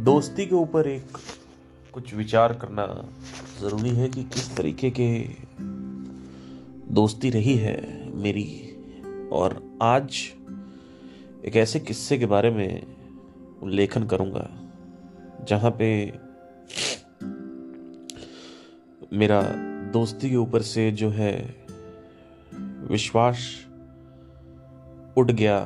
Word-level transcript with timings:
दोस्ती 0.00 0.46
के 0.46 0.54
ऊपर 0.54 0.86
एक 0.88 1.16
कुछ 1.92 2.14
विचार 2.14 2.52
करना 2.52 2.84
ज़रूरी 3.60 3.90
है 3.90 4.08
कि 4.08 4.22
किस 4.24 4.56
तरीके 4.56 4.90
के 4.90 5.08
दोस्ती 6.94 7.30
रही 7.30 7.54
है 7.54 7.76
मेरी। 8.16 8.46
और 9.32 9.78
आज 9.82 10.20
एक 11.44 11.56
ऐसे 11.56 11.80
किस्से 11.80 12.18
के 12.18 12.26
बारे 12.26 12.50
में 12.50 12.96
उल्लेखन 13.62 14.06
करूँगा, 14.06 14.48
जहाँ 15.48 15.70
पे 15.70 15.90
मेरा 19.12 19.42
दोस्ती 19.92 20.30
के 20.30 20.36
ऊपर 20.36 20.62
से 20.62 20.90
जो 20.92 21.10
है 21.10 21.34
विश्वास 22.90 23.38
उठ 25.16 25.30
गया। 25.30 25.60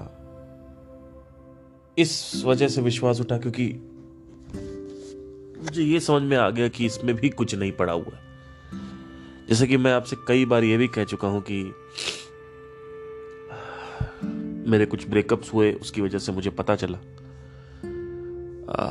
इस 1.98 2.43
वजह 2.46 2.69
से 2.69 2.82
विश्वास 2.82 3.21
उठा 3.21 3.38
क्योंकि 3.38 3.91
मुझे 5.64 5.82
ये 5.82 6.00
समझ 6.00 6.23
में 6.23 6.36
आ 6.36 6.50
गया 6.50 6.68
कि 6.68 6.86
इसमें 6.86 7.16
भी 7.16 7.28
कुछ 7.28 7.54
नहीं 7.54 7.73
पड़ा 7.73 7.92
हुआ 7.92 8.18
जैसे 9.48 9.66
कि 9.66 9.77
मैं 9.77 9.92
आपसे 9.92 10.16
कई 10.28 10.45
बार 10.45 10.64
ये 10.64 10.77
भी 10.77 10.88
कह 10.88 11.04
चुका 11.04 11.28
हूँ 11.28 11.45
कि 11.50 11.74
मेरे 14.70 14.87
कुछ 14.87 15.09
ब्रेकअप्स 15.09 15.54
हुए 15.54 15.73
उसकी 15.73 16.00
वजह 16.00 16.18
से 16.18 16.32
मुझे 16.32 16.50
पता 16.50 16.77
चला 16.77 16.98
आ, 18.73 18.87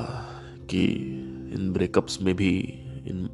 कि 0.66 0.86
इन 1.56 1.74
ब्रेकअप्स 1.74 2.22
में 2.22 2.36
भी 2.36 2.60
इन 3.08 3.30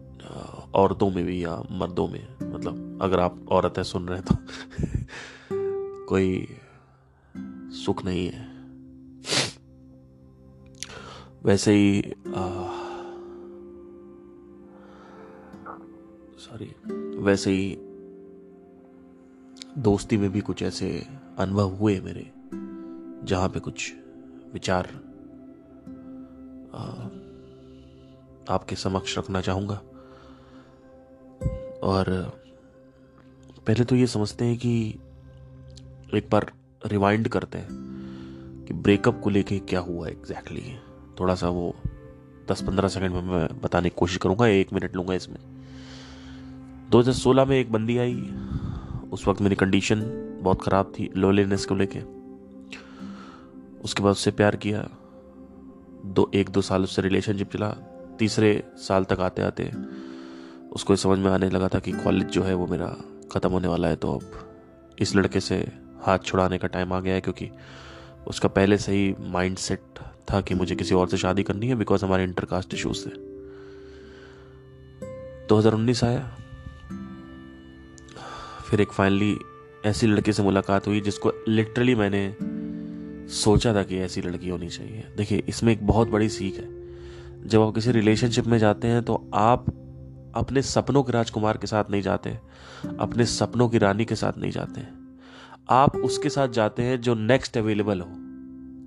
औरतों 0.75 1.11
में 1.11 1.25
भी 1.25 1.43
या 1.43 1.63
मर्दों 1.71 2.07
में 2.07 2.27
मतलब 2.43 2.99
अगर 3.01 3.19
आप 3.19 3.45
औरत 3.49 3.73
है 3.77 3.83
सुन 3.83 4.07
रहे 4.07 4.21
तो 4.21 4.35
कोई 6.05 6.57
सुख 7.71 8.05
नहीं 8.05 8.27
है। 8.27 8.49
वैसे 11.43 11.71
ही 11.73 12.13
सॉरी 16.59 17.17
वैसे 17.17 17.51
ही 17.51 17.77
दोस्ती 19.77 20.17
में 20.17 20.31
भी 20.31 20.41
कुछ 20.41 20.63
ऐसे 20.63 21.07
अनुभव 21.37 21.69
हुए 21.69 21.99
मेरे, 21.99 22.31
जहाँ 23.27 23.49
पे 23.49 23.59
कुछ 23.59 23.93
विचार 24.53 24.87
आपके 28.49 28.75
समक्ष 28.75 29.17
रखना 29.17 29.41
चाहूँगा। 29.41 29.81
और 31.83 32.05
पहले 33.67 33.83
तो 33.83 33.95
ये 33.95 34.07
समझते 34.07 34.45
हैं 34.45 34.57
कि 34.57 34.99
एक 36.13 36.29
बार 36.31 36.51
रिवाइंड 36.85 37.27
करते 37.27 37.57
हैं 37.57 37.67
कि 38.67 38.73
ब्रेकअप 38.73 39.21
को 39.23 39.29
लेके 39.29 39.59
क्या 39.59 39.79
हुआ 39.79 40.07
एग्जैक्टली 40.07 40.61
exactly. 40.61 41.19
थोड़ा 41.19 41.35
सा 41.35 41.49
वो 41.49 41.75
दस 42.51 42.61
पंद्रह 42.61 42.87
सेकंड 42.87 43.11
में 43.11 43.21
मैं 43.21 43.61
बताने 43.61 43.89
की 43.89 43.95
कोशिश 43.99 44.17
करूँगा, 44.17 44.47
एक 44.47 44.73
मिनट 44.73 44.95
लूँगा 44.95 45.13
इसमें। 45.13 45.37
2016 46.89 47.45
में 47.45 47.59
एक 47.59 47.71
बंदी 47.71 47.97
आई। 47.97 48.15
उस 49.11 49.27
वक्त 49.27 49.41
मेरी 49.41 49.55
कंडीशन 49.55 50.01
बहुत 50.41 50.61
ख़राब 50.61 50.93
थी 50.99 51.09
लोलीनेस 51.17 51.65
को 51.65 51.75
लेके। 51.75 51.99
उसके 53.79 54.03
बाद 54.03 54.11
उससे 54.11 54.31
प्यार 54.31 54.55
किया। 54.55 54.89
दो, 56.05 56.31
एक, 56.35 56.49
दो 56.49 56.61
साल 56.61 56.83
उससे 56.83 57.01
रिलेशनशिप 57.01 57.51
चला। 57.51 57.69
तीसरे 58.19 58.63
साल 58.77 59.03
तक 59.03 59.19
आते 59.19 59.41
आते 59.41 59.71
उसको 60.71 60.95
समझ 60.95 61.19
में 61.19 61.31
आने 61.31 61.49
लगा 61.49 61.67
था 61.67 61.79
कि 61.79 61.91
कॉलेज 61.91 62.27
जो 62.27 62.43
है 62.43 62.53
वो 62.53 62.67
मेरा 62.67 62.97
ख़त्म 63.31 63.49
होने 63.49 63.67
वाला 63.67 63.87
है। 63.87 63.95
तो 63.95 64.13
अब 64.13 64.49
इस 64.99 65.15
लड़के 65.15 65.39
से 65.39 65.71
हाथ 66.01 66.19
छुड़ाने 66.19 66.57
का 66.57 66.67
टाइम 66.67 66.93
आ 66.93 66.99
गया 66.99 67.13
है 67.13 67.21
क्योंकि 67.21 67.49
उसका 68.27 68.47
पहले 68.47 68.77
से 68.77 68.91
ही 68.91 69.15
माइंड 69.19 69.57
सेट 69.57 69.81
था 70.33 70.41
कि 70.41 70.55
मुझे 70.55 70.75
किसी 70.75 70.95
और 70.95 71.09
से 71.09 71.17
शादी 71.17 71.43
करनी 71.43 71.67
है 71.67 71.75
बिकॉज़ 71.75 72.05
हमारे 72.05 72.23
इंटरकास्ट 72.23 72.73
इशूज 72.73 73.05
थे। 73.05 73.09
2019 75.47 76.03
आया। 76.03 76.35
फिर 78.69 78.81
एक 78.81 78.91
फाइनली 78.91 79.37
ऐसी 79.85 80.07
लड़की 80.07 80.33
से 80.33 80.43
मुलाकात 80.43 80.87
हुई 80.87 81.01
जिसको 81.01 81.31
लिटरली 81.47 81.95
मैंने 81.95 82.35
सोचा 83.33 83.73
था 83.73 83.83
कि 83.83 83.97
ऐसी 83.97 84.21
लड़की 84.21 84.49
होनी 84.49 84.69
चाहिए। 84.69 85.05
देखिए, 85.17 85.43
इसमें 85.49 85.71
एक 85.73 85.85
बहुत 85.87 86.09
बड़ी 86.09 86.29
सीख 86.29 86.55
है। 86.55 87.47
जब 87.47 87.61
आप 87.61 87.73
किसी 87.75 87.91
रिलेशनशिप 87.91 88.45
में 88.45 88.57
जाते 88.57 88.87
हैं 88.87 89.03
तो 89.03 89.29
आप 89.33 89.65
अपने 90.35 90.61
सपनों 90.61 91.03
के 91.03 91.11
राजकुमार 91.11 91.57
के 91.57 91.67
साथ 91.67 91.91
नहीं 91.91 92.01
जाते 92.01 92.37
अपने 92.99 93.25
सपनों 93.25 93.69
की 93.69 93.77
रानी 93.77 94.05
के 94.05 94.15
साथ 94.15 94.37
नहीं 94.37 94.51
जाते 94.51 94.81
आप 95.69 95.95
उसके 95.95 96.29
साथ 96.29 96.47
जाते 96.49 96.83
हैं 96.83 96.99
जो 97.01 97.13
नेक्स्ट 97.15 97.57
अवेलेबल 97.57 98.01
हो, 98.01 98.07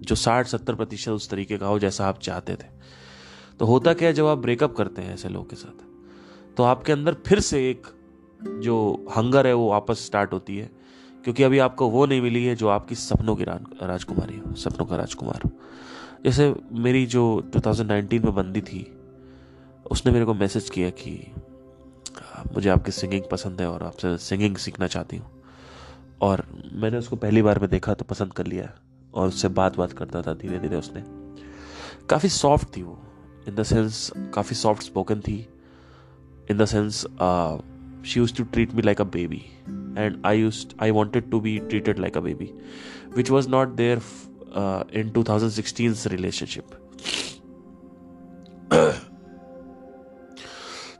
जो 0.02 0.14
साठ 0.14 0.46
सत्तर 0.46 0.74
प्रतिशत 0.74 1.10
उस 1.10 1.28
तरीके 1.30 1.58
का 1.58 1.66
हो 1.66 1.78
जैसा 1.78 2.06
आप 2.06 2.18
चाहते 2.18 2.54
थे। 2.54 2.66
तो 3.58 3.66
होता 3.66 3.94
क्या 3.94 4.08
है, 4.08 4.14
जब 4.14 4.26
आप 4.26 4.38
ब्रेकअप 4.38 4.74
करते 4.76 5.02
हैं 5.02 5.14
ऐसे 5.14 5.28
लोगों 5.28 5.44
के 5.44 5.56
साथ 5.56 6.54
तो 6.56 6.62
आपके 6.62 6.92
अंदर 6.92 7.16
फिर 7.26 7.40
से 7.40 7.68
एक 7.70 7.86
जो 8.46 9.06
हंगर 9.16 9.46
है, 9.46 9.54
वो 9.54 9.70
वापस 9.70 10.04
स्टार्ट 10.06 10.32
होती 10.32 10.58
है। 10.58 10.82
क्योंकि 11.24 11.42
अभी 11.42 11.58
आपको 11.58 11.88
वो 11.88 12.06
नहीं 12.06 12.20
मिली 12.20 12.44
है 12.44 12.54
जो 12.54 12.68
आपकी 12.68 12.94
सपनों 12.94 13.36
की 13.36 13.44
राजकुमारी 13.82 14.38
हो, 14.38 14.54
सपनों 14.54 14.86
का 14.86 14.96
राजकुमार 14.96 15.40
हो। 15.44 15.50
जैसे 16.24 16.54
मेरी 16.72 17.06
जो 17.06 17.50
2019 17.52 18.24
में 18.24 18.34
बंदी 18.34 18.60
थी, 18.60 18.98
उसने 19.90 20.12
मेरे 20.12 20.24
को 20.24 20.34
मैसेज 20.34 20.70
किया 20.70 20.90
कि 20.90 21.34
मुझे 22.54 22.68
आपकी 22.68 22.92
सिंगिंग 22.92 23.22
पसंद 23.30 23.60
है 23.60 23.70
और 23.70 23.82
आपसे 23.82 24.18
सिंगिंग 24.18 24.56
सीखना 24.56 24.86
चाहती 24.86 25.16
हूँ। 25.16 25.42
और 26.20 26.46
मैंने 26.72 26.98
उसको 26.98 27.16
पहली 27.16 27.42
बार 27.42 27.58
में 27.58 27.70
देखा 27.70 27.94
तो 27.94 28.04
पसंद 28.04 28.32
कर 28.32 28.46
लिया 28.46 28.72
और 29.14 29.28
उससे 29.28 29.48
बात 29.48 29.76
बात 29.76 29.92
करता 29.92 30.22
था 30.22 30.34
धीरे 30.34 30.58
धीरे 30.58 30.76
उसने। 30.76 31.04
काफ़ी 32.06 32.28
सॉफ्ट 32.28 32.76
थी 32.76 32.82
वो 32.82 33.02
इन 33.48 33.54
द 33.54 33.62
सेंस 33.62 34.12
काफ़ी 34.16 34.56
सॉफ्ट 34.56 34.82
स्पोकन 34.82 35.20
थी। 35.20 35.48
In 36.50 36.58
the 36.58 36.64
sense 36.64 37.06
she 38.05 38.19
use 38.19 38.35
to 38.37 38.43
treat 38.43 38.73
me 38.75 38.81
like 38.81 39.01
a 39.01 39.03
baby 39.15 39.43
and 39.97 40.21
I 40.25 40.39
use 40.39 40.65
I 40.81 40.91
wanted 40.91 41.29
to 41.31 41.39
be 41.39 41.57
treated 41.69 41.99
like 41.99 42.17
a 42.17 42.21
baby 42.21 42.51
which 43.15 43.31
was 43.31 43.47
not 43.49 43.75
there 43.75 44.01
in 44.99 45.11
2016 45.17 46.07
relationship 46.07 46.75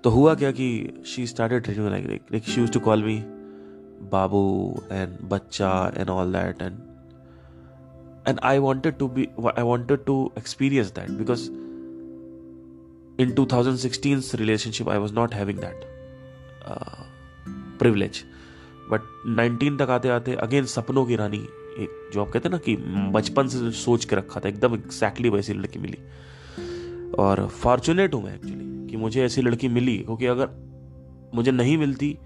तो 0.04 0.10
हुआ 0.10 0.34
क्या 0.36 0.52
कि 0.52 0.68
she 1.06 1.28
started 1.28 1.64
treating 1.64 1.88
like 1.90 2.08
like 2.32 2.44
she 2.44 2.60
use 2.62 2.74
to 2.74 2.80
call 2.80 3.04
me 3.04 3.22
Babu 4.12 4.44
and 4.92 5.18
बच्चा 5.30 5.72
and 5.98 6.10
all 6.10 6.34
that 6.34 6.62
and 6.62 6.86
and 8.30 8.40
i 8.48 8.60
wanted 8.60 8.98
to 9.02 9.08
be 9.18 9.26
i 9.56 9.64
wanted 9.64 10.02
to 10.08 10.16
experience 10.40 10.90
that 10.96 11.12
because 11.20 11.44
in 13.26 13.30
2016's 13.36 14.32
relationship 14.42 14.90
i 14.96 14.98
was 15.04 15.14
not 15.20 15.38
having 15.42 15.62
that 15.62 15.86
Privilege. 17.79 18.17
But 18.91 19.01
19 19.27 19.79
तक 19.79 19.91
आते 19.91 20.09
आते 20.09 20.35
again 20.35 20.65
सपनों 20.65 21.07
की 21.07 21.17
रानी, 21.17 21.39
एक 21.79 22.11
जो 22.13 22.21
आप 22.21 22.31
कहते 22.31 22.49
हैं 22.49 22.51
ना 22.51 22.59
कि 22.59 22.77
बचपन 23.13 23.47
से 23.47 23.71
सोच 23.71 24.05
के 24.05 24.17
रखा 24.17 24.41
था, 24.41 24.49
एकदम 24.49 24.75
एग्जैक्टली 24.75 25.29
वैसी 25.29 25.53
लड़की 25.53 25.79
मिली। 25.79 25.99
और 27.19 27.49
फॉर्चुनेट 27.49 28.15
हूँ 28.15 28.25
मैं 28.25 28.35
एक्चुअली 28.35 28.91
कि 28.91 28.97
मुझे 28.97 29.25
ऐसी 29.25 29.43
लड़की 29.43 29.69
मिली, 29.69 29.99
क्योंकि 29.99 30.27
अगर 30.27 30.49
मुझे 31.35 31.51
नहीं 31.51 31.79
मिलती 31.79 32.19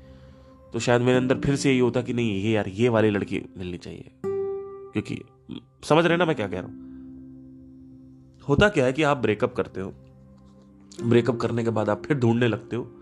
तो 0.72 0.78
शायद 0.78 1.02
मेरे 1.02 1.16
अंदर 1.16 1.38
फिर 1.38 1.56
से 1.56 1.70
यही 1.70 1.78
होता 1.78 2.02
कि 2.02 2.12
नहीं, 2.12 2.42
ये 2.42 2.50
यार, 2.50 2.68
ये 2.68 2.88
वाली 2.88 3.10
लड़की 3.10 3.42
मिलनी 3.58 3.78
चाहिए। 3.78 4.10
क्योंकि, 4.26 5.22
समझ 5.84 6.06
रहे 6.06 6.16
ना 6.16 6.24
मैं 6.24 6.36
क्या 6.36 6.48
कह 6.48 6.60
रहा 6.60 6.66
हूँ? 6.66 6.86
होता 8.48 8.68
क्या 8.68 8.84
है 8.84 8.92
कि 8.92 9.02
आप 9.02 9.16
ब्रेकअप 9.16 9.54
करते 9.54 9.80
हो 9.80 9.94
ब्रेकअप 11.04 11.36
करने 11.36 11.64
के 11.64 11.70
बाद 11.70 11.88
आप 11.88 12.02
फिर 12.06 12.18
ढूँढने 12.18 12.48
लगते 12.48 12.76
हो 12.76 12.95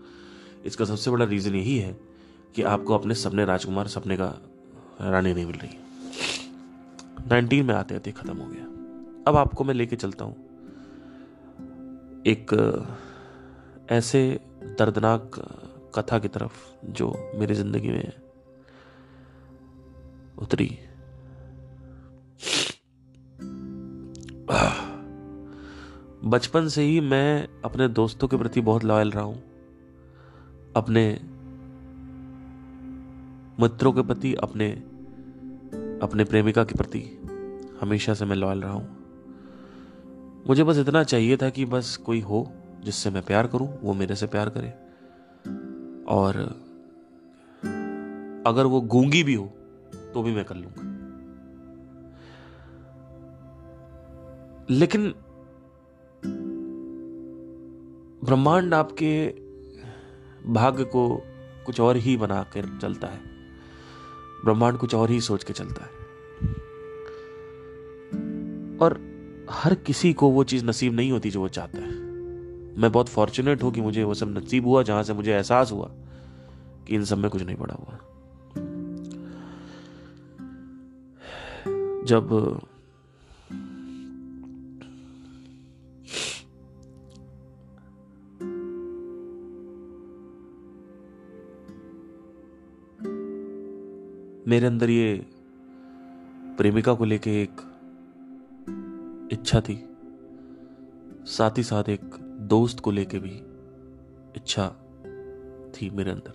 इसका 0.65 0.85
सबसे 0.85 1.11
बड़ा 1.11 1.25
रीजन 1.25 1.55
यही 1.55 1.77
है 1.77 1.99
कि 2.55 2.61
आपको 2.61 2.93
अपने 2.93 3.15
सपने 3.15 3.45
राजकुमार, 3.45 3.87
सपने 3.87 4.17
का 4.17 4.41
रानी 5.01 5.33
नहीं 5.33 5.45
मिल 5.45 5.55
रही। 5.55 5.77
नाइनटीन 7.29 7.65
में 7.65 7.75
आते 7.75 7.95
आते 7.95 8.11
खत्म 8.11 8.37
हो 8.37 8.49
गया। 8.49 8.63
अब 9.27 9.35
आपको 9.35 9.63
मैं 9.63 9.73
लेके 9.73 9.95
चलता 9.95 10.25
हूँ। 10.25 10.45
एक, 12.27 12.47
ऐसे 13.89 14.39
दर्दनाक 14.63 15.31
कथा 15.95 16.19
की 16.19 16.27
तरफ़ 16.27 16.85
जो 16.85 17.31
मेरी 17.35 17.53
ज़िंदगी 17.53 17.89
में 17.89 18.13
उतरी। 20.39 20.79
बचपन 26.25 26.67
से 26.67 26.83
ही 26.83 26.99
मैं 26.99 27.47
अपने 27.65 27.87
दोस्तों 27.87 28.27
के 28.27 28.37
प्रति 28.37 28.61
बहुत 28.61 28.83
लॉयल 28.83 29.11
रहा 29.11 29.23
हूँ। 29.23 29.44
अपने 30.75 31.19
मित्रों 33.59 33.93
के 33.93 34.01
प्रति, 34.01 34.33
अपने 34.33 34.71
अपने 36.01 36.23
प्रेमिका 36.23 36.63
के 36.63 36.75
प्रति 36.75 36.99
हमेशा 37.81 38.13
से 38.13 38.25
मैं 38.25 38.35
लॉयल 38.35 38.61
रहा 38.61 38.71
हूँ। 38.71 39.05
मुझे 40.47 40.63
बस 40.63 40.77
इतना 40.77 41.03
चाहिए 41.03 41.37
था 41.37 41.49
कि 41.49 41.65
बस 41.65 41.97
कोई 41.97 42.19
हो 42.19 42.51
जिससे 42.83 43.09
मैं 43.09 43.23
प्यार 43.23 43.47
करूँ, 43.47 43.81
वो 43.81 43.93
मेरे 43.93 44.15
से 44.15 44.27
प्यार 44.27 44.49
करे। 44.49 44.69
और 46.05 46.35
अगर 48.47 48.65
वो 48.65 48.81
गूँगी 48.81 49.23
भी 49.23 49.33
हो 49.33 49.45
तो 50.13 50.23
भी 50.23 50.31
मैं 50.31 50.45
कर 50.45 50.55
लूँगा। 50.55 50.81
लेकिन 54.69 55.13
ब्रह्मांड 58.25 58.73
आपके 58.73 59.44
भाग्य 60.45 60.83
को 60.83 61.23
कुछ 61.65 61.79
और 61.79 61.97
ही 61.97 62.17
बना 62.17 62.43
कर 62.43 62.79
चलता 62.81 63.07
है। 63.07 63.19
ब्रह्मांड 64.45 64.77
कुछ 64.77 64.95
और 64.95 65.09
ही 65.09 65.21
सोच 65.21 65.43
के 65.43 65.53
चलता 65.53 65.83
है। 65.83 66.05
और 68.77 69.15
हर 69.51 69.75
किसी 69.75 70.13
को 70.13 70.29
वो 70.29 70.43
चीज़ 70.43 70.65
नसीब 70.65 70.93
नहीं 70.93 71.11
होती 71.11 71.31
जो 71.31 71.41
वो 71.41 71.47
चाहता 71.47 71.77
है। 71.77 71.91
मैं 72.77 72.91
बहुत 72.91 73.09
फॉर्चुनेट 73.09 73.63
हूँ 73.63 73.71
कि 73.71 73.81
मुझे 73.81 74.03
वो 74.03 74.13
सब 74.13 74.37
नसीब 74.37 74.65
हुआ, 74.65 74.83
जहाँ 74.83 75.03
से 75.03 75.13
मुझे 75.13 75.33
एहसास 75.33 75.71
हुआ 75.71 75.91
कि 76.87 76.95
इन 76.95 77.05
सब 77.05 77.17
में 77.17 77.31
कुछ 77.31 77.41
नहीं 77.41 77.55
पड़ा 77.55 77.75
हुआ। 77.75 77.97
जब 82.05 82.59
मेरे 94.47 94.67
अंदर 94.67 94.89
ये 94.89 95.25
प्रेमिका 96.57 96.93
को 96.93 97.05
लेके 97.05 97.43
एक 97.43 97.61
इच्छा 99.31 99.61
थी। 99.61 99.89
साथ 101.25 101.57
ही 101.57 101.63
साथ 101.63 101.89
एक 101.89 102.01
दोस्त 102.41 102.79
को 102.79 102.91
लेके 102.91 103.19
भी 103.19 103.31
इच्छा 104.35 104.67
थी 105.71 105.89
मेरे 105.89 106.11
अंदर। 106.11 106.33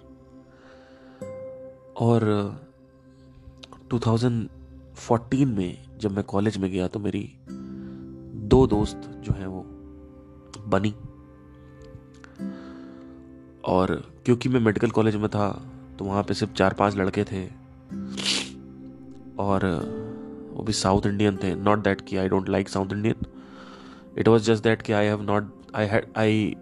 और 1.96 2.24
2014 3.90 5.44
में 5.44 5.98
जब 5.98 6.12
मैं 6.12 6.24
कॉलेज 6.24 6.56
में 6.56 6.70
गया 6.70 6.88
तो 6.88 6.98
मेरी 6.98 7.36
दो 8.48 8.66
दोस्त 8.66 8.96
जो 8.96 9.32
है 9.32 9.46
वो 9.46 9.62
बनी। 10.66 10.94
और 13.64 14.12
क्योंकि 14.24 14.48
मैं 14.48 14.60
मेडिकल 14.60 14.90
कॉलेज 14.90 15.16
में 15.16 15.28
था 15.28 15.72
तो 15.98 16.04
वहाँ 16.04 16.22
पे 16.22 16.34
सिर्फ़ 16.34 16.52
चार 16.52 16.74
पाँच 16.74 16.96
लड़के 16.96 17.24
थे 17.24 17.59
और 19.40 19.66
वो 20.52 20.62
भी 20.64 20.72
साउथ 20.72 21.06
इंडियन 21.06 21.36
थे. 21.42 21.54
नॉट 21.56 21.82
दैट 21.84 22.00
कि 22.00 22.16
I 22.16 22.28
don't 22.28 22.48
like 22.48 22.68
South 22.68 22.92
Indian 22.92 23.26
it 24.18 24.28
was 24.28 24.42
just 24.44 24.64
that 24.64 24.82
कि 24.82 24.92
I 24.92 25.06
have 25.06 25.22
not 25.22 25.52
I 25.74 25.86
had 25.86 26.06
I 26.18 26.56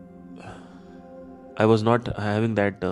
I 1.61 1.67
was 1.67 1.85
not 1.85 2.09
having 2.19 2.57
that 2.57 2.85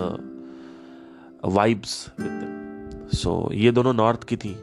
vibes 1.45 2.09
with 2.19 3.09
so 3.13 3.49
ये 3.53 3.71
दोनों 3.71 3.93
नॉर्थ 3.93 4.23
की 4.23 4.37
थी. 4.37 4.53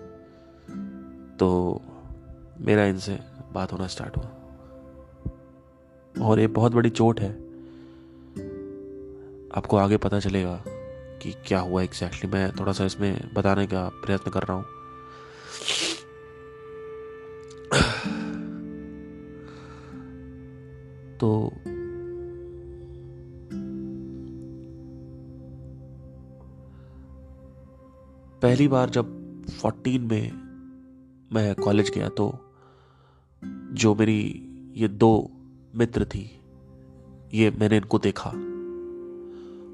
तो 1.38 1.48
मेरा 2.60 2.84
इनसे 2.84 3.18
बात 3.52 3.72
होना 3.72 3.86
स्टार्ट 3.86 4.16
हुआ. 4.16 4.30
और 6.26 6.40
ये 6.40 6.46
बहुत 6.58 6.72
बड़ी 6.72 6.90
चोट 6.90 7.20
है. 7.20 7.30
आपको 9.56 9.76
आगे 9.76 9.96
पता 9.96 10.18
चलेगा 10.20 10.54
कि 11.22 11.32
क्या 11.46 11.60
हुआ 11.60 11.82
एग्जैक्टली 11.82 12.20
exactly. 12.20 12.34
मैं 12.34 12.50
थोड़ा 12.60 12.72
सा 12.72 12.84
इसमें 12.84 13.30
बताने 13.34 13.66
का 13.66 13.88
प्रयत्न 14.04 14.30
कर 14.30 14.42
रहा 14.42 14.56
हूँ. 14.56 14.64
तो 21.20 21.52
पहली 28.42 28.68
बार 28.68 28.90
जब 28.90 29.06
14 29.46 29.98
में 29.98 30.32
मैं 31.32 31.54
कॉलेज 31.54 31.90
गया 31.90 32.08
तो 32.08 32.38
जो 33.72 33.94
मेरी 33.94 34.48
ये 34.76 34.88
दो 34.88 35.30
मित्र 35.74 36.04
थी, 36.04 36.40
ये 37.34 37.50
मैंने 37.50 37.76
इनको 37.76 37.98
देखा। 37.98 38.30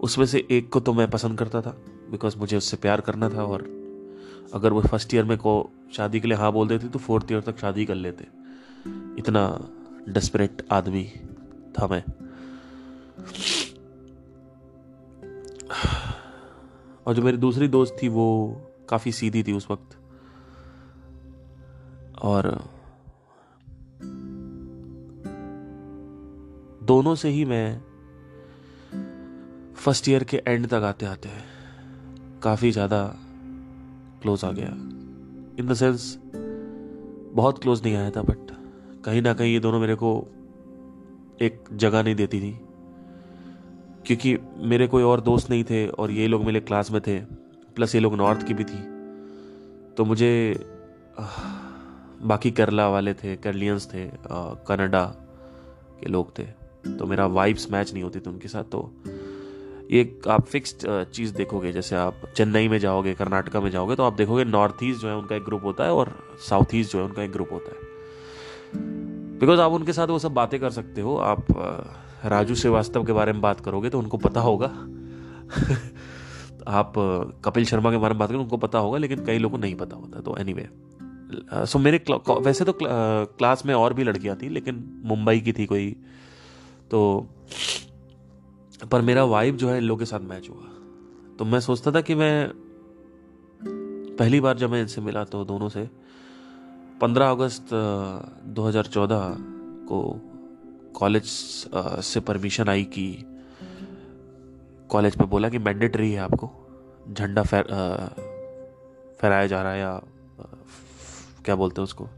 उसमें 0.01 0.27
से 0.27 0.47
एक 0.51 0.73
को 0.73 0.81
तो 0.81 0.93
मैं 0.93 1.11
पसंद 1.11 1.39
करता 1.39 1.63
था 1.63 1.71
बिकॉज़ 2.11 2.37
मुझे 2.39 2.57
उससे 2.57 2.77
प्यार 2.77 3.01
करना 3.01 3.29
था 3.29 3.45
और 3.45 3.80
अगर 4.55 4.73
वो 4.73 4.81
फ़र्स्ट 4.83 5.15
ईयर 5.15 5.25
में 5.25 5.37
को 5.39 5.71
शादी 5.97 6.21
के 6.21 6.29
लिए 6.29 6.37
हाँ 6.37 6.53
बोल 6.53 6.69
देते 6.69 6.89
तो 6.89 6.99
फोर्थ 6.99 7.33
ईयर 7.33 7.41
तक 7.41 7.59
शादी 7.59 7.85
कर 7.85 7.95
लेते। 7.95 8.27
इतना 9.19 9.43
डेस्परेट 10.09 10.67
आदमी 10.73 11.05
था 11.79 11.87
मैं। 11.87 12.03
और 17.07 17.15
जो 17.15 17.23
मेरी 17.23 17.37
दूसरी 17.37 17.69
दोस्त 17.69 17.97
थी 18.03 18.09
वो 18.09 18.27
काफ़ी 18.89 19.13
सीधी 19.13 19.43
थी 19.43 19.53
उस 19.53 19.71
वक्त। 19.71 19.97
और 22.23 22.49
दोनों 26.83 27.15
से 27.15 27.29
ही 27.29 27.45
मैं 27.45 27.81
फ़र्स्ट 29.75 30.09
ईयर 30.09 30.25
के 30.25 30.43
एंड 30.47 30.67
तक 30.67 30.83
आते 30.85 31.07
आते 31.07 31.29
काफ़ी 32.43 32.71
ज़्यादा 32.71 33.03
क्लोज 34.23 34.45
आ 34.45 34.51
गया। 34.53 34.69
इन 35.59 35.67
द 35.67 35.75
सेंस 35.75 36.19
बहुत 37.35 37.63
क्लोज 37.63 37.83
नहीं 37.85 37.95
आया 37.97 38.11
था 38.11 38.23
बट 38.23 38.51
कहीं 39.05 39.23
ना 39.23 39.33
कहीं 39.35 39.53
ये 39.53 39.61
दोनों 39.61 39.81
मेरे 39.81 39.95
को 39.95 40.11
एक 41.43 41.65
जगह 41.73 42.03
नहीं 42.03 42.15
देती 42.15 42.41
थी। 42.41 42.53
क्योंकि 44.07 44.37
मेरे 44.69 44.87
कोई 44.87 45.03
और 45.03 45.21
दोस्त 45.21 45.51
नहीं 45.51 45.65
थे 45.65 45.87
और 45.89 46.11
ये 46.11 46.27
लोग 46.27 46.45
मेरे 46.45 46.61
क्लास 46.61 46.91
में 46.91 47.01
थे 47.01 47.19
प्लस 47.77 47.95
ये 47.95 48.01
लोग 48.01 48.15
नॉर्थ 48.15 48.47
की 48.47 48.55
भी 48.55 48.65
थी। 48.65 48.79
तो 49.97 50.05
मुझे 50.05 50.31
बाकी 52.23 52.51
केरला 52.51 52.89
वाले 52.89 53.15
थे, 53.15 53.37
केरलियंस 53.37 53.87
थे 53.87 54.07
कनाडा 54.69 55.05
के 56.01 56.09
लोग 56.09 56.39
थे। 56.39 56.45
तो 56.91 57.07
मेरा 57.07 57.27
वाइब्स 57.29 57.71
मैच 57.71 57.93
नहीं 57.93 58.03
होती 58.03 58.21
थी 58.21 58.31
उनके 58.31 58.49
साथ 58.49 58.65
तो 58.65 58.81
एक 59.91 60.29
आप 60.29 60.47
फिक्स्ड 60.47 61.05
चीज़ 61.05 61.35
देखोगे, 61.35 61.73
जैसे 61.73 61.97
आप 61.97 62.15
चेन्नई 62.37 62.69
में 62.69 62.79
जाओगे, 62.79 63.15
कर्नाटका 63.15 63.61
में 63.61 63.71
जाओगे 63.71 63.97
तो 63.97 64.03
आप 64.03 64.13
देखोगे 64.13 64.45
नॉर्थ 64.45 64.83
ईस्ट 64.85 65.01
जो 65.01 65.09
है 65.09 65.17
उनका 65.17 65.37
एक 65.37 65.43
ग्रुप 65.43 65.65
होता 65.65 65.85
है 65.85 65.93
और 65.93 66.15
साउथ 66.49 66.75
ईस्ट 66.75 66.93
जो 66.93 66.99
है 66.99 67.05
उनका 67.05 67.23
एक 67.23 67.33
ग्रुप 67.33 67.53
होता 67.53 67.71
है। 67.71 67.77
बिकॉज़ 69.41 69.61
आप 69.61 69.73
उनके 69.73 69.93
साथ 69.93 70.07
वो 70.07 70.19
सब 70.19 70.35
बातें 70.35 70.59
कर 70.61 70.71
सकते 70.71 71.01
हो, 71.01 71.17
आप 71.17 71.47
राजू 72.25 72.55
श्रीवास्तव 72.55 73.05
के 73.05 73.13
बारे 73.13 73.33
में 73.33 73.41
बात 73.41 73.61
करोगे 73.61 73.91
तो 73.91 73.99
उनको 73.99 74.19
पता 74.19 74.41
होगा। 74.41 74.67
आप 76.69 76.93
कपिल 77.45 77.65
शर्मा 77.65 77.91
के 77.91 77.97
बारे 77.97 78.15
में 78.15 78.19
बात 78.19 78.29
करोगे 78.29 78.45
उनको 78.45 78.57
पता 78.59 78.79
होगा, 78.79 78.99
लेकिन 78.99 79.25
कई 79.25 79.39
लोगों 79.39 79.57
को 79.57 79.63
नहीं 79.63 79.75
पता 79.75 79.97
होता 79.97 80.21
तो 80.21 80.37
एनी 80.39 80.55
सो 81.67 81.79
मेरे 81.79 82.01
वैसे 82.11 82.65
तो 82.65 82.79
क्लास 82.83 83.65
में 83.67 83.75
और 83.75 83.95
भी 83.95 84.05
लड़कियाँ 84.05 84.37
थी, 84.37 84.49
लेकिन 84.49 85.03
मुंबई 85.05 85.41
की 85.41 85.53
थी 85.53 85.67
कोई 85.67 85.91
तो 86.91 87.27
पर 88.87 89.01
मेरा 89.01 89.25
वाइब 89.25 89.57
जो 89.57 89.71
है 89.71 89.79
इन 89.79 89.85
लोगों 89.85 89.99
के 89.99 90.05
साथ 90.05 90.21
मैच 90.21 90.51
हुआ। 90.51 90.65
तो 91.39 91.45
मैं 91.45 91.61
सोचता 91.61 91.93
था 91.93 92.01
कि 92.01 92.15
मैं 92.15 92.53
पहली 94.19 94.41
बार 94.41 94.57
जब 94.57 94.71
मैं 94.71 94.81
इनसे 94.81 95.01
मिला 95.01 95.25
तो 95.25 95.45
दोनों 95.45 95.69
से 95.69 95.91
15 97.03 97.31
अगस्त 97.31 97.65
2014 98.49 99.37
को 99.89 100.21
कॉलेज 100.95 101.25
से 102.05 102.21
परमिशन 102.21 102.69
आई 102.69 102.85
कि 102.85 103.25
कॉलेज 104.89 105.17
में 105.17 105.31
बोला 105.31 105.49
कि 105.49 105.59
मैंडेटरी 105.59 106.13
है 106.13 106.21
आपको, 106.21 106.51
झंडा 107.13 107.43
फहर 107.43 107.63
फहराया 109.23 109.47
जा 109.47 109.63
रहा 109.63 109.73
है 109.73 109.81
या 109.81 110.03
क्या 111.45 111.57
बोलते 111.57 111.81
हैं 111.81 111.85
उसको 111.85 112.09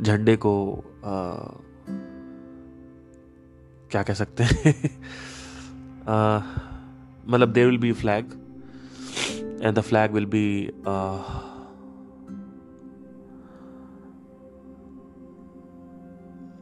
झंडे 0.00 0.36
को 0.36 0.52
आ, 1.04 1.34
क्या 3.90 4.02
कह 4.02 4.14
सकते 4.14 4.44
हैं? 4.44 4.74
मतलब 7.28 7.52
there 7.52 7.66
will 7.66 7.78
be 7.78 7.92
flag 7.92 8.32
and 9.62 9.74
the 9.74 9.80
flag 9.80 10.12
will 10.12 10.26
be 10.26 10.70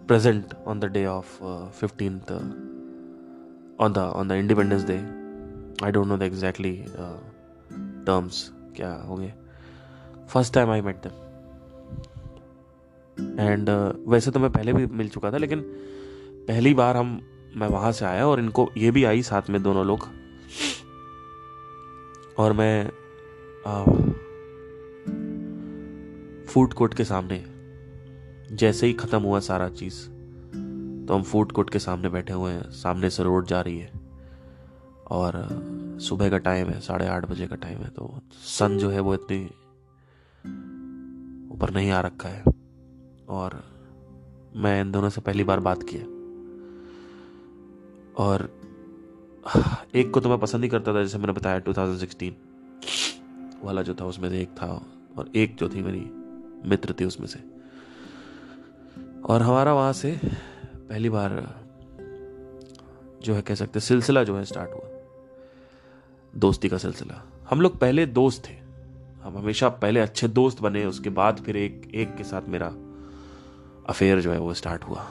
present 0.06 0.54
on 0.66 0.80
the 0.80 0.84
day 0.84 1.06
of 1.06 1.38
fifteen 1.80 2.20
on 3.80 3.92
the 3.92 3.98
on 3.98 4.28
the 4.28 4.32
independence 4.32 4.84
day 4.84 4.96
I 5.84 5.92
don't 5.92 6.06
know 6.06 6.16
the 6.16 6.22
exactly 6.22 6.84
terms 8.06 8.50
क्या 8.76 8.92
होंगे। 8.94 9.34
First 10.28 10.54
time 10.54 10.70
I 10.70 10.80
met 10.80 10.96
them 10.96 11.29
and 13.40 13.68
uh, 13.68 14.08
वैसे 14.08 14.30
तो 14.30 14.40
मैं 14.40 14.50
पहले 14.52 14.72
भी 14.72 14.86
मिल 14.86 15.08
चुका 15.08 15.30
था 15.32 15.38
लेकिन 15.38 15.60
पहली 16.48 16.74
बार 16.74 16.96
हम 16.96 17.20
मैं 17.56 17.68
वहाँ 17.68 17.92
से 17.92 18.04
आया 18.04 18.26
और 18.26 18.40
इनको 18.40 18.70
ये 18.76 18.90
भी 18.90 19.04
आई 19.04 19.22
साथ 19.22 19.50
में 19.50 19.62
दोनों 19.62 19.86
लोग। 19.86 20.08
और 22.38 22.52
मैं 22.52 22.90
फ़ूड 26.46 26.72
कोर्ट 26.72 26.94
के 26.94 27.04
सामने 27.04 27.44
जैसे 28.56 28.86
ही 28.86 28.92
ख़त्म 28.92 29.20
हुआ 29.22 29.40
सारा 29.40 29.68
चीज़ 29.68 29.98
तो 31.06 31.14
हम 31.14 31.22
फ़ूड 31.22 31.52
कोर्ट 31.52 31.70
के 31.70 31.78
सामने 31.78 32.08
बैठे 32.08 32.32
हुए 32.32 32.52
हैं 32.52 32.70
सामने 32.70 33.10
से 33.10 33.22
रोड 33.22 33.46
जा 33.46 33.60
रही 33.60 33.78
है। 33.78 33.90
और 35.10 35.36
सुबह 36.00 36.30
का 36.30 36.38
टाइम 36.38 36.68
है 36.68 36.80
साढ़े 36.80 37.06
आठ 37.06 37.30
बजे 37.30 37.46
का 37.46 37.56
टाइम 37.56 37.78
है 37.78 37.88
तो 37.88 38.12
सन 38.48 38.78
जो 38.78 38.90
है 38.90 39.00
वो 39.00 39.14
इतनी 39.14 39.44
ऊपर 41.54 41.70
नहीं 41.70 41.90
आ 41.90 42.00
रखा 42.00 42.28
है। 42.28 42.42
और 43.30 43.64
मैं 44.56 44.80
इन 44.80 44.92
दोनों 44.92 45.08
से 45.08 45.20
पहली 45.20 45.44
बार 45.44 45.60
बात 45.60 45.82
किया। 45.82 46.02
और 48.24 48.60
एक 49.94 50.10
को 50.10 50.20
तो 50.20 50.28
मैं 50.28 50.38
पसंद 50.38 50.62
ही 50.62 50.68
करता 50.68 50.94
था, 50.94 51.02
जैसे 51.02 51.18
मैंने 51.18 51.32
बताया 51.32 51.60
2016 51.60 52.34
वाला 53.64 53.82
जो 53.82 53.94
था, 53.94 54.04
उसमें 54.04 54.28
से 54.28 54.40
एक 54.40 54.48
था 54.48 54.86
और 55.18 55.30
एक 55.36 55.56
जो 55.56 55.68
थी 55.68 55.82
मेरी 55.82 56.10
मित्र 56.68 56.94
थी 57.00 57.04
उसमें 57.04 57.26
से। 57.26 57.38
और 59.20 59.42
हमारा 59.42 59.74
वहाँ 59.74 59.92
से 59.92 60.20
पहली 60.76 61.10
बार 61.10 61.60
जो 63.22 63.34
है, 63.34 63.42
कह 63.42 63.54
सकते 63.54 63.80
सिलसिला 63.80 64.24
जो 64.24 64.36
है 64.36 64.44
स्टार्ट 64.44 64.70
हुआ। 64.70 64.90
दोस्ती 66.36 66.68
का 66.68 66.78
सिलसिला। 66.78 67.26
हम 67.50 67.60
लोग 67.60 67.78
पहले 67.78 68.06
दोस्त 68.06 68.48
थे। 68.48 68.54
हम 69.22 69.38
हमेशा 69.38 69.68
पहले 69.68 70.00
अच्छे 70.00 70.28
दोस्त 70.28 70.62
बने, 70.62 70.86
उसके 70.86 71.10
बाद 71.10 71.38
फिर 71.38 71.56
एक 71.56 71.92
एक 71.94 72.16
के 72.16 72.24
साथ 72.24 72.42
मेरा 72.48 72.74
अफेयर 73.88 74.20
जो 74.20 74.32
है 74.32 74.38
वो 74.38 74.54
स्टार्ट 74.54 74.84
हुआ। 74.84 75.06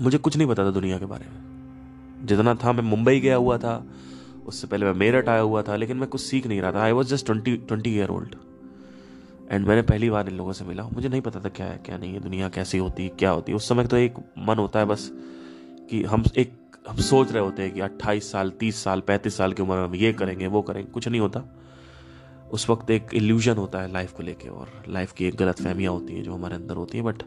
मुझे 0.00 0.18
कुछ 0.18 0.36
नहीं 0.36 0.48
पता 0.48 0.64
था 0.64 0.70
दुनिया 0.70 0.98
के 0.98 1.04
बारे 1.04 1.24
में। 1.24 1.48
जितना 2.26 2.54
था, 2.54 2.72
मैं 2.72 2.82
मुंबई 2.82 3.20
गया 3.20 3.36
हुआ 3.36 3.58
था, 3.58 3.86
उससे 4.46 4.66
पहले 4.66 4.86
मैं 4.86 4.92
मेरठ 4.92 5.28
आया 5.28 5.40
हुआ 5.40 5.62
था, 5.62 5.76
लेकिन 5.76 5.96
मैं 5.96 6.08
कुछ 6.08 6.20
सीख 6.20 6.46
नहीं 6.46 6.60
रहा 6.60 6.72
था। 6.72 6.82
I 6.82 6.92
was 6.92 7.08
just 7.08 7.26
twenty 7.26 7.56
twenty 7.56 7.96
year 7.96 8.08
old 8.08 8.34
and 9.50 9.66
मैंने 9.66 9.82
पहली 9.82 10.10
बार 10.10 10.28
इन 10.28 10.36
लोगों 10.36 10.52
से 10.52 10.64
मिला। 10.64 10.82
मुझे 10.82 11.08
नहीं 11.08 11.20
पता 11.20 11.40
था 11.40 11.48
क्या 11.48 11.66
है, 11.66 11.78
क्या 11.78 11.98
नहीं 11.98 12.14
है, 12.14 12.20
दुनिया 12.20 12.48
कैसी 12.48 12.78
होती 12.78 13.02
है 13.02 13.08
क्या 13.08 13.30
होती। 13.30 13.52
है 13.52 13.56
उस 13.56 13.68
समय 13.68 13.86
तो 13.86 13.96
एक 13.96 14.14
मन 14.38 14.58
होता 14.58 14.78
है 14.78 14.84
बस 14.84 15.10
कि 15.90 16.04
हम 16.04 16.24
एक, 16.36 16.52
हम 16.88 16.96
सोच 16.96 17.32
रहे 17.32 17.42
होते 17.42 17.62
हैं 17.62 17.74
कि 17.74 17.80
28 17.80 18.32
साल 18.32 18.50
30 18.50 18.84
साल 18.84 19.00
35 19.00 19.36
साल 19.36 19.52
की 19.52 19.62
उम्र 19.62 19.76
में 19.76 19.84
हम 19.84 19.94
ये 19.94 20.12
करेंगे, 20.12 20.46
वो 20.46 20.62
करेंगे। 20.62 20.92
कुछ 20.92 21.08
नहीं 21.08 21.20
होता। 21.20 21.42
उस 22.52 22.68
वक्त 22.70 22.90
एक 22.90 23.14
इल्यूजन 23.14 23.56
होता 23.56 23.80
है 23.80 23.92
लाइफ 23.92 24.12
को 24.12 24.22
लेके 24.22 24.48
और 24.48 24.84
लाइफ 24.88 25.12
की 25.12 25.24
एक 25.24 25.34
गलत 25.34 25.62
फहमियाँ 25.62 25.92
होती 25.92 26.14
हैं 26.14 26.22
जो 26.22 26.34
हमारे 26.34 26.54
अंदर 26.54 26.76
होती 26.76 26.98
हैं 26.98 27.04
बट 27.06 27.22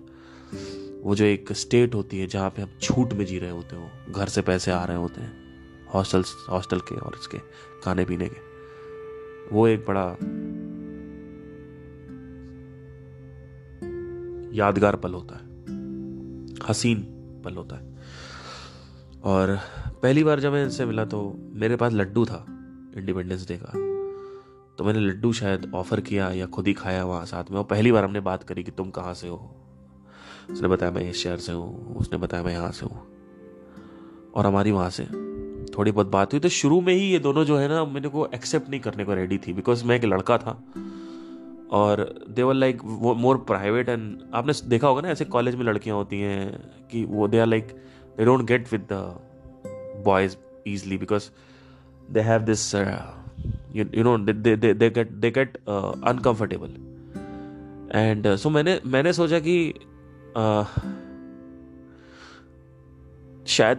वो 1.04 1.16
जो 1.16 1.26
एक 1.26 1.52
स्टेट 1.54 1.96
होती 1.96 2.20
है 2.20 2.28
जहाँ 2.28 2.50
पे 2.50 2.62
हम 2.62 2.70
छूट 2.82 3.14
में 3.14 3.26
जी 3.26 3.40
रहे 3.40 3.52
होते 3.52 3.76
हो 3.76 4.14
घर 4.14 4.28
से 4.28 4.42
पैसे 4.42 4.72
आ 4.72 4.84
रहे 4.86 4.98
होते 4.98 5.22
हैं 5.22 5.88
हॉस्टल 5.94 6.24
हॉस्टल 6.50 6.80
के 6.80 6.96
और 6.96 7.16
इसके 7.20 7.38
खाने 7.84 8.06
पीने 8.06 8.28
के, 8.30 9.56
वो 9.56 9.68
एक 9.68 9.86
बड़ा 9.90 10.06
यादगार 14.56 14.96
पल 14.96 15.14
होता 15.14 15.36
है, 15.36 15.44
हसीन 16.70 17.04
पल 17.46 17.56
होता 17.56 17.76
है। 17.76 17.90
और 19.24 19.58
पहली 20.04 20.24
बार 20.24 20.40
जब 20.40 20.52
मैं 20.54 20.64
इनसे 20.64 20.86
मिला 20.86 21.06
तो 21.06 21.22
मेरे 21.54 21.76
पास 21.76 21.94
लड्डू 21.94 22.26
था 22.26 22.46
इंडिपेंडेंस 22.98 23.48
डे 23.48 23.58
का। 23.64 23.91
तो 24.82 24.86
मैंने 24.86 25.00
लड्डू 25.00 25.34
शायद 25.34 25.72
ऑफ़र 25.76 26.02
किया 26.02 26.32
या 26.32 26.46
खुद 26.46 26.68
ही 26.68 26.74
खाया 26.74 27.06
वहाँ 27.06 27.26
साथ 27.26 27.44
में। 27.52 27.58
और 27.58 27.64
पहली 27.64 27.92
बार 27.92 28.04
हमने 28.04 28.20
बात 28.20 28.44
करी 28.44 28.64
कि 28.64 28.72
तुम 28.72 28.90
कहाँ 28.90 29.14
से 29.14 29.28
हो। 29.28 29.56
उसने 30.52 30.68
बताया 30.68 30.92
मैं 30.92 31.10
इस 31.10 31.24
शहर 31.24 31.38
से 31.38 31.52
हूँ। 31.52 31.96
उसने 31.96 32.18
बताया 32.18 32.44
मैं 32.44 32.54
यहाँ 32.54 32.72
से 32.72 32.86
हूँ। 32.86 33.08
और 34.36 34.46
हमारी 34.46 34.72
वहाँ 34.72 34.90
से। 34.90 35.04
थोड़ी 35.78 35.92
बहुत 35.92 36.08
बात 36.08 36.34
हुई 36.34 36.40
तो 36.40 36.50
शुरू 36.50 36.82
में 36.82 36.94
ही 36.94 37.12
ये 37.12 37.20
दोनों 37.20 37.46
जो 37.46 37.58
है 37.58 37.68
ना 37.68 37.86
मेरे 37.86 38.10
को 38.10 38.28
एक्सेप्ट 38.28 38.70
नहीं 38.70 38.80
करने 38.80 39.06
को 39.06 39.14
रेडी 39.14 39.38
थी। 39.38 39.54
बिकॉज़ 39.54 39.86
मैं 39.86 39.96
एक 39.96 40.06
लड़का 40.06 40.38
था। 40.38 40.64
और 41.72 42.26
देवर 42.30 42.54
लाइक 42.54 42.80
वो 42.84 43.16
मोर 43.16 43.38
प्राइवेट 43.38 43.90
एंड 43.90 44.20
आपने 44.34 44.54
देखा 44.70 44.88
होगा 44.88 45.02
ना 45.02 45.10
ऐसे 45.10 45.26
कॉलेज 45.26 45.56
में 45.56 45.66
लड़कियाँ 45.66 45.96
होती 45.98 46.22
हैं 46.22 46.58
कि 46.92 47.06
वो 47.06 47.28
they 47.28 47.40
are 47.40 47.48
like 47.48 47.68
they 48.18 48.26
don't 48.26 48.42
get 48.42 48.72
with 48.72 48.88
the 48.92 49.20
boys 50.06 50.38
easily 50.68 51.00
because 51.00 51.30
they 52.12 52.20
have 52.20 52.54
uh, 52.54 53.21
you 53.76 53.86
you 53.94 54.04
know 54.04 54.18
they 54.18 54.90
get 54.90 55.12
they 55.12 55.32
get 55.32 55.58
uncomfortable 56.08 56.68
and 58.00 58.36
so 58.36 58.50
मैंने 58.50 58.82
मैंने 58.86 59.14
सोचा 59.14 59.40
कि 59.40 59.74
uh, 60.38 60.66
शायद 63.48 63.78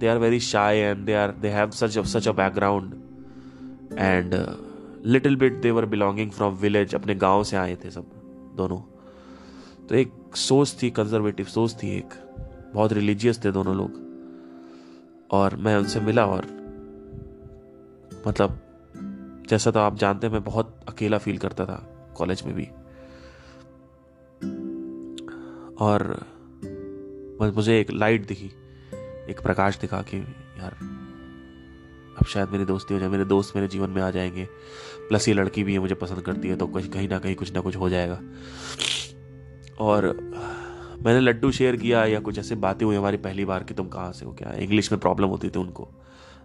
they 0.00 0.08
are 0.08 0.18
very 0.18 0.40
shy 0.40 0.78
and 0.78 1.06
they 1.06 1.14
are 1.14 1.30
they 1.30 1.48
have 1.48 1.70
such 1.70 1.98
such 1.98 2.28
a 2.28 2.32
background 2.32 2.94
and 3.98 4.46
little 5.06 5.36
bit 5.36 5.52
they 5.52 5.70
were 5.70 5.86
belonging 5.86 6.30
from 6.30 6.54
village 6.54 6.94
अपने 6.94 7.14
गाँव 7.14 7.44
से 7.44 7.56
आए 7.56 7.76
थे 7.84 7.90
सब, 7.90 8.06
दोनों। 8.56 8.80
तो 9.86 9.94
एक 9.94 10.12
सोच 10.34 10.76
थी 10.82 10.90
कंजर्वेटिव 10.90 11.46
सोच 11.46 11.74
थी 11.82 11.96
एक। 11.96 12.08
बहुत 12.74 12.92
रिलीजियस 12.92 13.44
थे 13.44 13.52
दोनों 13.52 13.76
लोग। 13.76 14.08
और 15.30 15.56
मैं 15.56 15.76
उनसे 15.76 16.00
मिला 16.00 16.26
और 16.26 16.46
मतलब 18.28 18.67
जैसा 19.48 19.70
तो 19.70 19.80
आप 19.80 19.96
जानते 19.96 20.26
हैं, 20.26 20.34
मैं 20.34 20.44
बहुत 20.44 20.80
अकेला 20.88 21.18
फील 21.18 21.38
करता 21.38 21.66
था 21.66 21.76
कॉलेज 22.16 22.42
में 22.42 22.54
भी। 22.54 22.64
और 25.76 26.26
मुझे 27.56 27.80
एक 27.80 27.90
लाइट 27.90 28.26
दिखी, 28.26 28.50
एक 29.30 29.40
प्रकाश 29.42 29.78
दिखा 29.78 30.02
कि, 30.02 30.18
यार, 30.58 30.76
अब 32.18 32.26
शायद 32.26 32.48
मेरी 32.48 32.64
दोस्ती 32.64 32.94
हो 32.94 33.00
जाए, 33.00 33.08
मेरे 33.08 33.24
दोस्त 33.24 33.56
मेरे 33.56 33.68
जीवन 33.68 33.90
में 33.90 34.02
आ 34.02 34.10
जाएँगे। 34.10 34.44
प्लस 35.08 35.28
ये 35.28 35.34
लड़की 35.34 35.64
भी 35.64 35.72
है, 35.72 35.78
मुझे 35.78 35.94
पसंद 35.94 36.20
करती 36.20 36.48
है 36.48 36.56
तो 36.56 36.66
कुछ, 36.66 36.88
कहीं 36.88 37.08
ना 37.08 37.18
कहीं 37.18 37.34
कुछ 37.34 37.52
ना 37.52 37.60
कुछ 37.60 37.76
हो 37.76 37.88
जाएगा। 37.88 38.20
और 39.78 40.06
मैंने 41.04 41.20
लड्डू 41.20 41.50
शेयर 41.52 41.76
किया 41.76 42.04
या 42.04 42.20
कुछ 42.20 42.38
ऐसे 42.38 42.54
बातें 42.54 42.86
हुई 42.86 42.96
हमारी 42.96 43.16
पहली 43.16 43.44
बार 43.44 43.64
कि 43.64 43.74
तुम 43.74 43.88
कहाँ 43.88 44.12
से 44.12 44.24
हो, 44.26 44.32
क्या 44.32 44.52
इंग्लिश 44.52 44.92
में 44.92 45.00
प्रॉब्लम 45.00 45.26
होती 45.26 45.50
थी 45.50 45.58
उनको। 45.58 45.88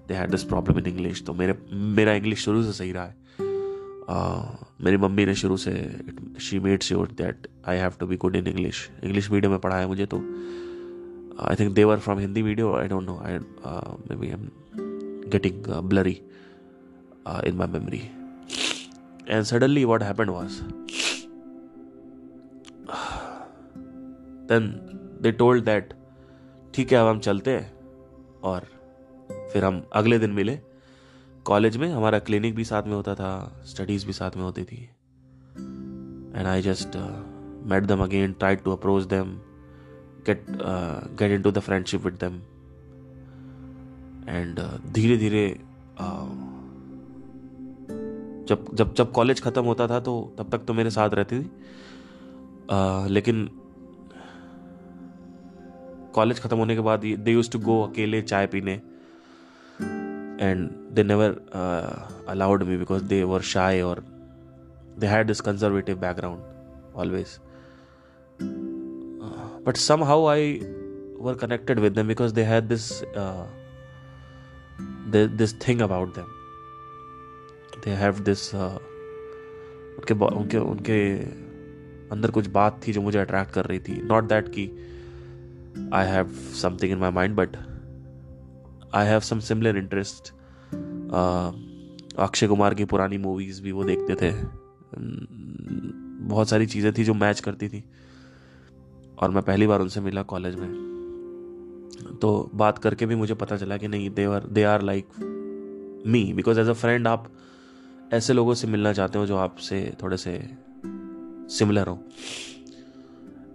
They 0.07 0.13
had 0.13 0.31
this 0.31 0.43
problem 0.43 0.79
in 0.79 0.85
English 0.85 1.23
तो 1.23 1.33
मेरे, 1.33 1.57
मेरा 1.73 2.13
इंग्लिश 2.13 2.39
शुरू 2.39 2.63
से 2.63 2.73
सही 2.73 2.91
रहा 2.91 3.05
है। 3.05 3.15
मेरी 4.81 4.97
मम्मी 4.97 5.25
ने 5.25 5.35
शुरू 5.35 5.57
से 5.57 5.73
she 6.39 6.59
made 6.59 6.83
sure 6.83 7.07
that 7.07 7.47
I 7.67 7.77
have 7.77 7.93
to 7.99 8.07
be 8.07 8.15
good 8.15 8.35
in 8.35 8.47
English 8.47 8.89
English 9.03 9.31
medium 9.31 9.51
में 9.51 9.61
पढ़ाया 9.61 9.87
मुझे 9.87 10.05
तो 10.05 10.17
I 11.43 11.55
think 11.55 11.73
they were 11.73 11.99
from 11.99 12.19
Hindi 12.19 12.43
medium 12.43 12.75
I 12.75 12.87
don't 12.87 13.03
know 13.03 13.19
I 13.19 13.37
maybe 14.15 14.27
am 14.27 14.49
getting 15.29 15.63
blurry 15.65 16.21
in 17.45 17.55
my 17.55 17.67
memory 17.67 18.01
and 19.27 19.43
suddenly 19.43 19.85
what 19.85 20.03
happen 20.03 20.29
was 20.29 20.61
then 24.49 24.67
they 25.21 25.31
told 25.31 25.65
that 25.65 25.93
ठीक 26.73 26.91
है, 26.93 26.97
अब 26.99 27.07
हम 27.07 27.19
चलते 27.19 27.51
हैं 27.51 27.73
और 28.43 28.72
फिर 29.53 29.65
हम 29.65 29.83
अगले 29.93 30.19
दिन 30.19 30.31
मिले। 30.31 30.59
कॉलेज 31.45 31.77
में 31.77 31.89
हमारा 31.91 32.19
क्लिनिक 32.19 32.55
भी 32.55 32.63
साथ 32.65 32.83
में 32.83 32.93
होता 32.93 33.15
था 33.15 33.31
स्टडीज़ 33.65 34.05
भी 34.07 34.13
साथ 34.13 34.35
में 34.37 34.43
होती 34.43 34.63
थी। 34.63 34.77
And 36.35 36.47
I 36.47 36.61
just 36.61 36.97
met 37.71 37.83
them 37.83 38.03
again 38.03 38.33
try 38.33 38.55
to 38.55 38.71
approach 38.71 39.03
them 39.03 39.35
get 40.27 40.45
uh, 40.49 40.97
get 41.19 41.33
into 41.37 41.51
the 41.51 41.61
friendship 41.65 42.05
with 42.07 42.17
them. 42.23 42.39
And 44.29 44.59
धीरे 44.93 45.17
धीरे 45.17 45.47
uh, 46.01 46.29
जब 48.47 48.65
जब 48.73 48.93
जब 48.93 49.11
कॉलेज 49.11 49.41
ख़त्म 49.41 49.63
होता 49.63 49.87
था 49.87 49.99
तो 49.99 50.13
तब 50.37 50.49
तक 50.51 50.65
तो 50.67 50.73
मेरे 50.73 50.89
साथ 50.89 51.09
रहती 51.13 51.39
थी। 51.39 51.49
Uh, 52.71 53.09
लेकिन 53.09 53.49
कॉलेज 56.15 56.39
ख़त्म 56.39 56.57
होने 56.57 56.75
के 56.75 56.81
बाद 56.81 56.99
दे 56.99 57.31
यूज़ 57.31 57.51
टू 57.51 57.59
गो 57.59 57.81
अकेले 57.83 58.21
चाय 58.21 58.47
पीने। 58.47 58.81
and 60.42 60.68
they 60.94 61.02
never 61.02 61.36
allowed 62.28 62.62
me 62.62 62.76
because 62.76 63.02
they 63.02 63.22
were 63.24 63.42
shy 63.50 63.80
और 63.80 64.04
they 64.98 65.06
had 65.06 65.26
this 65.26 65.40
conservative 65.40 66.00
background 66.00 66.96
always 66.96 67.38
but 69.68 69.76
somehow 69.76 70.16
i 70.32 70.42
were 71.24 71.34
connected 71.34 71.80
with 71.84 71.94
them 71.94 72.06
because 72.06 72.32
they 72.32 72.44
had 72.44 72.68
this 72.68 72.84
uh, 73.22 73.46
this 75.40 75.52
thing 75.64 75.82
about 75.82 76.14
them 76.14 76.30
they 77.84 77.96
have 78.04 78.22
this 78.24 78.44
uh, 78.54 78.78
उनके 79.98 80.14
उनके 80.14 80.58
उनके 80.58 80.98
अंदर 82.12 82.30
कुछ 82.30 82.46
बात 82.48 82.80
थी 82.86 82.92
जो 82.92 83.00
मुझे 83.02 83.18
अट्रैक्ट 83.18 83.52
कर 83.52 83.64
रही 83.64 83.78
थी 83.88 84.00
नॉट 84.02 84.24
दैट 84.24 84.48
कि 84.48 84.64
I 85.94 86.06
have 86.06 86.30
something 86.62 86.92
in 86.92 86.98
my 86.98 87.10
mind 87.10 87.34
but 87.36 87.56
I 88.93 89.07
have 89.07 89.19
some 89.19 89.39
similar 89.39 89.77
interest 89.77 90.29
Akshay 92.19 92.47
Kumar 92.47 92.73
की 92.73 92.85
पुरानी 92.85 93.17
मूवीज़ 93.17 93.61
भी 93.61 93.71
वो 93.71 93.83
देखते 93.83 94.15
थे। 94.15 94.31
बहुत 96.27 96.49
सारी 96.49 96.65
चीज़ें 96.65 96.91
थी 96.93 97.03
जो 97.03 97.13
मैच 97.13 97.39
करती 97.39 97.69
थी। 97.69 97.83
और 99.19 99.31
मैं 99.31 99.43
पहली 99.43 99.67
बार 99.67 99.79
उनसे 99.79 100.01
मिला 100.01 100.23
कॉलेज 100.23 100.55
में। 100.55 102.19
तो 102.21 102.51
बात 102.55 102.77
करके 102.77 103.05
भी 103.05 103.15
मुझे 103.15 103.33
पता 103.33 103.57
चला 103.57 103.77
कि 103.77 103.87
नहीं 103.87 104.09
they 104.09 104.25
are 104.25 104.47
they 104.47 104.63
are 104.63 104.81
like 104.81 105.07
me 106.07 106.23
because 106.33 106.59
as 106.59 106.69
a 106.69 106.73
friend 106.73 107.07
आप 107.07 107.27
ऐसे 108.13 108.33
लोगों 108.33 108.53
से 108.53 108.67
मिलना 108.67 108.93
चाहते 108.93 109.19
हो 109.19 109.25
जो 109.25 109.37
आपसे 109.37 109.81
थोड़े 110.03 110.17
से 110.17 110.37
सिमिलर 111.49 111.87
हो। 111.87 111.99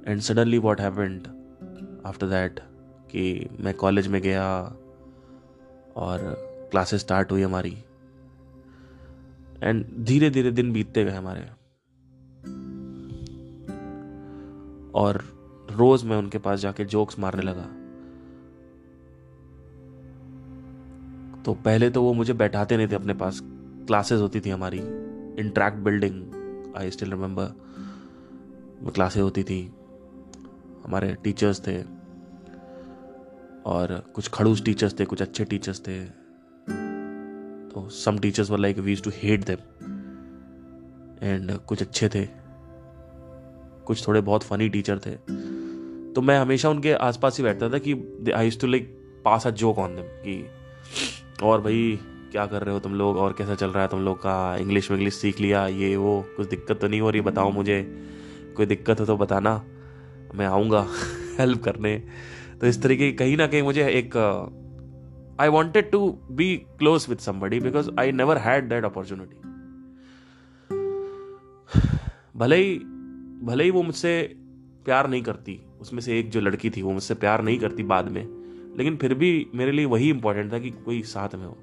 And 0.07 0.21
suddenly 0.21 0.59
what 0.59 0.81
happened 0.81 1.27
after 2.07 2.27
that 2.27 2.61
कि 3.11 3.49
मैं 3.61 3.75
कॉलेज 3.75 4.09
में 4.09 4.21
गया 4.23 4.45
और 5.99 6.19
क्लासेस 6.71 7.01
स्टार्ट 7.01 7.33
हुई 7.33 7.43
हमारी। 7.43 7.79
एंड 9.63 10.05
धीरे 10.05 10.31
धीरे 10.31 10.51
दिन 10.51 10.73
बीतते 10.73 11.05
गए 11.05 11.11
हमारे। 11.11 11.41
और 14.95 15.25
रोज 15.71 16.05
मैं 16.05 16.17
उनके 16.17 16.39
पास 16.39 16.59
जाके 16.59 16.85
जोक्स 16.85 17.19
मारने 17.19 17.43
लगा। 17.43 17.63
तो 21.43 21.55
पहले 21.55 21.91
तो 21.91 22.03
वो 22.03 22.13
मुझे 22.13 22.33
बैठाते 22.33 22.77
नहीं 22.77 22.89
थे 22.89 22.95
अपने 22.95 23.15
पास। 23.15 23.41
क्लासेस 23.87 24.21
होती 24.21 24.41
थी 24.41 24.51
हमारी। 24.51 24.79
Interact 25.39 25.79
building 25.79 26.33
I 26.77 26.91
still 26.91 27.11
remember 27.11 27.47
classes 28.91 29.23
होती 29.23 29.45
थी। 29.45 29.73
हमारे 30.85 31.15
टीचर्स 31.15 31.67
थे। 31.67 31.98
और 33.69 34.13
कुछ 34.15 34.29
खड़ूस 34.29 34.65
टीचर्स 34.65 35.01
थे, 35.01 35.05
कुछ 35.05 35.23
अच्छे 35.23 35.45
टीचर्स 35.45 35.81
थे। 35.81 36.05
तो 37.69 37.89
some 37.89 38.19
teachers 38.19 38.51
were 38.51 38.59
like 38.59 38.79
we 38.79 38.97
to 38.97 39.11
hate 39.15 39.45
them 39.45 39.57
and 41.23 41.53
कुछ 41.53 41.83
अच्छे 41.83 42.09
थे। 42.09 42.29
कुछ 43.87 44.09
थोड़े 44.09 44.21
बहुत 44.21 44.43
फनी 44.43 44.69
टीचर 44.69 44.99
थे। 44.99 45.11
तो 46.13 46.23
मैं 46.23 46.39
हमेशा 46.39 46.71
उनके 46.71 46.93
आसपास 46.93 47.39
ही 47.39 47.45
बैठता 47.45 47.69
था 47.69 47.79
कि 47.79 47.95
I 48.37 48.51
to 48.51 48.67
like 48.67 48.99
pass 49.25 49.47
a 49.47 49.51
joke 49.51 49.79
on 49.79 49.97
them 49.97 50.05
कि, 50.05 50.47
और 51.43 51.61
भाई, 51.61 51.99
क्या 52.33 52.47
कर 52.47 52.63
रहे 52.63 52.75
हो 52.75 52.81
तुम 52.81 52.95
लोग? 52.95 53.17
और 53.17 53.33
कैसा 53.33 53.55
चल 53.55 53.71
रहा 53.71 53.83
है 53.83 53.89
तुम 53.89 54.01
लोग 54.01 54.19
का? 54.19 54.57
इंग्लिश 54.57 54.91
इंग्लिश 54.91 55.15
सीख 55.15 55.41
लिया, 55.41 55.67
ये 55.67 55.97
वो, 55.97 56.25
कुछ 56.37 56.49
दिक्कत 56.49 56.81
तो 56.81 56.89
नहीं 56.89 57.01
हो 57.01 57.11
रही, 57.11 57.21
बताओ 57.21 57.51
मुझे। 57.51 58.07
कोई 58.57 58.67
दिक्कत 58.67 59.01
हो 59.01 59.07
तो 59.07 59.17
बताना। 59.17 59.65
मैं 60.35 60.47
आऊँगा 60.47 60.87
हेल्प 61.39 61.63
करने। 61.65 62.03
तो 62.61 62.67
इस 62.67 62.83
तरीके 62.83 63.11
की 63.11 63.17
कहीं 63.17 63.37
ना 63.37 63.47
कहीं 63.47 63.63
मुझे 63.63 63.89
एक 63.89 64.17
I 65.41 65.49
wanted 65.49 65.91
to 65.91 66.09
be 66.31 66.55
close 66.79 67.07
with 67.09 67.17
somebody 67.17 67.61
because 67.61 67.91
I 68.01 68.13
never 68.13 68.39
had 68.39 68.69
that 68.69 68.85
opportunity 68.85 69.37
भले 72.37 72.57
ही 72.57 72.75
भले 73.43 73.65
ही 73.65 73.71
वो 73.71 73.83
मुझसे 73.83 74.13
प्यार 74.85 75.09
नहीं 75.11 75.23
करती, 75.23 75.61
उसमें 75.81 76.01
से 76.01 76.19
एक 76.21 76.31
जो 76.31 76.41
लड़की 76.41 76.71
थी 76.71 76.83
वो 76.83 76.93
मुझसे 76.93 77.15
प्यार 77.15 77.43
नहीं 77.43 77.59
करती 77.59 77.83
बाद 77.83 78.11
में, 78.13 78.27
लेकिन 78.79 78.97
फिर 78.97 79.15
भी 79.15 79.31
मेरे 79.55 79.73
लिए 79.73 79.85
वही 79.85 80.09
इंपॉर्टेंट 80.11 80.53
था 80.53 80.59
कि 80.59 80.71
कोई 80.71 81.03
साथ 81.03 81.35
में 81.35 81.47
हो। 81.47 81.57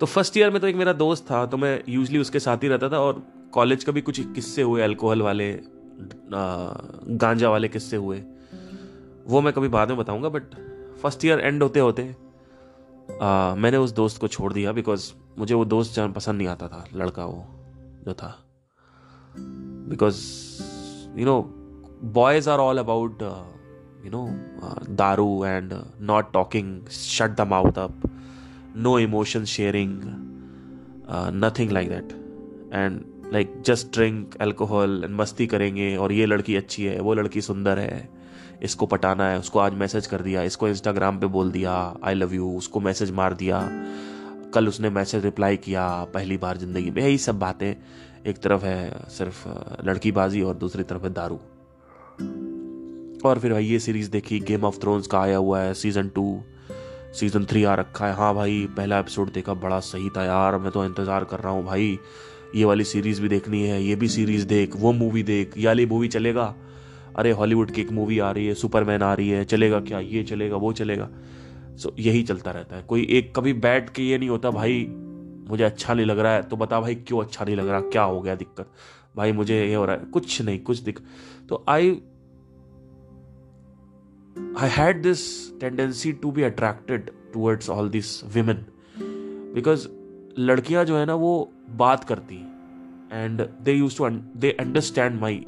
तो 0.00 0.06
फ़र्स्ट 0.06 0.36
ईयर 0.36 0.50
में 0.50 0.60
तो 0.60 0.66
एक 0.66 0.76
मेरा 0.76 0.92
दोस्त 0.92 1.24
था 1.30 1.44
तो 1.46 1.56
मैं 1.56 1.82
यूजली 1.88 2.18
उसके 2.18 2.38
साथ 2.38 2.56
ही 2.56 2.68
रहता 2.68 2.88
था 2.88 2.98
और 2.98 3.22
कॉलेज 3.52 3.84
का 3.84 3.92
भी 3.92 4.00
कुछ 4.00 4.20
किस्से 4.34 4.62
हुए 4.62 4.82
अल्कोहल 4.82 5.22
वाले 5.22 5.52
गांजा 7.16 7.50
वाले 7.50 7.68
किस्से 7.68 7.96
हुए। 7.96 8.22
वो 9.26 9.40
मैं 9.40 9.52
कभी 9.52 9.68
बाद 9.68 9.88
में 9.88 9.96
बताऊँगा 9.98 10.28
बट 10.28 10.54
फ़र्स्ट 11.02 11.24
ईयर 11.24 11.40
एंड 11.40 11.62
होते 11.62 11.80
होते 11.80 12.14
आ, 13.22 13.54
मैंने 13.54 13.76
उस 13.76 13.92
दोस्त 13.92 14.20
को 14.20 14.28
छोड़ 14.28 14.52
दिया 14.52 14.72
बिकॉज़ 14.72 15.12
मुझे 15.38 15.54
वो 15.54 15.64
दोस्त 15.64 15.94
जान 15.94 16.12
पसंद 16.12 16.38
नहीं 16.38 16.48
आता 16.48 16.68
था 16.68 16.84
लड़का 16.94 17.24
वो 17.24 17.46
जो 18.06 18.14
था। 18.14 18.34
Because 19.90 20.20
you 21.18 21.26
know 21.26 21.40
boys 22.04 22.50
are 22.50 22.58
all 22.58 22.78
about 22.78 23.22
you 24.04 24.10
know 24.10 24.26
दारू 24.94 25.44
and 25.44 25.74
not 26.00 26.32
talking 26.32 26.86
shut 26.86 27.36
the 27.36 27.40
mouth 27.40 27.78
up 27.78 28.02
no 28.76 28.98
emotion 28.98 29.44
sharing 29.44 30.00
nothing 31.44 31.70
like 31.70 31.88
that 31.88 32.12
and 32.74 33.04
like 33.32 33.62
just 33.66 33.92
drink 33.92 34.36
alcohol 34.40 35.06
मस्ती 35.10 35.46
करेंगे 35.46 35.96
और 35.96 36.12
ये 36.12 36.26
लड़की 36.26 36.56
अच्छी 36.56 36.84
है 36.84 37.00
वो 37.00 37.14
लड़की 37.14 37.40
सुंदर 37.40 37.78
है। 37.78 38.15
इसको 38.62 38.86
पटाना 38.86 39.28
है, 39.28 39.38
उसको 39.38 39.58
आज 39.58 39.74
मैसेज 39.74 40.06
कर 40.06 40.22
दिया, 40.22 40.42
इसको 40.42 40.68
इंस्टाग्राम 40.68 41.18
पे 41.18 41.26
बोल 41.28 41.50
दिया 41.50 41.72
आई 42.04 42.14
लव 42.14 42.34
यू 42.34 42.50
उसको 42.58 42.80
मैसेज 42.80 43.10
मार 43.12 43.34
दिया। 43.34 43.60
कल 44.54 44.68
उसने 44.68 44.90
मैसेज 44.90 45.24
रिप्लाई 45.24 45.56
किया 45.56 45.88
पहली 46.14 46.36
बार 46.36 46.56
ज़िंदगी 46.56 46.90
में। 46.90 47.02
यही 47.02 47.18
सब 47.18 47.38
बातें 47.38 47.74
एक 48.26 48.38
तरफ़ 48.38 48.64
है, 48.64 49.08
सिर्फ़ 49.08 49.46
लड़कीबाजी 49.86 50.42
और 50.42 50.54
दूसरी 50.56 50.82
तरफ़ 50.82 51.02
है 51.02 51.12
दारू। 51.12 51.38
और 53.24 53.38
फिर 53.38 53.52
भाई 53.52 53.64
ये 53.64 53.78
सीरीज़ 53.78 54.10
देखी 54.10 54.38
गेम 54.40 54.64
ऑफ़ 54.64 54.78
थ्रोन्स 54.80 55.06
का 55.06 55.20
आया 55.20 55.36
हुआ 55.36 55.60
है 55.60 55.74
सीज़न 55.74 56.08
टू 56.08 56.42
सीज़न 57.14 57.44
थ्री 57.44 57.64
आ 57.64 57.74
रखा 57.74 58.06
है। 58.06 58.14
हाँ 58.14 58.34
भाई, 58.34 58.66
पहला 58.76 58.98
एपिसोड 58.98 59.32
देखा, 59.32 59.54
बड़ा 59.54 59.80
सही 59.80 60.10
था 60.10 60.24
यार, 60.24 60.56
मैं 60.58 60.70
तो 60.72 60.84
इंतज़ार 60.84 61.24
कर 61.24 61.40
रहा 61.40 61.52
हूँ 61.52 61.64
भाई। 61.64 61.98
ये 62.54 62.64
वाली 62.64 62.84
सीरीज़ 62.84 63.20
भी 63.22 63.28
देखनी 63.28 63.62
है, 63.62 63.82
ये 63.82 63.94
भी 63.96 64.08
सीरीज़ 64.08 64.46
देख, 64.46 64.76
वो 64.76 64.92
मूवी 64.92 65.22
देख, 65.22 65.56
ये 65.56 65.66
वाली 65.66 65.86
मूवी 65.86 66.08
चलेगा। 66.08 66.54
अरे, 67.16 67.30
हॉलीवुड 67.30 67.70
की 67.70 67.80
एक 67.80 67.90
मूवी 67.90 68.18
आ 68.18 68.30
रही 68.30 68.46
है 68.46 68.54
सुपरमैन 68.54 69.02
आ 69.02 69.14
रही 69.14 69.28
है, 69.28 69.44
चलेगा 69.44 69.80
क्या, 69.80 70.00
ये 70.00 70.22
चलेगा, 70.22 70.56
वो 70.56 70.72
चलेगा। 70.72 71.10
सो 71.76 71.96
यही 71.98 72.22
चलता 72.22 72.50
रहता 72.50 72.76
है। 72.76 72.82
कोई 72.82 73.06
एक 73.10 73.36
कभी 73.36 73.52
बैठ 73.52 73.90
के 73.90 74.02
ये 74.02 74.18
नहीं 74.18 74.28
होता, 74.28 74.50
भाई, 74.50 74.86
मुझे 75.48 75.64
अच्छा 75.64 75.94
नहीं 75.94 76.06
लग 76.06 76.18
रहा 76.18 76.32
है। 76.32 76.42
तो 76.42 76.56
बता, 76.56 76.80
भाई, 76.80 76.94
क्यों 76.94 77.20
अच्छा 77.20 77.44
नहीं 77.44 77.56
लग 77.56 77.68
रहा? 77.68 77.80
क्या 77.80 78.02
हो 78.02 78.20
गया 78.20 78.34
दिक्कत? 78.34 78.70
भाई, 79.16 79.32
मुझे 79.32 79.66
ये 79.66 79.74
हो 79.74 79.84
रहा 79.84 79.96
है। 79.96 80.04
कुछ 80.04 80.42
नहीं, 80.42 80.60
कुछ 80.60 80.78
दिक्कत। 80.78 81.04
तो 81.48 81.64
I 81.68 82.02
I 84.58 84.68
had 84.68 85.02
this 85.02 85.52
tendency 85.60 86.12
to 86.12 86.32
be 86.32 86.42
attracted 86.42 87.10
towards 87.36 87.70
all 87.70 87.88
this 87.88 88.24
women 88.24 88.54
because 89.54 89.88
लड़कियाँ 90.38 90.84
जो 90.84 90.96
है 90.96 91.06
ना, 91.06 91.14
वो 91.14 91.52
बात 91.70 92.04
करती 92.04 92.36
and 93.12 93.40
they 93.40 93.72
use 93.72 93.98
to 93.98 94.08
they 94.36 94.50
understand 94.50 95.20
my 95.20 95.46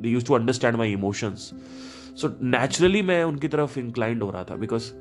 they 0.00 0.08
use 0.08 0.26
to 0.26 0.34
understand 0.34 0.76
my 0.76 0.92
emotions 0.92 1.50
so 2.20 2.38
naturally 2.42 3.02
मैं 3.02 3.24
उनकी 3.24 3.48
तरफ़ 3.48 3.78
इंक्लाइंड 3.78 4.22
हो 4.22 4.30
रहा 4.30 4.44
था 4.44 4.56
बिकॉज़ 4.56 4.92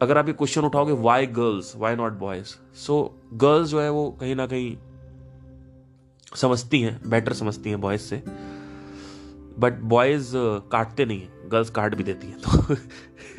अगर 0.00 0.18
आप 0.18 0.26
ये 0.26 0.32
question 0.32 0.60
उठाओगे 0.60 0.92
why 0.92 1.26
girls 1.26 1.76
why 1.76 1.96
not 1.96 2.12
boys 2.12 2.76
so 2.76 3.18
girls 3.34 3.68
जो 3.68 3.80
है 3.80 3.90
वो 3.90 4.10
कहीं 4.20 4.34
ना 4.34 4.46
कहीं 4.46 4.76
समझती 6.34 6.80
हैं 6.80 7.00
बेटर 7.10 7.32
समझती 7.32 7.70
हैं 7.70 7.80
बॉयज़ 7.80 8.00
से. 8.00 8.22
बट 9.58 9.80
बॉयज़ 9.80 10.28
uh, 10.28 10.60
काटते 10.72 11.04
नहीं 11.04 11.20
है. 11.20 11.48
गर्ल्स 11.48 11.70
काट 11.70 11.94
भी 11.94 12.04
देती 12.04 12.26
हैं 12.26 12.38
तो 12.38 12.76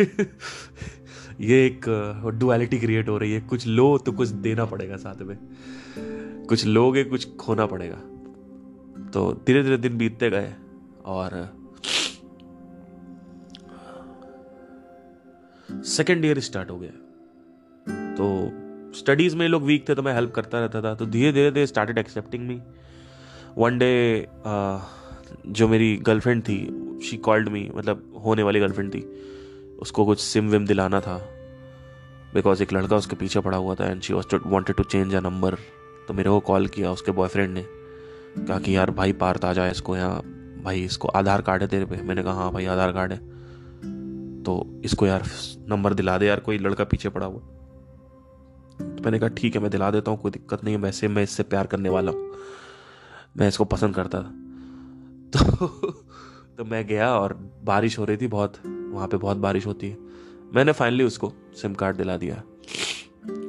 ये 1.44 1.66
एक 1.68 1.86
डुअलिटी 2.36 2.78
uh, 2.78 2.84
क्रिएट 2.84 3.10
हो 3.10 3.18
रही 3.18 3.32
है. 3.34 3.42
कुछ 3.42 3.68
लो 3.68 3.98
तो 3.98 4.12
कुछ 4.12 4.28
देना 4.28 4.66
पड़ेगा 4.66 4.98
साथ 4.98 5.22
में. 5.22 5.38
कुछ 6.48 6.66
लोगे 6.66 7.04
कुछ 7.04 7.36
खोना 7.36 7.66
पड़ेगा. 7.66 7.98
तो 9.14 9.32
धीरे 9.48 9.64
धीरे 9.64 9.78
दिन 9.78 9.98
बीतते 9.98 10.30
गए 10.30 10.54
और 11.06 11.32
सेकेंड 15.88 16.26
ईयर 16.26 16.40
स्टार्ट 16.40 16.70
हो 16.70 16.78
गया। 16.80 16.92
तो 18.16 18.28
स्टडीज़ 18.96 19.36
में 19.36 19.48
लोग 19.48 19.64
वीक 19.64 19.88
थे 19.90 19.96
तो 19.96 20.02
मैं 20.02 20.14
हेल्प 20.14 20.32
करता 20.32 20.60
रहता 20.60 20.82
था। 20.82 20.94
तो 20.96 21.06
धीरे 21.06 21.32
धीरे 21.34 21.52
they 21.52 21.66
started 21.68 21.98
accepting 21.98 22.48
me 22.48 22.60
one 23.58 23.78
day 23.78 24.28
जो 25.48 25.68
मेरी 25.68 25.96
गर्लफ्रेंड 25.98 26.44
थी 26.44 26.58
शी 27.04 27.18
कॉल्ड 27.18 27.50
मी 27.50 27.70
मतलब 27.76 28.22
होने 28.26 28.44
वाली 28.44 28.60
गर्लफ्रेंड 28.60 28.94
थी। 28.94 29.02
उसको 29.82 30.06
कुछ 30.06 30.20
सिम 30.20 30.50
विम 30.50 30.66
दिलाना 30.68 31.00
था। 31.02 31.18
बिकॉज़ 32.34 32.64
एक 32.64 32.74
लड़का 32.74 32.96
उसके 32.96 33.16
पीछे 33.16 33.40
पड़ा 33.40 33.58
हुआ 33.58 33.76
था 33.76 33.86
and 33.86 34.02
she 34.02 34.14
wanted 34.14 34.76
to 34.76 34.84
change 34.84 35.16
a 35.16 35.20
number 35.20 35.56
तो 36.08 36.14
मेरे 36.14 36.30
को 36.30 36.40
कॉल 36.40 36.68
किया 36.68 36.92
उसके 36.92 37.12
बॉयफ्रेंड 37.12 37.54
ने। 37.54 37.66
कहा 38.38 38.60
कि 38.60 38.76
यार 38.76 38.92
भाई 38.92 39.14
पार्थ 39.14 39.46
आ 39.46 39.54
जाए 39.54 39.72
इसको 39.72 39.98
यहाँ, 39.98 40.22
भाई 40.64 40.82
इसको 40.82 41.08
आधार 41.08 41.42
कार्ड 41.42 41.62
है 41.62 41.68
तेरे 41.68 41.86
पे। 41.86 41.96
मैंने 41.96 42.24
कहा 42.24 42.34
हाँ 42.34 42.52
भाई, 42.52 42.66
आधार 42.66 42.92
कार्ड 42.92 43.12
है। 43.12 43.18
तो 44.44 44.82
इसको 44.86 45.08
यार 45.08 45.24
नंबर 45.70 45.94
दिला 45.94 46.18
दे 46.18 46.28
यार, 46.28 46.40
कोई 46.40 46.58
लड़का 46.58 46.84
पीछे 46.84 47.10
पड़ा 47.10 47.26
हुआ। 47.26 47.40
तो 48.82 49.04
मैंने 49.04 49.20
कहा, 49.20 49.30
ठीक 49.30 49.56
है, 49.56 49.62
मैं 49.62 49.72
दिला 49.72 49.92
देता 49.92 50.12
हूँ, 50.12 50.20
कोई 50.20 50.32
दिक्कत 50.32 50.64
नहीं 50.64 50.76
है, 50.76 50.82
वैसे 50.82 51.08
मैं 51.08 51.24
इससे 51.24 51.44
प्यार 51.44 51.68
करने 51.68 51.90
वाला 51.90 52.12
हूँ। 52.12 52.32
मैं 53.38 53.48
इसको 53.48 53.66
पसंद 53.66 53.96
करता 53.96 54.22
था। 54.22 54.32
तो 55.38 55.68
तो 56.58 56.66
मैं 56.66 56.88
गया 56.88 57.16
और 57.16 57.52
बारिश 57.64 58.00
हो 58.00 58.06
रही 58.06 58.18
थी 58.18 58.28
बहुत, 58.28 58.54
वहाँ 58.68 59.08
पे 59.08 59.18
बहुत 59.18 59.38
बारिश 59.38 59.66
होती 59.66 59.90
है। 59.90 59.98
मैंने 60.54 60.72
फाइनली 60.72 61.04
उसको 61.04 61.34
सिम 61.62 61.74
कार्ड 61.74 61.98
दिला 61.98 62.18
दिया 62.18 62.36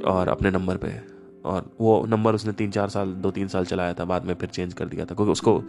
और 0.04 0.28
अपने 0.28 0.50
नंबर 0.50 0.76
पे 0.76 1.11
और 1.44 1.70
वो 1.80 2.06
नंबर 2.06 2.34
उसने 2.34 2.52
तीन 2.52 2.70
चार 2.70 2.88
साल 2.88 3.12
दो 3.12 3.30
तीन 3.30 3.48
साल 3.48 3.64
चलाया 3.64 3.94
था 3.94 4.04
बाद 4.04 4.24
में 4.24 4.34
फिर 4.34 4.48
चेंज 4.48 4.74
कर 4.74 4.86
दिया 4.86 5.04
था 5.04 5.14
क्योंकि 5.14 5.32
उसको 5.32 5.62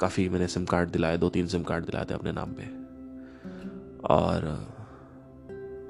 काफ़ी 0.00 0.28
मैंने 0.28 0.46
सिम 0.46 0.64
कार्ड 0.64 0.90
दिलाए 0.90 1.18
दो 1.18 1.28
तीन 1.28 1.46
सिम 1.46 1.62
कार्ड 1.62 1.84
दिलाए 1.84 2.04
थे 2.04 2.14
अपने 2.14 2.32
नाम 2.32 2.52
पे। 2.52 2.64
और 4.14 4.72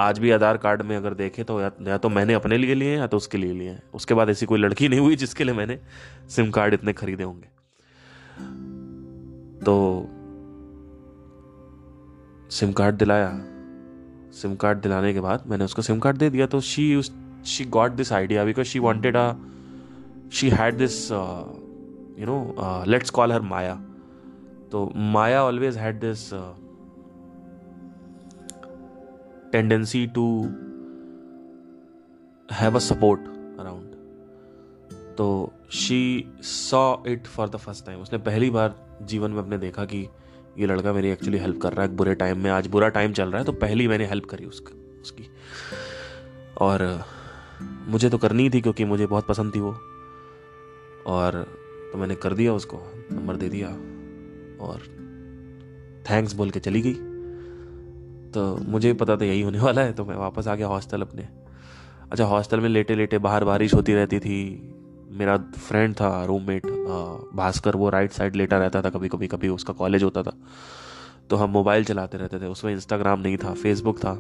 आज 0.01 0.19
भी 0.19 0.31
आधार 0.31 0.57
कार्ड 0.57 0.83
में 0.83 0.97
अगर 0.97 1.15
देखें 1.15 1.45
तो 1.45 1.61
या, 1.61 1.71
या 1.83 1.99
तो 1.99 2.09
मैंने 2.09 2.35
अपने 2.35 2.57
लिए 2.57 2.75
लिए 2.75 2.97
या 2.97 3.07
तो 3.07 3.17
उसके 3.17 3.39
लिए 3.39 3.53
लिए 3.53 3.71
हैं। 3.71 3.83
उसके 3.95 4.15
बाद 4.15 4.31
ऐसी 4.31 4.47
कोई 4.47 4.59
लड़की 4.59 4.89
नहीं 4.89 5.01
हुई 5.01 5.17
जिसके 5.17 5.45
लिए 5.45 5.55
मैंने 5.55 5.79
सिम 6.29 6.51
कार्ड 6.51 6.75
इतने 6.75 6.93
खरीदे 6.93 7.23
होंगे। 7.23 7.49
तो 9.65 10.07
सिम 12.51 12.73
कार्ड 12.73 12.95
दिलाया। 12.95 13.33
सिम 14.33 14.55
कार्ड 14.57 14.79
दिलाने 14.79 15.13
के 15.15 15.21
बाद 15.21 15.45
मैंने 15.47 15.65
उसको 15.65 15.83
सिम 15.83 15.99
कार्ड 15.99 16.17
दे 16.17 16.31
दिया 16.31 16.47
तो 16.47 16.61
she 16.61 16.97
she 17.47 17.65
got 17.65 17.91
this 17.91 18.13
idea 18.13 18.45
because 18.45 18.67
she 18.67 18.79
wanted 18.79 19.17
a 19.17 19.33
she 20.33 20.51
had 20.51 20.75
this 20.75 21.11
you 22.21 22.27
know 22.27 22.55
let's 22.87 23.11
call 23.11 23.33
her 23.33 23.41
Maya 23.41 23.75
तो 24.73 24.93
Maya 24.97 25.45
always 25.45 25.77
had 25.77 26.01
this 26.01 26.31
tendency 29.53 30.07
to 30.07 30.43
have 32.53 32.75
a 32.75 32.79
support 32.79 33.21
around 33.61 33.93
तो 35.17 35.53
she 35.71 36.29
saw 36.43 36.97
it 37.07 37.27
for 37.27 37.49
the 37.49 37.57
first 37.57 37.87
time 37.87 38.01
उसने 38.01 38.19
पहली 38.19 38.51
बार 38.51 38.99
जीवन 39.03 39.31
में 39.31 39.39
अपने 39.39 39.59
देखा 39.59 39.85
कि 39.85 40.09
ये 40.59 40.67
लड़का 40.67 40.93
मेरी 40.93 41.11
एक्चुअली 41.11 41.39
हेल्प 41.39 41.61
कर 41.61 41.73
रहा 41.73 41.87
है 41.87 41.97
बुरे 41.97 42.15
टाइम 42.15 42.39
में, 42.39 42.51
आज 42.51 42.67
बुरा 42.67 42.89
टाइम 42.89 43.13
चल 43.13 43.29
रहा 43.29 43.39
है 43.39 43.45
तो 43.45 43.53
पहली 43.53 43.89
मैंने 43.89 44.07
हेल्प 44.07 44.25
करी 44.25 44.45
उसका, 44.45 45.01
उसकी। 45.01 45.25
और 46.61 47.05
मुझे 47.89 48.09
तो 48.11 48.19
करनी 48.19 48.49
थी 48.51 48.61
क्योंकि 48.61 48.85
मुझे 48.85 49.07
बहुत 49.07 49.27
पसंद 49.27 49.55
थी 49.55 49.61
वो। 49.61 49.77
और 51.07 51.43
तो 51.93 51.99
मैंने 51.99 52.15
कर 52.15 52.35
दिया 52.35 52.53
उसको, 52.55 52.77
नंबर 53.13 53.37
दे 53.37 53.49
दिया 53.49 53.69
और 54.67 54.83
थैंक्स 56.11 56.33
बोल 56.33 56.51
के 56.51 56.61
चली 56.61 56.81
गई। 56.83 56.95
तो 58.33 58.57
मुझे 58.69 58.93
पता 58.95 59.17
था 59.17 59.25
यही 59.25 59.41
होने 59.43 59.61
वाला 59.61 59.83
है 59.83 59.93
तो 59.93 60.05
मैं 60.05 60.17
वापस 60.17 60.49
आ 60.49 60.55
गया 60.55 60.67
हॉस्टल 60.67 61.03
अपने। 61.03 61.29
अच्छा 62.13 62.25
हॉस्टल 62.25 62.61
में 62.61 62.69
लेटे 62.69 62.95
लेटे 62.95 63.19
बाहर 63.19 63.45
बारिश 63.45 63.75
होती 63.75 63.95
रहती 63.95 64.19
थी। 64.19 64.39
मेरा 65.11 65.37
फ्रेंड 65.39 65.95
था 65.95 66.25
रूममेट 66.25 66.67
भास्कर, 67.35 67.77
वो 67.77 67.89
राइट 67.91 68.13
साइड 68.13 68.37
लेटा 68.37 68.59
रहता 68.59 68.83
था 68.83 68.91
कभी 68.91 69.09
कभी 69.09 69.27
कभी 69.27 69.49
उसका 69.49 69.73
कॉलेज 69.73 70.03
होता 70.03 70.23
था। 70.23 70.33
तो 71.31 71.37
हम 71.37 71.51
मोबाइल 71.51 71.85
चलाते 71.85 72.19
रहते 72.19 72.39
थे, 72.39 72.47
उसमें 72.47 72.73
इंस्टाग्राम 72.73 73.21
नहीं 73.21 73.37
था 73.37 73.53
फेसबुक 73.55 73.99
था। 73.99 74.15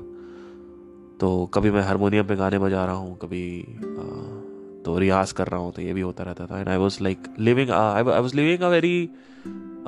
तो 1.22 1.28
कभी 1.46 1.70
मैं 1.70 1.82
हारमोनियम 1.82 2.26
पे 2.26 2.37
गाने 2.37 2.58
बजा 2.58 2.85
रहा 2.85 2.94
हूँ 2.94 3.16
कभी 3.18 3.42
आ, 3.62 4.82
तो 4.85 4.98
रियाज 4.98 5.32
कर 5.32 5.46
रहा 5.46 5.61
हूँ 5.61 5.72
तो 5.72 5.82
ये 5.82 5.92
भी 5.94 6.00
होता 6.00 6.24
रहता 6.24 6.46
था। 6.46 6.58
And 6.61 6.68
I 6.68 6.76
was 6.76 6.96
like 7.02 7.35
living 7.38 7.70
I 7.70 8.02
was 8.02 8.35
living 8.37 8.62
a 8.62 8.68
very 8.68 9.11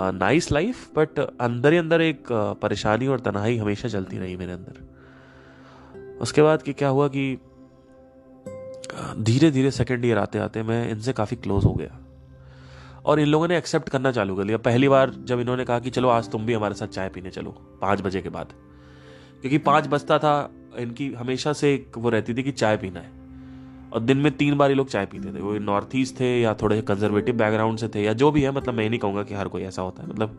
nice 0.01 0.51
life 0.53 0.99
but 0.99 1.18
अंदर 1.18 1.73
ही 1.73 1.79
अंदर 1.79 2.01
एक 2.01 2.29
परेशानी 2.62 3.07
और 3.07 3.20
तनाई 3.20 3.57
हमेशा 3.57 3.88
चलती 3.88 4.18
रही 4.18 4.37
मेरे 4.37 4.53
अंदर। 4.53 6.18
उसके 6.23 6.42
बाद 6.42 6.62
कि 6.62 6.73
क्या 6.73 6.88
हुआ 6.88 7.09
कि 7.09 7.27
धीरे 9.20 9.51
धीरे 9.51 9.70
सेकेंड 9.73 10.05
ईयर 10.05 10.18
आते 10.18 10.38
आते 10.38 10.62
मैं 10.62 10.90
इनसे 10.90 11.12
काफ़ी 11.12 11.37
क्लोज 11.37 11.64
हो 11.64 11.75
गया। 11.75 12.01
और 13.05 13.20
इन 13.20 13.27
लोगों 13.27 13.49
ने 13.49 13.59
एक्सेप्ट 13.59 13.88
करना 13.88 14.12
चालू 14.12 14.37
कर 14.37 14.44
लिया। 14.44 14.59
पहली 14.59 14.88
बार 14.88 15.11
जब 15.25 15.40
इन्होंने 15.40 15.64
कहा 15.64 15.79
कि 15.79 15.90
चलो 15.90 16.09
आज 16.09 16.31
तुम 16.31 16.47
भी 16.47 16.53
हमारे 16.53 16.75
साथ 16.75 16.87
चाय 16.88 17.09
पीने 17.09 17.31
चलो 17.31 17.51
पाँच 17.81 18.01
बजे 18.01 18.20
के 18.23 18.29
बाद। 18.29 18.53
क्योंकि 19.40 19.59
पाँच 19.59 19.87
बजता 19.87 20.18
था 20.18 20.37
इनकी 20.79 21.13
हमेशा 21.13 21.53
से 21.53 21.73
एक 21.75 21.99
वो 21.99 22.11
रहती 22.11 22.35
थी 22.35 22.43
कि 22.43 22.53
चाय 22.53 22.77
पीना 22.77 23.01
है। 23.01 23.11
और 23.93 24.01
दिन 24.01 24.19
में 24.19 24.31
तीन 24.33 24.57
बार 24.59 24.71
ये 24.71 24.77
लोग 24.77 24.89
चाय 24.89 25.07
पीते 25.07 25.35
थे। 25.35 25.41
वो 25.41 25.53
नॉर्थ 25.59 25.95
ईस्ट 25.97 26.19
थे 26.21 26.41
या 26.41 26.55
थोड़े 26.55 26.81
कंजर्वेटिव 26.83 27.37
बैकग्राउंड 27.37 27.79
से 27.79 27.89
थे 27.89 28.03
या 28.03 28.13
जो 28.13 28.31
भी 28.31 28.43
है 28.43 28.51
मतलब 28.51 28.75
मैं 28.75 28.89
नहीं 28.91 29.01
कहूँगा 29.01 29.23
कि 29.23 29.35
हर 29.35 29.49
कोई 29.49 29.63
ऐसा 29.63 29.83
होता 29.83 30.03
है। 30.03 30.09
मतलब 30.09 30.39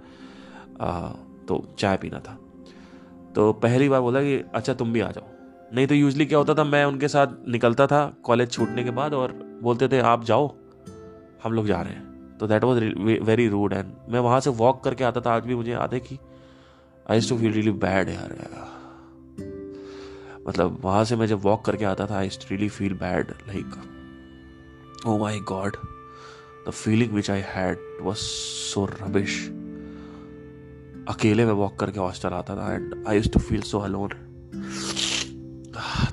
आ, 0.81 1.09
तो 1.47 1.63
चाय 1.79 1.97
पीना 1.97 2.19
था। 2.19 2.37
तो 3.35 3.51
पहली 3.53 3.89
बार 3.89 4.01
बोला 4.01 4.21
कि 4.21 4.35
अच्छा 4.55 4.73
तुम 4.73 4.93
भी 4.93 4.99
आ 4.99 5.11
जाओ। 5.11 5.27
नहीं 5.73 5.87
तो 5.87 5.95
यूजली 5.95 6.25
क्या 6.25 6.37
होता 6.37 6.53
था 6.53 6.63
मैं 6.63 6.83
उनके 6.85 7.07
साथ 7.07 7.27
निकलता 7.47 7.87
था 7.87 8.05
कॉलेज 8.23 8.51
छूटने 8.51 8.83
के 8.83 8.91
बाद 8.91 9.13
और 9.13 9.31
बोलते 9.61 9.87
थे 9.87 9.99
आप 9.99 10.23
जाओ 10.23 10.47
हम 11.43 11.53
लोग 11.53 11.67
जा 11.67 11.81
रहे 11.81 11.93
हैं। 11.93 12.37
तो 12.37 12.47
that 12.47 12.63
was 12.63 12.83
very 13.23 13.47
rude 13.47 13.73
and 13.73 13.91
मैं 14.09 14.19
वहाँ 14.19 14.39
से 14.39 14.49
वॉक 14.49 14.83
करके 14.83 15.03
आता 15.03 15.21
था। 15.21 15.35
आज 15.35 15.45
भी 15.45 15.55
मुझे 15.55 15.71
याद 15.71 15.93
है 15.93 15.99
कि 15.99 16.17
I 17.09 17.21
to 17.21 17.37
feel 17.37 17.51
really 17.51 17.71
bad 17.71 18.09
यार। 18.09 18.37
मतलब 20.47 20.77
वहाँ 20.81 21.05
से 21.05 21.15
मैं 21.15 21.27
जब 21.27 21.39
वॉक 21.41 21.65
करके 21.65 21.85
आता 21.85 22.07
था 22.07 22.17
I 22.17 22.27
really 22.27 22.69
feel 22.69 22.93
bad 22.93 23.31
like 23.31 23.65
oh 25.07 25.17
my 25.17 25.39
God 25.39 25.75
the 26.67 26.71
feeling 26.71 27.11
which 27.11 27.31
I 27.31 27.41
had 27.45 27.77
was 28.01 28.17
so 28.17 28.85
rubbish 28.85 29.47
अकेले 31.15 31.45
में 31.45 31.53
वॉक 31.53 31.79
करके 31.79 31.99
हॉस्टल 31.99 32.29
आता 32.29 32.55
था 32.55 32.73
and 32.73 33.05
I 33.07 33.15
use 33.15 33.29
to 33.29 33.39
feel 33.39 33.61
so 33.61 33.79
alone 33.79 34.09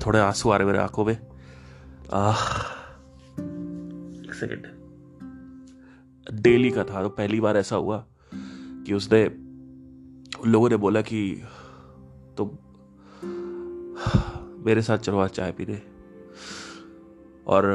थोड़े 0.05 0.19
आँसू 0.19 0.49
आ 0.49 0.57
रहे 0.57 0.67
मेरे 0.67 0.79
आँखों 0.79 1.05
में। 1.05 1.17
सेकेंड 4.33 4.67
डेली 6.33 6.71
का 6.71 6.83
था 6.83 7.03
तो 7.03 7.09
पहली 7.09 7.39
बार 7.39 7.57
ऐसा 7.57 7.75
हुआ 7.75 8.05
कि 8.85 8.93
उसने 8.93 9.25
उन 10.39 10.49
लोगों 10.51 10.69
ने 10.69 10.77
बोला 10.77 11.01
कि 11.01 11.43
तो 12.37 12.59
मेरे 14.65 14.81
साथ 14.81 14.97
चलो 14.97 15.19
आज 15.19 15.29
चाय 15.29 15.51
पीने। 15.51 15.75
और, 17.47 17.65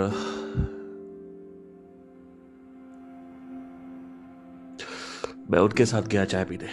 मैं 5.51 5.59
उनके 5.59 5.87
साथ 5.87 6.03
गया 6.03 6.25
चाय 6.25 6.45
पीने। 6.45 6.69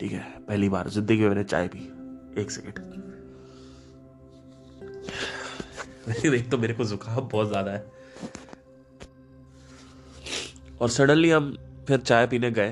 ठीक 0.00 0.12
है, 0.12 0.20
पहली 0.40 0.68
बार, 0.68 0.88
ज़िंदगी 0.88 1.20
में 1.20 1.28
मैंने 1.28 1.44
चाय 1.44 1.68
पी। 1.68 1.78
एक 2.40 2.50
सेकेंड 2.50 2.86
एक 6.34 6.50
तो 6.50 6.58
मेरे 6.58 6.74
को 6.74 6.84
जुकाम 6.84 7.28
बहुत 7.28 7.48
ज़्यादा 7.48 7.70
है। 7.70 7.86
और 10.80 10.88
सडनली 10.88 11.30
हम 11.30 11.56
फिर 11.88 12.00
चाय 12.00 12.26
पीने 12.26 12.50
गए 12.50 12.70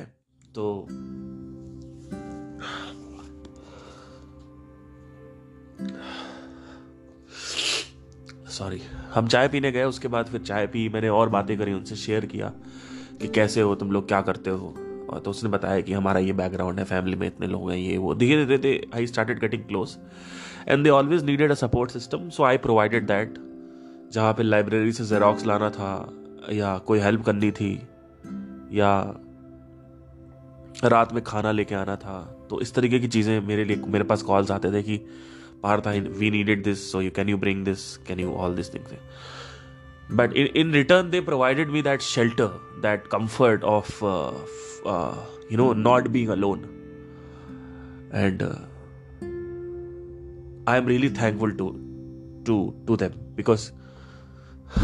तो 0.54 0.86
सॉरी 8.56 8.80
हम 9.14 9.26
चाय 9.26 9.48
पीने 9.48 9.70
गए, 9.72 9.84
उसके 9.84 10.08
बाद 10.08 10.26
फिर 10.26 10.40
चाय 10.40 10.66
पी। 10.66 10.88
मैंने 10.88 11.08
और 11.08 11.28
बातें 11.28 11.56
करी, 11.58 11.72
उनसे 11.72 11.96
शेयर 11.96 12.26
किया 12.26 12.52
कि 13.20 13.28
कैसे 13.28 13.60
हो, 13.60 13.74
तुम 13.74 13.90
लोग 13.92 14.08
क्या 14.08 14.20
करते 14.20 14.50
हो? 14.50 14.74
और 15.10 15.20
तो 15.20 15.30
उसने 15.30 15.50
बताया 15.50 15.80
कि 15.80 15.92
हमारा 15.92 16.20
ये 16.20 16.32
बैकग्राउंड 16.32 16.78
है 16.78 16.84
फैमिली 16.84 17.16
में 17.16 17.26
इतने 17.26 17.46
लोग 17.46 17.70
हैं, 17.70 17.78
ये, 17.78 17.96
वो। 17.98 18.14
धीरे 18.14 18.44
धीरे 18.46 18.58
धीरे 18.58 18.88
I 18.94 19.06
started 19.06 19.40
getting 19.40 19.62
close 19.62 19.96
and 20.68 20.84
they 20.84 20.90
always 20.90 21.24
needed 21.24 21.50
a 21.50 21.54
support 21.54 21.90
system 21.90 22.28
so 22.28 22.42
I 22.42 22.56
provided 22.58 23.06
that 23.06 23.34
जहाँ 24.12 24.32
पे 24.32 24.42
लाइब्रेरी 24.42 24.92
से 24.92 25.04
जेरोक्स 25.04 25.46
लाना 25.46 25.70
था, 25.70 25.92
या 26.52 26.76
कोई 26.78 26.98
हेल्प 26.98 27.24
करनी 27.24 27.50
थी, 27.50 27.74
या 28.72 28.90
रात 30.84 31.12
में 31.12 31.22
खाना 31.24 31.52
लेके 31.52 31.74
आना 31.74 31.96
था। 31.96 32.18
तो 32.50 32.60
इस 32.60 32.74
तरीके 32.74 32.98
की 32.98 33.08
चीज़ें 33.08 33.40
मेरे 33.40 33.64
लिए, 33.64 33.76
मेरे 33.76 34.04
पास 34.04 34.22
कॉल्स 34.22 34.50
आते 34.50 34.72
थे 34.72 34.82
कि 34.82 35.00
Partha, 35.61 35.91
we 36.19 36.29
needed 36.29 36.63
this, 36.63 36.83
so 36.91 36.99
you 36.99 37.11
can 37.11 37.27
you 37.27 37.37
bring 37.37 37.63
this? 37.63 37.97
Can 38.05 38.19
you 38.19 38.33
all 38.33 38.51
these 38.51 38.69
things? 38.69 38.89
But 40.09 40.35
in, 40.35 40.47
in 40.47 40.71
return, 40.71 41.11
they 41.11 41.21
provided 41.21 41.69
me 41.69 41.81
that 41.81 42.01
shelter, 42.01 42.51
that 42.81 43.09
comfort 43.09 43.63
of 43.63 44.03
uh, 44.03 44.31
uh, 44.85 45.15
you 45.49 45.57
know 45.57 45.73
not 45.73 46.11
being 46.11 46.29
alone, 46.29 46.67
and 48.11 48.41
uh, 48.43 48.55
I 50.67 50.77
am 50.77 50.85
really 50.85 51.09
thankful 51.09 51.53
to 51.61 51.69
to 52.45 52.57
to 52.87 52.97
them 52.97 53.13
because 53.35 53.71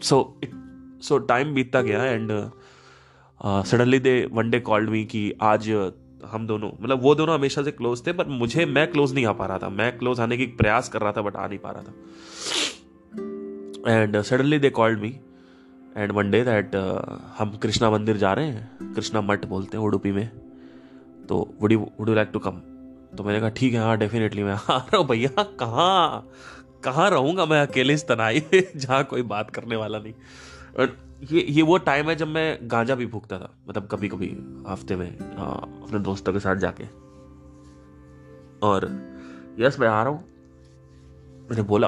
so 0.00 0.36
it 0.42 0.50
so 1.00 1.18
time 1.18 1.54
बीतता 1.54 1.82
गया 1.82 2.02
and 2.14 2.32
uh, 2.32 2.48
uh, 3.40 3.62
suddenly 3.62 3.98
they 3.98 4.26
one 4.26 4.50
day 4.50 4.60
called 4.60 4.88
me 4.88 5.04
कि 5.04 5.32
आज 5.40 5.70
हम 6.23 6.45
दोनों 6.47 6.69
मतलब 6.81 7.01
वो 7.01 7.13
दोनों 7.15 7.35
हमेशा 7.35 7.63
से 7.63 7.71
क्लोज 7.71 8.05
थे 8.07 8.11
बट 8.13 8.27
मुझे, 8.29 8.65
मैं 8.65 8.91
क्लोज 8.91 9.13
नहीं 9.13 9.25
आ 9.25 9.31
पा 9.31 9.45
रहा 9.45 9.57
था। 9.57 9.69
मैं 9.71 9.97
क्लोज 9.97 10.19
आने 10.19 10.37
की 10.37 10.45
प्रयास 10.57 10.89
कर 10.89 11.01
रहा 11.01 11.11
था 11.11 11.21
बट 11.21 11.35
आ 11.35 11.47
नहीं 11.47 11.59
पा 11.59 11.71
रहा 11.71 11.83
था। 11.83 11.93
And 13.91 14.21
suddenly 14.21 14.59
they 14.59 14.69
called 14.71 14.99
me 14.99 15.09
and 15.97 16.11
one 16.11 16.31
day 16.31 16.43
that 16.43 16.75
हम 17.37 17.57
कृष्णा 17.63 17.89
मंदिर 17.91 18.17
जा 18.17 18.33
रहे 18.33 18.47
हैं, 18.47 18.93
कृष्णा 18.93 19.21
मठ 19.21 19.45
बोलते 19.45 19.77
हैं 19.77 19.83
उडुपी 19.85 20.11
में। 20.11 20.27
तो 21.29 21.37
would 21.61 21.71
you 21.71 21.79
would 21.99 22.09
you 22.09 22.15
like 22.15 22.29
to 22.33 22.39
come 22.39 22.61
तो 23.17 23.23
मैंने 23.23 23.39
कहा, 23.39 23.49
ठीक 23.49 23.73
है 23.73 23.79
हाँ 23.79 23.97
डेफिनेटली 23.97 24.43
मैं 24.43 24.53
आ 24.53 24.77
रहा 24.77 24.97
हूँ 24.97 25.07
भैया, 25.07 25.43
कहाँ 25.59 26.27
कहाँ 26.83 27.09
रहूँगा 27.09 27.45
मैं 27.45 27.61
अकेले 27.61 27.93
इस 27.93 28.07
तनाई 28.07 28.41
जहाँ 28.75 29.03
कोई 29.03 29.21
बात 29.23 29.49
करने 29.51 29.75
वाला 29.75 29.99
नहीं। 29.99 30.13
ये 31.31 31.45
ये 31.49 31.61
वो 31.61 31.77
टाइम 31.77 32.09
है 32.09 32.15
जब 32.15 32.27
मैं 32.27 32.59
गांजा 32.61 32.95
भी 32.95 33.05
फूकता 33.05 33.37
था। 33.39 33.53
मतलब 33.69 33.87
कभी 33.91 34.07
कभी 34.07 34.27
हफ़्ते 34.67 34.95
में 34.95 35.35
आ, 35.37 35.45
अपने 35.45 35.99
दोस्तों 35.99 36.33
के 36.33 36.39
साथ 36.39 36.55
जाके। 36.55 36.83
और 38.67 38.89
यस 39.59 39.79
मैं 39.79 39.87
आ 39.87 40.03
रहा 40.03 40.13
हूँ। 40.13 40.23
मैंने 41.49 41.61
बोला 41.61 41.87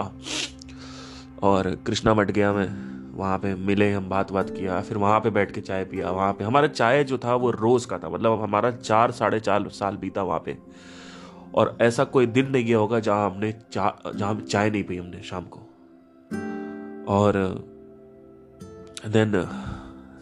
और 1.43 1.84
कृष्णा 1.88 2.13
मट 2.13 2.32
गया 2.32 2.54
मैं। 2.54 2.93
वहाँ 3.13 3.38
पे 3.38 3.56
मिले 3.56 3.91
हम 3.91 4.10
बात 4.10 4.32
बात 4.32 4.50
किया 4.50 4.82
फिर 4.82 4.98
वहाँ 4.98 5.19
पे 5.19 5.30
बैठ 5.30 5.52
के 5.52 5.62
चाय 5.62 5.86
पिया 5.86 6.12
वहाँ 6.12 6.34
पे। 6.34 6.43
हमारा 6.43 6.67
चाय 6.67 7.04
जो 7.04 7.17
था 7.17 7.36
वो 7.36 7.52
रोज़ 7.52 7.88
का 7.88 7.98
था। 7.98 8.10
मतलब 8.10 8.41
हमारा 8.41 8.72
चार 8.72 9.12
साढ़े 9.12 9.39
चार 9.39 9.69
साल 9.69 9.96
बीता 9.96 10.24
वहाँ 10.24 10.39
पे। 10.39 10.58
और 11.56 11.78
ऐसा 11.82 12.04
कोई 12.04 12.26
दिन 12.26 12.52
नहीं 12.52 12.65
गया 12.65 12.78
होगा 12.78 13.00
जहाँ 13.00 13.30
हमने 13.30 13.52
चा 13.52 14.02
जहाँ 14.15 14.41
चाय 14.41 14.69
नहीं 14.69 14.84
पी 14.84 14.98
हमने 14.98 15.22
शाम 15.24 15.43
को। 15.43 15.60
और 17.08 17.34
देन 19.04 19.32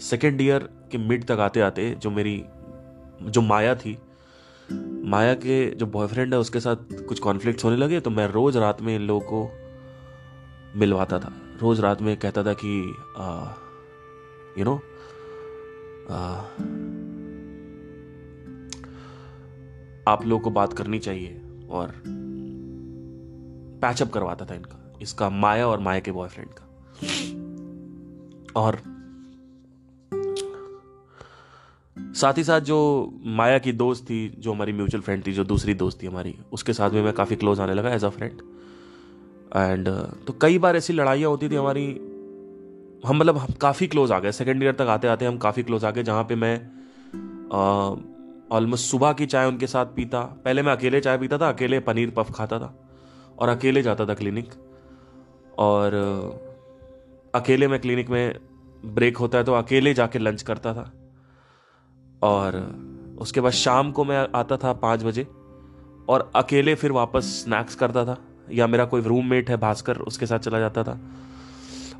सेकेंड 0.02 0.41
ईयर 0.41 0.70
के 0.91 0.98
मिड 0.98 1.26
तक 1.26 1.39
आते 1.39 1.62
आते 1.62 1.89
जो 1.96 2.10
मेरी, 2.10 2.44
जो 3.22 3.41
माया 3.41 3.76
थी, 3.76 3.98
माया 5.06 5.34
के 5.36 5.65
जो 5.72 5.86
बॉयफ्रेंड 5.86 6.34
है, 6.34 6.39
उसके 6.39 6.60
साथ 6.60 6.76
कुछ 7.08 7.20
कॉन्फ्लिक्ट 7.20 7.63
होने 7.63 7.78
लगे 7.78 8.00
तो 8.00 8.10
मैं 8.10 8.28
रोज 8.28 8.58
रात 8.58 8.82
में 8.82 8.96
इन 8.96 9.02
लोगों 9.02 9.22
को 9.24 10.80
मिलवाता 10.80 11.20
था। 11.20 11.32
रोज 11.62 11.80
रात 11.80 12.02
में 12.02 12.15
कहता 12.17 12.44
था 12.44 12.54
कि 12.54 12.78
यू 14.58 14.65
नो 14.65 14.76
आप 20.08 20.26
लोगों 20.26 20.44
को 20.44 20.50
बात 20.52 20.74
करनी 20.74 21.00
चाहिए 21.00 21.41
और 21.70 21.94
पैचअप 23.82 24.10
करवाता 24.10 24.46
था 24.46 24.56
इनका, 24.56 24.98
इसका 25.02 25.30
माया 25.30 25.67
और 25.67 25.80
माया 25.80 26.00
के 26.00 26.12
बॉयफ्रेंड 26.12 26.50
का। 26.50 26.67
और 28.56 28.78
साथ 32.16 32.38
ही 32.38 32.44
साथ 32.44 32.62
जो 32.62 32.78
माया 33.38 33.58
की 33.58 33.72
दोस्त 33.74 34.04
थी, 34.06 34.28
जो 34.30 34.52
हमारी 34.54 34.74
म्यूचुअल 34.74 35.02
फ्रेंड 35.02 35.26
थी, 35.28 35.32
जो 35.34 35.44
दूसरी 35.44 35.74
दोस्त 35.76 36.02
थी 36.04 36.08
हमारी, 36.08 36.36
उसके 36.54 36.74
साथ 36.74 36.90
में 36.90 37.02
मैं 37.04 37.14
काफ़ी 37.14 37.36
क्लोज 37.36 37.60
आने 37.60 37.74
लगा 37.74 37.94
एज 37.94 38.06
अ 38.06 38.10
फ्रेंड 38.10 38.42
एंड 39.56 39.88
तो 40.28 40.34
कई 40.42 40.58
बार 40.60 40.76
ऐसी 40.76 40.94
लड़ाइयाँ 40.94 41.30
होती 41.30 41.50
थी 41.50 41.56
हमारी, 41.56 41.88
हम 43.06 43.18
मतलब 43.18 43.38
हम 43.38 43.54
काफ़ी 43.62 43.88
क्लोज 43.88 44.12
आ 44.12 44.20
गए। 44.20 44.32
सेकेंड 44.32 44.64
ईयर 44.64 44.74
तक 44.74 44.88
आते 44.90 45.08
आते 45.08 45.26
हम 45.26 45.38
काफ़ी 45.40 45.64
क्लोज 45.64 45.86
आ 45.86 45.92
गए, 45.92 46.04
जहाँ 46.04 46.24
पे 46.24 46.36
मैं 46.36 46.56
ऑलमोस्ट 48.52 48.86
सुबह 48.86 49.14
की 49.14 49.26
चाय 49.26 49.48
उनके 49.48 49.68
साथ 49.68 49.86
पीता। 49.96 50.22
पहले 50.46 50.62
मैं 50.62 50.72
अकेले 50.72 51.02
चाय 51.02 51.18
पीता 51.18 51.38
था, 51.38 51.50
अकेले 51.50 51.80
पनीर 51.82 52.10
पफ 52.10 52.32
खाता 52.36 52.60
था 52.60 52.74
और 53.40 53.50
अकेले 53.50 53.82
जाता 53.82 54.06
था 54.06 54.14
क्लिनिक 54.14 54.54
और 55.60 55.92
अकेले 57.34 57.67
मैं 57.67 57.80
क्लिनिक 57.80 58.10
में 58.10 58.39
ब्रेक 58.86 59.17
होता 59.17 59.38
है 59.38 59.44
तो 59.44 59.54
अकेले 59.54 59.94
जाके 59.94 60.20
लंच 60.20 60.41
करता 60.41 60.74
था। 60.74 60.91
और 62.22 62.56
उसके 63.20 63.41
बाद 63.41 63.52
शाम 63.52 63.91
को 63.91 64.04
मैं 64.06 64.28
आता 64.36 64.58
था 64.58 64.74
पाँच 64.74 65.04
बजे 65.04 65.24
और 66.10 66.32
अकेले 66.36 66.76
फिर 66.76 66.91
वापस 66.91 67.26
स्नैक्स 67.44 67.76
करता 67.76 68.06
था 68.06 68.17
या 68.52 68.67
मेरा 68.67 68.86
कोई 68.86 69.02
रूममेट 69.02 69.50
है 69.50 69.58
भास्कर, 69.58 69.98
उसके 69.98 70.26
साथ 70.26 70.39
चला 70.39 70.60
जाता 70.60 70.84
था। 70.84 71.00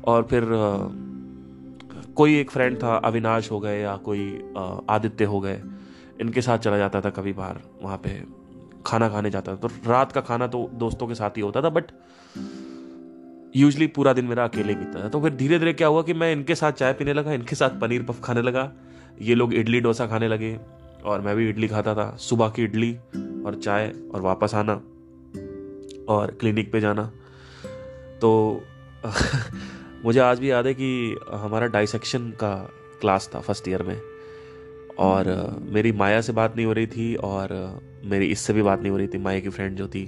और 0.04 0.22
फिर 0.22 0.44
कोई 2.16 2.38
एक 2.40 2.50
फ्रेंड 2.50 2.82
था, 2.82 2.96
अविनाश 2.96 3.50
हो 3.50 3.60
गए 3.60 3.80
या 3.80 3.96
कोई 3.96 4.28
आदित्य 4.88 5.24
हो 5.24 5.40
गए, 5.40 5.62
इनके 6.20 6.42
साथ 6.42 6.58
चला 6.58 6.78
जाता 6.78 7.00
था 7.00 7.10
कभी 7.10 7.32
बाहर 7.32 7.60
वहाँ 7.82 7.96
पे 7.96 8.22
खाना 8.86 9.08
खाने 9.08 9.30
जाता 9.30 9.52
था। 9.52 9.56
तो 9.56 9.68
रात 9.86 10.12
का 10.12 10.20
खाना 10.20 10.46
तो 10.46 10.68
दोस्तों 10.74 11.06
के 11.06 11.14
साथ 11.14 11.36
ही 11.36 11.42
होता 11.42 11.62
था 11.62 11.68
बट 11.70 11.90
यूजली 13.56 13.86
पूरा 13.86 14.12
दिन 14.12 14.24
मेरा 14.24 14.44
अकेले 14.44 14.74
बीता 14.74 15.04
था। 15.04 15.08
तो 15.08 15.20
फिर 15.20 15.34
धीरे 15.34 15.58
धीरे 15.58 15.72
क्या 15.72 15.88
हुआ 15.88 16.02
कि 16.02 16.14
मैं 16.14 16.32
इनके 16.32 16.54
साथ 16.54 16.72
चाय 16.72 16.92
पीने 16.92 17.12
लगा, 17.12 17.32
इनके 17.32 17.56
साथ 17.56 17.70
पनीर 17.70 18.02
पफ 18.02 18.20
खाने 18.24 18.42
लगा। 18.42 18.72
ये 19.22 19.34
लोग 19.34 19.54
इडली 19.54 19.80
डोसा 19.80 20.06
खाने 20.06 20.28
लगे 20.28 20.58
और 21.04 21.20
मैं 21.20 21.36
भी 21.36 21.48
इडली 21.48 21.68
खाता 21.68 21.94
था। 21.94 22.16
सुबह 22.16 22.48
की 22.48 22.64
इडली 22.64 22.94
और 23.46 23.60
चाय 23.64 23.94
और 24.14 24.20
वापस 24.20 24.54
आना 24.54 24.72
और 26.08 26.36
क्लिनिक 26.40 26.72
पे 26.72 26.80
जाना। 26.80 27.12
तो 28.20 28.62
मुझे 30.04 30.20
आज 30.20 30.40
भी 30.40 30.50
याद 30.50 30.66
है 30.66 30.74
कि 30.74 31.16
हमारा 31.32 31.66
डाइसेक्शन 31.66 32.30
का 32.30 32.54
क्लास 33.00 33.30
था 33.34 33.40
फ़र्स्ट 33.40 33.68
ईयर 33.68 33.82
में 33.82 34.00
और 34.98 35.24
मेरी 35.62 35.92
माया 35.92 36.20
से 36.20 36.32
बात 36.32 36.56
नहीं 36.56 36.66
हो 36.66 36.72
रही 36.72 36.86
थी 36.86 37.14
और 37.14 37.80
मेरी 38.04 38.26
इससे 38.26 38.52
भी 38.52 38.62
बात 38.62 38.80
नहीं 38.80 38.90
हो 38.90 38.96
रही 38.96 39.06
थी, 39.06 39.18
माया 39.18 39.40
की 39.40 39.48
फ्रेंड 39.48 39.76
जो 39.76 39.88
थी 39.88 40.06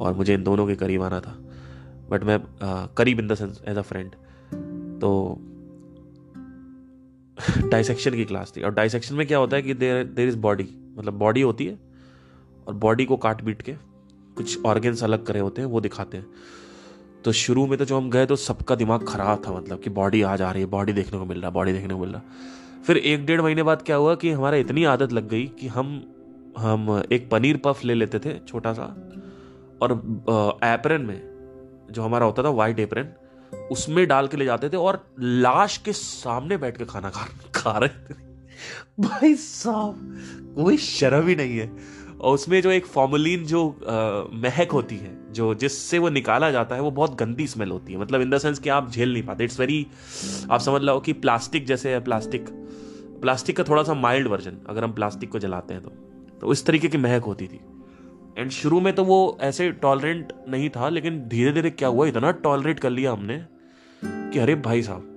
और 0.00 0.14
मुझे 0.14 0.34
इन 0.34 0.42
दोनों 0.42 0.66
के 0.66 0.74
करीब 0.74 1.02
आना 1.02 1.20
था। 1.20 1.47
बट 2.10 2.24
मैं 2.24 2.38
करीब 2.98 3.20
in 3.20 3.28
the 3.28 3.34
sense 3.34 3.60
as 3.68 3.76
a 3.76 3.82
friend 3.82 4.10
तो 5.00 5.38
डाइसेक्शन 7.70 8.10
की 8.10 8.24
क्लास 8.24 8.52
थी। 8.56 8.62
और 8.62 8.74
डाइसेक्शन 8.74 9.14
में 9.14 9.26
क्या 9.26 9.38
होता 9.38 9.56
है 9.56 9.62
कि 9.62 9.74
देर 9.74 10.04
देर 10.04 10.28
इज़ 10.28 10.36
बॉडी 10.38 10.68
मतलब 10.98 11.14
बॉडी 11.14 11.40
होती 11.40 11.66
है 11.66 11.78
और 12.66 12.74
बॉडी 12.74 13.04
को 13.04 13.16
काट 13.16 13.44
पीट 13.44 13.62
के 13.62 13.72
कुछ 14.36 14.64
ऑर्गेन्स 14.66 15.02
अलग 15.04 15.24
करे 15.26 15.40
होते 15.40 15.62
हैं, 15.62 15.68
वो 15.68 15.80
दिखाते 15.80 16.16
हैं। 16.16 16.26
तो 17.24 17.32
शुरू 17.32 17.66
में 17.66 17.78
तो 17.78 17.84
जो 17.84 17.96
हम 17.96 18.10
गए 18.10 18.26
तो 18.26 18.36
सबका 18.36 18.74
दिमाग 18.74 19.06
खराब 19.08 19.42
था 19.46 19.52
मतलब 19.52 19.80
कि 19.80 19.90
बॉडी 19.90 20.22
आ 20.22 20.36
जा 20.36 20.50
रही 20.50 20.62
है 20.62 20.68
बॉडी 20.68 20.92
देखने 20.92 21.18
को 21.18 21.24
मिल 21.24 21.40
रहा 21.40 21.50
बॉडी 21.50 21.72
देखने 21.72 21.94
को 21.94 22.00
मिल 22.00 22.10
रहा। 22.10 22.22
फिर 22.86 22.96
एक 22.96 23.26
डेढ़ 23.26 23.40
महीने 23.40 23.62
बाद 23.62 23.82
क्या 23.82 23.96
हुआ 23.96 24.14
कि 24.14 24.30
हमारा 24.30 24.56
इतनी 24.56 24.84
आदत 24.84 25.12
लग 25.12 25.28
गई 25.28 25.46
कि 25.46 25.66
हम 25.68 25.88
हम 26.58 27.02
एक 27.12 27.30
पनीर 27.30 27.60
पफ 27.64 27.84
ले 27.84 27.94
लेते 27.94 28.18
थे, 28.18 28.38
छोटा 28.38 28.72
सा, 28.72 28.84
और 29.82 29.92
एप्रन 30.64 31.02
में 31.02 31.27
जो 31.90 32.02
हमारा 32.02 32.26
होता 32.26 32.42
था 32.42 32.48
वाइट 32.48 32.80
एप्रन 32.80 33.08
उसमें 33.72 34.06
डाल 34.06 34.26
के 34.26 34.36
ले 34.36 34.44
जाते 34.44 34.68
थे 34.68 34.76
और 34.76 35.14
लाश 35.20 35.76
के 35.76 35.92
सामने 35.92 36.56
बैठ 36.56 36.76
के 36.76 36.84
खाना 36.84 37.10
खा 37.10 37.28
खा 37.54 37.78
रहे 37.78 37.88
थे। 37.88 38.14
भाई 39.00 39.34
साहब 39.34 40.18
कोई 40.56 40.76
शर्म 40.76 41.28
ही 41.28 41.36
नहीं 41.36 41.58
है। 41.58 41.72
और 42.20 42.34
उसमें 42.34 42.62
जो 42.62 42.70
एक 42.70 42.86
फॉर्मुलिन 42.86 43.44
जो 43.44 43.68
आ, 43.68 44.36
महक 44.36 44.72
होती 44.72 44.96
है 44.96 45.32
जो 45.32 45.54
जिससे 45.54 45.98
वो 45.98 46.08
निकाला 46.08 46.50
जाता 46.50 46.74
है 46.74 46.80
वो 46.82 46.90
बहुत 46.90 47.14
गंदी 47.14 47.46
स्मेल 47.46 47.70
होती 47.70 47.92
है। 47.92 47.98
मतलब 47.98 48.20
इन 48.20 48.30
द 48.30 48.38
सेंस 48.38 48.58
कि 48.58 48.68
आप 48.68 48.90
झेल 48.90 49.12
नहीं 49.12 49.22
पाते। 49.22 49.44
इट्स 49.44 49.60
वेरी 49.60 49.86
आप 50.50 50.60
समझ 50.60 50.82
लो 50.82 51.00
कि 51.00 51.12
प्लास्टिक 51.12 51.66
जैसे 51.66 51.90
है 51.90 52.04
प्लास्टिक 52.04 52.46
प्लास्टिक 53.22 53.56
का 53.56 53.64
थोड़ा 53.64 53.82
सा 53.82 53.94
माइल्ड 53.94 54.28
वर्जन 54.28 54.56
अगर 54.68 54.84
हम 54.84 54.92
प्लास्टिक 54.92 55.30
को 55.30 55.38
जलाते 55.38 55.74
हैं 55.74 55.82
तो। 55.82 55.90
तो 56.40 56.52
इस 56.52 56.66
तरीके 56.66 56.88
की 56.88 56.98
महक 56.98 57.22
होती 57.22 57.46
थी। 57.46 57.60
एंड 58.38 58.50
शुरू 58.50 58.80
में 58.80 58.92
तो 58.94 59.04
वो 59.04 59.38
ऐसे 59.40 59.70
टॉलरेंट 59.72 60.32
नहीं 60.48 60.68
था, 60.70 60.88
लेकिन 60.88 61.20
धीरे 61.28 61.52
धीरे 61.52 61.70
क्या 61.70 61.88
हुआ? 61.88 62.06
इतना 62.06 62.30
टॉलरेट 62.42 62.80
कर 62.80 62.90
लिया 62.90 63.12
हमने 63.12 63.38
कि 64.02 64.38
अरे 64.38 64.54
भाई 64.56 64.82
साहब, 64.82 65.14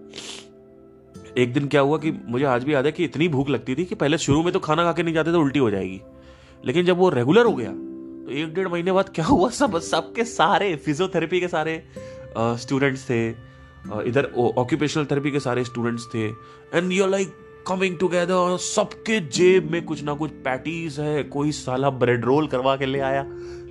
एक 1.37 1.53
दिन 1.53 1.67
क्या 1.67 1.81
हुआ 1.81 1.97
कि 1.97 2.11
मुझे 2.11 2.45
आज 2.45 2.63
भी 2.63 2.73
याद 2.73 2.85
है 2.85 2.91
कि 2.91 3.03
इतनी 3.03 3.27
भूख 3.27 3.49
लगती 3.49 3.75
थी 3.75 3.85
कि 3.85 3.95
पहले 3.95 4.17
शुरू 4.17 4.43
में 4.43 4.51
तो 4.53 4.59
खाना 4.59 4.83
खा 4.83 4.91
के 4.91 5.03
नहीं 5.03 5.13
जाते 5.13 5.31
तो 5.31 5.39
उल्टी 5.39 5.59
हो 5.59 5.69
जाएगी। 5.71 6.01
लेकिन 6.65 6.85
जब 6.85 6.97
वो 6.97 7.09
रेगुलर 7.09 7.45
हो 7.45 7.53
गया 7.53 7.71
तो 7.71 8.31
एक 8.31 8.53
डेढ़ 8.53 8.67
महीने 8.67 8.91
बाद 8.91 9.09
क्या 9.09 9.25
हुआ? 9.25 9.49
सब, 9.49 9.79
सबके 9.79 10.23
सारे 10.25 10.75
फिजियोथेरेपी 10.75 11.39
के 11.39 11.47
सारे 11.47 11.83
स्टूडेंट्स 12.37 13.09
थे 13.09 13.27
इधर 14.07 14.25
ऑक्यूपेशनल 14.57 15.05
थेरेपी 15.05 15.31
के 15.31 15.39
सारे 15.39 15.63
स्टूडेंट्स 15.63 16.07
थे। 16.13 16.25
And 16.27 16.91
you 16.91 17.07
like 17.07 17.33
coming 17.67 17.97
together 17.97 18.57
सबके 18.57 19.19
जेब 19.29 19.69
में 19.71 19.83
कुछ 19.85 20.03
ना 20.03 20.13
कुछ 20.13 20.31
पैटीज 20.43 20.99
है 20.99 21.23
कोई 21.23 21.51
साला 21.51 21.89
ब्रेड 21.89 22.25
रोल 22.25 22.47
करवा 22.47 22.75
के 22.75 22.85
ले 22.85 22.99
आया। 22.99 23.25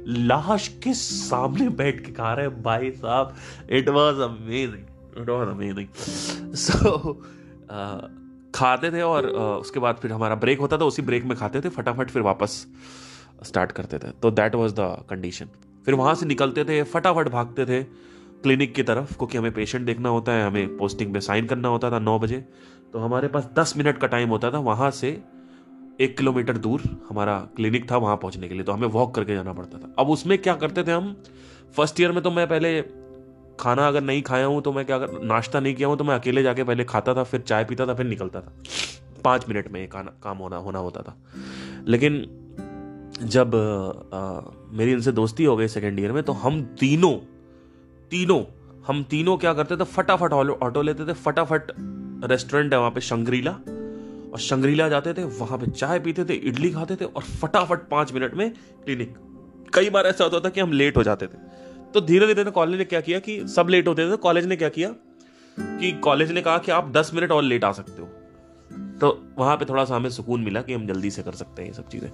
लाश 0.06 0.68
के 0.84 0.92
सामने 0.94 1.68
बैठ 1.68 2.00
के 2.06 2.12
खा 2.12 2.32
रहे 2.34 2.48
भाई 2.62 2.90
साहब। 2.90 3.34
It 3.70 3.88
was 3.88 4.20
amazing 4.20 5.20
it 5.22 5.28
was 5.28 5.48
amazing 5.48 6.54
so 6.56 7.12
खाते 8.54 8.90
थे 8.90 9.02
और 9.02 9.26
uh, 9.26 9.60
उसके 9.60 9.80
बाद 9.80 9.96
फिर 9.96 10.12
हमारा 10.12 10.34
ब्रेक 10.34 10.60
होता 10.60 10.78
था 10.78 10.84
उसी 10.84 11.02
ब्रेक 11.02 11.24
में 11.24 11.36
खाते 11.38 11.60
थे 11.60 11.68
फटाफट 11.68 12.10
फिर 12.10 12.22
वापस 12.22 12.66
स्टार्ट 13.44 13.72
करते 13.72 13.98
थे। 13.98 14.10
तो 14.22 14.30
दैट 14.30 14.54
वॉज़ 14.54 14.74
द 14.74 15.04
कंडीशन 15.10 15.46
फिर 15.86 15.94
वहाँ 15.94 16.14
से 16.14 16.26
निकलते 16.26 16.64
थे 16.64 16.82
फटाफट 16.82 17.28
भागते 17.28 17.66
थे 17.66 17.82
क्लिनिक 18.42 18.74
की 18.74 18.82
तरफ़ 18.82 19.16
क्योंकि 19.16 19.38
हमें 19.38 19.52
पेशेंट 19.52 19.86
देखना 19.86 20.08
होता 20.08 20.32
है 20.32 20.46
हमें 20.46 20.76
पोस्टिंग 20.76 21.12
में 21.12 21.20
साइन 21.20 21.46
करना 21.46 21.68
होता 21.68 21.90
था 21.90 21.98
नौ 21.98 22.18
बजे। 22.18 22.44
तो 22.92 22.98
हमारे 22.98 23.28
पास 23.28 23.48
दस 23.54 23.76
मिनट 23.76 23.98
का 23.98 24.06
टाइम 24.06 24.28
होता 24.28 24.50
था 24.50 24.58
वहाँ 24.58 24.90
से 24.90 25.22
एक 26.00 26.16
किलोमीटर 26.16 26.56
दूर 26.56 26.82
हमारा 27.08 27.38
क्लिनिक 27.56 27.90
था 27.90 27.96
वहाँ 27.96 28.16
पहुँचने 28.16 28.48
के 28.48 28.54
लिए। 28.54 28.62
तो 28.62 28.72
हमें 28.72 28.88
वॉक 28.88 29.14
करके 29.14 29.34
जाना 29.34 29.52
पड़ता 29.52 29.78
था। 29.78 29.94
अब 29.98 30.10
उसमें 30.10 30.36
क्या 30.38 30.54
करते 30.54 30.84
थे 30.84 30.92
हम? 30.92 31.16
फ़र्स्ट 31.76 32.00
ईयर 32.00 32.12
में 32.12 32.22
तो 32.22 32.30
मैं 32.30 32.48
पहले 32.48 32.82
खाना 33.60 33.88
अगर 33.88 34.00
नहीं 34.00 34.22
खाया 34.22 34.46
हूँ 34.46 34.62
तो 34.62 34.72
मैं 34.72 34.84
क्या 34.84 34.96
अगर 34.96 35.22
नाश्ता 35.22 35.60
नहीं 35.60 35.74
किया 35.74 35.88
हूँ 35.88 35.96
तो 35.96 36.04
मैं 36.04 36.14
अकेले 36.14 36.42
जाके 36.42 36.64
पहले 36.64 36.84
खाता 36.84 37.14
था 37.14 37.22
फिर 37.22 37.40
चाय 37.40 37.64
पीता 37.64 37.86
था 37.86 37.94
फिर 37.94 38.06
निकलता 38.06 38.40
था। 38.40 38.52
पाँच 39.24 39.48
मिनट 39.48 39.72
में 39.72 39.88
खाना 39.88 40.12
काम 40.22 40.38
होना 40.38 40.56
होना 40.56 40.78
होता 40.78 41.02
था। 41.02 41.16
लेकिन 41.86 42.26
जब 43.22 43.54
आ, 44.14 44.40
मेरी 44.72 44.92
इनसे 44.92 45.12
दोस्ती 45.12 45.44
हो 45.44 45.56
गई 45.56 45.68
सेकेंड 45.68 46.00
ईयर 46.00 46.12
में 46.12 46.22
तो 46.22 46.32
हम 46.32 46.62
तीनों 46.80 47.14
तीनों 48.10 48.42
हम 48.86 49.02
तीनों 49.04 49.36
क्या 49.38 49.52
करते 49.54 49.76
थे? 49.76 49.84
फटाफट 49.84 50.32
ऑटो 50.32 50.82
लेते 50.82 51.06
थे 51.06 51.12
फटाफट 51.12 51.72
रेस्टोरेंट 52.24 52.72
है 52.72 52.78
वहाँ 52.78 52.90
पे 52.90 53.00
शंग्रीला। 53.00 53.50
और 54.32 54.38
शंग्रीला 54.38 54.88
जाते 54.88 55.12
थे 55.14 55.24
वहाँ 55.38 55.58
पे 55.58 55.66
चाय 55.66 55.98
पीते 56.00 56.24
थे 56.24 56.34
इडली 56.34 56.70
खाते 56.70 56.96
थे 56.96 57.04
और 57.04 57.22
फटाफट 57.22 57.88
पाँच 57.88 58.12
मिनट 58.12 58.34
में 58.34 58.50
क्लिनिक। 58.84 59.14
कई 59.74 59.90
बार 59.90 60.06
ऐसा 60.06 60.24
होता 60.24 60.40
था 60.40 60.48
कि 60.48 60.60
हम 60.60 60.72
लेट 60.72 60.96
हो 60.96 61.02
जाते 61.02 61.26
थे। 61.26 61.38
तो 61.94 62.00
धीरे 62.00 62.34
धीरे 62.34 62.50
कॉलेज 62.50 62.78
ने 62.78 62.84
क्या 62.84 63.00
किया 63.00 63.18
कि 63.18 63.38
सब 63.48 63.68
लेट 63.68 63.88
होते 63.88 64.10
थे 64.12 64.16
कॉलेज 64.16 64.46
ने 64.46 64.56
क्या 64.56 64.68
किया 64.68 64.88
कि 65.56 65.90
कॉलेज 66.00 66.30
ने 66.32 66.42
कहा 66.42 66.58
कि 66.58 66.72
आप 66.72 66.92
दस 66.92 67.10
मिनट 67.14 67.32
और 67.32 67.42
लेट 67.42 67.64
आ 67.64 67.72
सकते 67.72 68.02
हो। 68.02 68.08
तो 69.00 69.08
वहाँ 69.38 69.56
पे 69.56 69.64
थोड़ा 69.64 69.84
सा 69.84 69.96
हमें 69.96 70.10
सुकून 70.10 70.40
मिला 70.40 70.62
कि 70.62 70.74
हम 70.74 70.86
जल्दी 70.86 71.10
से 71.10 71.22
कर 71.22 71.32
सकते 71.32 71.62
हैं 71.62 71.68
ये 71.68 71.74
सब 71.74 71.88
चीज़ें। 71.88 72.10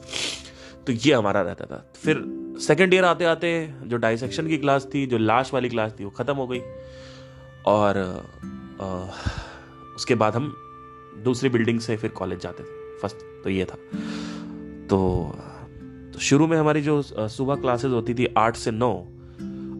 तो 0.86 0.92
ये 0.92 1.12
हमारा 1.12 1.42
रहता 1.42 1.64
था। 1.66 1.84
फिर 1.96 2.22
सेकेंड 2.60 2.94
ईयर 2.94 3.04
आते 3.04 3.24
आते 3.24 3.50
जो 3.82 3.96
डाइसेक्शन 3.96 4.46
की 4.48 4.58
क्लास 4.58 4.86
थी 4.94 5.06
जो 5.06 5.18
लाश 5.18 5.52
वाली 5.54 5.68
क्लास 5.68 5.92
थी 6.00 6.04
वो 6.04 6.10
ख़त्म 6.10 6.34
हो 6.34 6.46
गई। 6.46 6.60
और 7.66 7.98
आ, 8.80 9.06
उसके 9.96 10.14
बाद 10.14 10.36
हम 10.36 10.56
दूसरी 11.24 11.48
बिल्डिंग 11.48 11.80
से 11.80 11.96
फिर 11.96 12.10
कॉलेज 12.10 12.40
जाते 12.40 12.62
थे 12.62 12.98
फ़र्स्ट 13.02 13.16
तो 13.44 13.50
ये 13.50 13.64
था। 13.64 13.74
तो, 14.86 15.30
तो 16.12 16.18
शुरू 16.18 16.46
में 16.46 16.56
हमारी 16.56 16.82
जो 16.82 17.02
सुबह 17.28 17.54
क्लासेस 17.54 17.92
होती 17.92 18.14
थी 18.14 18.26
आठ 18.38 18.56
से 18.56 18.70
नौ 18.70 19.06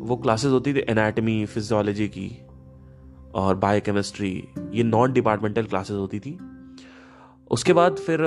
वो 0.06 0.16
क्लासेस 0.16 0.50
होती 0.50 0.74
थी 0.74 0.78
एनाटमी 0.78 1.46
फिजियोलॉजी 1.46 2.08
की 2.08 2.42
और 3.34 3.54
बायोकेमिस्ट्री 3.54 4.48
ये 4.72 4.82
नॉन 4.82 5.12
डिपार्टमेंटल 5.12 5.64
क्लासेस 5.64 5.96
होती 5.96 6.20
थी। 6.20 6.38
उसके 7.50 7.72
बाद 7.72 7.96
फिर 7.96 8.18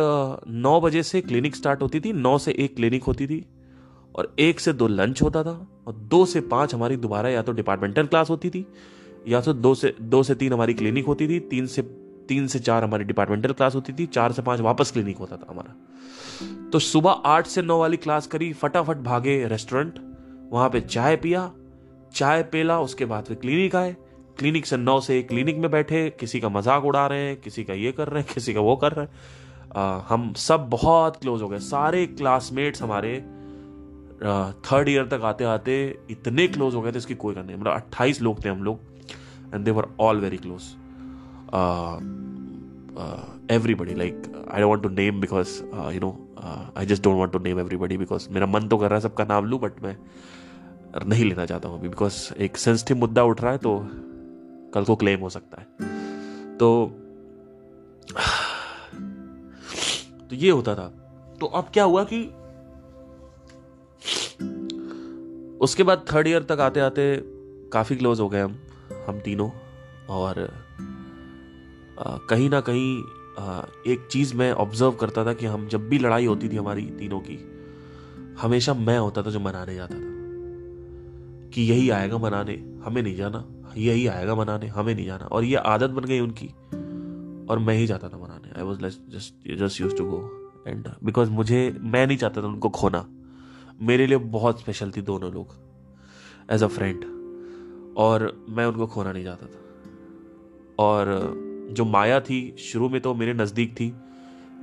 नौ 0.47 0.81
बजे 0.81 1.03
से 1.03 1.21
क्लिनिक 1.21 1.55
स्टार्ट 1.55 1.81
होती 1.81 1.99
थी 1.99 2.13
नौ 2.13 2.37
से 2.37 2.51
एक 2.51 2.75
क्लिनिक 2.75 3.03
होती 3.03 3.27
थी 3.27 3.45
और 4.15 4.35
एक 4.39 4.59
से 4.59 4.73
दो 4.73 4.87
लंच 4.87 5.21
होता 5.21 5.43
था 5.43 5.83
और 5.87 5.93
दो 5.93 6.25
से 6.25 6.41
पाँच 6.41 6.75
हमारी 6.75 6.97
दोबारा 6.97 7.29
या 7.29 7.41
तो 7.41 7.51
डिपार्टमेंटल 7.51 8.05
क्लास 8.05 8.29
होती 8.29 8.49
थी 8.49 8.67
या 9.27 9.41
तो 9.41 9.53
दो 9.53 9.73
से 9.75 9.93
दो 10.01 10.21
से 10.23 10.35
तीन 10.35 10.53
हमारी 10.53 10.73
क्लिनिक 10.73 11.05
होती 11.05 11.27
थी, 11.27 11.39
तीन 11.39 11.65
से 11.67 11.81
तीन 12.29 12.47
से 12.47 12.59
चार 12.59 12.83
हमारी 12.83 13.03
डिपार्टमेंटल 13.03 13.53
क्लास 13.53 13.75
होती 13.75 13.93
थी, 13.93 14.05
चार 14.05 14.31
से 14.31 14.41
पाँच 14.41 14.59
वापस 14.59 14.91
क्लिनिक 14.91 15.17
होता 15.17 15.37
था 15.37 15.47
हमारा। 15.49 16.69
तो 16.69 16.79
सुबह 16.79 17.11
आठ 17.25 17.47
से 17.47 17.61
नौ 17.61 17.79
वाली 17.79 17.97
क्लास 17.97 18.27
करी, 18.27 18.51
फटाफट 18.53 18.97
भागे 18.97 19.45
रेस्टोरेंट 19.47 19.99
वहाँ 20.51 20.69
पे 20.69 20.81
चाय 20.81 21.15
पिया, 21.15 21.51
चाय 22.15 22.43
पेला, 22.43 22.79
उसके 22.79 23.05
बाद 23.05 23.25
फिर 23.25 23.37
क्लिनिक 23.37 23.75
आए। 23.75 23.95
क्लिनिक 24.37 24.65
से 24.65 24.77
नौ 24.77 24.99
से 24.99 25.21
क्लिनिक 25.23 25.57
में 25.57 25.69
बैठे, 25.71 26.09
किसी 26.09 26.39
का 26.39 26.49
मज़ाक 26.49 26.85
उड़ा 26.85 27.05
रहे 27.07 27.27
हैं, 27.27 27.35
किसी 27.41 27.63
का 27.63 27.73
ये 27.73 27.91
कर 27.91 28.07
रहे 28.07 28.23
हैं, 28.23 28.31
किसी 28.33 28.53
का 28.53 28.59
वो 28.59 28.75
कर 28.75 28.91
रहे 28.91 29.05
हैं। 29.05 30.05
हम 30.09 30.33
सब 30.33 30.69
बहुत 30.69 31.17
क्लोज 31.17 31.41
हो 31.41 31.47
गए। 31.49 31.59
सारे 31.59 32.05
क्लासमेट्स 32.07 32.81
हमारे 32.81 33.17
थर्ड 34.65 34.89
ईयर 34.89 35.05
तक 35.07 35.21
आते 35.23 35.43
आते 35.43 35.75
इतने 36.09 36.47
क्लोज 36.47 36.75
हो 36.75 36.81
गए 36.81 36.91
थे, 36.91 36.97
इसकी 36.97 37.15
कोई 37.15 37.35
करनी 37.35 37.55
मतलब 37.55 37.73
अट्ठाईस 37.73 38.21
लोग 38.21 38.43
थे 38.45 38.49
हम 38.49 38.63
लोग। 38.63 38.88
And 39.55 39.65
they 39.65 39.71
were 39.71 39.87
all 39.99 40.19
very 40.19 40.37
close 40.37 40.61
everybody 43.49 43.93
like 43.95 44.25
i 44.51 44.57
don't 44.61 44.71
want 44.71 44.81
to 44.83 44.89
name 44.89 45.19
because 45.21 45.51
uh, 45.73 45.89
you 45.93 46.01
know 46.03 46.09
uh, 46.37 46.65
i 46.77 46.83
just 46.89 47.03
don't 47.03 47.17
want 47.19 47.31
to 47.33 47.39
name 47.39 47.61
everybody 47.63 48.31
मेरा 48.31 48.45
मन 48.45 48.67
तो 48.67 48.77
कर 48.77 48.85
रहा 48.85 48.95
है 48.95 49.01
सबका 49.01 49.23
नाम 49.23 49.45
लूँ 49.45 49.59
बट 49.59 49.83
मैं 49.83 49.97
नहीं 51.05 51.25
लेना 51.25 51.45
चाहता 51.45 51.69
हूँ 51.69 51.79
अभी 51.79 51.89
बिकॉज़ 51.89 52.33
एक 52.33 52.57
सेंसिटिव 52.57 52.97
मुद्दा 52.97 53.23
उठ 53.23 53.41
रहा 53.41 53.51
है 53.51 53.57
तो 53.57 53.87
कल 54.73 54.83
को 54.83 54.95
क्लेम 54.95 55.19
हो 55.19 55.29
सकता 55.29 55.61
है। 55.61 55.67
तो 56.57 56.91
तो 60.29 60.35
ये 60.35 60.49
होता 60.49 60.75
था। 60.75 60.87
तो 61.39 61.45
अब 61.45 61.67
क्या 61.73 61.83
हुआ 61.83 62.03
कि 62.13 62.25
उसके 65.57 65.83
बाद 65.83 66.05
थर्ड 66.13 66.27
ईयर 66.27 66.43
तक 66.43 66.59
आते 66.59 66.79
आते 66.79 67.21
काफ़ी 67.73 67.95
क्लोज 67.95 68.19
हो 68.19 68.29
गए 68.29 68.41
हम। 68.41 68.57
हम 69.07 69.19
तीनों, 69.19 69.49
और 70.09 70.47
कहीं 72.29 72.49
ना 72.49 72.61
कहीं 72.61 72.97
एक 73.87 74.07
चीज़ 74.11 74.33
मैं 74.35 74.51
ऑब्ज़र्व 74.51 74.91
करता 74.91 75.25
था 75.25 75.33
कि 75.33 75.45
हम 75.45 75.67
जब 75.67 75.87
भी 75.89 75.99
लड़ाई 75.99 76.25
होती 76.25 76.49
थी 76.49 76.55
हमारी 76.55 76.85
तीनों 76.99 77.19
की, 77.19 77.37
हमेशा 78.41 78.73
मैं 78.73 78.97
होता 78.97 79.21
था 79.23 79.29
जो 79.29 79.39
मनाने 79.39 79.75
जाता 79.75 79.95
था। 79.95 80.07
कि 81.53 81.61
यही 81.61 81.89
आएगा 81.89 82.17
मनाने, 82.17 82.55
हमें 82.85 83.01
नहीं 83.03 83.15
जाना, 83.15 83.45
यही 83.77 84.07
आएगा 84.07 84.35
मनाने, 84.35 84.67
हमें 84.67 84.93
नहीं 84.95 85.05
जाना, 85.05 85.25
और 85.25 85.43
ये 85.43 85.55
आदत 85.55 85.89
बन 85.89 86.05
गई 86.05 86.19
उनकी, 86.19 86.47
और 87.47 87.59
मैं 87.59 87.75
ही 87.75 87.87
जाता 87.87 88.09
था 88.09 88.17
मनाने। 88.17 88.57
I 88.57 88.63
was 88.63 88.79
just 88.79 89.57
just 89.57 89.81
use 89.81 89.95
to 89.95 90.05
go 90.05 90.19
and 90.67 90.87
because 91.03 91.29
मुझे, 91.29 91.75
मैं 91.79 92.05
नहीं 92.07 92.17
चाहता 92.17 92.41
था 92.41 92.47
उनको 92.47 92.69
खोना। 92.69 93.05
मेरे 93.81 94.07
लिए 94.07 94.17
बहुत 94.17 94.59
स्पेशल 94.59 94.91
थी 94.91 95.01
दोनों 95.01 95.31
लोग 95.33 95.55
एज 96.51 96.63
अ 96.63 96.67
फ्रेंड 96.67 97.18
और 97.99 98.45
मैं 98.49 98.65
उनको 98.65 98.87
खोना 98.87 99.11
नहीं 99.11 99.23
चाहता 99.23 99.45
था। 99.45 99.59
और 100.79 101.69
जो 101.71 101.85
माया 101.85 102.19
थी, 102.19 102.55
शुरू 102.59 102.89
में 102.89 102.99
तो 103.01 103.13
मेरे 103.13 103.33
नज़दीक 103.33 103.73
थी, 103.73 103.93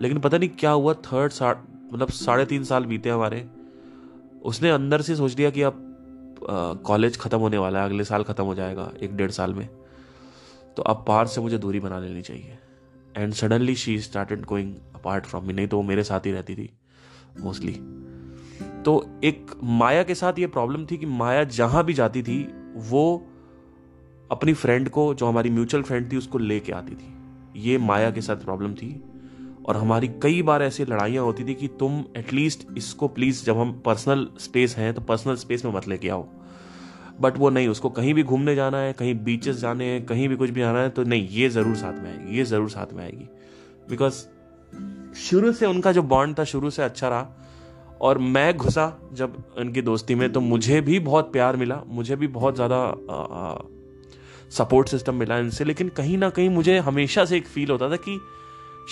लेकिन 0.00 0.18
पता 0.20 0.38
नहीं 0.38 0.50
क्या 0.58 0.70
हुआ 0.70 0.94
थर्ड 1.04 1.32
सा 1.32 1.50
मतलब 1.92 2.10
साढ़े 2.10 2.44
तीन 2.46 2.64
साल 2.64 2.84
बीते 2.84 3.10
हमारे। 3.10 3.46
उसने 4.44 4.70
अंदर 4.70 5.00
से 5.00 5.16
सोच 5.16 5.36
लिया 5.36 5.50
कि 5.50 5.62
अब 5.62 5.82
कॉलेज 6.86 7.16
ख़त्म 7.18 7.38
होने 7.38 7.58
वाला 7.58 7.78
है, 7.78 7.84
अगले 7.84 8.04
साल 8.04 8.22
ख़त्म 8.22 8.44
हो 8.44 8.54
जाएगा, 8.54 8.90
एक 9.02 9.16
डेढ़ 9.16 9.30
साल 9.30 9.54
में। 9.54 9.68
तो 10.76 10.82
अब 10.82 11.04
पार 11.08 11.26
से 11.26 11.40
मुझे 11.40 11.58
दूरी 11.58 11.80
बना 11.80 11.98
लेनी 11.98 12.22
चाहिए। 12.22 12.58
And 13.16 13.32
suddenly 13.32 13.74
she 13.74 13.98
started 14.00 14.44
going 14.44 14.74
apart 14.94 15.26
from 15.26 15.44
me 15.44 15.52
नहीं 15.52 15.66
तो 15.66 15.76
वो 15.76 15.82
मेरे 15.82 16.02
साथ 16.02 16.26
ही 16.26 16.32
रहती 16.32 16.54
थी 16.54 16.68
मोस्टली 17.40 17.72
तो 18.82 18.92
एक 19.24 19.50
माया 19.62 20.02
के 20.02 20.14
साथ 20.14 20.38
ये 20.38 20.46
प्रॉब्लम 20.46 20.84
थी 20.86 20.96
कि 20.96 21.06
माया 21.06 21.44
जहाँ 21.44 21.84
भी 21.84 21.94
जाती 21.94 22.22
थी 22.22 22.38
वो 22.76 23.26
अपनी 24.30 24.52
फ्रेंड 24.54 24.88
को, 24.88 25.12
जो 25.14 25.26
हमारी 25.26 25.50
म्यूचुअल 25.50 25.82
फ्रेंड 25.82 26.10
थी, 26.12 26.16
उसको 26.16 26.38
लेके 26.38 26.72
आती 26.72 26.94
थी। 26.94 27.12
ये 27.60 27.78
माया 27.78 28.10
के 28.10 28.20
साथ 28.20 28.36
प्रॉब्लम 28.36 28.74
थी। 28.74 29.02
और 29.66 29.76
हमारी 29.76 30.08
कई 30.22 30.42
बार 30.42 30.62
ऐसी 30.62 30.84
लड़ाइयाँ 30.84 31.24
होती 31.24 31.44
थी 31.44 31.54
कि 31.54 31.68
तुम 31.68 32.04
एटलीस्ट 32.16 32.66
इसको 32.78 33.08
प्लीज़ 33.08 33.44
जब 33.44 33.58
हम 33.58 33.72
पर्सनल 33.86 34.26
स्पेस 34.38 34.76
हैं 34.76 34.92
तो 34.94 35.00
पर्सनल 35.00 35.36
स्पेस 35.36 35.64
में 35.64 35.72
मत 35.72 35.88
लेके 35.88 36.08
आओ। 36.08 36.26
बट 37.20 37.38
वो 37.38 37.50
नहीं, 37.50 37.68
उसको 37.68 37.90
कहीं 37.90 38.14
भी 38.14 38.22
घूमने 38.22 38.54
जाना 38.54 38.78
है, 38.78 38.92
कहीं 38.92 39.14
बीचेस 39.24 39.56
जाने 39.56 39.84
हैं, 39.84 40.04
कहीं 40.06 40.28
भी 40.28 40.36
कुछ 40.36 40.50
भी 40.50 40.60
जाना 40.60 40.78
है 40.78 40.90
तो 40.90 41.04
नहीं, 41.04 41.28
ये 41.28 41.48
ज़रूर 41.48 41.76
साथ 41.76 42.02
में 42.02 42.10
आएगी, 42.10 42.36
ये 42.36 42.44
ज़रूर 42.44 42.68
साथ 42.70 42.92
में 42.92 43.02
आएगी। 43.04 43.28
बिकॉज़ 43.90 44.24
शुरू 45.20 45.52
से 45.52 45.66
उनका 45.66 45.92
जो 45.92 46.02
बॉन्ड 46.02 46.38
था, 46.38 46.44
शुरू 46.44 46.70
से 46.70 46.82
अच्छा 46.82 47.08
रहा। 47.08 47.45
और 48.00 48.18
मैं 48.18 48.56
घुसा 48.56 48.92
जब 49.12 49.36
उनकी 49.58 49.82
दोस्ती 49.82 50.14
में 50.14 50.32
तो 50.32 50.40
मुझे 50.40 50.80
भी 50.80 50.98
बहुत 51.00 51.32
प्यार 51.32 51.56
मिला, 51.56 51.80
मुझे 51.86 52.16
भी 52.16 52.26
बहुत 52.28 52.54
ज़्यादा 52.54 53.58
सपोर्ट 54.52 54.88
सिस्टम 54.88 55.14
मिला 55.14 55.38
इनसे। 55.38 55.64
लेकिन 55.64 55.88
कहीं 55.88 56.18
ना 56.18 56.30
कहीं 56.30 56.48
मुझे 56.50 56.78
हमेशा 56.80 57.24
से 57.24 57.36
एक 57.36 57.46
फील 57.46 57.70
होता 57.70 57.90
था 57.90 57.96
कि 57.98 58.18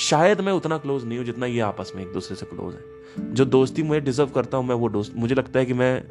शायद 0.01 0.41
मैं 0.41 0.53
उतना 0.53 0.79
क्लोज 0.79 1.05
नहीं 1.05 1.19
हूँ 1.19 1.27
जितना 1.27 1.47
ये 1.47 1.61
आपस 1.61 1.93
में 1.97 2.03
एक 2.03 2.13
दूसरे 2.13 2.37
से 2.37 2.47
क्लोज 2.47 2.75
है। 2.75 3.33
जो 3.35 3.45
दोस्ती 3.45 3.83
मुझे 3.83 4.01
डिजर्व 4.01 4.31
करता 4.31 4.57
हूँ, 4.57 4.67
मैं 4.67 4.75
वो 4.75 4.89
दोस्त, 4.89 5.13
मुझे 5.17 5.35
लगता 5.35 5.59
है 5.59 5.67
कि 5.67 5.73
मैं, 5.73 6.03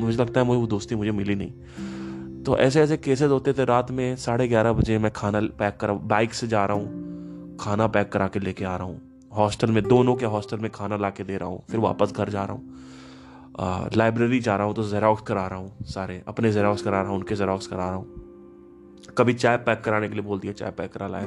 मुझे 0.00 0.18
लगता 0.18 0.40
है 0.40 0.46
मुझे 0.46 0.60
वो 0.60 0.66
दोस्ती 0.66 0.94
मुझे 0.94 1.12
मिली 1.12 1.34
नहीं। 1.34 2.42
तो 2.44 2.56
ऐसे 2.58 2.80
ऐसे 2.80 2.96
केसेस 2.96 3.30
होते 3.30 3.52
थे। 3.52 3.64
रात 3.64 3.90
में 3.90 4.16
साढ़े 4.16 4.48
ग्यारह 4.48 4.72
बजे 4.72 4.98
मैं 4.98 5.10
खाना 5.12 5.40
पैक 5.58 5.76
करा 5.76 5.92
बाइक 5.92 6.34
से 6.34 6.46
जा 6.46 6.64
रहा 6.66 6.76
हूँ, 6.76 7.56
खाना 7.60 7.86
पैक 7.86 8.12
करा 8.12 8.28
के 8.28 8.40
लेके 8.40 8.64
आ 8.64 8.76
रहा 8.76 8.86
हूँ। 8.86 9.07
हॉस्टल 9.32 9.70
में, 9.70 9.82
दोनों 9.84 10.14
के 10.16 10.26
हॉस्टल 10.26 10.58
में 10.58 10.70
खाना 10.70 10.96
ला 10.96 11.10
के 11.10 11.24
दे 11.24 11.36
रहा 11.36 11.48
हूँ, 11.48 11.62
फिर 11.70 11.80
वापस 11.80 12.12
घर 12.12 12.30
जा 12.30 12.44
रहा 12.44 12.52
हूँ। 12.52 13.90
लाइब्रेरी 13.96 14.38
जा 14.40 14.56
रहा 14.56 14.66
हूँ 14.66 14.74
तो 14.74 14.82
जेरोक्स 14.84 15.22
करा 15.22 15.46
रहा 15.46 15.58
हूँ 15.58 15.84
सारे, 15.86 16.22
अपने 16.28 16.52
जेरोक्स 16.52 16.82
करा 16.82 17.00
रहा 17.00 17.10
हूँ, 17.10 17.18
उनके 17.18 17.36
जेरोक्स 17.36 17.66
करा 17.66 17.84
रहा 17.84 17.94
हूँ। 17.94 19.14
कभी 19.18 19.34
चाय 19.34 19.56
पैक 19.58 19.80
कराने 19.80 20.08
के 20.08 20.14
लिए 20.14 20.22
बोल 20.22 20.38
दिया, 20.38 20.52
चाय 20.52 20.70
पैक 20.70 20.92
करा 20.92 21.06
लाया। 21.08 21.26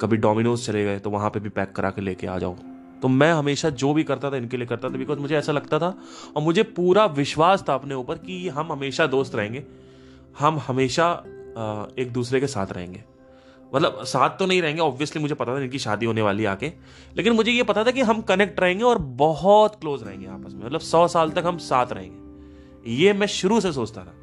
कभी 0.00 0.16
डोमिनोज 0.16 0.66
चले 0.66 0.84
गए 0.84 0.98
तो 0.98 1.10
वहाँ 1.10 1.30
पे 1.30 1.40
भी 1.40 1.48
पैक 1.48 1.72
करा 1.72 1.90
के 1.90 2.02
लेके 2.02 2.26
आ 2.26 2.38
जाओ। 2.38 2.56
तो 3.02 3.08
मैं 3.08 3.32
हमेशा 3.32 3.70
जो 3.72 3.92
भी 3.94 4.04
करता 4.04 4.30
था, 4.30 4.36
इनके 4.36 4.56
लिए 4.56 4.66
करता 4.66 4.88
था 4.88 4.98
बिकॉज़ 4.98 5.18
मुझे 5.18 5.36
ऐसा 5.36 5.52
लगता 5.52 5.78
था 5.78 5.94
और 6.36 6.42
मुझे 6.42 6.62
पूरा 6.62 7.04
विश्वास 7.12 7.64
था 7.68 7.74
अपने 7.74 7.94
ऊपर 7.94 8.18
कि 8.18 8.48
हम 8.48 8.72
हमेशा 8.72 9.06
दोस्त 9.06 9.34
रहेंगे। 9.34 9.64
हम 10.38 10.58
हमेशा 10.58 11.12
एक 11.98 12.12
दूसरे 12.12 12.40
के 12.40 12.46
साथ 12.46 12.72
रहेंगे। 12.72 13.02
मतलब 13.74 14.04
साथ 14.04 14.30
तो 14.30 14.46
नहीं 14.46 14.62
रहेंगे 14.62 14.82
ऑब्वियसली 14.82 15.22
मुझे 15.22 15.34
पता 15.34 15.54
था 15.54 15.60
इनकी 15.60 15.78
शादी 15.78 16.06
होने 16.06 16.22
वाली 16.22 16.44
आके। 16.44 16.72
लेकिन 17.16 17.32
मुझे 17.32 17.52
ये 17.52 17.62
पता 17.62 17.84
था 17.84 17.90
कि 17.90 18.00
हम 18.00 18.20
कनेक्ट 18.20 18.60
रहेंगे 18.60 18.84
और 18.84 18.98
बहुत 18.98 19.80
क्लोज 19.80 20.02
रहेंगे 20.02 20.26
आपस 20.26 20.54
में। 20.54 20.64
मतलब 20.64 20.80
सौ 20.80 21.08
साल 21.08 21.30
तक 21.30 21.42
हम 21.46 21.58
साथ 21.58 21.92
रहेंगे। 21.92 22.92
ये 22.92 23.12
मैं 23.12 23.26
शुरू 23.26 23.60
से 23.60 23.72
सोचता 23.72 24.00
था। 24.00 24.14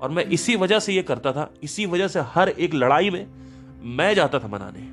और 0.00 0.10
मैं 0.10 0.24
इसी 0.24 0.56
वजह 0.56 0.78
से 0.78 0.92
ये 0.92 1.02
करता 1.02 1.32
था। 1.32 1.50
इसी 1.62 1.86
वजह 1.86 2.08
से 2.08 2.20
हर 2.20 2.48
एक 2.48 2.74
लड़ाई 2.74 3.10
में 3.10 3.26
मैं 3.96 4.14
जाता 4.14 4.38
था 4.38 4.48
मनाने। 4.48 4.88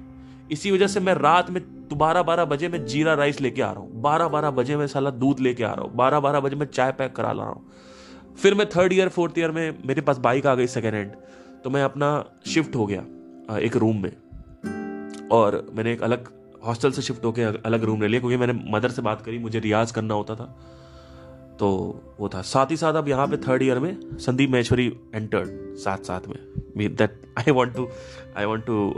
इसी 0.52 0.72
वजह 0.72 0.88
से 0.88 1.00
मैं 1.00 1.13
रात 1.13 1.50
में 1.50 1.62
बारह 1.93 2.24
बारह 2.24 2.46
बजे 2.46 2.67
में 2.70 2.86
जीरा 2.86 3.13
राइस 3.13 3.41
लेके 3.41 3.62
आ 3.62 3.72
रहा 3.72 3.82
हूँ। 3.82 4.02
बारह 4.02 4.28
बारह 4.28 4.52
बजे 4.52 4.78
में 4.78 4.88
साला 4.88 5.10
दूध 5.10 5.39
लेके 5.39 5.63
आ 5.63 5.74
रहा 5.74 5.86
हूँ। 5.86 5.96
बारह 5.96 6.20
बारह 6.20 6.39
बजे 6.39 6.56
में 6.56 6.65
चाय 6.65 6.91
पैक 6.91 7.15
करा 7.15 7.32
ला 7.32 7.43
रहा 7.43 7.52
हूँ। 7.52 8.36
फिर 8.36 8.54
मैं 8.54 8.70
थर्ड 8.70 8.93
ईयर 8.93 9.10
फोर्थ 9.10 9.38
ईयर 9.39 9.52
में 9.52 9.78
मेरे 9.86 10.02
पास 10.02 10.17
बाइक 10.17 10.48
आ 10.48 10.56
गई 10.56 10.67
सेकेंड 10.67 10.96
हैंड 10.96 11.12
तो 11.63 11.70
मैं 11.70 11.84
अपना 11.84 12.10
शिफ्ट 12.48 12.76
हो 12.76 12.86
गया। 12.86 13.04
एक 13.50 13.76
रूम 13.76 14.02
में। 14.04 14.12
और 15.32 15.66
मैंने 15.76 15.94
एक 15.94 16.02
अलग 16.04 16.28
हॉस्टल 16.66 16.92
से 16.92 17.02
शिफ्ट 17.02 17.26
होकर 17.26 17.62
अलग 17.66 17.84
रूम 17.84 18.02
ले 18.02 18.08
लिया, 18.08 18.20
क्योंकि 18.20 18.38
मैंने 18.38 18.54
मदर 18.72 18.90
से 18.90 19.02
बात 19.02 19.22
करी, 19.22 19.38
मुझे 19.40 19.60
रियाज 19.60 19.92
करना 19.92 20.14
होता 20.14 20.36
था। 20.36 20.46
तो 21.60 21.68
वो 22.20 22.30
था। 22.30 22.42
साथ 22.44 22.72
ही 22.72 22.78
साथ 22.78 22.94
अब 22.94 23.08
यहाँ 23.10 23.28
पे 23.28 23.38
थर्ड 23.38 23.64
ईयर 23.64 23.80
में 23.80 24.18
संदीप 24.20 24.50
महेश्वरी 24.52 24.86
एंटर्ड 25.16 25.50
साथ 25.78 26.04
साथ 26.04 26.28
में। 26.28 26.96
That 26.96 27.22
I 27.40 27.52
want 27.52 27.74
to 27.76 27.88
I 28.38 28.46
want 28.46 28.66
to 28.66 28.94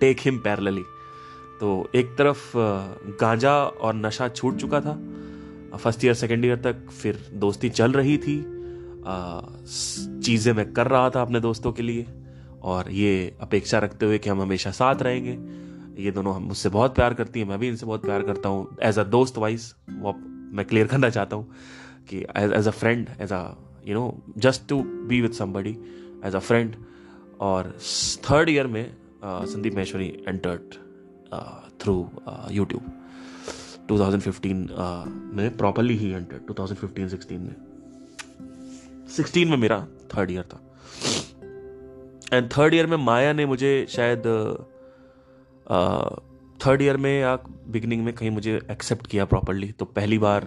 take 0.00 0.20
him 0.20 0.38
parallelly 0.38 0.82
तो 1.60 1.88
एक 1.94 2.14
तरफ़ 2.18 2.52
गांजा 3.20 3.52
और 3.64 3.94
नशा 3.94 4.28
छूट 4.28 4.56
चुका 4.56 4.80
था। 4.80 4.94
फ़र्स्ट 5.76 6.04
ईयर 6.04 6.14
सेकेंड 6.14 6.44
ईयर 6.44 6.56
तक 6.62 6.90
फिर 6.92 7.18
दोस्ती 7.34 7.68
चल 7.70 7.92
रही 7.92 8.16
थी। 8.18 8.36
चीज़ें 10.20 10.52
मैं 10.52 10.72
कर 10.72 10.86
रहा 10.86 11.10
था 11.10 11.22
अपने 11.22 11.40
दोस्तों 11.40 11.72
के 11.72 11.82
लिए। 11.82 12.06
और 12.64 12.90
ये 12.90 13.36
अपेक्षा 13.40 13.78
रखते 13.78 14.06
हुए 14.06 14.18
कि 14.18 14.30
हम 14.30 14.40
हमेशा 14.42 14.70
साथ 14.70 15.02
रहेंगे। 15.02 15.38
ये 16.02 16.10
दोनों 16.10 16.34
हम 16.34 16.42
मुझसे 16.42 16.68
बहुत 16.68 16.94
प्यार 16.94 17.14
करती 17.14 17.40
हैं 17.40 17.46
मैं 17.46 17.58
भी 17.58 17.68
इनसे 17.68 17.86
बहुत 17.86 18.02
प्यार 18.02 18.22
करता 18.22 18.48
हूँ। 18.48 18.76
एज 18.82 18.98
अ 18.98 19.04
दोस्त 19.04 19.38
वाइज 19.38 19.74
वो 19.98 20.12
मैं 20.56 20.66
क्लियर 20.66 20.86
करना 20.86 21.10
चाहता 21.10 21.36
हूँ 21.36 21.50
कि 22.08 22.24
as 22.36 22.66
a 22.68 22.70
friend 22.70 23.08
as 23.20 23.32
a 23.32 23.42
you 23.86 23.94
know 23.94 24.22
just 24.38 24.68
to 24.68 24.82
be 24.82 25.20
with 25.20 25.38
somebody 25.38 25.76
as 26.24 26.34
a 26.34 26.38
friend 26.38 26.76
और 27.40 27.76
थर्ड 28.30 28.48
ईयर 28.48 28.66
में 28.66 28.84
Sandeep 29.24 29.74
Maheshwari 29.74 30.06
entered 30.28 30.74
through 31.80 31.94
YouTube 32.50 32.92
2015 33.88 34.20
uh, 34.20 35.06
में 35.36 35.56
प्रॉपरली 35.56 35.96
ही 35.96 36.10
एंटर्ड 36.10 36.42
2015-16 36.50 37.38
में। 37.38 37.54
16 39.16 39.46
में 39.46 39.56
मेरा 39.56 39.78
थर्ड 40.14 40.30
ईयर 40.30 40.42
था। 40.42 40.60
एंड 42.32 42.50
थर्ड 42.58 42.74
ईयर 42.74 42.86
में 42.86 42.96
माया 42.96 43.32
ने 43.32 43.46
मुझे 43.46 43.86
शायद 43.88 44.18
थर्ड 46.66 46.82
ईयर 46.82 46.96
में 46.96 47.20
या 47.20 47.36
बिगनिंग 47.68 48.04
में 48.04 48.14
कहीं 48.14 48.30
मुझे 48.30 48.60
एक्सेप्ट 48.70 49.06
किया 49.06 49.24
प्रॉपरली 49.24 49.72
तो 49.72 49.84
पहली 49.84 50.18
बार 50.18 50.46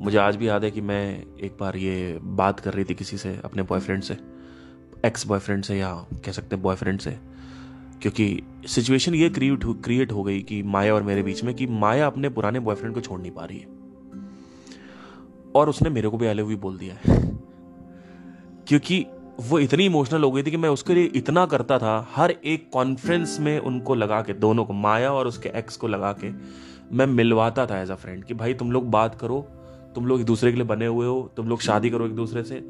मुझे 0.00 0.18
आज 0.18 0.36
भी 0.36 0.48
याद 0.48 0.64
है 0.64 0.70
कि 0.70 0.80
मैं 0.80 1.24
एक 1.40 1.56
बार 1.60 1.76
ये 1.76 2.18
बात 2.22 2.60
कर 2.60 2.74
रही 2.74 2.84
थी 2.84 2.94
किसी 2.94 3.18
से, 3.18 3.40
अपने 3.44 3.62
बॉयफ्रेंड 3.62 4.02
से 4.02 4.16
एक्स 5.06 5.26
बॉयफ्रेंड 5.26 5.64
से 5.64 5.78
या 5.78 6.06
कह 6.12 6.32
सकते 6.32 6.56
हैं 6.56 6.62
बॉयफ्रेंड 6.62 7.00
से, 7.00 7.10
क्योंकि 8.02 8.42
सिचुएशन 8.66 9.14
ये 9.14 9.30
क्रिएट 9.30 9.60
क्रिएट 9.64 10.12
हो 10.12 10.22
गई 10.22 10.42
कि 10.42 10.62
माया 10.62 10.94
और 10.94 11.02
मेरे 11.02 11.22
बीच 11.22 11.44
में 11.44 11.54
कि 11.54 11.66
माया 11.66 12.06
अपने 12.06 12.28
पुराने 12.28 12.60
बॉयफ्रेंड 12.60 12.94
को 12.94 13.00
छोड़ 13.00 13.20
नहीं 13.20 13.32
पा 13.32 13.44
रही 13.44 13.58
है। 13.58 13.66
और 15.54 15.68
उसने 15.68 15.90
मेरे 15.90 16.08
को 16.08 16.18
भी 16.18 16.26
आई 16.26 16.34
लव 16.34 16.56
बोल 16.56 16.78
दिया 16.78 16.94
है। 16.94 17.38
क्योंकि 18.68 19.06
वो 19.40 19.58
इतनी 19.58 19.84
इमोशनल 19.86 20.22
हो 20.22 20.30
गई 20.30 20.42
थी 20.42 20.50
कि 20.50 20.56
मैं 20.56 20.68
उसके 20.68 20.94
लिए 20.94 21.04
इतना 21.14 21.44
करता 21.46 21.78
था, 21.78 22.06
हर 22.14 22.30
एक 22.30 22.68
कॉन्फ्रेंस 22.72 23.36
में 23.40 23.58
उनको 23.58 23.94
लगा 23.94 24.20
के, 24.22 24.32
दोनों 24.32 24.64
को, 24.64 24.72
माया 24.72 25.12
और 25.12 25.26
उसके 25.26 25.48
एक्स 25.48 25.76
को 25.76 25.88
लगा 25.88 26.12
के, 26.12 26.30
मैं 26.92 27.06
मिलवाता 27.06 27.66
था 27.66 27.80
एज 27.82 27.90
अ 27.90 27.94
फ्रेंड 27.94 28.24
कि 28.24 28.34
भाई 28.34 28.54
तुम 28.54 28.72
लोग 28.72 28.90
बात 28.90 29.14
करो, 29.14 29.40
तुम 29.94 30.06
लोग 30.06 30.20
एक 30.20 30.26
दूसरे 30.26 30.50
के 30.50 30.56
लिए 30.56 30.66
बने 30.66 30.86
हुए 30.86 31.06
हो, 31.06 31.32
तुम 31.36 31.48
लोग 31.48 31.60
शादी 31.60 31.90
करो 31.90 32.06
एक 32.06 32.14
दूसरे 32.16 32.42
से। 32.42 32.60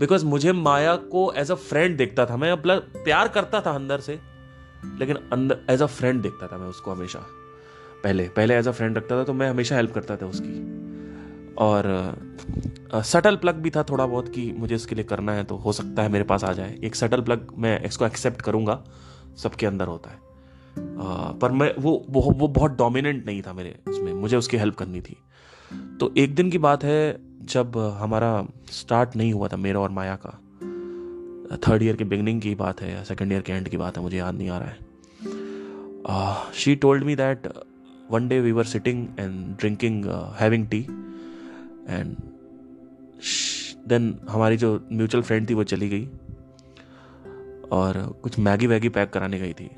बिकॉज़ 0.00 0.24
मुझे 0.26 0.52
माया 0.52 0.94
को 0.96 1.32
एज 1.32 1.50
अ 1.50 1.54
फ्रेंड 1.54 1.96
देखता 1.98 2.26
था, 2.26 2.36
मैं 2.36 2.56
प्यार 2.56 3.28
करता 3.28 3.60
था 3.60 3.70
अंदर 3.70 4.00
से, 4.00 4.18
लेकिन 4.98 5.16
अंदर 5.32 5.58
एज 5.70 5.82
अ 5.82 5.86
फ्रेंड 5.86 6.22
देखता 6.22 6.46
था 6.46 6.58
मैं 6.58 6.68
उसको 6.68 6.92
हमेशा। 6.92 7.26
पहले 8.04 8.28
पहले 8.28 8.54
एज 8.54 8.68
अ 8.68 8.72
फ्रेंड 8.72 8.96
रखता 8.96 9.18
था 9.18 9.24
तो 9.24 9.32
मैं 9.32 9.50
हमेशा 9.50 9.76
हेल्प 9.76 9.92
करता 9.92 10.16
था 10.16 10.26
उसकी। 10.26 10.83
और 11.58 11.86
सटल 13.04 13.36
प्लग 13.36 13.54
भी 13.54 13.70
था 13.70 13.82
थोड़ा 13.82 14.06
बहुत 14.06 14.28
कि 14.28 14.52
मुझे 14.52 14.74
इसके 14.74 14.94
लिए 14.94 15.04
करना 15.04 15.32
है 15.32 15.44
तो 15.44 15.56
हो 15.56 15.72
सकता 15.72 16.02
है 16.02 16.08
मेरे 16.08 16.24
पास 16.24 16.44
आ 16.44 16.52
जाए। 16.52 16.78
एक 16.84 16.94
सटल 16.94 17.20
प्लग 17.20 17.52
मैं 17.58 17.80
इसको 17.84 18.06
एक्सेप्ट 18.06 18.42
करूँगा 18.42 18.82
सबके 19.36 19.66
अंदर 19.66 19.86
होता 19.86 20.10
है। 20.10 20.16
आ, 20.16 21.32
पर 21.32 21.52
मैं 21.52 21.72
वो 21.78 21.92
वो 22.10 22.20
वो 22.32 22.48
बहुत 22.48 22.76
डोमिनेंट 22.78 23.26
नहीं 23.26 23.42
था 23.42 23.52
मेरे 23.52 23.74
उसमें 23.88 24.12
मुझे 24.14 24.36
उसकी 24.36 24.56
हेल्प 24.56 24.74
करनी 24.74 25.00
थी। 25.00 25.16
तो 26.00 26.12
एक 26.16 26.34
दिन 26.34 26.50
की 26.50 26.58
बात 26.58 26.84
है 26.84 27.16
जब 27.46 27.76
हमारा 27.98 28.46
स्टार्ट 28.72 29.16
नहीं 29.16 29.32
हुआ 29.32 29.48
था 29.48 29.56
मेरा 29.56 29.80
और 29.80 29.90
माया 29.90 30.16
का 30.26 30.38
थर्ड 31.66 31.82
ईयर 31.82 31.96
के 31.96 32.04
बिगनिंग 32.04 32.40
की 32.40 32.54
बात 32.54 32.80
है 32.80 32.92
या 32.92 33.02
सेकेंड 33.04 33.32
ईयर 33.32 33.42
के 33.42 33.52
एंड 33.52 33.68
की 33.68 33.76
बात 33.76 33.96
है 33.96 34.02
मुझे 34.02 34.16
याद 34.16 34.34
नहीं 34.34 34.48
आ 34.48 34.58
रहा 34.58 34.68
है। 34.68 36.52
She 36.54 36.74
told 36.76 37.04
me 37.04 37.16
that 37.16 37.48
one 38.10 38.28
day 38.28 38.40
we 38.40 38.52
were 38.52 38.64
sitting 38.64 39.06
and 39.18 39.56
drinking 39.56 40.04
having 40.40 40.66
tea 40.68 40.86
and 41.88 42.16
then 43.88 44.20
हमारी 44.30 44.56
जो 44.56 44.88
म्यूचुअल 44.92 45.24
फ्रेंड 45.24 45.50
थी 45.50 45.54
वो 45.54 45.64
चली 45.64 45.88
गई। 45.88 46.08
और 47.72 48.20
कुछ 48.22 48.38
मैगी 48.38 48.66
वैगी 48.66 48.88
पैक 48.88 49.10
कराने 49.10 49.38
गई 49.38 49.52
थी। 49.52 49.70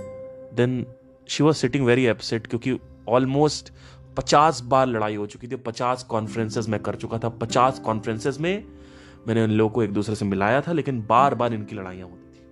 Then 0.54 0.86
she 1.28 1.44
was 1.44 1.56
sitting 1.56 1.86
very 1.86 2.06
upset 2.06 2.46
क्योंकि 2.46 2.78
ऑलमोस्ट 3.08 3.72
पचास 4.16 4.60
बार 4.60 4.86
लड़ाई 4.86 5.14
हो 5.14 5.26
चुकी 5.26 5.48
थी। 5.48 5.56
पचास 5.56 6.02
कॉन्फ्रेंसेज 6.02 6.68
में 6.68 6.80
कर 6.80 6.94
चुका 6.94 7.18
था। 7.18 7.28
पचास 7.28 7.78
कॉन्फ्रेंसेज 7.78 8.38
में 8.38 8.64
मैंने 9.28 9.42
उन 9.42 9.50
लोगों 9.50 9.74
को 9.74 9.82
एक 9.82 9.92
दूसरे 9.92 10.14
से 10.14 10.24
मिलाया 10.24 10.60
था, 10.60 10.72
लेकिन 10.72 11.06
बार 11.06 11.34
बार 11.34 11.54
इनकी 11.54 11.76
लड़ाइयाँ 11.76 12.08
होती 12.08 12.38
थी। 12.38 12.44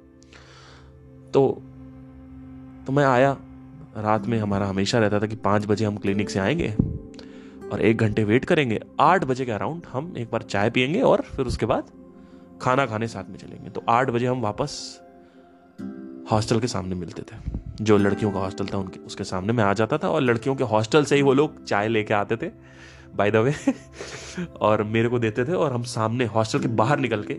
तो 1.30 1.62
तो 2.86 2.92
मैं 2.92 3.04
आया। 3.04 3.36
रात 3.96 4.26
में 4.26 4.38
हमारा 4.38 4.66
हमेशा 4.66 4.98
रहता 4.98 5.20
था 5.20 5.26
कि 5.26 5.36
पाँच 5.36 5.66
बजे 5.66 5.84
हम 5.84 5.96
क्लिनिक 5.96 6.30
से 6.30 6.38
आएँगे। 6.38 6.76
और 7.74 7.80
एक 7.82 7.96
घंटे 7.98 8.24
वेट 8.24 8.44
करेंगे। 8.44 8.80
आठ 9.00 9.24
बजे 9.24 9.44
के 9.44 9.52
अराउंड 9.52 9.86
हम 9.88 10.12
एक 10.18 10.30
बार 10.30 10.42
चाय 10.42 10.70
पियेंगे 10.70 11.00
और 11.02 11.20
फिर 11.26 11.46
उसके 11.46 11.66
बाद 11.66 11.90
खाना 12.62 12.84
खाने 12.86 13.08
साथ 13.08 13.30
में 13.30 13.36
चलेंगे। 13.36 13.70
तो 13.70 13.82
आठ 13.88 14.10
बजे 14.10 14.26
हम 14.26 14.40
वापस 14.40 14.76
हॉस्टल 16.30 16.60
के 16.60 16.66
सामने 16.66 16.94
मिलते 16.94 17.22
थे। 17.22 17.36
जो 17.80 17.96
लड़कियों 17.98 18.30
का 18.32 18.38
हॉस्टल 18.38 18.66
था 18.66 18.78
उनके 18.78 19.00
उसके 19.00 19.24
सामने 19.24 19.52
मैं 19.52 19.64
आ 19.64 19.72
जाता 19.72 19.98
था 19.98 20.08
और 20.08 20.20
लड़कियों 20.20 20.54
के 20.56 20.64
हॉस्टल 20.64 21.04
से 21.04 21.16
ही 21.16 21.22
वो 21.22 21.32
लोग 21.32 21.64
चाय 21.64 21.88
लेके 21.88 22.14
आते 22.14 22.36
थे। 22.36 22.50
बाय 23.16 23.30
द 23.30 23.36
वे 23.36 23.54
और 24.60 24.82
मेरे 24.82 25.08
को 25.08 25.18
देते 25.18 25.44
थे 25.44 25.52
और 25.54 25.72
हम 25.72 25.82
सामने 25.88 26.24
हॉस्टल 26.26 26.60
के 26.60 26.68
बाहर 26.74 26.98
निकल 26.98 27.22
के 27.22 27.34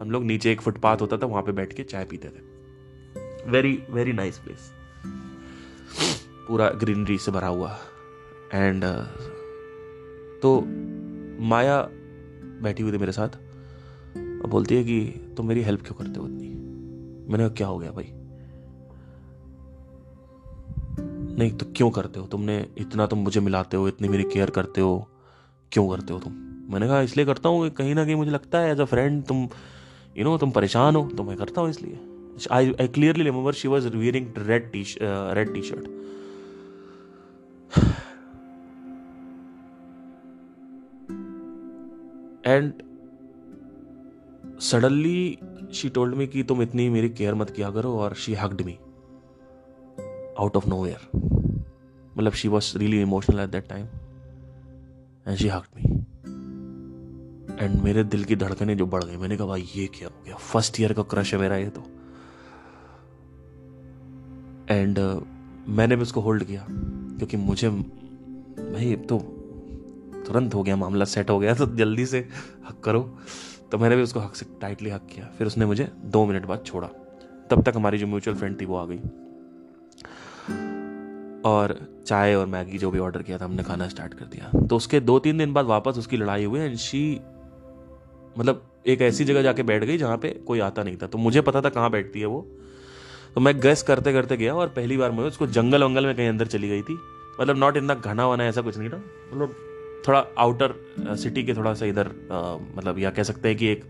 हम 0.00 0.10
लोग 0.10 0.24
नीचे 0.24 0.52
एक 0.52 0.60
फुटपाथ 0.60 1.00
होता 1.00 1.16
था 1.16 1.26
वहाँ 1.26 1.42
पे 1.42 1.52
बैठ 1.52 1.72
के 1.72 1.82
चाय 1.84 2.04
पीते 2.04 2.28
थे। 2.28 3.50
वेरी 3.50 3.78
वेरी 3.90 4.12
नाइस 4.12 4.38
प्लेस 4.38 4.72
पूरा 6.48 6.70
ग्रीनरी 6.70 7.18
से 7.18 7.30
भरा 7.30 7.48
हुआ। 7.48 7.76
एंड 8.54 8.84
uh, 8.84 9.31
तो 10.42 10.60
माया 11.44 11.80
बैठी 12.62 12.82
हुई 12.82 12.92
थी 12.92 12.98
मेरे 12.98 13.12
साथ। 13.12 13.28
और 14.42 14.50
बोलती 14.50 14.74
है 14.74 14.84
कि 14.84 15.00
तुम 15.36 15.46
मेरी 15.46 15.62
हेल्प 15.62 15.82
क्यों 15.82 15.94
करते 15.94 16.20
हो 16.20 16.26
इतनी? 16.26 16.48
मैंने 17.32 17.48
क्या 17.48 17.66
हो 17.66 17.78
गया 17.78 17.90
भाई? 17.90 18.08
नहीं 21.36 21.50
तो 21.50 21.66
क्यों 21.76 21.90
करते 21.90 22.20
हो? 22.20 22.26
तुमने 22.26 22.66
इतना 22.78 23.06
तुम 23.06 23.18
मुझे 23.18 23.40
मिलाते 23.40 23.76
हो, 23.76 23.88
इतनी 23.88 24.08
मेरी 24.08 24.24
केयर 24.24 24.50
करते 24.50 24.80
हो, 24.80 25.08
क्यों 25.72 25.88
करते 25.88 26.12
हो 26.12 26.18
तुम? 26.18 26.32
मैंने 26.70 26.86
कहा, 26.86 27.00
इसलिए 27.00 27.26
करता 27.26 27.48
हूँ 27.48 27.70
कहीं 27.70 27.94
ना 27.94 28.04
कहीं 28.04 28.14
मुझे 28.14 28.30
लगता 28.30 28.58
है 28.58 28.72
एज 28.72 28.80
अ 28.80 28.84
फ्रेंड 28.84 29.24
तुम 29.24 29.48
यू 30.18 30.24
नो 30.24 30.36
तुम 30.38 30.50
परेशान 30.50 30.96
हो 30.96 31.08
तो 31.16 31.22
मैं 31.22 31.36
करता 31.36 31.60
हूँ 31.60 31.70
इसलिए. 31.70 31.98
I 32.50 32.72
I 32.80 32.88
clearly 32.88 33.24
remember 33.24 33.52
she 33.52 33.68
was 33.68 33.88
wearing 33.88 34.26
red 34.38 34.70
T 34.72 34.84
red 35.00 35.54
T 35.54 35.62
shirt 35.62 35.88
and 42.46 42.72
suddenly 44.60 45.38
she 45.74 45.88
told 45.88 46.14
me 46.14 46.26
कि 46.26 46.42
तुम 46.42 46.62
इतनी 46.62 46.88
मेरी 46.88 47.08
केयर 47.10 47.34
मत 47.34 47.50
किया 47.50 47.70
करो 47.70 47.98
और 47.98 48.14
she 48.14 48.34
hugged 48.34 48.60
me 48.60 48.72
out 50.38 50.56
of 50.56 50.68
nowhere 50.84 51.10
मतलब 52.18 52.32
she 52.32 52.48
was 52.48 52.78
really 52.78 53.02
emotional 53.02 53.40
at 53.40 53.50
that 53.50 53.68
time 53.68 53.86
and 55.28 55.36
she 55.36 55.48
hugged 55.48 55.76
me 55.76 55.98
and 57.58 57.82
मेरे 57.82 58.04
दिल 58.04 58.24
की 58.24 58.36
धड़कनें 58.36 58.76
जो 58.76 58.86
बढ़ 58.86 59.04
गई 59.04 59.16
मैंने 59.16 59.36
कहा 59.36 59.46
भाई 59.46 59.68
ये 59.76 59.86
क्या 59.86 60.08
हो 60.08 60.24
गया? 60.26 60.34
फ़र्स्ट 60.34 60.80
ईयर 60.80 60.92
का 60.92 61.02
क्रश 61.02 61.34
है 61.34 61.40
मेरा 61.40 61.56
ये 61.56 61.70
तो. 61.70 61.80
एंड 64.70 64.98
uh, 64.98 65.22
मैंने 65.68 65.96
भी 65.96 66.02
उसको 66.02 66.20
होल्ड 66.20 66.44
किया 66.44 66.66
क्योंकि 66.70 67.36
मुझे 67.36 67.70
भाई 67.70 68.96
तो 68.96 69.38
तुरंत 70.32 70.54
हो 70.54 70.62
गया, 70.62 70.76
मामला 70.76 71.04
सेट 71.04 71.30
हो 71.30 71.38
गया 71.38 71.54
तो 71.54 71.66
जल्दी 71.66 72.06
से 72.06 72.18
हक 72.68 72.80
करो। 72.84 73.00
तो 73.72 73.78
मैंने 73.78 73.96
भी 73.96 74.02
उसको 74.02 74.20
हक 74.20 74.34
से 74.34 74.46
टाइटली 74.60 74.90
हक 74.90 75.06
किया। 75.14 75.26
फिर 75.38 75.46
उसने 75.46 75.66
मुझे 75.66 75.88
दो 76.04 76.26
मिनट 76.26 76.46
बाद 76.46 76.62
छोड़ा। 76.66 76.86
तब 77.50 77.62
तक 77.62 77.72
हमारी 77.76 77.98
जो 77.98 78.06
म्यूचुअल 78.06 78.36
फ्रेंड 78.36 78.60
थी 78.60 78.64
वो 78.64 78.76
आ 78.76 78.84
गई। 78.84 78.98
और 81.44 82.02
चाय 82.06 82.34
और 82.34 82.46
मैगी 82.46 82.78
जो 82.78 82.90
भी 82.90 82.98
ऑर्डर 82.98 83.22
किया 83.22 83.38
था, 83.38 83.44
हमने 83.44 83.62
खाना 83.62 83.88
स्टार्ट 83.88 84.14
कर 84.14 84.24
दिया। 84.24 84.66
तो 84.66 84.76
उसके 84.76 85.00
दो 85.00 85.18
तीन 85.18 85.38
दिन 85.38 85.52
बाद 85.52 85.66
वापस 85.66 85.98
उसकी 85.98 86.16
लड़ाई 86.16 86.44
हुई 86.44 86.60
एंड 86.60 86.76
शी 86.76 87.20
मतलब 88.38 88.62
एक 88.86 89.02
ऐसी 89.02 89.24
जगह 89.24 89.42
जाके 89.42 89.62
बैठ 89.62 89.84
गई 89.84 89.98
जहाँ 89.98 90.16
पे 90.16 90.28
कोई 90.28 90.60
आता 90.60 90.82
नहीं 90.82 90.96
था। 90.96 91.06
तो 91.06 91.18
मुझे 91.18 91.40
पता 91.40 91.60
था 91.60 91.68
कहाँ 91.68 91.90
बैठती 91.90 92.20
है 92.20 92.26
वो। 92.26 92.46
तो 93.34 93.40
मैं 93.40 93.60
गैस 93.60 93.82
करते 93.82 94.12
करते 94.12 94.36
गया 94.36 94.54
और 94.54 94.68
पहली 94.68 94.96
बार 94.96 95.10
मैं 95.10 95.24
उसको 95.24 95.46
जंगल 95.46 95.84
वंगल 95.84 96.06
में 96.06 96.14
कहीं 96.16 96.28
अंदर 96.28 96.46
चली 96.46 96.68
गई 96.68 96.82
थी। 96.82 96.98
मतलब 97.40 97.56
नॉट 97.56 97.76
इतना 97.76 97.94
घना 97.94 98.26
वना 98.28 98.46
ऐसा 98.46 98.60
कुछ 98.60 98.78
नहीं 98.78 98.90
था। 98.90 98.96
मतलब 99.32 99.54
थोड़ा 100.08 100.24
आउटर 100.38 100.74
सिटी 101.16 101.42
के 101.44 101.54
थोड़ा 101.54 101.74
सा 101.74 101.86
इधर 101.86 102.10
मतलब 102.76 102.98
या 102.98 103.10
कह 103.10 103.22
सकते 103.22 103.48
हैं 103.48 103.56
कि 103.56 103.66
एक 103.66 103.84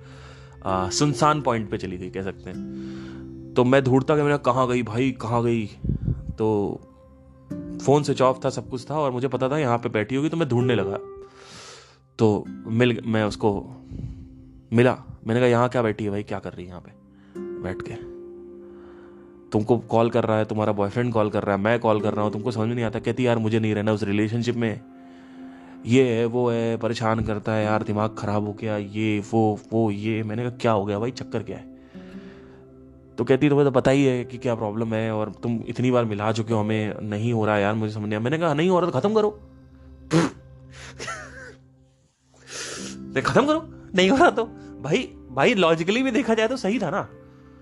सुनसान 0.67 1.41
पॉइंट 1.43 1.71
पे 1.71 1.79
चली 1.79 1.99
गई, 1.99 2.11
कह 2.11 2.23
सकते 2.23 2.51
हैं। 2.51 3.55
तो 3.57 3.65
मैं 3.65 3.83
ढूंढता 3.85 4.17
कि 4.17 4.23
मैंने 4.23 4.39
कहाँ 4.39 4.67
गई 4.69 4.83
भाई? 4.83 5.11
कहाँ 5.13 5.43
गई? 5.45 5.67
तो 6.39 6.81
फ़ोन 7.85 8.03
स्विच 8.03 8.23
ऑफ़ 8.23 8.39
था, 8.45 8.51
सब 8.51 8.69
कुछ 8.69 8.91
था, 8.91 8.99
और 8.99 9.13
मुझे 9.13 9.29
पता 9.29 9.49
था 9.49 9.59
यहाँ 9.59 9.79
पे 9.79 9.89
बैठी 9.89 10.15
होगी 10.15 10.29
तो 10.29 10.37
मैं 10.37 10.49
ढूँढने 10.49 10.75
लगा। 10.75 10.99
तो 12.19 12.45
मिल, 12.49 12.99
मैं 13.07 13.25
उसको, 13.25 13.53
मिला। 14.73 14.97
मैंने 15.27 15.41
कहा, 15.41 15.49
यहाँ 15.49 15.69
क्या 15.69 15.83
बैठी 15.83 16.05
है 16.05 16.11
भाई? 16.11 16.23
क्या 16.23 16.39
कर 16.39 16.53
रही 16.53 16.65
है 16.65 16.69
यहाँ 16.69 16.81
पे? 16.81 16.93
बैठ 17.63 17.83
के। 17.83 17.95
तुमको 19.51 19.79
कॉल 19.79 20.11
कर 20.11 20.25
रहा 20.25 20.39
है, 20.39 20.45
तुम्हारा 20.45 20.73
बॉयफ्रेंड 20.73 21.13
कॉल 21.13 21.31
कर 21.31 21.43
रहा 21.43 21.57
है, 21.57 21.63
मैं 21.63 21.79
कॉल 21.81 22.01
कर 22.01 22.15
रहा 22.15 22.25
हूँ, 22.25 22.33
तुमको 22.33 22.51
समझ 22.51 22.69
में 22.69 22.75
नहीं 22.75 22.85
आता, 22.85 22.99
कहती 22.99 23.27
यार, 23.27 23.39
मुझे 23.39 23.59
नहीं 23.61 23.75
रहना 23.75 23.93
उस 23.93 24.03
रिलेशनशिप 24.03 24.57
में। 24.57 24.81
ये 25.87 26.17
है, 26.17 26.25
वो 26.25 26.51
है, 26.51 26.77
परेशान 26.77 27.21
करता 27.21 27.53
है, 27.53 27.65
यार 27.65 27.83
दिमाग 27.83 28.17
खराब 28.19 28.47
हो 28.47 28.53
गया, 28.53 28.77
ये, 28.77 29.23
वो 29.33 29.61
वो, 29.73 29.91
ये। 29.91 30.23
मैंने 30.23 30.43
कहा, 30.43 30.51
क्या 30.51 30.73
हो 30.73 30.85
गया 30.85 30.99
भाई? 30.99 31.11
चक्कर 31.11 31.43
क्या 31.43 31.57
है? 31.57 31.73
तो 33.19 33.25
कहती 33.25 33.49
तुम्हें 33.49 33.67
तो 33.67 33.71
पता 33.71 33.91
ही 33.91 34.05
है 34.05 34.25
कि 34.25 34.39
क्या 34.39 34.55
प्रॉब्लम 34.55 34.95
है 34.95 35.13
और 35.13 35.33
तुम 35.43 35.61
इतनी 35.67 35.91
बार 35.91 36.05
मिला 36.05 36.33
चुके 36.33 36.55
हो 36.55 36.61
हमें, 36.61 36.95
नहीं 37.03 37.33
हो 37.33 37.47
रहा 37.47 37.59
यार 37.59 37.75
मुझे 37.75 37.95
समझ 37.95 38.09
नहीं 38.09 38.21
मैंने 38.21 38.39
कहा, 38.39 38.55
नहीं 38.55 38.71
हो 38.71 38.81
रहा 38.81 38.91
तो 38.91 39.01
खत्म 39.01 39.15
करो। 39.15 39.31
खत्म 43.23 43.47
करो? 43.47 43.69
नहीं 43.95 44.11
हो 44.11 44.17
रहा 44.17 44.31
तो? 44.31 44.45
भाई 44.83 45.13
भाई 45.31 45.55
लॉजिकली 45.55 46.03
भी 46.03 46.11
देखा 46.11 46.35
जाए 46.35 46.49
तो 46.49 46.57
सही 46.57 46.79
था 46.79 46.91
ना? 46.91 47.09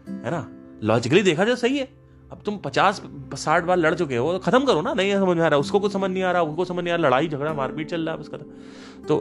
है 0.09 0.31
ना? 0.31 0.51
लॉजिकली 0.83 1.23
देखा 1.23 1.45
जाए 1.45 1.57
सही 1.57 1.79
है। 1.79 1.99
अब 2.33 2.41
तुम 2.45 2.57
पचास 2.59 3.01
साठ 3.35 3.64
बार 3.64 3.76
लड़ 3.76 3.95
चुके 3.95 4.16
हो 4.16 4.33
तो 4.33 4.39
खत्म 4.41 4.64
करो 4.64 4.81
ना, 4.83 4.93
नहीं 4.95 5.12
समझ 5.14 5.37
में 5.37 5.45
आ 5.45 5.49
रहा, 5.49 5.59
उसको 5.59 5.81
कुछ 5.81 5.93
समझ 5.93 6.11
नहीं 6.11 6.22
आ 6.22 6.31
रहा 6.33 6.43
उनको 6.43 6.64
समझ 6.64 6.85
नहीं 6.85 6.93
आ 6.93 6.97
रहा, 6.97 7.07
लड़ाई 7.07 7.28
झगड़ा, 7.28 7.53
मारपीट 7.55 7.91
चल 7.91 8.01
रहा 8.01 8.14
है 8.14 8.20
उसका 8.20 8.39
तो 9.09 9.18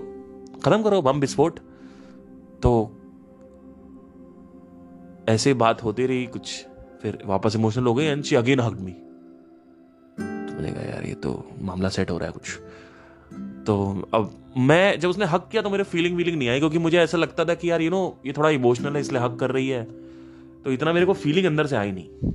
खत्म 0.63 0.81
करो, 0.83 1.01
बम, 1.01 1.19
विस्फोट। 1.19 1.59
तो 2.63 2.71
ऐसे 5.29 5.53
बात 5.55 5.83
होती 5.83 6.05
रही 6.05 6.25
कुछ, 6.27 6.65
फिर 7.01 7.17
वापस 7.25 7.55
इमोशनल 7.55 7.85
हो 7.85 7.93
गई 7.93 8.05
and 8.05 8.23
she 8.23 8.35
again 8.35 8.59
hugged 8.59 8.79
me 8.79 8.91
तो 8.91 10.53
मैंने 10.53 10.71
कहा, 10.71 10.83
यार, 10.83 11.05
ये 11.05 11.13
तो 11.15 11.43
मामला 11.61 11.89
सेट 11.89 12.11
हो 12.11 12.17
रहा 12.17 12.27
है 12.27 12.33
कुछ। 12.33 12.57
तो 13.65 14.07
अब 14.13 14.31
मैं, 14.57 14.99
जब 14.99 15.09
उसने 15.09 15.25
हक 15.25 15.47
किया 15.51 15.61
तो 15.61 15.69
मेरे 15.69 15.83
फीलिंग 15.85 16.15
वीलिंग 16.17 16.37
नहीं 16.37 16.49
आई, 16.49 16.59
क्योंकि 16.59 16.77
मुझे 16.77 16.97
ऐसा 16.97 17.17
लगता 17.17 17.45
था 17.45 17.53
कि, 17.53 17.69
यार 17.71 17.81
यू 17.81 17.89
नो 17.89 18.01
ये 18.25 18.33
थोड़ा 18.37 18.49
इमोशनल 18.49 18.95
है, 18.95 19.01
इसलिए 19.01 19.21
हक 19.21 19.37
कर 19.39 19.51
रही 19.51 19.67
है। 19.69 19.83
तो 20.63 20.71
इतना 20.71 20.93
मेरे 20.93 21.05
को 21.05 21.13
फीलिंग 21.15 21.45
अंदर 21.45 21.67
से 21.67 21.75
आई 21.75 21.91
नहीं। 21.91 22.31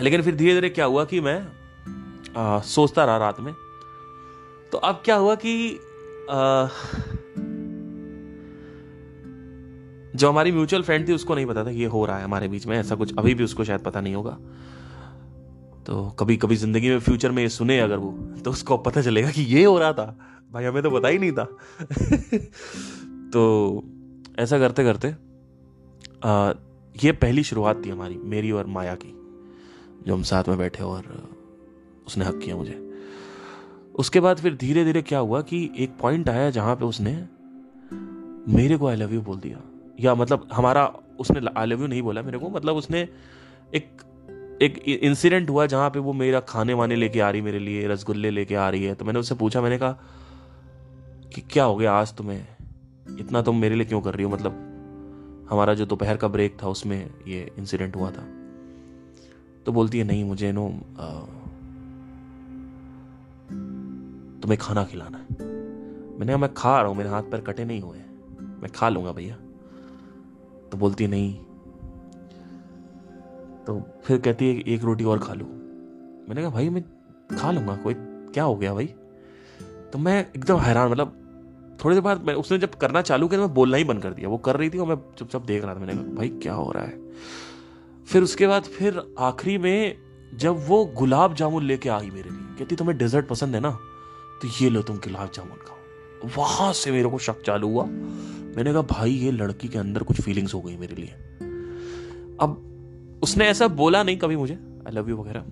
लेकिन 0.00 0.22
फिर 0.22 0.36
धीरे 0.36 0.54
धीरे 0.54 0.68
क्या 0.68 0.84
हुआ 0.84 1.04
कि 1.04 1.20
मैं 1.20 1.48
आ, 2.36 2.60
सोचता 2.60 3.04
रहा 3.04 3.16
रात 3.16 3.40
में। 3.40 3.54
तो 4.72 4.78
अब 4.78 5.02
क्या 5.04 5.16
हुआ 5.16 5.34
कि 5.34 5.74
आ, 6.30 6.68
जो 10.16 10.28
हमारी 10.28 10.52
म्यूचुअल 10.52 10.82
फ्रेंड 10.82 11.08
थी 11.08 11.12
उसको 11.12 11.34
नहीं 11.34 11.46
पता 11.46 11.64
था 11.64 11.72
कि 11.72 11.78
ये 11.78 11.86
हो 11.86 12.06
रहा 12.06 12.18
है 12.18 12.24
हमारे 12.24 12.48
बीच 12.48 12.66
में। 12.66 12.78
ऐसा 12.78 12.94
कुछ 12.94 13.18
अभी 13.18 13.34
भी 13.34 13.44
उसको 13.44 13.64
शायद 13.64 13.80
पता 13.80 14.00
नहीं 14.00 14.14
होगा। 14.14 14.38
तो 15.86 16.10
कभी 16.10 16.36
कभी 16.36 16.56
ज़िंदगी 16.56 16.88
में 16.88 17.00
फ्यूचर 17.00 17.30
में 17.30 17.42
ये 17.42 17.48
सुने 17.48 17.80
अगर 17.80 17.96
वो 17.96 18.12
तो 18.44 18.50
उसको 18.50 18.76
पता 18.78 19.02
चलेगा 19.02 19.30
कि 19.30 19.42
ये 19.42 19.64
हो 19.64 19.78
रहा 19.78 19.92
था। 19.92 20.18
भाई 20.52 20.64
हमें 20.64 20.82
तो 20.82 20.90
पता 20.90 21.08
ही 21.08 21.18
नहीं 21.18 21.32
था। 21.32 21.44
तो 23.32 23.84
ऐसा 24.38 24.58
करते 24.58 24.84
करते 24.84 25.08
आ, 26.24 26.52
ये 27.04 27.12
पहली 27.12 27.42
शुरुआत 27.42 27.86
थी 27.86 27.90
हमारी 27.90 28.16
मेरी 28.16 28.50
और 28.50 28.66
माया 28.66 28.94
की। 28.94 29.17
जो 30.06 30.14
हम 30.14 30.22
साथ 30.22 30.44
में 30.48 30.58
बैठे 30.58 30.82
और 30.84 31.28
उसने 32.06 32.24
हक 32.24 32.38
किया 32.38 32.56
मुझे। 32.56 33.00
उसके 33.94 34.20
बाद 34.20 34.36
फिर 34.36 34.56
धीरे 34.56 34.84
धीरे 34.84 35.02
क्या 35.02 35.18
हुआ 35.18 35.40
कि 35.40 35.70
एक 35.78 35.90
पॉइंट 36.00 36.28
आया 36.28 36.50
जहाँ 36.50 36.76
पे 36.76 36.84
उसने 36.84 37.26
मेरे 38.52 38.76
को 38.76 38.86
आई 38.86 38.96
लव 38.96 39.14
यू 39.14 39.20
बोल 39.20 39.36
दिया। 39.36 39.58
या 40.00 40.14
मतलब 40.14 40.48
हमारा, 40.52 40.92
उसने 41.18 41.40
आई 41.56 41.66
लव 41.66 41.80
यू 41.80 41.86
नहीं 41.86 42.02
बोला 42.02 42.22
मेरे 42.22 42.38
को 42.38 42.48
मतलब 42.48 42.76
उसने 42.76 43.08
एक 43.74 44.02
एक 44.62 44.78
इंसिडेंट 44.78 45.50
हुआ 45.50 45.66
जहाँ 45.66 45.90
पे 45.90 45.98
वो 45.98 46.12
मेरा 46.12 46.40
खाने 46.40 46.74
वाने 46.74 46.96
लेके 46.96 47.20
आ 47.20 47.30
रही 47.30 47.40
मेरे 47.40 47.58
लिए, 47.58 47.88
रसगुल्ले 47.88 48.30
लेके 48.30 48.54
आ 48.54 48.68
रही 48.68 48.84
है। 48.84 48.94
तो 48.94 49.04
मैंने 49.04 49.18
उससे 49.18 49.34
पूछा, 49.34 49.62
मैंने 49.62 49.78
कहा 49.78 49.92
कि 51.34 51.40
क्या 51.40 51.64
हो 51.64 51.76
गया 51.76 51.92
आज 51.92 52.14
तुम्हें? 52.14 52.46
इतना 53.20 53.42
तुम 53.42 53.56
मेरे 53.56 53.74
लिए 53.74 53.84
क्यों 53.84 54.00
कर 54.00 54.14
रही 54.14 54.24
हो? 54.24 54.30
मतलब 54.30 54.52
हमारा 55.50 55.74
जो 55.74 55.86
दोपहर 55.86 56.16
का 56.16 56.28
ब्रेक 56.28 56.56
था, 56.62 56.68
उसमें 56.68 57.10
ये 57.28 57.52
इंसिडेंट 57.58 57.96
हुआ 57.96 58.10
था। 58.10 58.37
तो 59.68 59.72
बोलती 59.72 59.98
है, 59.98 60.04
नहीं, 60.04 60.24
मुझे, 60.24 60.52
नो 60.52 60.68
तुम्हें 64.42 64.56
खाना 64.58 64.84
खिलाना 64.84 65.18
है। 65.18 65.26
मैंने 66.18 66.26
कहा, 66.26 66.36
मैं 66.36 66.54
खा 66.54 66.78
रहा 66.80 66.88
हूँ, 66.88 66.96
मेरे 66.96 67.08
हाथ 67.08 67.22
पैर 67.22 67.40
कटे 67.40 67.64
नहीं 67.64 67.80
हुए 67.80 67.98
मैं 68.62 68.70
खा 68.74 68.88
लूँगा 68.88 69.12
भैया। 69.12 69.36
तो 70.68 70.76
बोलती 70.76 71.06
नहीं। 71.06 71.34
तो 73.64 74.00
फिर 74.04 74.18
कहती 74.18 74.48
है, 74.48 74.60
एक 74.60 74.84
रोटी 74.84 75.04
और 75.04 75.18
खा 75.18 75.34
लो। 75.34 75.44
मैंने 76.28 76.40
कहा, 76.40 76.50
भाई, 76.50 76.68
मैं 76.68 76.84
खा 77.38 77.50
लूँगा, 77.50 77.76
कोई 77.76 77.94
क्या 78.32 78.44
हो 78.44 78.56
गया 78.56 78.74
भाई? 78.74 78.86
तो 79.92 79.98
मैं 79.98 80.20
एकदम 80.36 80.58
हैरान 80.58 80.90
मतलब 80.90 81.12
थोड़ी 81.84 81.96
देर 81.96 82.04
बाद 82.04 82.24
मैं, 82.24 82.34
उसने 82.34 82.58
जब 82.58 82.74
करना 82.74 83.02
चालू 83.02 83.28
किया 83.28 83.40
तो 83.40 83.46
मैं 83.46 83.54
बोलना 83.54 83.76
ही 83.76 83.84
बंद 83.84 84.02
कर 84.02 84.10
दिया। 84.10 84.28
वो 84.28 84.38
कर 84.38 84.56
रही 84.56 84.70
थी 84.70 84.78
और 84.78 84.86
मैं 84.86 84.96
चुपचाप 85.18 85.42
देख 85.42 85.64
रहा 85.64 85.74
था। 85.74 85.78
मैंने 85.78 85.94
कहा, 85.94 86.14
भाई, 86.14 86.28
क्या 86.28 86.54
हो 86.54 86.72
रहा 86.72 86.84
है? 86.84 87.08
फिर 88.08 88.22
उसके 88.22 88.46
बाद 88.46 88.64
फिर 88.64 89.00
आखिरी 89.18 89.58
में 89.58 89.98
जब 90.34 90.66
वो 90.68 90.84
गुलाब 90.86 91.34
जामुन 91.34 91.64
लेके 91.64 91.88
आई 91.88 92.10
मेरे 92.10 92.30
लिए 92.30 92.56
कहती 92.58 92.76
तुम्हें 92.76 92.96
डेजर्ट 92.98 93.26
पसंद 93.26 93.54
है 93.54 93.60
ना? 93.60 93.70
तो 94.42 94.48
ये 94.60 94.70
लो 94.70 94.82
तुम 94.82 94.96
गुलाब 94.96 95.30
जामुन 95.34 95.58
खाओ। 95.58 96.28
वहाँ 96.36 96.72
से 96.72 96.90
मेरे 96.90 97.08
को 97.08 97.18
शक 97.18 97.42
चालू 97.42 97.68
हुआ। 97.68 97.84
मैंने 97.84 98.72
कहा 98.72 98.82
भाई 98.82 99.10
ये 99.10 99.30
लड़की 99.30 99.68
के 99.68 99.78
अंदर 99.78 100.02
कुछ 100.02 100.20
फीलिंग्स 100.20 100.54
हो 100.54 100.60
गई 100.60 100.76
मेरे 100.76 100.94
लिए। 100.94 101.08
अब 102.40 103.20
उसने 103.22 103.44
ऐसा 103.44 103.68
बोला 103.68 104.02
नहीं 104.02 104.16
कभी 104.16 104.36
मुझे 104.36 104.54
आई 104.54 104.92
लव 104.92 105.08
यू 105.10 105.16
वगैरह। 105.16 105.44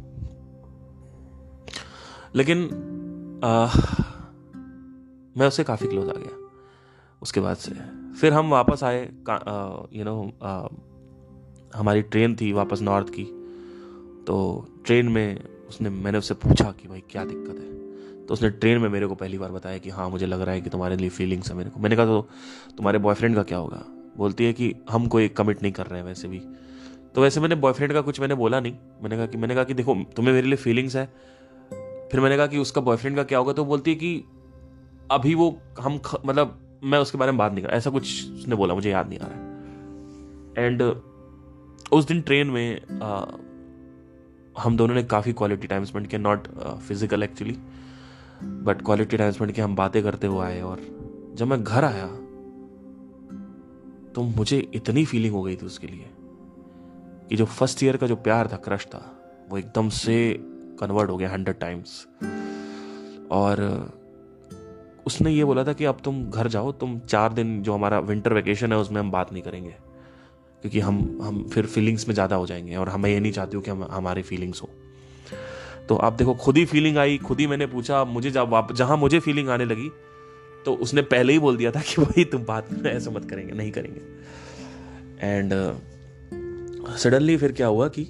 लेकिन 2.34 2.64
आ, 3.44 3.66
मैं 5.36 5.46
उससे 5.46 5.64
काफ़ी 5.64 5.86
क्लोज 5.86 6.08
आ 6.08 6.12
गया। 6.12 6.48
उसके 7.22 7.40
बाद 7.40 7.56
से 7.56 7.72
फिर 8.20 8.32
हम 8.32 8.50
वापस 8.50 8.84
आए 8.84 9.02
यू 9.92 10.04
नो 10.04 10.16
हमारी 11.76 12.02
ट्रेन 12.02 12.36
थी 12.40 12.52
वापस 12.52 12.82
नॉर्थ 12.82 13.10
की। 13.10 13.24
तो 14.26 14.66
ट्रेन 14.84 15.08
में 15.08 15.44
उसने, 15.68 15.90
मैंने 15.90 16.18
उससे 16.18 16.34
पूछा 16.34 16.72
कि 16.72 16.88
भाई 16.88 17.02
क्या 17.10 17.24
दिक्कत 17.24 17.58
है? 17.58 17.76
तो 18.26 18.34
उसने 18.34 18.50
ट्रेन 18.50 18.78
में 18.78 18.88
मेरे 18.88 19.06
को 19.06 19.14
पहली 19.14 19.38
बार 19.38 19.52
बताया 19.52 19.78
कि 19.78 19.90
हाँ 19.90 20.10
मुझे 20.10 20.26
लग 20.26 20.40
रहा 20.40 20.54
है 20.54 20.60
कि 20.60 20.70
तुम्हारे 20.70 20.96
लिए 20.96 21.08
फीलिंग्स 21.08 21.50
है 21.50 21.56
मेरे 21.56 21.70
को। 21.70 21.80
मैंने 21.80 21.96
कहा 21.96 22.06
तो 22.06 22.28
तुम्हारे 22.76 22.98
बॉयफ्रेंड 22.98 23.34
का 23.34 23.42
क्या 23.42 23.58
होगा? 23.58 23.84
बोलती 24.16 24.44
है 24.44 24.52
कि 24.52 24.74
हम 24.90 25.06
कोई 25.06 25.28
कमिट 25.28 25.62
नहीं 25.62 25.72
कर 25.72 25.86
रहे 25.86 26.00
हैं 26.00 26.06
वैसे 26.06 26.28
भी। 26.28 26.42
तो 27.14 27.22
वैसे 27.22 27.40
मैंने 27.40 27.54
बॉयफ्रेंड 27.54 27.92
का 27.92 28.00
कुछ 28.00 28.20
मैंने 28.20 28.34
बोला 28.34 28.60
नहीं। 28.60 28.72
मैंने 29.02 29.16
कहा 29.16 29.26
कि, 29.26 29.38
मैंने 29.38 29.54
कहा 29.54 29.64
कि 29.64 29.74
देखो, 29.74 29.94
तुम्हें 29.94 30.34
मेरे 30.34 30.46
लिए 30.46 30.56
फीलिंग्स 30.56 30.96
है। 30.96 31.06
फिर 32.12 32.20
मैंने 32.20 32.36
कहा 32.36 32.46
कि 32.46 32.58
उसका 32.58 32.80
बॉयफ्रेंड 32.80 33.16
का 33.16 33.22
क्या 33.22 33.38
होगा? 33.38 33.52
तो 33.52 33.64
बोलती 33.64 33.90
है 33.90 33.96
कि 33.96 34.24
अभी 35.10 35.34
वो, 35.34 35.60
हम 35.80 36.00
मतलब 36.26 36.58
मैं 36.84 36.98
उसके 36.98 37.18
बारे 37.18 37.32
में 37.32 37.38
बात 37.38 37.52
नहीं 37.52 37.64
कर 37.64 37.70
ऐसा 37.70 37.90
कुछ 37.90 38.30
उसने 38.30 38.56
बोला, 38.56 38.74
मुझे 38.74 38.90
याद 38.90 39.08
नहीं 39.08 39.18
आ 39.18 39.26
रहा 39.26 39.38
है। 39.38 39.46
एंड 40.66 40.82
उस 41.92 42.06
दिन 42.06 42.20
ट्रेन 42.20 42.46
में 42.46 42.80
आ, 43.02 43.24
हम 44.62 44.76
दोनों 44.76 44.94
ने 44.94 45.02
काफ़ी 45.02 45.32
क्वालिटी 45.32 45.66
टाइम 45.66 45.84
स्पेंड 45.84 46.06
किया 46.06 46.20
not 46.20 46.48
physical 46.78 47.22
actually 47.22 47.58
but 48.42 48.82
quality 48.82 49.16
time 49.16 49.32
spend 49.32 49.52
किया 49.52 49.66
हम 49.66 49.76
बातें 49.76 50.02
करते 50.02 50.26
हुए 50.26 50.46
आए 50.46 50.60
और 50.60 50.80
जब 51.34 51.46
मैं 51.46 51.64
घर 51.64 51.84
आया 51.84 52.06
तो 54.12 54.22
मुझे 54.22 54.70
इतनी 54.74 55.04
फीलिंग 55.04 55.34
हो 55.34 55.42
गई 55.42 55.56
थी 55.56 55.66
उसके 55.66 55.86
लिए 55.86 56.10
कि 57.28 57.36
जो 57.36 57.44
फ़र्स्ट 57.44 57.82
ईयर 57.82 57.96
का 57.96 58.06
जो 58.06 58.16
प्यार 58.16 58.48
था 58.52 58.56
क्रश 58.56 58.86
था 58.86 59.18
वो 59.50 59.58
एकदम 59.58 59.88
से 59.88 60.36
कन्वर्ट 60.80 61.10
हो 61.10 61.16
गया 61.16 61.30
हंड्रेड 61.30 61.58
टाइम्स 61.58 62.08
और 63.30 63.88
उसने 65.06 65.30
ये 65.30 65.44
बोला 65.44 65.64
था 65.64 65.72
कि 65.72 65.84
अब 65.84 65.98
तुम 66.04 66.30
घर 66.30 66.48
जाओ 66.48 66.72
तुम 66.72 66.98
चार 66.98 67.32
दिन 67.32 67.62
जो 67.62 67.74
हमारा 67.74 67.98
विंटर 67.98 68.32
वेकेशन 68.32 68.72
है 68.72 68.78
उसमें 68.78 69.00
हम 69.00 69.10
बात 69.10 69.32
नहीं 69.32 69.42
करेंगे। 69.42 69.76
क्योंकि 70.62 70.80
हम 70.80 71.18
हम 71.22 71.48
फिर 71.48 71.66
फीलिंग्स 71.66 72.08
में 72.08 72.14
ज़्यादा 72.14 72.36
हो 72.36 72.46
जाएँगे 72.46 72.76
और 72.76 72.88
हमें 72.88 73.10
ये 73.10 73.20
नहीं 73.20 73.32
चाहती 73.32 73.56
हूँ 73.56 73.64
कि 73.64 73.70
हम 73.70 73.88
हमारी 73.90 74.22
फीलिंग्स 74.22 74.62
हो। 74.62 74.70
तो 75.88 75.96
आप 75.96 76.12
देखो 76.12 76.34
खुद 76.34 76.56
ही 76.56 76.64
फीलिंग 76.64 76.98
आई 76.98 77.18
खुद 77.18 77.40
ही 77.40 77.46
मैंने 77.46 77.66
पूछा 77.66 78.04
मुझे 78.04 78.30
जब 78.30 78.68
जहाँ 78.74 78.96
मुझे 78.96 79.20
फीलिंग 79.20 79.48
आने 79.48 79.64
लगी 79.64 79.90
तो 80.64 80.74
उसने 80.74 81.02
पहले 81.02 81.32
ही 81.32 81.38
बोल 81.38 81.56
दिया 81.56 81.70
था 81.70 81.80
कि 81.80 82.02
भाई 82.02 82.24
तुम 82.24 82.44
बात 82.44 82.86
ऐसा 82.86 83.10
मत 83.10 83.30
करेंगे 83.30 83.52
नहीं 83.52 83.72
करेंगे। 83.72 84.00
एंड 85.20 85.52
सडनली 86.96 87.34
uh, 87.34 87.40
फिर 87.40 87.52
क्या 87.52 87.66
हुआ 87.66 87.88
कि 87.88 88.02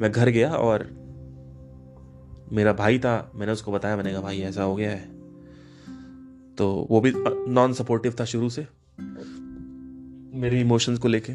मैं 0.00 0.12
घर 0.12 0.28
गया 0.28 0.52
और 0.52 0.90
मेरा 2.52 2.72
भाई 2.72 2.98
था 2.98 3.32
मैंने 3.34 3.52
उसको 3.52 3.72
बताया 3.72 3.96
मैंने 3.96 4.12
कहा 4.12 4.20
भाई 4.20 4.40
ऐसा 4.40 4.62
हो 4.62 4.76
गया 4.76 4.90
है। 4.90 5.08
तो 6.56 6.88
वो 6.90 7.00
भी 7.00 7.12
नॉन 7.52 7.72
सपोर्टिव 7.72 8.14
था 8.20 8.24
शुरू 8.24 8.48
से। 8.50 8.66
मेरे 10.36 10.60
इमोशंस 10.60 10.98
को 10.98 11.08
लेके 11.08 11.32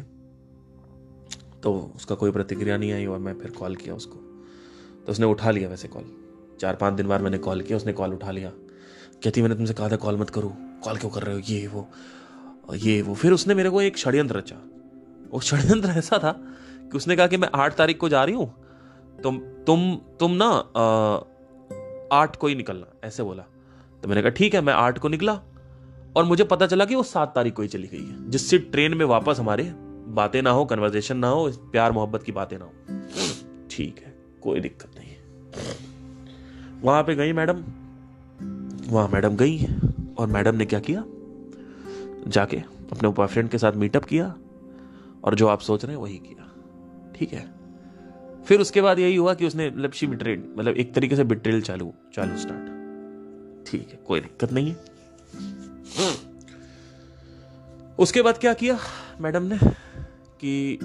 तो 1.62 1.72
उसका 1.96 2.14
कोई 2.14 2.30
प्रतिक्रिया 2.30 2.76
नहीं 2.76 2.92
आई 2.92 3.06
और 3.06 3.18
मैं 3.18 3.34
फिर 3.38 3.50
कॉल 3.50 3.76
किया 3.76 3.94
उसको। 3.94 4.16
तो 5.06 5.12
उसने 5.12 5.26
उठा 5.26 5.50
लिया 5.50 5.68
वैसे 5.68 5.88
कॉल 5.88 6.04
चार 6.60 6.76
पाँच 6.76 6.94
दिन 6.94 7.08
बाद 7.08 7.20
मैंने 7.20 7.38
कॉल 7.38 7.60
किया, 7.60 7.76
उसने 7.76 7.92
कॉल 7.92 8.12
उठा 8.14 8.30
लिया। 8.30 8.50
कहती, 9.24 9.42
मैंने 9.42 9.54
तुमसे 9.54 9.74
कहा 9.74 9.88
था 9.88 9.96
कॉल 9.96 10.16
मत 10.16 10.30
करो। 10.30 10.52
कॉल 10.84 10.96
क्यों 10.96 11.10
कर 11.10 11.22
रहे 11.22 11.34
हो? 11.34 11.40
ये, 11.40 11.66
वो 11.66 11.88
ये, 12.74 13.02
वो। 13.02 13.14
फिर 13.14 13.32
उसने 13.32 13.54
मेरे 13.54 13.70
को 13.70 13.82
एक 13.82 13.96
षड्यंत्र 13.98 14.36
रचा। 14.36 14.56
वो 15.30 15.40
षड्यंत्र 15.40 15.88
ऐसा 15.88 16.18
था 16.18 16.32
कि 16.82 16.96
उसने 16.96 17.16
कहा 17.16 17.26
कि 17.26 17.36
मैं 17.36 17.48
आठ 17.54 17.76
तारीख 17.76 17.98
को 17.98 18.08
जा 18.08 18.24
रही 18.24 18.34
हूँ। 18.34 18.52
तुम 19.22 19.38
तुम 19.66 19.94
तुम 20.20 20.32
ना 20.34 20.48
आठ 22.12 22.36
को 22.36 22.46
ही 22.46 22.54
निकलना, 22.54 22.86
ऐसे 23.04 23.22
बोला। 23.22 23.42
तो 24.02 24.08
मैंने 24.08 24.22
कहा, 24.22 24.30
ठीक 24.30 24.54
है, 24.54 24.60
मैं 24.60 24.72
आठ 24.72 24.98
को 24.98 25.08
निकला 25.08 25.40
और 26.16 26.24
मुझे 26.24 26.44
पता 26.44 26.66
चला 26.66 26.84
कि 26.84 26.94
वो 26.94 27.02
सात 27.02 27.34
तारीख 27.34 27.54
को 27.54 27.62
ही 27.62 27.68
चली 27.68 27.88
गई 27.88 27.98
है। 27.98 28.30
जिससे 28.30 28.58
ट्रेन 28.58 28.94
में 28.94 29.04
वापस 29.06 29.36
हमारे 29.40 29.72
बातें 30.12 30.40
ना 30.42 30.50
हो 30.50 30.64
कन्वर्जेशन 30.64 31.16
ना 31.16 31.28
हो 31.28 31.50
प्यार 31.72 31.92
मोहब्बत 31.92 32.22
की 32.22 32.32
बातें 32.32 32.58
ना 32.58 32.64
हो। 32.64 32.72
ठीक 33.70 33.98
है, 33.98 34.14
कोई 34.42 34.60
दिक्कत 34.60 34.90
नहीं 34.98 35.10
वहाँ 36.82 37.02
पे 37.02 37.14
गई 37.14 37.32
मैडम। 37.32 37.64
वहाँ 38.88 39.08
मैडम 39.08 39.36
गई 39.36 39.66
और 40.18 40.26
मैडम 40.26 40.54
ने 40.54 40.64
क्या 40.64 40.80
किया? 40.80 41.04
जाके 42.28 42.56
अपने 42.92 43.08
बॉयफ्रेंड 43.08 43.48
के 43.48 43.58
साथ 43.58 43.72
मीटअप 43.72 44.04
किया 44.04 44.34
और 45.24 45.34
जो 45.34 45.46
आप 45.46 45.60
सोच 45.60 45.84
रहे 45.84 45.94
हैं 45.94 46.02
वही 46.02 46.16
किया। 46.18 46.50
ठीक 47.16 47.32
है। 47.32 47.44
फिर 48.44 48.60
उसके 48.60 48.80
बाद 48.80 48.98
यही 48.98 49.16
हुआ 49.16 49.34
कि 49.34 49.46
उसने 49.46 49.68
मतलब 49.70 49.92
शी 49.92 50.06
बिट्रेड 50.06 50.44
मतलब 50.58 50.76
एक 50.76 50.94
तरीके 50.94 51.16
से 51.16 51.24
बिट्रेल 51.24 51.62
चालू 51.62 51.92
चालू 52.14 52.36
स्टार्ट 52.38 52.70
ठीक 53.66 53.88
है, 53.90 54.00
कोई 54.06 54.20
दिक्कत 54.20 54.52
नहीं 54.52 54.70
है। 54.70 54.91
उसके 57.98 58.22
बाद 58.22 58.38
क्या 58.38 58.54
किया 58.54 58.78
मैडम 59.20 59.42
ने 59.42 59.58
कि 60.40 60.78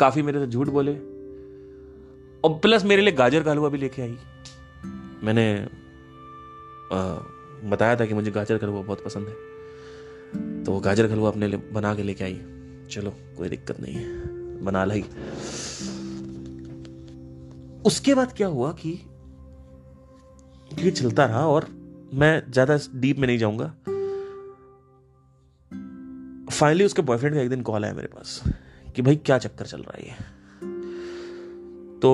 काफ़ी 0.00 0.22
मेरे 0.22 0.40
से 0.40 0.46
झूठ 0.46 0.68
बोले 0.68 0.92
और 2.44 2.58
प्लस 2.58 2.84
मेरे 2.84 3.02
लिए 3.02 3.12
गाजर 3.12 3.42
का 3.42 3.50
हलवा 3.50 3.68
भी 3.68 3.78
लेके 3.78 4.02
आई। 4.02 4.16
मैंने 5.22 5.68
आ, 6.92 7.14
बताया 7.70 7.96
था 7.96 8.06
कि 8.06 8.14
मुझे 8.14 8.30
गाजर 8.30 8.58
का 8.58 8.66
हलवा 8.66 8.82
बहुत 8.82 9.04
पसंद 9.04 9.28
है। 9.28 9.34
तो 10.64 10.72
वो 10.72 10.80
गाजर 10.80 11.06
का 11.06 11.14
हलवा 11.14 11.28
अपने 11.28 11.46
लिए 11.46 11.70
बना 11.72 11.94
के 11.94 12.02
लेके 12.02 12.24
आई। 12.24 12.40
चलो 12.90 13.10
कोई 13.38 13.48
दिक्कत 13.48 13.80
नहीं 13.80 13.94
है। 13.94 14.36
बना 14.64 14.84
लाई। 14.84 15.02
उसके 17.86 18.14
बाद 18.14 18.32
क्या 18.32 18.46
हुआ 18.46 18.72
कि 18.72 18.90
ये 20.78 20.90
चलता 20.90 21.24
रहा 21.26 21.46
और 21.46 21.85
मैं 22.16 22.42
ज़्यादा 22.50 22.78
डीप 22.94 23.18
में 23.18 23.26
नहीं 23.26 23.38
जाऊँगा। 23.38 23.66
फाइनली 26.50 26.84
उसके 26.84 27.02
बॉयफ्रेंड 27.02 27.34
का 27.34 27.40
एक 27.40 27.48
दिन 27.48 27.62
कॉल 27.62 27.84
आया 27.84 27.94
मेरे 27.94 28.08
पास 28.08 28.42
कि 28.96 29.02
भाई 29.02 29.16
क्या 29.16 29.38
चक्कर 29.38 29.66
चल 29.66 29.82
रहा 29.82 29.96
है 29.98 30.34
तो 32.00 32.10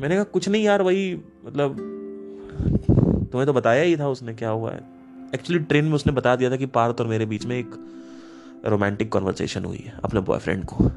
मैंने 0.00 0.14
कहा, 0.14 0.24
कुछ 0.24 0.48
नहीं 0.48 0.64
यार, 0.64 0.82
वही 0.82 1.14
मतलब 1.46 1.76
तुम्हें 3.30 3.46
तो 3.46 3.52
बताया 3.52 3.82
ही 3.82 3.96
था 3.96 4.08
उसने 4.08 4.34
क्या 4.34 4.50
हुआ 4.50 4.70
है. 4.72 4.80
एक्चुअली 5.34 5.62
ट्रेन 5.62 5.84
में 5.84 5.92
उसने 5.92 6.12
बता 6.12 6.34
दिया 6.36 6.50
था 6.50 6.56
कि 6.56 6.66
पार्थ 6.68 7.00
और 7.00 7.06
मेरे 7.06 7.26
बीच 7.26 7.44
में 7.46 7.56
एक 7.58 7.74
रोमांटिक 8.66 9.12
कॉन्वर्सेशन 9.12 9.64
हुई 9.64 9.78
है 9.78 9.98
अपने 10.04 10.20
बॉयफ्रेंड 10.20 10.64
को। 10.64 10.88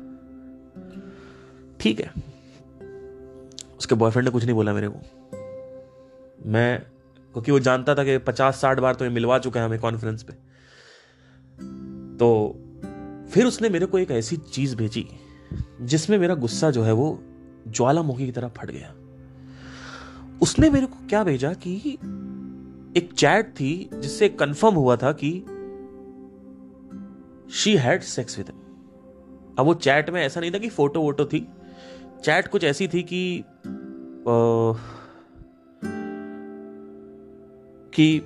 ठीक 1.80 2.00
है। 2.00 2.12
उसके 3.78 3.96
बॉयफ्रेंड 3.96 4.28
ने 4.28 4.32
कुछ 4.32 4.44
नहीं 4.44 4.56
बोला 4.56 4.74
मेरे 4.74 4.88
को। 4.88 5.00
मैं 6.46 6.82
क्योंकि 7.34 7.52
वो 7.52 7.60
जानता 7.60 7.96
था 7.96 8.04
कि 8.04 8.18
पचास 8.18 8.62
साठ 8.62 8.80
बार 8.80 8.96
तो 8.96 9.06
ये 9.06 9.12
मिलवा 9.12 9.40
चुका 9.40 9.60
है 9.60 9.66
हमें 9.66 9.80
कॉन्फ्रेंस 9.80 10.24
पे। 10.24 10.34
तो 12.18 12.30
फिर 13.32 13.46
उसने 13.46 13.70
मेरे 13.70 13.86
को 13.86 14.00
एक 14.00 14.12
ऐसी 14.12 14.38
चीज़ 14.38 14.76
भेजी 14.76 15.08
जिसमें 15.82 16.18
मेरा 16.18 16.36
गुस्सा 16.36 16.72
जो 16.72 16.84
है 16.84 16.92
वो 16.92 17.24
ज्वालामुखी 17.68 18.26
की 18.26 18.32
तरह 18.32 18.48
फट 18.48 18.72
गया। 18.72 18.94
उसने 20.42 20.70
मेरे 20.70 20.86
को 20.86 21.08
क्या 21.10 21.24
भेजा 21.24 21.54
कि 21.54 21.76
एक 22.98 23.10
चैट 23.18 23.54
थी 23.60 23.90
जिससे 23.94 24.30
कंफर्म 24.30 24.76
हुआ 24.76 24.96
था 24.96 25.12
कि 25.24 25.32
शी 27.54 27.76
हैड 27.78 28.02
सेक्स 28.02 28.38
विद 28.38 28.50
अब 29.60 29.66
वो 29.66 29.74
चैट 29.74 30.10
में 30.10 30.22
ऐसा 30.22 30.40
नहीं 30.40 30.52
था 30.52 30.58
कि 30.58 30.70
फ़ोटो 30.70 31.02
वोटो 31.02 31.26
थी। 31.26 31.48
चैट 32.24 32.48
कुछ 32.48 32.64
ऐसी 32.64 32.88
थी 32.88 33.04
कि 33.04 33.40
आ, 33.40 34.74
कि 37.94 38.18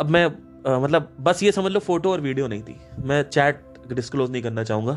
अब 0.00 0.08
मैं 0.10 0.24
आ, 0.66 0.78
मतलब 0.78 1.16
बस 1.20 1.42
ये 1.42 1.52
समझ 1.52 1.72
लो 1.72 1.80
फ़ोटो 1.80 2.12
और 2.12 2.20
वीडियो 2.20 2.46
नहीं 2.48 2.62
थी। 2.62 2.76
मैं 2.98 3.22
चैट 3.22 3.64
डिस्क्लोज 3.92 4.30
नहीं 4.30 4.42
करना 4.42 4.64
चाहूँगा 4.64 4.94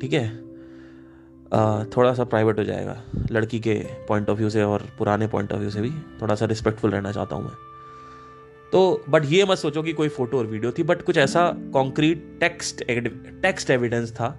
ठीक 0.00 0.12
है? 0.12 0.28
थोड़ा 1.86 2.12
सा 2.14 2.24
प्राइवेट 2.24 2.58
हो 2.58 2.64
जाएगा 2.64 3.02
लड़की 3.30 3.60
के 3.60 3.74
पॉइंट 4.08 4.30
ऑफ़ 4.30 4.38
व्यू 4.38 4.50
से 4.50 4.62
और 4.62 4.86
पुराने 4.98 5.26
पॉइंट 5.26 5.52
ऑफ़ 5.52 5.60
व्यू 5.60 5.70
से 5.70 5.80
भी 5.80 5.90
थोड़ा 6.22 6.34
सा 6.34 6.46
रिस्पेक्टफुल 6.46 6.90
रहना 6.90 7.12
चाहता 7.12 7.36
हूँ 7.36 7.44
मैं। 7.44 7.52
तो 8.72 9.04
बट 9.08 9.24
ये 9.24 9.44
मत 9.44 9.58
सोचो 9.58 9.82
कि 9.82 9.92
कोई 9.92 10.08
फ़ोटो 10.08 10.38
और 10.38 10.46
वीडियो 10.46 10.72
थी 10.72 10.82
बट 10.82 11.02
कुछ 11.02 11.18
ऐसा 11.18 11.56
कॉन्क्रीट 11.72 12.36
टेक्स्ट 12.40 12.82
टेक्स्ट 13.42 13.70
एविडेंस 13.70 14.12
था 14.12 14.38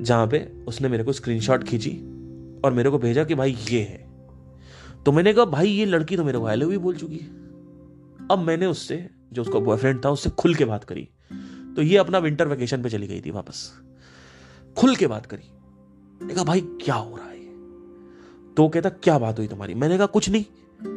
जहाँ 0.00 0.26
पे 0.26 0.52
उसने 0.66 0.88
मेरे 0.88 1.04
को 1.04 1.12
स्क्रीनशॉट 1.12 1.64
खींची 1.64 1.92
और 2.64 2.72
मेरे 2.72 2.90
को 2.90 2.98
भेजा 2.98 3.24
कि 3.24 3.34
भाई 3.34 3.56
ये 3.70 3.80
है। 3.80 4.06
तो 5.04 5.12
मैंने 5.12 5.32
कहा 5.34 5.44
भाई 5.44 5.68
ये 5.68 5.84
लड़की 5.84 6.16
तो 6.16 6.24
मेरे 6.24 6.38
को 6.38 6.46
आई 6.46 6.76
बोल 6.78 6.96
चुकी 6.96 7.16
है। 7.16 7.41
अब 8.32 8.38
मैंने 8.38 8.66
उससे, 8.66 9.06
जो 9.32 9.42
उसका 9.42 9.58
बॉयफ्रेंड 9.58 10.04
था, 10.04 10.10
उससे 10.10 10.30
खुल 10.30 10.54
के 10.54 10.64
बात 10.64 10.84
करी। 10.84 11.08
तो 11.76 11.82
ये 11.82 11.96
अपना 11.96 12.18
विंटर 12.18 12.48
वेकेशन 12.48 12.82
पे 12.82 12.88
चली 12.88 13.06
गई 13.06 13.20
थी 13.20 13.30
वापस। 13.30 13.70
खुल 14.76 14.96
के 14.96 15.06
बात 15.06 15.26
करी। 15.26 15.50
मैंने 16.20 16.34
कहा, 16.34 16.44
भाई, 16.44 16.60
क्या 16.60 16.94
हो 16.94 17.16
रहा 17.16 17.26
है 17.26 17.30
तो 18.56 18.68
कहता, 18.68 18.88
क्या 18.88 19.18
बात 19.18 19.38
हुई 19.38 19.46
तुम्हारी? 19.46 19.74
मैंने 19.74 19.96
कहा, 19.96 20.06
कुछ 20.06 20.28
नहीं। 20.28 20.44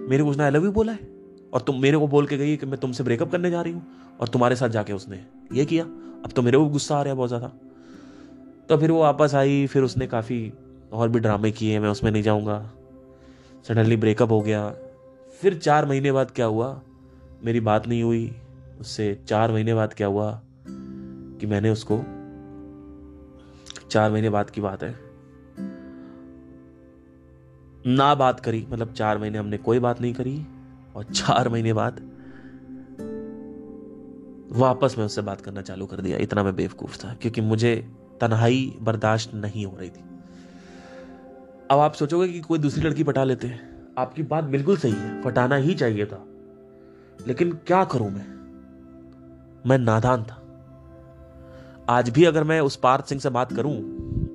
मेरे 0.09 0.23
को 0.23 0.29
उसने 0.29 0.43
आई 0.43 0.51
लव 0.51 0.65
यू 0.65 0.71
बोला 0.71 0.91
है। 0.91 1.13
और 1.53 1.61
तुम 1.61 1.81
मेरे 1.81 1.97
को 1.97 2.07
बोल 2.07 2.25
के 2.27 2.37
गई 2.37 2.57
कि 2.57 2.65
मैं 2.65 2.79
तुमसे 2.79 3.03
ब्रेकअप 3.03 3.31
करने 3.31 3.51
जा 3.51 3.61
रही 3.61 3.73
हूँ। 3.73 4.17
और 4.19 4.27
तुम्हारे 4.27 4.55
साथ 4.55 4.69
जाके 4.69 4.93
उसने 4.93 5.25
ये 5.53 5.65
किया। 5.65 5.83
अब 6.25 6.31
तो 6.35 6.41
मेरे 6.41 6.57
को 6.57 6.65
गुस्सा 6.65 6.97
आ 6.97 7.01
रहा 7.01 7.11
है 7.11 7.17
बहुत 7.17 7.29
ज़्यादा। 7.29 7.47
तो 8.69 8.77
फिर 8.77 8.91
वो 8.91 8.99
वापस 9.01 9.35
आई। 9.35 9.67
फिर 9.67 9.83
उसने 9.83 10.07
काफ़ी 10.07 10.53
और 10.91 11.09
भी 11.09 11.19
ड्रामे 11.19 11.51
किए। 11.51 11.79
मैं 11.79 11.89
उसमें 11.89 12.11
नहीं 12.11 12.23
जाऊँगा। 12.23 12.59
सडनली 13.67 13.97
ब्रेकअप 13.97 14.31
हो 14.31 14.41
गया। 14.41 14.69
फिर 15.41 15.57
चार 15.57 15.85
महीने 15.85 16.11
बाद 16.11 16.31
क्या 16.31 16.45
हुआ? 16.45 16.81
मेरी 17.43 17.59
बात 17.59 17.87
नहीं 17.87 18.03
हुई। 18.03 18.35
उससे 18.79 19.23
चार 19.27 19.51
महीने 19.51 19.73
बाद 19.73 19.93
क्या 19.93 20.07
हुआ 20.07 20.41
कि 21.39 21.47
मैंने 21.47 21.69
उसको 21.69 21.97
चार 23.89 24.11
महीने 24.11 24.29
बाद 24.29 24.49
की 24.49 24.61
बात 24.61 24.83
है। 24.83 24.99
ना 27.87 28.15
बात 28.15 28.39
करी 28.39 28.67
मतलब 28.69 28.93
चार 28.93 29.17
महीने 29.17 29.37
हमने 29.37 29.57
कोई 29.57 29.79
बात 29.79 30.01
नहीं 30.01 30.13
करी 30.13 30.45
और 30.95 31.03
चार 31.03 31.49
महीने 31.49 31.73
बाद 31.73 31.99
वापस 34.51 34.95
मैं 34.97 35.05
उससे 35.05 35.21
बात 35.21 35.41
करना 35.41 35.61
चालू 35.61 35.85
कर 35.85 36.01
दिया। 36.01 36.17
इतना 36.17 36.43
मैं 36.43 36.55
बेवकूफ़ 36.55 36.97
था, 36.97 37.13
क्योंकि 37.13 37.41
मुझे 37.41 37.91
तन्हाई 38.21 38.77
बर्दाश्त 38.81 39.33
नहीं 39.33 39.65
हो 39.65 39.77
रही 39.77 39.89
थी। 39.89 40.03
अब 41.71 41.79
आप 41.79 41.93
सोचोगे 41.93 42.27
कि 42.27 42.39
कोई 42.39 42.59
दूसरी 42.59 42.83
लड़की 42.83 43.03
पटा 43.03 43.23
लेते 43.23 43.47
हैं। 43.47 43.93
आपकी 43.97 44.23
बात 44.23 44.43
बिल्कुल 44.43 44.77
सही 44.77 44.91
है 44.91 45.21
पटाना 45.23 45.55
ही 45.55 45.75
चाहिए 45.75 46.05
था। 46.05 46.25
लेकिन 47.27 47.51
क्या 47.67 47.83
करूँ 47.83 48.09
मैं? 48.11 48.25
मैं 49.65 49.77
नादान 49.77 50.23
था। 50.23 50.41
आज 51.89 52.09
भी 52.09 52.25
अगर 52.25 52.43
मैं 52.43 52.59
उस 52.61 52.75
पार्थ 52.75 53.05
सिंह 53.05 53.21
से 53.21 53.29
बात 53.29 53.53
करूँ 53.53 53.75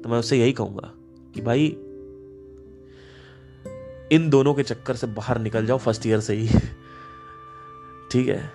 तो 0.00 0.08
मैं 0.08 0.18
उससे 0.18 0.38
यही 0.38 0.52
कहूँगा 0.52 0.90
कि 1.34 1.42
भाई, 1.42 1.66
इन 4.12 4.28
दोनों 4.30 4.54
के 4.54 4.62
चक्कर 4.62 4.96
से 4.96 5.06
बाहर 5.06 5.38
निकल 5.38 5.66
जाओ, 5.66 5.78
फ़र्स्ट 5.78 6.06
ईयर 6.06 6.20
से 6.20 6.34
ही। 6.34 6.48
ठीक 8.12 8.28
है? 8.28 8.50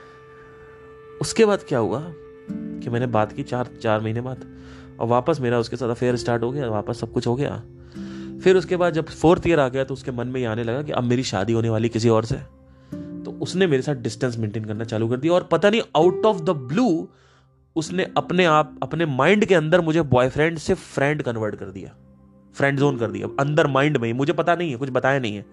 उसके 1.22 1.46
बाद 1.46 1.64
क्या 1.68 1.80
हुआ 1.80 2.02
कि 2.52 2.90
मैंने 2.90 3.08
बात 3.08 3.32
की 3.32 3.44
चार 3.44 3.70
चार 3.82 4.02
महीने 4.02 4.22
बाद, 4.22 4.46
और 5.00 5.08
वापस 5.08 5.40
मेरा 5.40 5.60
उसके 5.60 5.76
साथ 5.76 5.90
अफेयर 5.90 6.16
स्टार्ट 6.16 6.44
हो 6.44 6.52
गया, 6.52 6.70
वापस 6.70 7.00
सब 7.00 7.12
कुछ 7.12 7.28
हो 7.28 7.36
गया। 7.36 7.64
फिर 8.44 8.58
उसके 8.58 8.78
बाद 8.78 8.94
जब 8.94 9.06
फोर्थ 9.06 9.48
ईयर 9.48 9.60
आ 9.60 9.68
गया 9.68 9.84
तो 9.84 9.94
उसके 9.94 10.12
मन 10.12 10.28
में 10.28 10.40
ये 10.42 10.48
आने 10.48 10.64
लगा 10.64 10.82
कि 10.82 10.92
अब 10.92 11.04
मेरी 11.04 11.24
शादी 11.24 11.54
होने 11.54 11.70
वाली 11.70 11.90
किसी 11.90 12.10
और 12.10 12.26
से। 12.26 12.55
तो 13.26 13.32
उसने 13.32 13.68
मेरे 13.68 13.82
साथ 13.82 13.96
डिस्टेंस 13.96 14.38
मेंटेन 14.38 14.66
करना 14.66 14.84
चालू 14.84 15.08
कर 15.08 15.18
दिया। 15.18 15.34
और 15.34 15.44
पता 15.44 15.70
नहीं 15.70 15.82
आउट 15.96 16.26
ऑफ़ 16.26 16.42
द 16.42 16.50
ब्लू 16.50 17.08
उसने 17.76 18.04
अपने 18.18 18.46
आप, 18.46 18.78
अपने 18.84 19.06
माइंड 19.06 19.46
के 19.46 19.56
अंदर 19.56 19.82
मुझे 19.82 20.02
बॉयफ्रेंड 20.02 20.58
से 20.58 20.74
फ्रेंड 20.74 21.24
कन्वर्ट 21.24 21.56
कर 21.56 21.66
दिया। 21.66 21.96
फ्रेंड 22.54 22.80
जोन 22.80 22.98
कर 22.98 23.12
दिया। 23.12 23.28
अंदर 23.40 23.68
माइंड 23.68 23.98
में 23.98 24.08
ही। 24.08 24.14
मुझे 24.14 24.34
पता 24.34 24.56
नहीं 24.56 24.72
है, 24.72 24.78
कुछ 24.78 24.90
बताया 24.90 25.20
नहीं 25.20 25.36
है। 25.36 25.46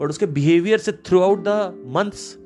बट 0.00 0.08
उसके 0.08 0.26
बिहेवियर 0.26 0.78
से 0.78 0.92
थ्रू 0.92 1.20
आउट 1.20 1.44
द 1.44 1.48
मंथ्स 1.86 2.36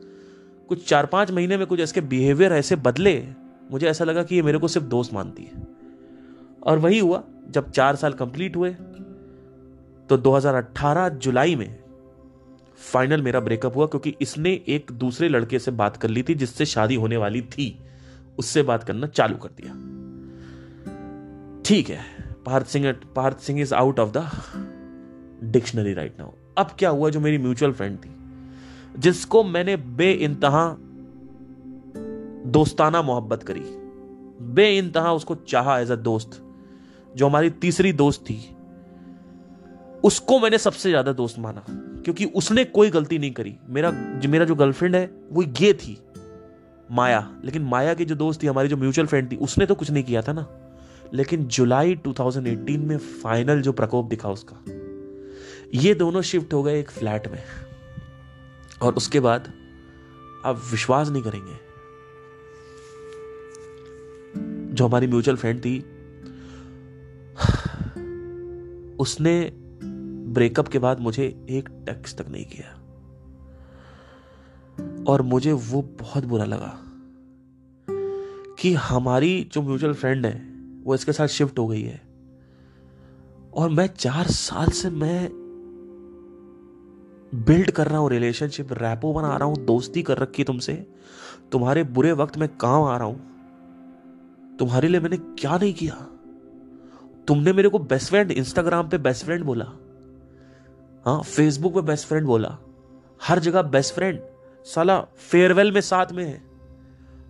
कुछ 0.69 0.89
चार 0.89 1.07
पाँच 1.07 1.31
महीने 1.31 1.57
में 1.57 1.67
कुछ 1.67 1.81
इसके 1.81 2.01
बिहेवियर 2.01 2.53
ऐसे 2.53 2.77
बदले, 2.77 3.29
मुझे 3.73 3.87
ऐसा 3.87 4.05
लगा 4.05 4.23
कि 4.23 4.35
ये 4.35 4.43
मेरे 4.43 4.59
को 4.59 4.69
सिर्फ़ 4.69 4.87
दोस्त 4.87 5.15
मानती 5.15 5.43
है। 5.43 5.67
और 6.63 6.79
वही 6.79 6.99
हुआ, 6.99 7.23
जब 7.51 7.71
चार 7.71 7.97
साल 7.97 8.13
कंप्लीट 8.13 8.57
हुए 8.57 8.71
तो 10.11 10.17
2018 10.17 11.09
जुलाई 11.09 11.57
में 11.57 11.81
फाइनल 12.79 13.23
मेरा 13.23 13.41
ब्रेकअप 13.41 13.77
हुआ 13.77 13.87
क्योंकि 13.87 14.15
इसने 14.21 14.51
एक 14.69 14.91
दूसरे 14.93 15.29
लड़के 15.29 15.59
से 15.59 15.71
बात 15.73 15.97
कर 15.97 16.09
ली 16.09 16.23
थी 16.23 16.35
जिससे 16.35 16.67
शादी 16.67 16.95
होने 16.95 17.17
वाली 17.17 17.41
थी। 17.43 17.79
उससे 18.39 18.63
बात 18.63 18.85
करना 18.85 19.07
चालू 19.09 19.37
कर 19.37 19.49
दिया। 19.57 19.73
ठीक 21.65 21.89
है, 21.91 22.01
Parth 22.47 22.67
Singh 22.67 22.93
Parth 23.17 23.39
Singh 23.39 23.61
is 23.61 23.75
out 23.75 24.01
of 24.01 24.13
the 24.13 25.51
dictionary 25.53 25.93
right 25.95 26.19
now 26.19 26.31
अब 26.59 26.71
क्या 26.79 26.91
हुआ 26.91 27.11
जो 27.11 27.21
मेरी 27.21 27.39
म्यूचुअल 27.39 27.73
फ्रेंड 27.73 27.99
थी, 27.99 28.11
जिसको 28.99 29.43
मैंने 29.45 29.77
बे 29.77 30.11
इंतहा 30.13 30.77
दोस्ताना 32.49 33.03
मोहब्बत 33.03 33.43
करी। 33.43 33.65
बे 34.55 34.69
इंतहा 34.79 35.13
उसको 35.13 35.35
चाहा 35.49 35.79
एज 35.79 35.91
अ 35.91 35.97
दोस्त। 35.97 36.41
जो 37.17 37.27
हमारी 37.27 37.51
तीसरी 37.51 37.93
दोस्त 37.95 38.21
थी, 38.21 38.39
उसको 40.05 40.39
मैंने 40.41 40.59
सबसे 40.59 40.89
ज़्यादा 40.89 41.13
दोस्त 41.13 41.39
माना। 41.39 41.65
क्योंकि 42.09 42.25
उसने 42.25 42.65
कोई 42.65 42.91
गलती 42.91 43.19
नहीं 43.19 43.31
करी। 43.31 43.57
मेरा, 43.69 43.91
जो 43.91 44.29
मेरा 44.29 44.45
जो 44.45 44.55
गर्लफ्रेंड 44.55 44.97
है, 44.97 45.11
वो 45.33 45.43
ये 45.43 45.75
थी, 45.75 45.99
माया। 46.91 47.41
लेकिन 47.45 47.63
माया 47.63 47.95
की 47.95 48.05
जो 48.05 48.15
दोस्त 48.15 48.43
थी, 48.43 48.47
हमारी 48.47 48.69
जो 48.69 48.77
म्यूचुअल 48.77 49.07
फ्रेंड 49.07 49.33
थी, 49.33 49.37
उसने 49.37 49.67
तो 49.67 49.75
कुछ 49.75 49.91
नहीं 49.91 50.05
किया 50.05 50.23
था 50.23 50.33
ना। 50.33 50.47
लेकिन 51.15 51.45
जुलाई 51.45 51.95
2018 51.95 52.81
में 52.81 52.99
फाइनल 52.99 53.63
जो 53.63 53.73
प्रकोप 53.73 54.09
दिखा 54.09 54.29
उसका, 54.29 54.65
ये 55.75 55.95
दोनों 55.95 56.23
शिफ्ट 56.23 56.55
हो 56.55 56.63
गए 56.63 56.81
एक 56.81 56.91
फ्लैट 56.91 57.29
में। 57.29 57.43
और 58.83 58.95
उसके 58.95 59.21
बाद 59.21 59.53
आप 60.45 60.63
विश्वास 60.71 61.09
नहीं 61.09 61.23
करेंगे, 61.23 61.57
जो 64.75 64.87
हमारी 64.87 65.07
म्यूचुअल 65.07 65.37
फ्रेंड 65.37 65.61
थी, 65.61 65.79
उसने 68.97 69.68
ब्रेकअप 70.29 70.69
के 70.69 70.79
बाद 70.79 71.01
मुझे 71.01 71.47
एक 71.51 71.69
टेक्स्ट 71.69 72.23
तक 72.23 72.29
नहीं 72.29 72.45
किया। 72.45 72.75
और 75.09 75.23
मुझे 75.23 75.53
वो 75.53 75.83
बहुत 75.83 76.25
बुरा 76.25 76.45
लगा 76.45 76.79
कि 78.59 78.75
हमारी 78.75 79.51
जो 79.53 79.63
म्यूचुअल 79.63 79.95
फ्रेंड 79.95 80.27
है, 80.27 80.55
वो 80.85 80.95
इसके 80.95 81.13
साथ 81.13 81.27
शिफ्ट 81.27 81.59
हो 81.59 81.67
गई 81.67 81.83
है। 81.83 82.03
और 83.55 83.69
मैं 83.69 83.87
चार 83.87 84.27
साल 84.27 84.69
से 84.69 84.91
मैं 84.91 85.29
बिल्ड 87.35 87.71
कर 87.71 87.87
रहा 87.87 87.99
हूँ 87.99 88.11
रिलेशनशिप, 88.11 88.73
रैपो 88.73 89.13
बना 89.13 89.37
रहा 89.37 89.45
हूँ, 89.45 89.57
दोस्ती 89.57 90.03
कर 90.03 90.19
रखी 90.19 90.45
तुमसे। 90.45 90.87
तुम्हारे 91.53 91.85
बुरे 91.85 92.13
वक्त 92.13 92.39
में 92.39 92.49
काम 92.49 92.83
आ 92.83 92.97
रहा 92.97 93.07
हूँ। 93.07 93.29
तुम्हारे 94.57 94.89
लिए 94.89 95.01
मैंने 95.01 95.17
क्या 95.17 95.59
नहीं 95.59 95.75
किया? 95.75 95.95
तुमने 97.29 97.53
मेरे 97.53 97.69
को 97.69 97.79
बेस्ट 97.79 98.09
फ्रेंड 98.09 98.31
इंस्टाग्राम 98.31 98.89
पे 98.89 98.99
बेस्ट 98.99 99.25
फ्रेंड 99.25 99.45
बोला। 99.45 99.73
हाँ 101.05 101.23
फेसबुक 101.23 101.75
पे 101.75 101.81
बेस्ट 101.81 102.09
फ्रेंड 102.09 102.27
बोला। 102.27 102.59
हर 103.23 103.39
जगह 103.39 103.63
बेस्ट 103.63 103.95
फ्रेंड 103.95 104.21
साला 104.65 105.01
फेयरवेल 105.01 105.73
में 105.73 105.81
साथ 105.81 106.07
में 106.13 106.25
है। 106.25 106.43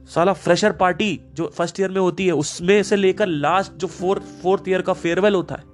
साला 0.06 0.32
फ्रेशर 0.32 0.72
पार्टी 0.72 1.20
जो 1.34 1.46
फ़र्स्ट 1.46 1.80
ईयर 1.80 1.90
में 1.90 2.00
होती 2.00 2.26
है, 2.26 2.32
उसमें 2.32 2.82
से 2.82 2.96
लेकर 2.96 3.26
लास्ट 3.26 3.72
जो 3.72 3.86
फोर्थ 3.86 4.22
फोर्थ 4.22 4.68
ईयर 4.68 4.82
का 4.82 4.92
फेयरवेल 4.92 5.34
होता 5.34 5.54
है, 5.54 5.64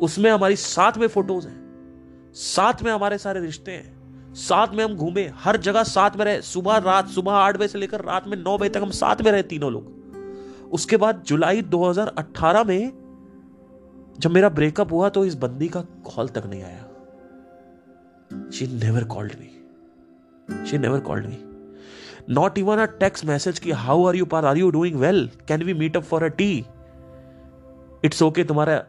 उसमें 0.00 0.30
हमारी 0.30 0.56
साथ 0.56 0.92
में 0.98 1.08
फ़ोटोज़ 1.08 1.48
हैं। 1.48 1.68
साथ 2.34 2.82
में 2.82 2.92
हमारे 2.92 3.18
सारे 3.18 3.40
रिश्ते 3.40 3.72
हैं। 3.72 3.98
साथ 4.34 4.66
में 4.74 4.84
हम 4.84 4.94
घूमे। 4.94 5.32
हर 5.34 5.56
जगह 5.56 5.82
साथ 5.82 6.10
में 6.16 6.24
रहे। 6.24 6.42
सुबह 6.42 6.76
रात, 6.76 7.08
सुबह 7.08 7.32
आठ 7.32 7.56
बजे 7.56 7.68
से 7.68 7.78
लेकर 7.78 8.00
रात 8.00 8.28
में 8.28 8.36
नौ 8.36 8.58
बजे 8.58 8.68
तक 8.68 8.82
हम 8.82 8.90
साथ 8.90 9.16
में 9.24 9.32
रहे 9.32 9.42
तीनों 9.42 9.72
लोग। 9.72 9.98
उसके 10.72 10.96
बाद 10.96 11.22
जुलाई 11.26 11.62
2018 11.62 12.64
में 12.64 12.92
जब 14.18 14.30
मेरा 14.30 14.48
ब्रेकअप 14.48 14.92
हुआ 14.92 15.08
तो 15.08 15.24
इस 15.24 15.34
बंदी 15.34 15.68
का 15.68 15.80
कॉल 15.80 16.28
तक 16.28 16.46
नहीं 16.46 16.62
आया। 16.62 16.87
She 18.32 18.66
never 18.66 19.04
called 19.04 19.32
me 19.32 19.64
she 20.66 20.78
never 20.78 21.00
called 21.00 21.26
me 21.26 21.38
not 22.30 22.58
even 22.58 22.76
a 22.76 22.84
text 22.84 23.24
message 23.24 23.58
की 23.58 23.70
how 23.70 24.06
are 24.06 24.16
you 24.16 24.24
par 24.24 24.44
are 24.44 24.56
you 24.56 24.70
doing 24.70 24.96
well 24.96 25.30
can 25.48 25.62
we 25.62 25.74
meet 25.74 25.96
up 25.96 26.02
for 26.02 26.24
a 26.24 26.28
tea 26.28 26.66
it's 28.04 28.22
okay 28.22 28.44
तुम्हारा 28.44 28.84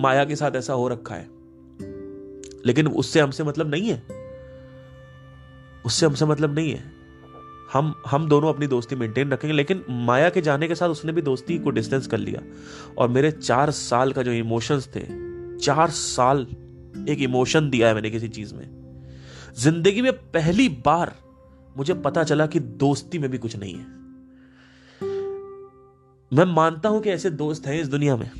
माया 0.00 0.24
के 0.24 0.36
साथ 0.36 0.56
ऐसा 0.56 0.72
हो 0.72 0.88
रखा 0.88 1.14
है। 1.14 1.28
लेकिन 2.66 2.86
उससे 2.86 3.20
हमसे 3.20 3.44
मतलब 3.44 3.70
नहीं 3.70 3.88
है। 3.88 4.02
उससे 5.84 6.06
हमसे 6.06 6.24
मतलब 6.24 6.54
नहीं 6.54 6.70
है। 6.70 6.92
हम 7.72 8.02
हम 8.06 8.28
दोनों 8.28 8.48
अपनी 8.48 8.66
दोस्ती 8.66 8.96
मेंटेन 8.96 9.30
रखेंगे, 9.30 9.56
लेकिन 9.56 9.84
माया 9.90 10.30
के 10.30 10.40
जाने 10.40 10.68
के 10.68 10.74
साथ 10.74 10.88
उसने 10.88 11.12
भी 11.12 11.22
दोस्ती 11.22 11.58
को 11.58 11.70
डिस्टेंस 11.70 12.06
कर 12.06 12.18
लिया। 12.18 12.42
और 12.98 13.08
मेरे 13.08 13.30
चार 13.30 13.70
साल 13.70 14.12
का 14.12 14.22
जो 14.22 14.32
इमोशंस 14.32 14.88
थे, 14.96 15.06
चार 15.56 15.90
साल 15.90 16.46
एक 17.04 17.20
इमोशन 17.20 17.70
दिया 17.70 17.88
है 17.88 17.94
मैंने 17.94 18.10
किसी 18.10 18.28
चीज़ 18.30 18.54
में। 18.54 18.66
ज़िंदगी 19.58 20.02
में 20.02 20.12
पहली 20.30 20.68
बार 20.84 21.14
मुझे 21.76 21.94
पता 21.96 22.24
चला 22.24 22.46
कि 22.46 22.60
दोस्ती 22.60 23.18
में 23.18 23.30
भी 23.30 23.38
कुछ 23.38 23.56
नहीं 23.56 23.74
है। 23.74 23.86
मैं 26.32 26.44
मानता 26.46 26.88
हूँ 26.88 27.00
कि 27.02 27.10
ऐसे 27.10 27.30
दोस्त 27.32 27.66
हैं 27.66 27.80
इस 27.80 27.88
दुनिया 27.88 28.16
में, 28.16 28.30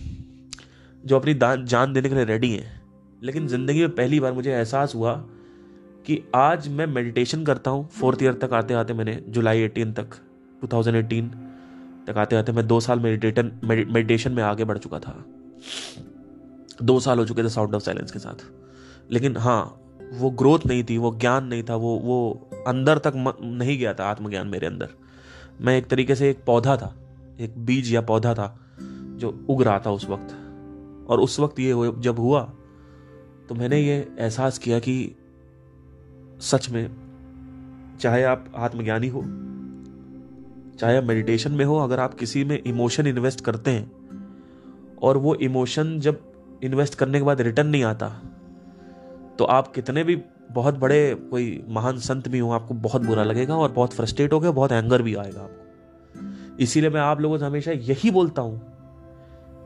जो 1.04 1.18
अपनी 1.18 1.34
जान 1.34 1.92
देने 1.92 2.08
के 2.08 2.14
लिए 2.14 2.24
रेडी 2.24 2.50
हैं। 2.50 2.80
लेकिन 3.22 3.46
ज़िंदगी 3.48 3.80
में 3.80 3.94
पहली 3.94 4.20
बार 4.20 4.32
मुझे 4.32 4.50
एहसास 4.50 4.94
हुआ 4.94 5.14
कि 6.06 6.22
आज 6.36 6.68
मैं 6.70 6.86
मेडिटेशन 6.86 7.44
करता 7.44 7.70
हूँ। 7.70 7.88
फोर्थ 7.90 8.22
ईयर 8.22 8.34
तक 8.42 8.52
आते 8.52 8.74
आते 8.74 8.94
मैंने 8.94 9.18
जुलाई 9.28 9.60
एटीन 9.60 9.92
तक 9.92 10.14
2018 10.64 11.30
तक 12.06 12.18
आते 12.18 12.36
आते 12.36 12.52
मैं 12.52 12.66
दो 12.66 12.78
साल 12.80 13.00
मेडिटेशन 13.00 13.50
मेडिटेशन 13.64 14.32
में 14.32 14.42
आगे 14.42 14.64
बढ़ 14.64 14.78
चुका 14.78 14.98
था। 14.98 15.12
दो 16.82 16.98
साल 17.00 17.18
हो 17.18 17.24
चुके 17.26 17.42
थे 17.42 17.48
साउंड 17.48 17.74
ऑफ़ 17.74 17.82
साइलेंस 17.82 18.12
के 18.12 18.18
साथ। 18.18 18.44
लेकिन 19.12 19.36
हाँ 19.36 19.80
वो 20.12 20.30
ग्रोथ 20.30 20.58
नहीं 20.66 20.84
थी, 20.84 20.98
वो 20.98 21.14
ज्ञान 21.20 21.44
नहीं 21.44 21.62
था, 21.62 21.76
वो 21.76 21.98
वो 21.98 22.50
अंदर 22.66 22.98
तक 22.98 23.12
नहीं 23.42 23.78
गया 23.78 23.94
था 23.94 24.04
आत्मज्ञान 24.04 24.48
मेरे 24.48 24.66
अंदर। 24.66 24.88
मैं 25.60 25.76
एक 25.78 25.86
तरीके 25.86 26.14
से 26.14 26.30
एक 26.30 26.44
पौधा 26.46 26.76
था, 26.76 26.94
एक 27.40 27.58
बीज 27.58 27.92
या 27.94 28.00
पौधा 28.00 28.34
था, 28.34 28.58
जो 28.80 29.46
उग 29.48 29.62
रहा 29.62 29.78
था 29.78 29.90
उस 29.90 30.08
वक्त। 30.08 30.36
और 31.10 31.20
उस 31.20 31.40
वक्त 31.40 31.60
ये 31.60 31.92
जब 31.98 32.18
हुआ 32.18 32.42
तो 33.48 33.54
मैंने 33.54 33.80
ये 33.80 33.94
एहसास 34.18 34.58
किया 34.58 34.78
कि 34.78 35.16
सच 36.40 36.68
में, 36.70 36.90
चाहे 38.00 38.22
आप 38.22 38.52
आत्मज्ञानी 38.56 39.08
हो, 39.08 39.22
चाहे 40.78 40.96
आप 40.96 41.04
मेडिटेशन 41.04 41.52
में 41.52 41.64
हो, 41.64 41.76
अगर 41.76 42.00
आप 42.00 42.14
किसी 42.14 42.44
में 42.44 42.62
इमोशन 42.62 43.06
इन्वेस्ट 43.06 43.40
करते 43.40 43.70
हैं, 43.70 43.90
और 45.02 45.16
वो 45.16 45.34
इमोशन 45.34 45.98
जब 46.00 46.27
इन्वेस्ट 46.62 46.94
करने 46.94 47.18
के 47.18 47.24
बाद 47.24 47.40
रिटर्न 47.40 47.66
नहीं 47.66 47.84
आता। 47.84 48.08
तो 49.38 49.44
आप 49.44 49.68
कितने 49.68 50.04
भी 50.04 50.16
बहुत 50.52 50.74
बड़े 50.74 51.14
कोई 51.30 51.64
महान 51.68 51.98
संत 51.98 52.28
भी 52.28 52.38
हो, 52.38 52.50
आपको 52.50 52.74
बहुत 52.74 53.02
बुरा 53.02 53.24
लगेगा 53.24 53.56
और 53.56 53.72
बहुत 53.72 53.94
फ्रस्ट्रेट 53.94 54.32
हो 54.32 54.40
गया 54.40 54.50
बहुत 54.50 54.72
एंगर 54.72 55.02
भी 55.02 55.14
आएगा 55.14 55.40
आपको। 55.40 56.56
इसीलिए 56.62 56.90
मैं 56.90 57.00
आप 57.00 57.20
लोगों 57.20 57.38
से 57.38 57.44
हमेशा 57.44 57.72
यही 57.72 58.10
बोलता 58.10 58.42
हूँ 58.42 58.60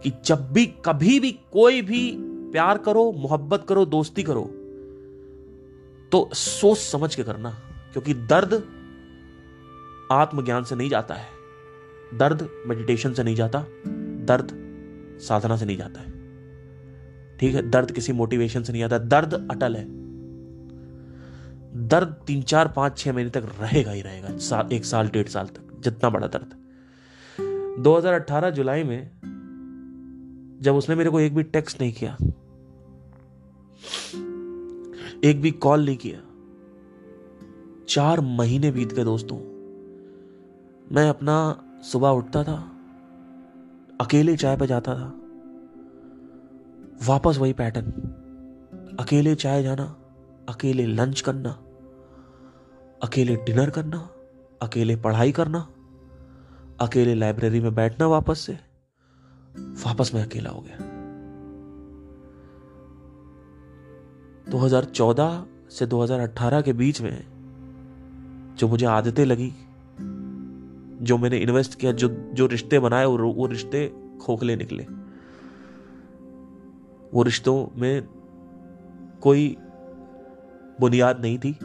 कि 0.04 0.12
जब 0.24 0.52
भी, 0.52 0.66
कभी 0.66 1.18
भी 1.20 1.30
कोई 1.52 1.82
भी 1.82 2.16
प्यार 2.52 2.78
करो, 2.78 3.10
मोहब्बत 3.12 3.64
करो, 3.68 3.84
दोस्ती 3.86 4.22
करो 4.22 4.42
तो 6.12 6.28
सोच 6.34 6.78
समझ 6.78 7.14
के 7.14 7.22
करना, 7.22 7.50
क्योंकि 7.92 8.14
दर्द 8.14 8.62
आत्मज्ञान 10.12 10.64
से 10.64 10.74
नहीं 10.74 10.88
जाता 10.90 11.14
है। 11.14 11.28
दर्द 12.14 12.48
मेडिटेशन 12.66 13.12
से 13.12 13.22
नहीं 13.22 13.36
जाता, 13.36 13.64
दर्द 14.26 14.50
साधना 15.20 15.56
से 15.56 15.66
नहीं 15.66 15.76
जाता 15.76 16.00
है। 16.00 16.11
ठीक 17.42 17.54
है? 17.54 17.70
दर्द 17.70 17.92
किसी 17.92 18.12
मोटिवेशन 18.12 18.62
से 18.62 18.72
नहीं 18.72 18.82
आता। 18.82 18.98
दर्द 18.98 19.48
अटल 19.50 19.76
है। 19.76 19.84
दर्द 21.88 22.16
तीन 22.26 22.42
चार 22.42 22.68
पाँच 22.68 22.98
छह 22.98 23.12
महीने 23.12 23.30
तक 23.30 23.42
रहेगा 23.60 23.90
ही 23.90 24.02
रहेगा। 24.02 24.38
सा, 24.38 24.68
एक 24.72 24.84
साल 24.84 25.08
डेढ़ 25.08 25.28
साल 25.28 25.46
तक 25.46 25.80
जितना 25.80 26.10
बड़ा 26.10 26.26
दर्द 26.26 26.54
2018 27.82 28.50
जुलाई 28.50 28.82
में 28.82 29.10
जब 30.62 30.74
उसने 30.74 30.94
मेरे 30.94 31.10
को 31.10 31.20
एक 31.20 31.34
भी 31.34 31.42
टेक्स्ट 31.42 31.80
नहीं 31.80 31.92
किया 31.92 32.16
एक 35.24 35.40
भी 35.40 35.50
कॉल 35.50 35.84
नहीं 35.84 35.96
किया 35.96 36.20
चार 37.88 38.20
महीने 38.20 38.70
बीत 38.70 38.92
गए 38.92 39.04
दोस्तों। 39.04 39.38
मैं 40.92 41.08
अपना 41.08 41.64
सुबह 41.82 42.08
उठता 42.08 42.44
था 42.44 42.72
अकेले 44.00 44.36
चाय 44.36 44.56
पे 44.56 44.66
जाता 44.66 44.94
था। 44.94 45.18
वापस 47.06 47.38
वही 47.38 47.52
पैटर्न। 47.52 47.86
अकेले 49.00 49.34
चाय 49.34 49.62
जाना 49.62 49.84
अकेले 50.48 50.86
लंच 50.86 51.20
करना 51.20 51.50
अकेले 53.02 53.36
डिनर 53.36 53.70
करना 53.70 54.10
अकेले 54.62 54.96
पढ़ाई 54.96 55.32
करना 55.32 55.68
अकेले 56.80 57.14
लाइब्रेरी 57.14 57.60
में 57.60 57.74
बैठना 57.74 58.06
वापस 58.06 58.38
से 58.38 58.52
वापस 59.58 60.10
मैं 60.14 60.22
अकेला 60.22 60.50
हो 60.50 60.60
गया। 60.60 60.76
2014 64.50 65.46
से 65.70 65.86
2018 65.86 66.62
के 66.62 66.72
बीच 66.72 67.02
में 67.02 67.24
जो 68.58 68.68
मुझे 68.68 68.86
आदतें 68.86 69.24
लगी 69.24 69.52
जो 71.04 71.18
मैंने 71.18 71.36
इन्वेस्ट 71.36 71.74
किया 71.74 71.92
जो 71.92 72.08
जो 72.32 72.46
रिश्ते 72.46 72.78
बनाए 72.78 73.04
वो, 73.04 73.46
रिश्ते 73.46 73.92
खोखले 74.20 74.56
निकले। 74.56 75.01
वो 77.12 77.22
रिश्तों 77.22 77.54
में 77.76 78.02
कोई 79.22 79.56
बुनियाद 80.80 81.20
नहीं 81.20 81.38
थी, 81.38 81.56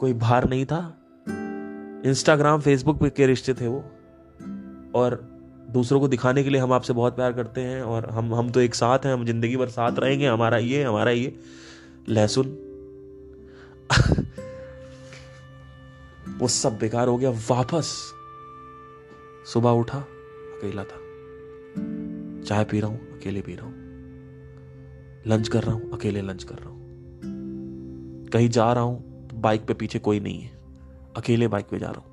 कोई 0.00 0.12
भार 0.14 0.48
नहीं 0.48 0.64
था। 0.64 0.80
इंस्टाग्राम 2.06 2.60
फेसबुक 2.60 3.00
पे 3.00 3.10
के 3.10 3.26
रिश्ते 3.26 3.54
थे 3.54 3.66
वो। 3.66 3.84
और 4.94 5.14
दूसरों 5.70 6.00
को 6.00 6.08
दिखाने 6.08 6.42
के 6.44 6.50
लिए 6.50 6.60
हम 6.60 6.72
आपसे 6.72 6.92
बहुत 6.92 7.16
प्यार 7.16 7.32
करते 7.32 7.60
हैं 7.60 7.82
और 7.82 8.08
हम 8.10 8.34
हम 8.34 8.50
तो 8.50 8.60
एक 8.60 8.74
साथ 8.74 8.98
हैं, 8.98 9.12
हम 9.12 9.24
ज़िंदगी 9.26 9.56
भर 9.56 9.68
साथ 9.68 9.98
रहेंगे, 9.98 10.26
हमारा 10.26 10.58
ये 10.58 10.82
हमारा 10.82 11.10
ये। 11.10 11.38
लहसुन। 12.08 12.46
वो 16.40 16.48
सब 16.48 16.78
बेकार 16.78 17.08
हो 17.08 17.16
गया, 17.16 17.30
वापस 17.30 17.86
सुबह 19.46 19.70
उठा, 19.70 19.98
अकेला 19.98 20.84
था। 20.84 20.98
चाय 22.44 22.64
पी 22.64 22.80
रहा 22.80 22.90
हूँ, 22.90 23.00
अकेले 23.18 23.40
पी 23.40 23.54
रहा 23.54 23.66
हूँ। 23.66 23.69
लंच 25.26 25.48
कर 25.48 25.62
रहा 25.62 25.74
हूँ, 25.74 25.90
अकेले 25.92 26.22
लंच 26.22 26.44
कर 26.44 26.54
रहा 26.54 26.70
हूँ। 26.70 26.80
कहीं 28.32 28.48
जा 28.48 28.72
रहा 28.72 28.82
हूँ 28.82 29.28
तो 29.28 29.36
बाइक 29.36 29.66
पे 29.66 29.74
पीछे 29.74 29.98
कोई 29.98 30.20
नहीं 30.20 30.40
है। 30.40 30.50
अकेले 31.16 31.48
बाइक 31.48 31.66
पे 31.66 31.78
जा 31.78 31.90
रहा 31.90 32.00
हूँ। 32.00 32.10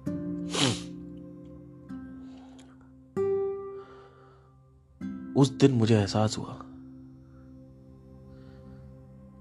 उस 5.36 5.50
दिन 5.50 5.72
मुझे 5.72 5.96
एहसास 5.96 6.38
हुआ 6.38 6.58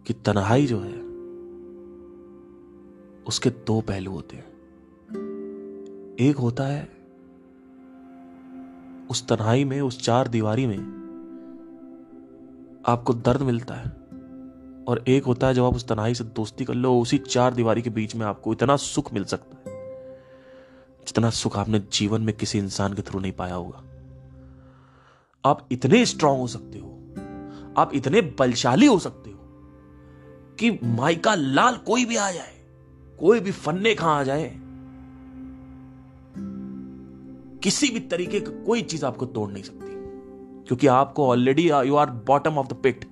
कि 0.06 0.12
तन्हाई 0.12 0.66
जो 0.66 0.80
है, 0.80 1.06
उसके 3.24 3.50
दो 3.50 3.80
पहलू 3.80 4.10
होते 4.10 4.36
हैं। 4.36 4.46
एक 6.20 6.36
होता 6.36 6.64
है, 6.64 6.88
उस 9.10 9.28
तन्हाई 9.28 9.64
में, 9.64 9.80
उस 9.80 10.04
चार 10.04 10.28
दीवारी 10.28 10.66
में 10.66 10.95
आपको 12.86 13.14
दर्द 13.14 13.42
मिलता 13.42 13.74
है। 13.74 13.90
और 14.88 15.04
एक 15.08 15.24
होता 15.24 15.46
है 15.46 15.54
जब 15.54 15.64
आप 15.64 15.74
उस 15.74 15.86
तनाई 15.88 16.14
से 16.14 16.24
दोस्ती 16.24 16.64
कर 16.64 16.74
लो, 16.74 17.00
उसी 17.00 17.18
चार 17.18 17.54
दीवारी 17.54 17.82
के 17.82 17.90
बीच 17.90 18.14
में 18.16 18.26
आपको 18.26 18.52
इतना 18.52 18.76
सुख 18.76 19.12
मिल 19.14 19.24
सकता 19.24 19.70
है, 19.70 19.74
जितना 21.06 21.30
सुख 21.30 21.56
आपने 21.56 21.78
जीवन 21.92 22.22
में 22.22 22.36
किसी 22.36 22.58
इंसान 22.58 22.94
के 22.94 23.02
थ्रू 23.02 23.20
नहीं 23.20 23.32
पाया 23.32 23.54
होगा। 23.54 23.82
आप 25.44 25.66
इतने 25.72 26.04
स्ट्रांग 26.06 26.38
हो 26.38 26.46
सकते 26.46 26.78
हो, 26.78 26.88
आप 27.78 27.90
इतने 27.94 28.20
बलशाली 28.38 28.86
हो 28.86 28.98
सकते 28.98 29.30
हो 29.30 29.38
कि 30.58 30.70
माइका 30.84 31.34
लाल 31.34 31.76
कोई 31.76 32.04
भी 32.04 32.16
आ 32.16 32.30
जाए, 32.30 32.54
कोई 33.20 33.40
भी 33.40 33.50
फन्ने 33.50 33.94
कहाँ 33.94 34.18
आ 34.20 34.22
जाए। 34.22 34.52
किसी 37.62 37.88
भी 37.88 38.00
तरीके 38.00 38.40
की 38.40 38.64
कोई 38.64 38.82
चीज़ 38.82 39.04
आपको 39.06 39.26
तोड़ 39.26 39.50
नहीं 39.50 39.62
सकती। 39.62 39.85
क्योंकि 40.66 40.86
आपको 40.86 41.28
already 41.28 41.70
you 41.70 41.94
are 41.94 42.10
bottom 42.10 42.58
of 42.58 42.66
the 42.66 42.72
pit 42.72 43.04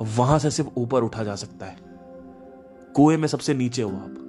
वहाँ 0.00 0.38
से 0.38 0.50
सिर्फ़ 0.50 0.70
ऊपर 0.76 1.02
उठा 1.02 1.24
जा 1.24 1.34
सकता 1.34 1.66
है। 1.66 1.76
कुएँ 2.94 3.16
में 3.16 3.28
सबसे 3.28 3.54
नीचे 3.54 3.82
हो 3.82 3.90
आप। 3.90 4.22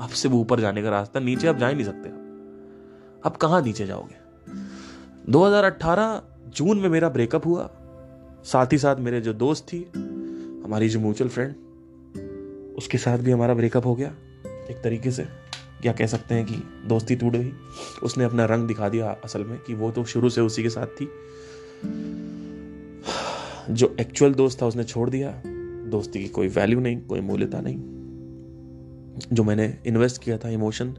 आप 0.00 0.08
सिर्फ़ 0.08 0.36
ऊपर 0.36 0.60
जाने 0.60 0.82
का 0.82 0.90
रास्ता, 0.90 1.20
नीचे 1.20 1.48
आप 1.48 1.56
जा 1.56 1.68
ही 1.68 1.74
नहीं 1.74 1.84
सकते। 1.84 2.08
आप 3.28 3.36
कहाँ 3.36 3.62
नीचे 3.62 3.86
जाओगे? 3.86 4.14
2018 5.32 6.22
जून 6.48 6.78
में 6.78 6.88
मेरा 6.88 7.08
ब्रेकअप 7.08 7.46
हुआ। 7.46 7.70
साथ 8.44 8.66
ही 8.72 8.78
साथ 8.78 8.96
मेरे 8.96 9.20
जो 9.20 9.32
दोस्त 9.32 9.64
थी, 9.64 9.92
हमारी 10.64 10.88
जो 10.88 11.00
म्यूचुअल 11.00 11.30
फ्रेंड 11.30 11.54
उसके 12.76 12.98
साथ 12.98 13.18
भी 13.18 13.30
हमारा 13.30 13.54
ब्रेकअप 13.54 13.86
हो 13.86 13.94
गया। 13.94 14.08
एक 14.70 14.80
तरीके 14.84 15.10
से 15.10 15.24
क्या 15.82 15.92
कह 15.92 16.06
सकते 16.06 16.34
हैं 16.34 16.46
कि 16.46 16.54
दोस्ती 16.86 17.16
टूट 17.16 17.32
गई। 17.32 17.52
उसने 18.02 18.24
अपना 18.24 18.44
रंग 18.44 18.68
दिखा 18.68 18.88
दिया 18.88 19.16
असल 19.24 19.44
में 19.44 19.58
कि 19.58 19.74
वो 19.74 19.90
तो 19.90 20.04
शुरू 20.04 20.28
से 20.30 20.40
उसी 20.40 20.62
के 20.62 20.68
साथ 20.68 20.86
थी। 20.86 21.08
जो 23.70 23.96
एक्चुअल 24.00 24.34
दोस्त 24.34 24.62
था, 24.62 24.66
उसने 24.66 24.84
छोड़ 24.84 25.10
दिया। 25.10 25.42
दोस्ती 25.84 26.18
की 26.18 26.28
कोई 26.28 26.48
वैल्यू 26.48 26.80
नहीं, 26.80 27.00
कोई 27.00 27.20
मूल्यता 27.20 27.60
नहीं। 27.60 27.94
जो 29.32 29.44
मैंने 29.44 29.78
इन्वेस्ट 29.86 30.22
किया 30.22 30.38
था 30.38 30.48
इमोशन 30.48 30.90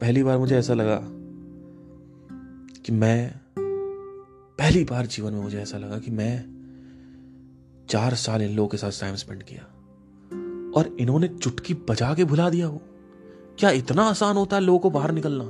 पहली 0.00 0.22
बार 0.22 0.38
मुझे 0.38 0.58
ऐसा 0.58 0.74
लगा 0.74 1.00
कि 2.82 2.92
मैं, 2.92 3.34
पहली 4.58 4.84
बार 4.84 5.06
जीवन 5.06 5.32
में 5.32 5.40
मुझे 5.40 5.60
ऐसा 5.60 5.78
लगा 5.78 5.98
कि 5.98 6.10
मैं 6.10 6.44
चार 7.88 8.14
साल 8.14 8.42
इन 8.42 8.56
लोगों 8.56 8.68
के 8.68 8.76
साथ 8.76 9.00
टाइम 9.00 9.14
स्पेंड 9.14 9.42
किया। 9.42 9.62
और 10.76 10.96
इन्होंने 11.00 11.28
चुटकी 11.28 11.74
बजा 11.74 12.14
के 12.14 12.24
भुला 12.24 12.50
दिया 12.50 12.68
वो। 12.68 12.82
क्या 13.58 13.70
इतना 13.70 14.02
आसान 14.02 14.36
होता 14.36 14.56
है 14.56 14.62
लोगों 14.62 14.78
को 14.78 14.90
बाहर 14.90 15.12
निकलना? 15.12 15.44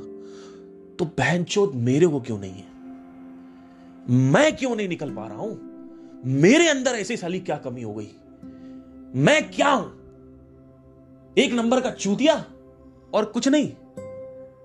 तो 0.99 1.05
बहन 1.05 1.47
मेरे 1.75 2.07
को 2.07 2.21
क्यों 2.21 2.39
नहीं 2.39 2.53
है? 2.53 2.74
मैं 4.11 4.57
क्यों 4.57 4.77
नहीं 4.77 4.89
निकल 4.89 5.11
पा 5.11 5.27
रहा 5.27 5.37
हूँ? 5.37 5.75
मेरे 6.27 6.69
अंदर 6.69 6.91
ऐसी 6.91 7.17
साली 7.17 7.41
क्या 7.41 7.57
कमी 7.57 7.83
हो 7.83 7.95
गई? 7.95 8.09
मैं 9.21 9.51
क्या 9.51 9.71
हूँ? 9.71 9.93
एक 11.39 11.53
नंबर 11.53 11.81
का 11.81 11.91
चूतिया 11.91 12.45
और 13.15 13.25
कुछ 13.25 13.49
नहीं। 13.49 13.73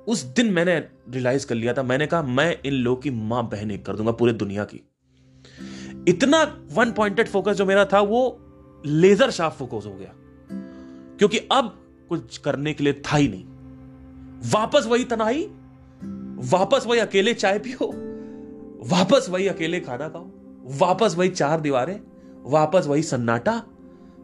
उस 0.08 0.24
दिन 0.24 0.52
मैंने 0.52 0.80
रियलाइज़ 1.10 1.48
कर 1.48 1.56
लिया 1.56 1.74
था। 1.74 1.84
मैंने 1.84 2.08
कहा, 2.08 2.22
मैं 2.22 2.60
इन 2.66 2.74
लोगों 2.74 3.02
की 3.02 3.10
माँ 3.10 3.44
बहन 3.44 3.78
कर 3.78 3.96
दूँगा 3.96 4.12
पूरे 4.12 4.34
दुनिया 4.34 4.66
की। 4.66 4.82
इतना 6.08 6.68
वन 6.72 6.92
पॉइंटेड 6.92 7.28
फोकस 7.28 7.54
जो 7.54 7.66
मेरा 7.66 7.86
था, 7.86 8.02
वो 8.02 8.40
लेजर 8.86 9.32
शार्प 9.32 9.54
फोकस 9.54 9.86
हो 9.86 9.94
गया। 9.94 10.14
क्योंकि 11.18 11.38
अब 11.38 11.86
कुछ 12.10 12.38
करने 12.38 12.74
के 12.74 12.84
लिए 12.84 12.94
था 12.94 13.18
ही 13.18 13.28
नहीं। 13.28 13.46
वापस 14.52 14.86
वही 14.86 15.04
तनाई 15.04 15.44
वापस 16.50 16.84
वही 16.88 17.00
अकेले 17.00 17.34
चाय 17.34 17.60
पियो। 17.60 18.09
वापस 18.80 19.28
वही 19.30 19.48
अकेले 19.48 19.80
खाना 19.80 20.10
खाओ 20.10 20.30
वापस 20.80 21.16
वही 21.18 21.30
चार 21.30 21.62
दीवारें, 21.62 22.00
वापस 22.46 22.86
वही 22.88 23.04
सन्नाटा। 23.04 23.58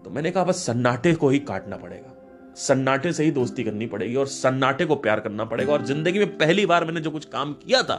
तो 0.03 0.09
मैंने 0.09 0.31
कहा, 0.31 0.43
बस 0.43 0.65
सन्नाटे 0.65 1.13
को 1.13 1.29
ही 1.29 1.39
काटना 1.39 1.77
पड़ेगा। 1.77 2.11
सन्नाटे 2.57 3.13
से 3.13 3.23
ही 3.23 3.31
दोस्ती 3.31 3.63
करनी 3.63 3.85
पड़ेगी 3.85 4.15
और 4.15 4.27
सन्नाटे 4.27 4.85
को 4.85 4.95
प्यार 4.95 5.19
करना 5.19 5.45
पड़ेगा। 5.45 5.73
और 5.73 5.85
ज़िंदगी 5.85 6.19
में 6.19 6.37
पहली 6.37 6.65
बार 6.65 6.85
मैंने 6.85 7.01
जो 7.01 7.11
कुछ 7.11 7.25
काम 7.25 7.53
किया 7.53 7.81
था, 7.83 7.95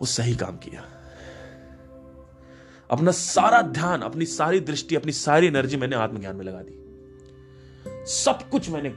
वो 0.00 0.06
सही 0.06 0.34
काम 0.36 0.56
किया। 0.56 0.84
अपना 2.90 3.10
सारा 3.10 3.62
ध्यान, 3.62 4.00
अपनी 4.00 4.26
सारी 4.26 4.60
दृष्टि, 4.60 4.96
अपनी 4.96 5.12
सारी 5.12 5.46
एनर्जी 5.46 5.76
मैंने 5.76 5.96
आत्मज्ञान 5.96 6.36
में 6.36 6.44
लगा 6.44 6.62
दी। 6.62 6.78
सब 8.06 8.48
कुछ 8.50 8.70
मैंने 8.70 8.90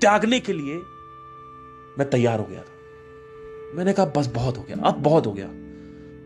त्यागने 0.00 0.40
के 0.40 0.52
लिए 0.52 0.76
मैं 1.98 2.10
तैयार 2.10 2.38
हो 2.40 2.44
गया 2.44 2.62
था। 2.62 2.71
मैंने 3.74 3.92
कहा, 3.92 4.06
बस 4.06 4.26
बहुत 4.26 4.58
हो 4.58 4.62
गया, 4.62 4.76
अब 4.76 4.94
बहुत 4.94 5.26
हो 5.26 5.32
गया, 5.32 5.46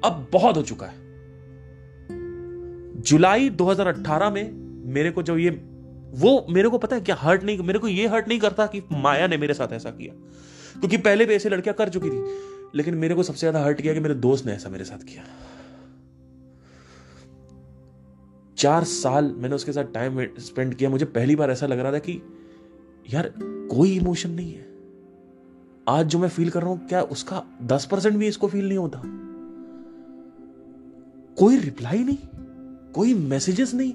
अब 0.05 0.29
बहुत 0.33 0.57
हो 0.57 0.63
चुका 0.63 0.87
है। 0.87 1.05
जुलाई 3.03 3.51
2018 3.51 4.31
में 4.31 4.53
मेरे 4.93 5.11
को 5.11 5.23
जो 5.23 5.39
ये, 5.39 5.51
वो 6.11 6.47
मेरे 6.51 6.69
को 6.69 6.79
पता 6.79 6.97
है 6.97 7.03
क्या 7.03 7.17
हर्ट 7.19 7.43
नहीं, 7.43 7.59
मेरे 7.59 7.79
को 7.79 7.89
ये 7.89 8.07
हर्ट 8.07 8.29
नहीं 8.29 8.39
करता 8.39 8.67
कि 8.67 8.83
माया 8.93 9.27
ने 9.27 9.37
मेरे 9.37 9.55
साथ 9.55 9.73
ऐसा 9.73 9.91
किया। 9.91 10.13
क्योंकि 10.81 10.97
पहले 10.97 11.27
भी 11.27 11.35
ऐसी 11.35 11.49
लड़कियाँ 11.49 11.75
कर 11.77 11.89
चुकी 11.89 12.11
थी, 12.11 12.25
लेकिन 12.75 12.95
मेरे 12.95 13.15
को 13.15 13.23
सबसे 13.23 13.39
ज़्यादा 13.39 13.61
हर्ट 13.61 13.81
किया 13.81 13.95
कि 13.95 14.01
मेरे 14.01 14.15
दोस्त 14.15 14.47
ने 14.47 14.53
ऐसा 14.53 14.69
मेरे 14.69 14.85
साथ 14.85 14.99
किया। 14.99 15.25
चार 18.57 18.85
साल 18.85 19.35
मैंने 19.39 19.55
उसके 19.55 19.73
साथ 19.73 19.85
टाइम 19.85 20.27
स्पेंड 20.39 20.75
किया, 20.75 20.91
मुझे 20.91 21.05
पहली 21.05 21.37
बार 21.37 21.51
ऐसा 21.51 21.67
लग 21.67 21.79
रहा 21.79 21.93
था 21.93 21.99
कि, 21.99 22.23
यार, 23.15 23.33
कोई 23.43 23.97
इमोशन 23.97 24.31
नहीं 24.31 24.53
है। 24.53 24.66
आज 25.89 26.07
जो 26.07 26.18
मैं 26.18 26.28
फील 26.28 26.51
कर 26.51 26.61
रहा 26.61 26.70
हूँ, 26.70 26.87
क्या 26.89 27.01
उसका 27.03 27.43
दस 27.62 27.84
परसेंट 27.84 28.16
भी 28.16 28.26
इसको 28.26 28.49
फील 28.49 28.68
नहीं 28.68 28.78
होता? 28.78 29.03
कोई 31.37 31.57
रिप्लाई 31.57 31.99
नहीं, 31.99 32.16
कोई 32.93 33.14
मैसेजेस 33.14 33.74
नहीं, 33.74 33.93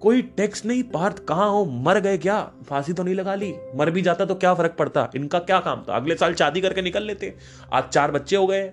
कोई 0.00 0.22
टेक्स्ट 0.22 0.66
नहीं, 0.66 0.82
पार्थ 0.82 1.18
कहाँ 1.18 1.50
हो, 1.50 1.64
मर 1.64 2.00
गए 2.00 2.18
क्या? 2.18 2.40
फांसी 2.68 2.92
तो 2.92 3.02
नहीं 3.02 3.14
लगा 3.14 3.34
ली, 3.34 3.52
मर 3.74 3.90
भी 3.90 4.02
जाता 4.02 4.24
तो 4.24 4.34
क्या 4.34 4.54
फ़र्क 4.54 4.76
पड़ता? 4.78 5.10
इनका 5.16 5.38
क्या 5.38 5.60
काम 5.60 5.84
था? 5.88 5.96
अगले 5.96 6.14
साल 6.14 6.34
शादी 6.34 6.60
करके 6.60 6.82
निकल 6.82 7.02
लेते, 7.02 7.34
आज 7.72 7.84
चार 7.84 8.10
बच्चे 8.10 8.36
हो 8.36 8.46
गए। 8.46 8.72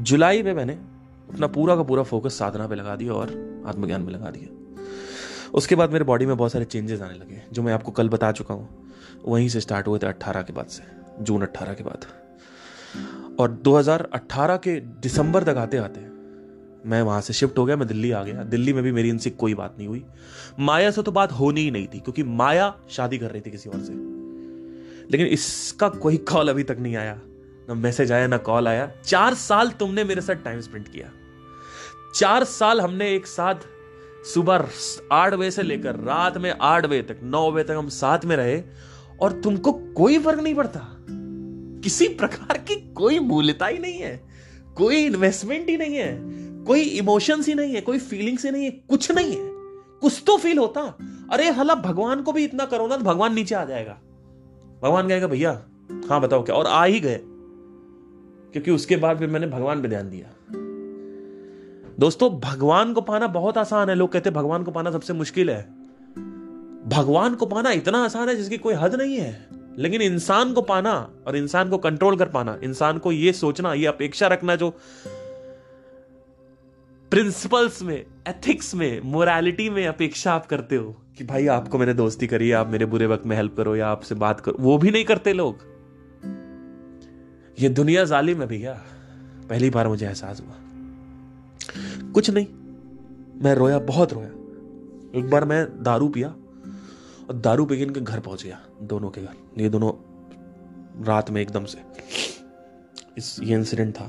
जुलाई 0.00 0.42
में 0.42 0.54
मैंने 0.54 0.95
अपना 1.28 1.46
पूरा 1.46 1.76
का 1.76 1.82
पूरा 1.82 2.02
फोकस 2.02 2.38
साधना 2.38 2.66
पे 2.66 2.74
लगा 2.74 2.96
दिया 2.96 3.12
और 3.12 3.28
आत्मज्ञान 3.66 4.02
में 4.02 4.12
लगा 4.12 4.30
दिया। 4.30 4.74
उसके 5.54 5.74
बाद 5.74 5.90
मेरे 5.90 6.04
बॉडी 6.04 6.26
में 6.26 6.36
बहुत 6.36 6.52
सारे 6.52 6.64
चेंजेस 6.64 7.00
आने 7.00 7.14
लगे, 7.14 7.42
जो 7.52 7.62
मैं 7.62 7.72
आपको 7.72 7.92
कल 7.92 8.08
बता 8.08 8.32
चुका 8.32 8.54
हूँ। 8.54 8.92
वहीं 9.24 9.48
से 9.48 9.60
स्टार्ट 9.60 9.86
हुए 9.86 9.98
थे 9.98 10.06
अट्ठारह 10.06 10.42
के 10.42 10.52
बाद 10.52 10.66
से, 10.66 10.82
जून 11.24 11.42
अट्ठारह 11.42 11.74
के 11.74 11.84
बाद। 11.84 12.04
और 13.40 13.50
2018 13.50 14.56
के 14.56 14.80
दिसंबर 14.80 15.42
तक 15.42 15.56
आते 15.56 15.76
आते 15.76 16.16
मैं 16.88 17.02
वहाँ 17.02 17.20
से 17.20 17.32
शिफ्ट 17.32 17.58
हो 17.58 17.64
गया, 17.64 17.76
मैं 17.76 17.88
दिल्ली 17.88 18.10
आ 18.10 18.22
गया। 18.22 18.42
दिल्ली 18.42 18.72
में 18.72 18.84
भी 18.84 18.92
मेरी 18.92 19.08
इनसे 19.08 19.30
कोई 19.30 19.54
बात 19.54 19.74
नहीं 19.78 19.88
हुई। 19.88 20.04
माया 20.60 20.90
से 20.90 21.02
तो 21.02 21.12
बात 21.12 21.32
होनी 21.32 21.60
ही 21.60 21.70
नहीं 21.70 21.86
थी, 21.86 22.00
क्योंकि 22.00 22.22
माया 22.22 22.76
शादी 22.90 23.18
कर 23.18 23.30
रही 23.30 23.40
थी 23.40 23.50
किसी 23.50 23.70
और 23.70 23.80
से। 23.80 23.92
लेकिन 25.10 25.26
इसका 25.26 25.88
कोई 25.88 26.16
कॉल 26.16 26.48
अभी 26.48 26.62
तक 26.62 26.76
नहीं 26.80 26.96
आया। 26.96 27.20
ना 27.68 27.74
मैसेज 27.74 28.12
आया, 28.12 28.26
ना 28.26 28.36
कॉल 28.36 28.68
आया। 28.68 28.92
चार 29.04 29.34
साल 29.34 29.70
तुमने 29.70 30.04
मेरे 30.04 30.20
साथ 30.20 30.34
टाइम 30.34 30.60
स्पेंड 30.60 30.88
किया। 30.88 31.10
चार 32.16 32.44
साल 32.44 32.80
हमने 32.80 33.14
एक 33.14 33.26
साथ 33.26 33.54
सुबह 34.24 34.68
आठ 35.12 35.34
बजे 35.34 35.50
से 35.50 35.62
लेकर 35.62 35.94
रात 35.96 36.38
में 36.38 36.54
आठ 36.60 36.86
बजे 36.86 37.02
तक, 37.02 37.20
नौ 37.22 37.52
बजे 37.52 37.64
तक 37.64 37.70
हम 37.70 37.88
साथ 37.88 38.18
में 38.24 38.36
रहे 38.36 38.62
और 39.20 39.32
तुमको 39.32 39.72
कोई 39.72 40.18
फ़र्क 40.18 40.40
नहीं 40.40 40.54
पड़ता। 40.54 40.80
किसी 41.82 42.08
प्रकार 42.08 42.58
की 42.58 42.92
कोई 42.92 43.18
मूल्यता 43.18 43.66
ही 43.66 43.78
नहीं 43.78 43.98
है, 43.98 44.28
कोई 44.76 44.96
इन्वेस्टमेंट 44.96 45.68
ही 45.68 45.76
नहीं 45.76 45.94
है, 45.94 46.20
कोई 46.64 46.80
इमोशंस 46.80 47.46
ही 47.46 47.54
नहीं 47.54 47.74
है, 47.74 47.80
कोई 47.80 47.98
फीलिंग्स 47.98 48.44
ही 48.44 48.50
नहीं 48.50 48.64
है, 48.64 48.70
कुछ 48.70 49.12
नहीं 49.12 49.36
है। 49.36 49.50
कुछ 50.00 50.22
तो 50.26 50.36
फील 50.36 50.58
होता। 50.58 50.98
अरे 51.32 51.50
हला, 51.50 51.74
भगवान 51.74 52.22
को 52.22 52.32
भी 52.32 52.44
इतना 52.44 52.64
करो 52.64 52.86
ना 52.86 52.96
तो 52.96 53.04
भगवान 53.04 53.34
नीचे 53.34 53.54
आ 53.54 53.64
जाएगा। 53.64 53.92
भगवान 54.82 55.08
कहेगा, 55.08 55.26
भैया 55.26 55.62
हाँ 56.10 56.20
बताओ 56.20 56.44
क्या? 56.44 56.56
और 56.56 56.66
आ 56.66 56.84
ही 56.84 57.00
गए। 57.00 57.20
क्योंकि 58.52 58.70
उसके 58.70 58.96
बाद 58.96 59.18
फिर 59.18 59.28
मैंने 59.28 59.46
भगवान 59.46 59.82
पे 59.82 59.88
ध्यान 59.88 60.10
दिया। 60.10 60.35
दोस्तों, 62.00 62.40
भगवान 62.40 62.92
को 62.92 63.00
पाना 63.00 63.26
बहुत 63.26 63.58
आसान 63.58 63.88
है। 63.88 63.94
लोग 63.94 64.12
कहते 64.12 64.30
हैं, 64.30 64.34
भगवान 64.34 64.62
को 64.62 64.70
पाना 64.70 64.90
सबसे 64.90 65.12
मुश्किल 65.12 65.50
है। 65.50 65.62
भगवान 66.86 67.34
को 67.34 67.46
पाना 67.46 67.70
इतना 67.70 68.04
आसान 68.04 68.28
है 68.28 68.36
जिसकी 68.36 68.58
कोई 68.58 68.74
हद 68.74 68.94
नहीं 68.94 69.16
है। 69.16 69.46
लेकिन 69.78 70.02
इंसान 70.02 70.52
को 70.52 70.62
पाना 70.62 71.10
और 71.26 71.36
इंसान 71.36 71.70
को 71.70 71.78
कंट्रोल 71.78 72.16
कर 72.16 72.26
पाना, 72.26 72.58
इंसान 72.62 72.98
को 72.98 73.12
यह 73.12 73.32
सोचना 73.32 73.74
यह 73.74 73.88
अपेक्षा 73.88 74.26
रखना 74.26 74.56
जो 74.56 74.70
प्रिंसिपल्स 77.10 77.82
में 77.82 78.06
एथिक्स 78.28 78.74
में 78.74 79.00
मोरालिटी 79.04 79.70
में 79.70 79.86
अपेक्षा 79.86 80.32
आप 80.32 80.46
करते 80.46 80.76
हो 80.76 80.96
कि 81.18 81.24
भाई, 81.24 81.46
आपको 81.46 81.78
मैंने 81.78 81.94
दोस्ती 81.94 82.26
करी, 82.26 82.52
आप 82.52 82.68
मेरे 82.68 82.86
बुरे 82.86 83.06
वक्त 83.06 83.26
में 83.26 83.36
हेल्प 83.36 83.56
करो 83.56 83.76
या 83.76 83.88
आपसे 83.88 84.14
बात 84.14 84.40
करो, 84.40 84.56
वो 84.60 84.78
भी 84.78 84.90
नहीं 84.90 85.04
करते 85.04 85.32
लोग। 85.32 85.58
ये 87.60 87.68
दुनिया 87.68 88.04
जालिम 88.04 88.40
है 88.40 88.46
भैया। 88.46 88.82
पहली 89.48 89.70
बार 89.70 89.88
मुझे 89.88 90.06
एहसास 90.06 90.40
हुआ। 90.40 90.65
कुछ 92.16 92.30
नहीं। 92.30 92.46
मैं 93.42 93.54
रोया, 93.54 93.78
बहुत 93.78 94.12
रोया। 94.12 94.28
एक 95.18 95.30
बार 95.30 95.44
मैं 95.44 95.82
दारू 95.82 96.08
पिया 96.08 96.28
और 97.28 97.32
दारू 97.32 97.66
पी 97.66 97.76
के 97.76 97.82
इनके 97.82 98.00
घर 98.00 98.20
पहुँच 98.20 98.44
गया, 98.44 98.60
दोनों 98.82 99.10
के 99.10 99.20
घर। 99.20 99.62
ये 99.62 99.68
दोनों 99.68 99.92
रात 101.04 101.30
में 101.30 101.42
एकदम 101.42 101.64
से 101.64 101.78
इस, 103.18 103.40
ये 103.42 103.54
इंसिडेंट 103.54 103.94
था। 103.94 104.04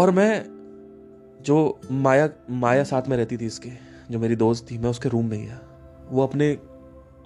और 0.00 0.10
मैं 0.10 0.46
जो 1.42 1.80
माया 1.92 2.28
माया 2.50 2.84
साथ 2.84 3.02
में 3.08 3.16
रहती 3.16 3.36
थी 3.36 3.46
इसके, 3.46 3.70
जो 4.10 4.18
मेरी 4.18 4.36
दोस्त 4.36 4.70
थी, 4.70 4.78
मैं 4.78 4.90
उसके 4.90 5.08
रूम 5.08 5.26
में 5.26 5.46
गया। 5.46 5.60
वो 6.10 6.22
अपने 6.22 6.58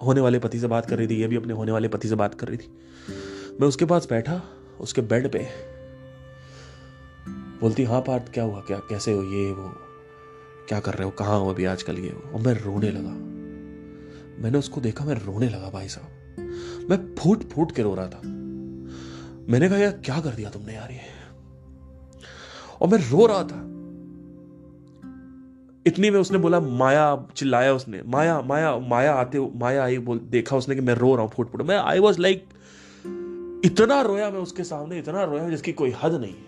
होने 0.03 0.21
वाले 0.21 0.39
पति 0.39 0.59
से 0.59 0.67
बात 0.67 0.87
कर 0.87 0.99
रही 0.99 1.09
थी, 1.09 1.15
ये 1.15 1.29
भी 1.29 1.37
अपने 1.37 1.53
होने 1.53 1.73
वाले 1.73 1.89
पति 1.89 2.09
से 2.09 2.15
बात 2.15 2.35
कर 2.35 2.49
रही 2.49 2.57
थी। 2.57 2.79
मैं 3.61 3.69
उसके 3.69 3.85
पास 3.85 4.07
बैठा, 4.11 4.43
उसके 4.81 5.01
बेड 5.01 5.33
पे 5.33 5.49
बोलती 7.61 7.85
हाँ 7.85 8.01
पार्थ, 8.01 8.33
क्या 8.33 8.45
हुआ? 8.45 8.61
क्या, 8.61 8.79
कैसे 8.79 9.13
हो 9.13 9.23
ये, 9.23 9.53
वो? 9.53 9.73
क्या 10.69 10.81
कर 10.81 10.95
रहे 10.95 11.05
हो? 11.05 11.11
कहाँ 11.11 11.41
हो 11.41 11.51
अभी 11.51 11.65
आजकल 11.65 11.99
ये? 11.99 12.09
और 12.09 12.41
मैं 12.41 12.55
रोने 12.55 12.91
लगा। 12.91 13.11
मैंने 14.43 14.59
उसको 14.59 14.81
देखा, 14.81 15.05
मैं 15.05 15.15
रोने 15.15 15.49
लगा 15.49 15.71
भाई 15.71 15.89
साहब। 15.89 16.39
मैं 16.91 17.15
फूट 17.15 17.43
फूट 17.43 17.73
के 17.73 17.83
रो 17.83 17.95
रहा 17.95 18.07
था। 18.07 18.21
मैंने 19.49 19.69
कहा, 19.69 19.79
यार, 19.79 19.93
क्या 19.93 20.21
कर 20.21 20.31
दिया 20.31 20.51
तुमने 20.51 20.75
यार 20.75 20.91
ये? 20.91 21.01
और 22.81 22.89
मैं 22.89 22.99
रो 22.99 23.27
रहा 23.27 23.45
था। 23.45 23.65
इतनी 25.87 26.11
में 26.11 26.21
उसने 26.21 26.39
बोला, 26.39 26.61
माया, 26.61 27.27
चिल्लाया 27.37 27.75
उसने। 27.75 28.03
माया 28.03 28.41
माया 28.41 28.79
माया 28.79 29.15
आते, 29.15 29.39
माया 29.39 29.85
आई, 29.85 29.99
बोल, 29.99 30.19
देखा 30.19 30.57
उसने 30.57 30.75
कि 30.75 30.81
मैं 30.81 30.95
रो 30.95 31.15
रहा 31.15 31.25
हूँ 31.25 31.31
फूट 31.31 31.51
फूट 31.51 31.63
मैं 31.63 31.79
आई 31.79 31.99
वॉज़ 31.99 32.19
लाइक 32.19 32.45
इतना 33.65 34.01
रोया 34.01 34.31
मैं 34.31 34.41
उसके 34.41 34.65
सामने, 34.65 34.99
इतना 34.99 35.25
रोया 35.25 35.49
जिसकी 35.49 35.73
कोई 35.73 35.95
हद 36.03 36.13
नहीं 36.15 36.35
है। 36.35 36.48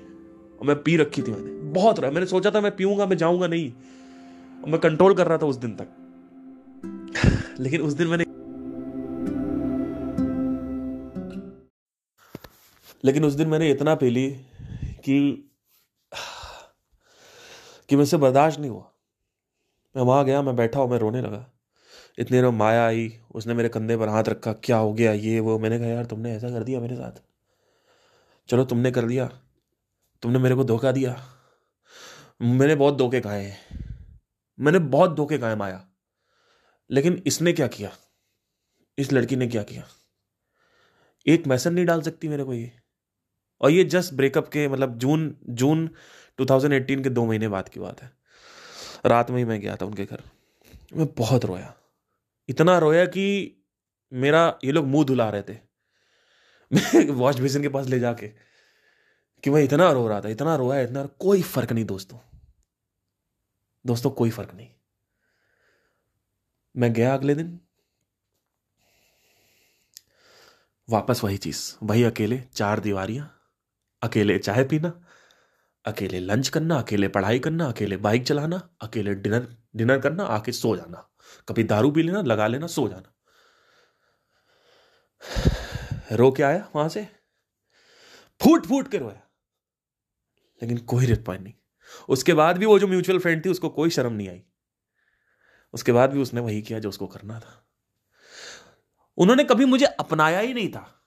और 0.61 0.67
मैं 0.67 0.83
पी 0.83 0.97
रखी 0.97 1.23
थी 1.23 1.33
मैंने। 1.33 1.51
बहुत 1.51 2.01
रहा। 2.01 2.11
मैंने 2.11 2.27
सोचा 2.27 2.51
था 2.51 2.61
मैं 2.61 2.77
पीऊँगा, 2.77 3.07
मैं 3.07 3.17
जाऊँगा 3.17 3.47
नहीं। 3.47 3.73
और 4.63 4.71
मैं 4.71 4.81
कंट्रोल 4.81 5.15
कर 5.15 5.27
रहा 5.27 5.39
था 5.39 5.47
उस 5.47 5.57
दिन 5.57 5.77
तक। 5.77 5.89
लेकिन 7.61 7.81
उस 7.81 7.93
दिन 7.93 8.07
मैंने 8.07 8.25
लेकिन 13.05 13.25
उस 13.25 13.33
दिन 13.33 13.49
मैंने 13.49 13.71
इतना 13.71 13.95
पी 13.95 14.11
ली 14.11 14.31
कि 14.85 15.51
कि 17.89 17.97
मुझसे 17.97 18.17
बर्दाश्त 18.17 18.61
नहीं 18.61 18.71
हुआ। 18.71 18.91
मैं 19.97 20.03
वहाँ 20.03 20.25
गया, 20.25 20.43
मैं 20.43 20.57
बैठा 20.57 20.81
हूँ 20.81 20.91
मैं 20.91 20.99
रोने 20.99 21.23
लगा। 21.23 21.51
इतने 22.19 22.43
देर 22.43 22.51
माया 22.51 22.87
आई, 22.87 23.19
उसने 23.35 23.55
मेरे 23.55 23.69
कंधे 23.69 23.97
पर 23.97 24.09
हाथ 24.09 24.25
रखा, 24.25 24.53
क्या 24.53 24.77
हो 24.77 24.93
गया 24.93 25.13
ये, 25.13 25.41
वो? 25.41 25.59
मैंने 25.59 25.79
कहा, 25.79 25.89
यार 25.89 26.05
तुमने 26.05 26.33
ऐसा 26.33 26.51
कर 26.51 26.65
दिया 26.65 26.81
मेरे 26.81 26.97
साथ। 26.97 27.23
चलो 28.49 28.65
तुमने 28.65 28.91
कर 28.91 29.05
दिया। 29.05 29.41
तुमने 30.23 30.39
मेरे 30.39 30.55
को 30.55 30.65
धोखा 30.65 30.93
दिया। 30.93 31.37
मैंने 32.43 32.75
बहुत 32.75 32.97
धोखे 32.97 33.21
खाए 33.21 33.45
हैं। 33.45 33.91
मैंने 34.61 34.79
बहुत 34.79 35.11
धोखे 35.11 35.39
खाए 35.39 35.55
माया। 35.55 35.89
लेकिन 36.91 37.23
इसने 37.27 37.53
क्या 37.53 37.67
किया? 37.67 37.93
इस 38.99 39.13
लड़की 39.13 39.37
ने 39.37 39.47
क्या 39.47 39.63
किया? 39.63 39.89
एक 41.27 41.47
मैसेज 41.47 41.73
नहीं 41.73 41.85
डाल 41.85 42.03
सकती 42.03 42.29
मेरे 42.29 42.45
को 42.45 42.55
ये। 42.55 42.73
और 43.61 43.71
ये 43.71 43.85
जस्ट 43.85 44.15
ब्रेकअप 44.15 44.49
के 44.49 44.69
मतलब 44.69 44.99
जून 44.99 45.37
जून 45.49 45.91
2018 46.41 47.03
के 47.03 47.11
दो 47.11 47.27
महीने 47.27 47.49
बाद 47.49 47.69
की 47.69 47.81
बात 47.81 48.03
है। 48.03 48.11
रात 49.07 49.31
में 49.31 49.39
ही 49.39 49.45
मैं 49.45 49.61
गया 49.61 49.77
था 49.77 49.85
उनके 49.85 50.05
घर। 50.05 50.23
मैं 50.95 51.07
बहुत 51.07 51.45
रोया। 51.45 51.75
इतना 52.49 52.79
रोया 52.79 53.05
कि 53.05 53.57
मेरा 54.13 54.59
ये 54.65 54.73
लोग 54.73 54.87
मुँह 54.87 55.05
धुला 55.05 55.31
रहे 55.31 55.43
थे। 55.43 55.55
मैं 56.73 57.11
वॉश 57.11 57.37
बेसिन 57.37 57.63
के 57.63 57.69
पास 57.69 57.87
ले 57.87 58.01
जाके 58.01 58.50
कि 59.45 59.51
मैं 59.51 59.63
इतना 59.63 59.93
रो 59.93 60.09
रहा 60.09 60.21
था, 60.21 60.29
इतना 60.29 60.57
रोया, 60.57 60.81
इतना 60.81 61.07
कोई 61.07 61.43
फ़र्क 61.43 61.73
नहीं 61.73 61.85
दोस्तों। 61.85 62.19
दोस्तों, 63.87 64.11
कोई 64.11 64.31
फ़र्क 64.31 64.55
नहीं। 64.55 64.69
मैं 66.77 66.93
गया 66.93 67.15
अगले 67.15 67.35
दिन। 67.35 67.61
वापस 70.91 71.25
वही 71.25 71.37
चीज़, 71.37 71.77
वही 71.83 72.05
अकेले, 72.05 72.41
चार 72.41 72.81
दीवारियाँ, 72.81 73.43
अकेले 74.03 74.39
चाय 74.39 74.65
पीना, 74.65 75.05
अकेले 75.85 76.21
लंच 76.21 76.49
करना, 76.49 76.79
अकेले 76.79 77.09
पढ़ाई 77.09 77.39
करना, 77.39 77.67
अकेले 77.67 77.97
बाइक 77.97 78.27
चलाना, 78.27 78.71
अकेले 78.81 79.15
डिनर 79.15 79.57
डिनर 79.77 80.01
करना, 80.01 80.25
आके 80.25 80.53
सो 80.53 80.77
जाना। 80.77 81.11
कभी 81.49 81.65
दारू 81.65 81.91
पी 81.91 82.03
लेना, 82.03 82.23
लगा 82.23 82.47
लेना, 82.47 82.67
सो 82.67 82.89
जाना। 82.89 83.15
रो 86.13 86.33
के 86.33 86.43
आया 86.43 86.71
वहाँ 86.77 86.89
से। 86.89 87.09
फूट 88.43 88.67
फूट 88.67 88.91
के 88.91 88.99
रोया। 88.99 89.30
लेकिन 90.63 90.79
कोई 90.79 91.07
रिप्लाई 91.07 91.39
नहीं। 91.39 91.55
उसके 92.09 92.35
बाद 92.35 92.59
भी 92.59 92.67
वो 92.67 92.79
जो 92.79 92.87
म्यूचुअल 92.87 93.19
फ्रेंड 93.19 93.45
थी, 93.45 93.49
उसको 93.49 93.69
कोई 93.69 93.91
शर्म 93.91 94.13
नहीं 94.13 94.29
आई। 94.29 94.43
उसके 95.73 95.93
बाद 95.93 96.11
भी 96.11 96.23
उसने 96.23 96.41
वही 96.41 96.63
किया 96.63 96.79
जो 96.79 96.89
उसको 96.89 97.07
करना 97.07 97.41
था। 97.41 97.67
उन्होंने 99.17 99.45
कभी 99.45 99.65
मुझे 99.65 99.87
अपनाया 99.87 100.39
ही 100.39 100.55
नहीं 100.55 100.69
था। 100.69 101.05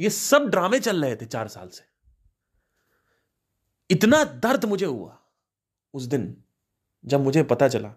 ये 0.00 0.10
सब 0.10 0.48
ड्रामे 0.48 0.80
चल 0.80 1.04
रहे 1.04 1.16
थे 1.16 1.26
चार 1.26 1.48
साल 1.48 1.68
से। 1.68 1.84
इतना 3.90 4.24
दर्द 4.24 4.64
मुझे 4.64 4.86
हुआ 4.86 5.18
उस 5.94 6.02
दिन, 6.02 6.44
जब 7.04 7.20
मुझे 7.20 7.42
पता 7.42 7.68
चला। 7.68 7.94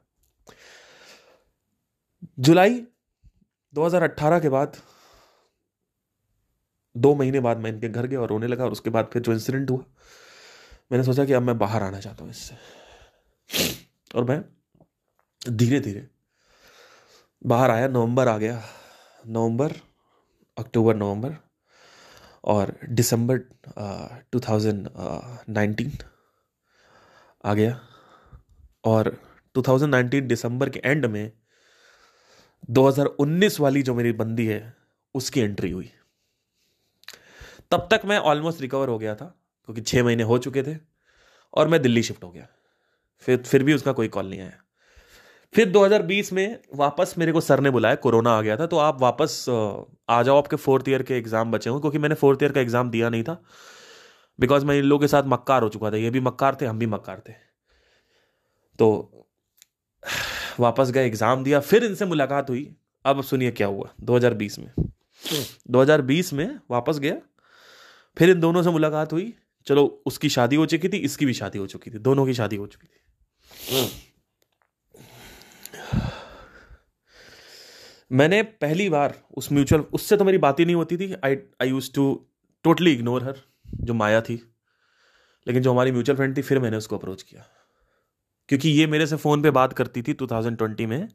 जुलाई 2.39 2.87
2018 3.73 4.39
के 4.39 4.49
बाद, 4.49 4.77
दो 6.97 7.15
महीने 7.15 7.39
बाद 7.39 7.57
मैं 7.57 7.71
इनके 7.71 7.89
घर 7.89 8.07
गया 8.07 8.21
और 8.21 8.29
रोने 8.29 8.47
लगा 8.47 8.65
और 8.65 8.71
उसके 8.71 8.89
बाद 8.89 9.09
फिर 9.13 9.21
जो 9.21 9.33
इंसिडेंट 9.33 9.69
हुआ 9.69 9.83
मैंने 10.91 11.03
सोचा 11.03 11.25
कि 11.25 11.33
अब 11.33 11.41
मैं 11.41 11.57
बाहर 11.57 11.83
आना 11.83 11.99
चाहता 11.99 12.23
हूँ 12.23 12.31
इससे। 12.31 12.55
और 14.15 14.23
मैं 14.23 14.43
धीरे 15.41 15.79
धीरे 15.79 16.07
बाहर 17.41 17.71
आया, 17.71 17.87
नवंबर 17.87 18.27
आ 18.27 18.37
गया। 18.37 18.61
नवंबर, 19.27 19.73
अक्टूबर, 20.57 20.95
नवंबर 20.95 21.35
और 22.43 22.75
दिसंबर 22.89 23.37
टू 24.31 24.39
थाउज़ेंड 24.39 24.89
नाइनटीन 25.49 25.91
आ 27.45 27.53
गया। 27.53 27.79
और 28.85 29.17
2019 29.55 30.21
दिसंबर 30.21 30.69
के 30.69 30.81
एंड 30.85 31.05
में 31.05 31.31
2019 32.69 33.59
वाली 33.59 33.81
जो 33.83 33.93
मेरी 33.95 34.11
बंदी 34.13 34.45
है, 34.47 34.73
उसकी 35.15 35.41
एंट्री 35.41 35.71
हुई। 35.71 35.91
तब 37.71 37.87
तक 37.91 38.01
मैं 38.05 38.17
ऑलमोस्ट 38.19 38.61
रिकवर 38.61 38.89
हो 38.89 38.97
गया 38.99 39.15
था। 39.15 39.33
क्योंकि 39.65 39.81
छः 39.81 40.03
महीने 40.03 40.23
हो 40.23 40.37
चुके 40.37 40.63
थे 40.63 40.75
और 41.53 41.67
मैं 41.67 41.81
दिल्ली 41.81 42.03
शिफ्ट 42.03 42.23
हो 42.23 42.29
गया। 42.31 42.47
फिर 43.25 43.37
फिर 43.39 43.63
भी 43.63 43.73
उसका 43.73 43.91
कोई 43.93 44.07
कॉल 44.07 44.29
नहीं 44.29 44.39
आया। 44.39 44.61
फिर 45.53 45.69
2020 45.71 46.31
में 46.33 46.59
वापस 46.75 47.13
मेरे 47.17 47.31
को 47.31 47.41
सर 47.41 47.59
ने 47.59 47.69
बुलाया 47.71 47.95
कोरोना 47.97 48.31
आ 48.31 48.41
गया 48.41 48.57
था 48.57 48.65
तो 48.65 48.77
आप 48.79 49.01
वापस 49.01 49.45
आ 50.09 50.21
जाओ 50.23 50.37
आपके 50.37 50.55
फोर्थ 50.57 50.89
ईयर 50.89 51.03
के 51.03 51.17
एग्ज़ाम 51.17 51.51
बचे 51.51 51.69
हो 51.69 51.79
क्योंकि 51.79 51.97
मैंने 51.97 52.15
फोर्थ 52.15 52.43
ईयर 52.43 52.51
का 52.51 52.61
एग्ज़ाम 52.61 52.89
दिया 52.89 53.09
नहीं 53.09 53.23
था। 53.23 53.41
बिकॉज़ 54.39 54.65
मैं 54.65 54.75
इन 54.77 54.83
लोगों 54.83 55.01
के 55.01 55.07
साथ 55.07 55.23
मक्कार 55.27 55.63
हो 55.63 55.69
चुका 55.69 55.91
था 55.91 55.97
ये 55.97 56.09
भी 56.09 56.19
मक्कार 56.21 56.57
थे 56.61 56.65
हम 56.65 56.79
भी 56.79 56.85
मक्कार 56.87 57.21
थे। 57.29 57.33
तो 58.79 59.27
वापस 60.59 60.91
गए 60.91 61.05
एग्ज़ाम 61.05 61.43
दिया 61.43 61.59
फिर 61.61 61.83
इनसे 61.83 62.05
मुलाकात 62.05 62.49
हुई। 62.49 62.67
अब 63.05 63.21
सुनिए 63.23 63.51
क्या 63.51 63.67
हुआ 63.67 63.89
2020 64.03 64.59
में। 64.59 64.67
2020 65.69 66.33
में 66.33 66.59
वापस 66.71 66.99
गया 66.99 67.15
फिर 68.17 68.29
इन 68.29 68.39
दोनों 68.39 68.63
से 68.63 68.69
मुलाकात 68.69 69.13
हुई 69.13 69.33
चलो, 69.67 70.03
उसकी 70.05 70.29
शादी 70.29 70.55
हो 70.55 70.65
चुकी 70.65 70.89
थी, 70.89 70.97
इसकी 70.97 71.25
भी 71.25 71.33
शादी 71.33 71.59
हो 71.59 71.67
चुकी 71.67 71.91
थी, 71.91 71.97
दोनों 71.97 72.25
की 72.25 72.33
शादी 72.33 72.55
हो 72.55 72.67
चुकी 72.67 72.87
थी। 72.87 73.01
मैंने 78.11 78.43
पहली 78.43 78.89
बार 78.89 79.23
उस 79.37 79.51
म्यूचुअल, 79.51 79.81
उससे 79.81 80.17
तो 80.17 80.25
मेरी 80.25 80.37
बात 80.37 80.59
ही 80.59 80.65
नहीं 80.65 80.75
होती 80.75 80.97
थी। 80.97 81.13
I 81.13 81.37
I 81.61 81.69
use 81.69 81.93
to 81.93 82.27
totally 82.63 82.93
ignore 82.93 83.23
her 83.23 83.35
जो 83.81 83.93
माया 83.93 84.21
थी। 84.21 84.53
लेकिन 85.47 85.63
जो 85.63 85.71
हमारी 85.71 85.91
म्यूचुअल 85.91 86.15
फ्रेंड 86.15 86.37
थी, 86.37 86.41
फिर 86.41 86.59
मैंने 86.59 86.77
उसको 86.77 86.97
अप्रोच 86.97 87.21
किया। 87.21 87.45
क्योंकि 88.49 88.69
ये 88.69 88.87
मेरे 88.87 89.07
से 89.07 89.15
फ़ोन 89.15 89.41
पे 89.41 89.51
बात 89.51 89.73
करती 89.73 90.01
थी 90.01 90.13
2020 90.13 90.85
में। 90.85 91.07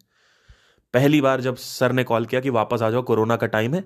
पहली 0.95 1.21
बार 1.21 1.41
जब 1.41 1.57
सर 1.57 1.93
ने 1.93 2.05
कॉल 2.05 2.27
किया 2.27 2.41
कि 2.41 2.51
वापस 2.51 2.83
आ 2.83 2.91
जाओ, 2.91 3.03
कोरोना 3.03 3.37
का 3.37 3.47
टाइम 3.47 3.75
है, 3.75 3.85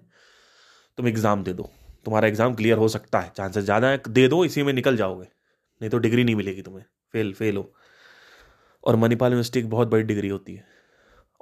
तुम 0.97 1.09
एग्ज़ाम 1.09 1.45
दे 1.45 1.53
दो। 1.53 1.71
तुम्हारा 2.05 2.29
एग्ज़ाम 2.29 2.55
क्लियर 2.55 2.79
हो 2.79 2.89
सकता 2.89 3.21
है। 3.21 3.33
चांसेस 3.37 3.65
ज़्यादा 3.65 3.89
है, 3.89 4.03
दे 4.09 4.29
दो, 4.29 4.45
इसी 4.45 4.63
में 4.63 4.73
निकल 4.73 4.97
जाओगे। 4.97 5.25
नहीं 5.81 5.91
तो 5.91 5.99
डिग्री 5.99 6.25
नहीं 6.25 6.35
मिलेगी 6.35 6.63
तुम्हें। 6.63 6.85
फेल 7.13 7.33
फेल 7.33 7.57
हो। 7.57 7.75
और 8.85 8.97
मणिपाल 8.97 9.31
यूनिवर्सिटी 9.31 9.59
एक 9.59 9.71
बहुत 9.71 9.89
बड़ी 9.89 10.03
डिग्री 10.03 10.29
होती 10.29 10.55
है। 10.55 10.67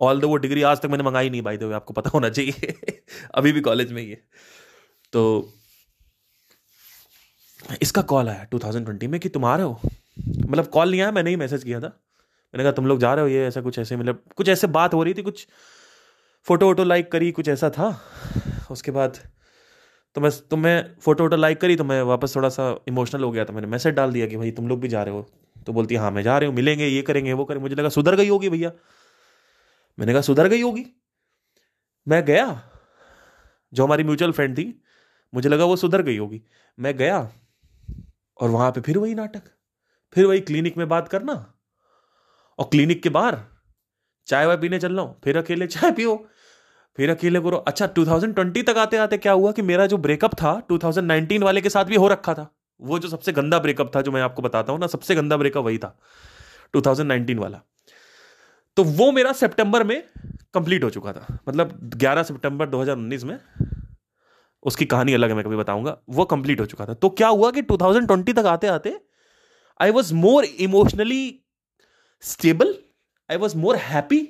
ऑल 0.01 0.21
दो 0.21 0.29
वो 0.29 0.37
डिग्री 0.37 0.63
आज 0.63 0.81
तक 0.81 0.87
मैंने 0.87 1.05
मंगाई 1.05 1.31
नहीं 1.31 1.43
भाई 1.43 1.57
तो 1.57 1.73
आपको 1.73 1.95
पता 1.95 2.11
होना 2.11 2.29
चाहिए। 2.29 2.77
अभी 3.35 3.53
भी 3.53 3.61
कॉलेज 3.61 3.93
में 3.93 4.03
ही 4.03 4.11
है। 4.11 4.23
तो 5.13 5.53
इसका 7.83 8.03
कॉल 8.03 8.29
आया 8.29 8.47
2020 8.51 9.07
में 9.07 9.21
कि 9.21 9.29
तुम 9.29 9.45
आ 9.45 9.57
रहे 9.57 9.67
हो? 9.67 9.81
मतलब 10.47 10.67
कॉल 10.67 10.91
नहीं 10.91 11.01
आया, 11.01 11.13
मैंने 11.13 11.31
ही 11.31 11.37
मैसेज 11.37 11.65
किया 11.65 11.81
था। 11.81 11.87
मैंने 12.55 12.63
कहा, 12.63 12.73
तुम 12.73 12.87
लोग 12.87 12.99
जा 12.99 13.15
रहे 13.15 13.23
हो, 13.23 13.29
ये 13.29 13.47
ऐसा 13.47 13.61
कुछ 13.61 13.79
ऐसे 13.79 13.97
मतलब 13.97 14.25
कुछ 14.37 14.49
ऐसे 14.49 14.67
बात 14.67 14.95
हो 14.95 15.03
रही 15.03 15.15
थी, 15.15 15.23
कुछ 15.23 15.47
फ़ोटो 16.45 16.67
वोटो 16.67 16.85
लाइक 16.85 17.13
करी, 17.13 17.33
कुछ 17.33 17.49
ऐसा 17.49 17.71
था? 17.71 18.01
उसके 18.71 18.91
बाद 18.91 19.19
तो 20.17 20.21
मैं 20.21 20.31
तो 20.51 20.57
मैं 20.57 20.75
फ़ोटो 21.01 21.25
वोटो 21.25 21.37
लाइक 21.37 21.61
करी 21.61 21.77
तो 21.77 21.85
मैं 21.85 22.03
वापस 22.03 22.37
थोड़ा 22.37 22.49
सा 22.49 22.65
इमोशनल 22.89 23.23
हो 23.25 23.31
गया 23.31 23.45
था 23.45 23.53
मैंने 23.53 23.67
मैसेज 23.67 23.95
डाल 23.95 24.13
दिया 24.13 24.27
कि 24.27 24.37
भाई 24.37 24.51
तुम 24.51 24.69
लोग 24.69 24.81
भी 24.81 24.89
जा 24.89 25.03
रहे 25.03 25.15
हो। 25.15 25.27
तो 25.67 25.73
बोलती, 25.73 25.95
है 25.95 26.01
हाँ 26.01 26.11
मैं 26.11 26.23
जा 26.23 26.37
रही 26.39 26.49
हूँ, 26.49 26.55
मिलेंगे, 26.57 26.87
ये 26.87 27.03
करेंगे, 27.03 27.33
वो 27.33 27.45
करेंगे। 27.45 27.63
मुझे 27.63 27.75
लगा, 27.75 27.89
सुधर 27.89 28.17
गई 28.17 28.29
होगी 28.29 28.49
भैया। 28.49 28.71
मैंने 29.99 30.13
कहा, 30.13 30.23
सुधर 30.23 30.49
गई 30.49 30.61
होगी? 30.63 30.85
मैं 32.07 32.25
गया, 32.25 32.47
जो 33.73 33.85
हमारी 33.85 34.05
म्यूचुअल 34.05 34.33
फ्रेंड 34.33 34.57
थी, 34.59 34.65
मुझे 35.33 35.49
लगा 35.49 35.65
वो 35.65 35.77
सुधर 35.77 36.03
गई 36.03 36.17
होगी। 36.17 36.43
मैं 36.79 36.97
गया 36.97 37.19
और 38.41 38.51
वहाँ 38.51 38.71
पे 38.73 38.81
फिर 38.81 38.99
वही 38.99 39.15
नाटक, 39.15 39.43
फिर 40.13 40.27
वही 40.27 40.41
क्लिनिक 40.41 40.77
में 40.79 40.89
बात 40.89 41.09
करना 41.09 41.33
और 42.59 42.69
क्लिनिक 42.71 43.03
के 43.03 43.09
बाहर 43.09 43.39
चाय 44.27 44.47
वाय 44.47 44.57
पीने 44.57 44.79
चल 44.79 44.93
रहा 44.93 45.05
हूँ, 45.05 45.21
फिर 45.25 45.37
अकेले 45.39 45.67
चाय 45.67 45.93
पियो। 45.93 46.17
फिर 46.97 47.11
अकेले 47.11 47.41
करो 47.41 47.57
अच्छा 47.57 47.87
2020 47.99 48.67
तक 48.67 48.79
आते 48.79 48.97
आते 48.97 49.19
क्या 49.19 49.33
हुआ 49.33 49.53
कि 49.53 49.63
मेरा 49.63 49.87
जो 49.87 49.97
ब्रेकअप 49.97 50.35
था 50.35 50.63
2019 50.73 51.43
वाले 51.43 51.61
के 51.61 51.71
साथ 51.71 51.85
भी 51.85 51.97
हो 51.97 52.09
रखा 52.09 52.35
था? 52.35 52.55
वो 52.81 52.99
जो 52.99 53.09
सबसे 53.09 53.33
गंदा 53.33 53.59
ब्रेकअप 53.59 53.97
था, 53.97 54.03
जो 54.03 54.13
मैं 54.13 54.23
आपको 54.23 54.43
बताता 54.43 54.73
हूँ 54.73 54.81
ना, 54.81 54.87
सबसे 54.87 55.15
गंदा 55.15 55.37
ब्रेकअप 55.37 55.65
वही 55.65 55.79
था 55.79 55.99
2019 56.77 57.39
वाला। 57.39 57.61
तो 58.77 58.85
वो 58.85 59.13
मेरा 59.13 59.33
सितंबर 59.33 59.85
में 59.85 60.03
कंप्लीट 60.55 60.85
हो 60.85 60.91
चुका 60.91 61.13
था। 61.13 61.39
मतलब 61.49 61.91
11 61.95 62.23
सितंबर 62.23 62.69
2019 62.69 63.25
में, 63.25 63.39
उसकी 64.63 64.85
कहानी 64.85 65.15
अलग 65.15 65.29
है, 65.29 65.35
मैं 65.35 65.45
कभी 65.45 65.57
बताऊँगा, 65.57 65.99
वो 66.11 66.25
कंप्लीट 66.25 66.61
हो 66.61 66.67
चुका 66.67 66.87
था। 66.87 66.95
तो 66.95 67.09
क्या 67.09 67.29
हुआ 67.29 67.51
कि 67.51 67.63
2020 67.63 68.35
तक 68.35 68.47
आते 68.47 68.67
आते 68.67 69.01
I 69.81 69.91
was 69.91 70.15
more 70.15 70.45
emotionally 70.45 71.41
stable 72.21 72.75
I 73.31 73.37
was 73.37 73.57
more 73.57 73.77
happy. 73.77 74.25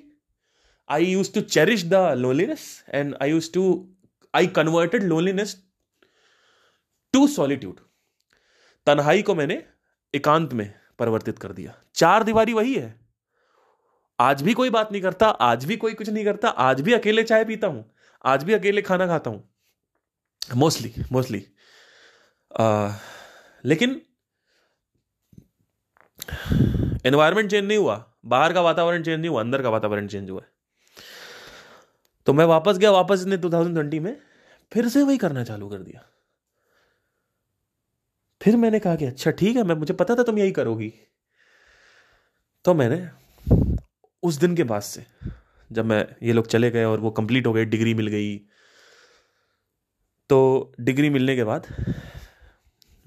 I 0.88 0.98
used 0.98 1.34
to 1.34 1.42
cherish 1.42 1.82
the 1.84 2.00
loneliness 2.16 2.82
and 2.88 3.16
I 3.20 3.26
used 3.26 3.52
to, 3.54 3.86
I 4.34 4.46
converted 4.58 5.02
loneliness 5.12 5.54
to 7.14 7.26
solitude 7.28 7.80
तन्हाई 8.86 9.22
को 9.22 9.34
मैंने 9.34 9.62
एकांत 10.14 10.52
में 10.52 10.72
परिवर्तित 10.98 11.38
कर 11.38 11.52
दिया। 11.52 11.74
चार 11.94 12.22
दीवारी 12.24 12.52
वही 12.52 12.74
है। 12.74 12.94
आज 14.18 14.42
भी 14.42 14.52
कोई 14.54 14.70
बात 14.70 14.92
नहीं 14.92 15.02
करता 15.02 15.28
आज 15.46 15.64
भी 15.64 15.76
कोई 15.76 15.94
कुछ 15.94 16.08
नहीं 16.08 16.24
करता 16.24 16.48
आज 16.66 16.80
भी 16.80 16.92
अकेले 16.92 17.22
चाय 17.22 17.44
पीता 17.44 17.66
हूँ 17.66 17.84
आज 18.24 18.44
भी 18.44 18.52
अकेले 18.52 18.82
खाना 18.82 19.06
खाता 19.06 19.30
हूँ। 19.30 19.42
मोस्टली 20.56 20.92
मोस्टली 21.12 21.44
लेकिन 23.64 24.00
एनवायरमेंट 27.06 27.50
चेंज 27.50 27.64
नहीं 27.64 27.78
हुआ 27.78 28.04
बाहर 28.24 28.52
का 28.52 28.60
वातावरण 28.60 29.02
चेंज 29.02 29.18
नहीं 29.20 29.30
हुआ 29.30 29.40
अंदर 29.40 29.62
का 29.62 29.70
वातावरण 29.70 30.06
चेंज 30.08 30.30
हुआ। 30.30 30.42
तो 32.26 32.32
मैं 32.32 32.44
वापस 32.44 32.78
गया, 32.78 32.90
वापस 32.90 33.24
ने 33.26 33.36
2020 33.36 34.00
में, 34.00 34.16
फिर 34.72 34.88
से 34.88 35.02
वही 35.02 35.18
करना 35.18 35.44
चालू 35.44 35.68
कर 35.68 35.78
दिया। 35.78 36.08
फिर 38.42 38.56
मैंने 38.56 38.78
कहा 38.78 38.96
कि 38.96 39.04
अच्छा 39.04 39.30
ठीक 39.30 39.56
है, 39.56 39.62
मैं, 39.62 39.74
मुझे 39.74 39.94
पता 39.94 40.14
था 40.14 40.22
तुम 40.22 40.38
यही 40.38 40.52
करोगी। 40.52 40.92
तो 42.64 42.74
मैंने 42.74 43.08
उस 44.22 44.34
दिन 44.34 44.56
के 44.56 44.62
बाद 44.62 44.82
से, 44.82 45.06
जब 45.72 45.84
मैं, 45.84 46.06
ये 46.22 46.32
लोग 46.32 46.46
चले 46.46 46.70
गए 46.70 46.84
और 46.84 47.00
वो 47.00 47.10
कंप्लीट 47.10 47.46
हो 47.46 47.52
गए 47.52 47.64
डिग्री 47.64 47.94
मिल 47.94 48.06
गई। 48.06 48.36
तो 50.28 50.72
डिग्री 50.80 51.10
मिलने 51.10 51.36
के 51.36 51.44
बाद 51.44 51.66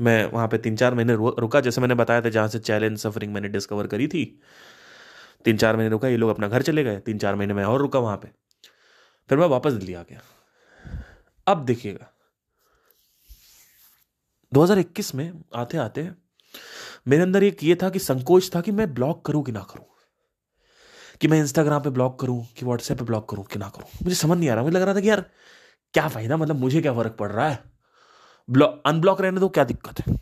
मैं 0.01 0.25
वहाँ 0.25 0.47
पे 0.47 0.57
तीन 0.57 0.75
चार 0.75 0.93
महीने 0.93 1.13
रुका, 1.15 1.59
जैसे 1.59 1.81
मैंने 1.81 1.95
बताया 1.95 2.21
था, 2.21 2.29
जहाँ 2.29 2.47
से 2.47 2.59
चैलेंज 2.59 2.97
सफरिंग 2.97 3.33
मैंने 3.33 3.47
डिस्कवर 3.47 3.87
करी 3.87 4.07
थी। 4.07 4.39
तीन 5.45 5.57
चार 5.57 5.75
महीने 5.75 5.89
रुका, 5.89 6.07
ये 6.07 6.17
लोग 6.17 6.29
अपना 6.29 6.47
घर 6.47 6.61
चले 6.61 6.83
गए, 6.83 6.99
तीन 6.99 7.17
चार 7.17 7.35
महीने 7.35 7.53
में 7.53 7.63
और 7.63 7.79
रुका 7.79 7.99
वहाँ 7.99 8.17
पे। 8.17 8.44
फिर 9.29 9.37
मैं 9.37 9.47
वापस 9.47 9.73
दिल्ली 9.73 9.93
आ 9.93 10.01
गया। 10.01 10.21
अब 11.47 11.65
देखिएगा 11.65 12.11
2021 14.53 15.15
में 15.15 15.43
आते 15.55 15.77
आते 15.77 16.11
मेरे 17.07 17.23
अंदर 17.23 17.43
एक 17.43 17.63
ये 17.63 17.77
था 17.83 17.89
कि 17.89 17.99
संकोच 17.99 18.55
था 18.55 18.61
कि 18.61 18.71
मैं 18.71 18.93
ब्लॉक 18.93 19.25
करूँ 19.25 19.43
कि 19.43 19.51
ना 19.51 19.59
करूँ? 19.59 19.85
कि 21.21 21.27
मैं 21.27 21.39
इंस्टाग्राम 21.39 21.83
पे 21.83 21.89
ब्लॉक 21.89 22.19
करूँ, 22.19 22.47
कि 22.57 22.65
व्हाट्सएप 22.65 22.97
पे 22.97 23.05
ब्लॉक 23.05 23.29
करूँ 23.29 23.45
कि 23.45 23.59
ना 23.59 23.69
करूँ? 23.69 23.87
मुझे 24.03 24.15
समझ 24.15 24.37
नहीं 24.37 24.49
आ 24.49 24.53
रहा, 24.53 24.63
मुझे 24.63 24.75
लग 24.75 24.81
रहा 24.81 24.95
था 24.95 24.99
कि 24.99 25.09
यार, 25.09 25.21
क्या 25.93 26.07
फ़ायदा? 26.07 26.37
मतलब 26.37 26.55
मुझे 26.55 26.81
क्या 26.81 26.93
फ़र्क 26.93 27.11
पड़ 27.11 27.31
रहा 27.31 27.49
है? 27.49 27.63
ब्लॉक 28.49 28.83
अनब्लॉक 28.85 29.21
रहने 29.21 29.39
दो, 29.39 29.49
क्या 29.49 29.63
दिक्कत 29.63 29.99
है? 29.99 30.19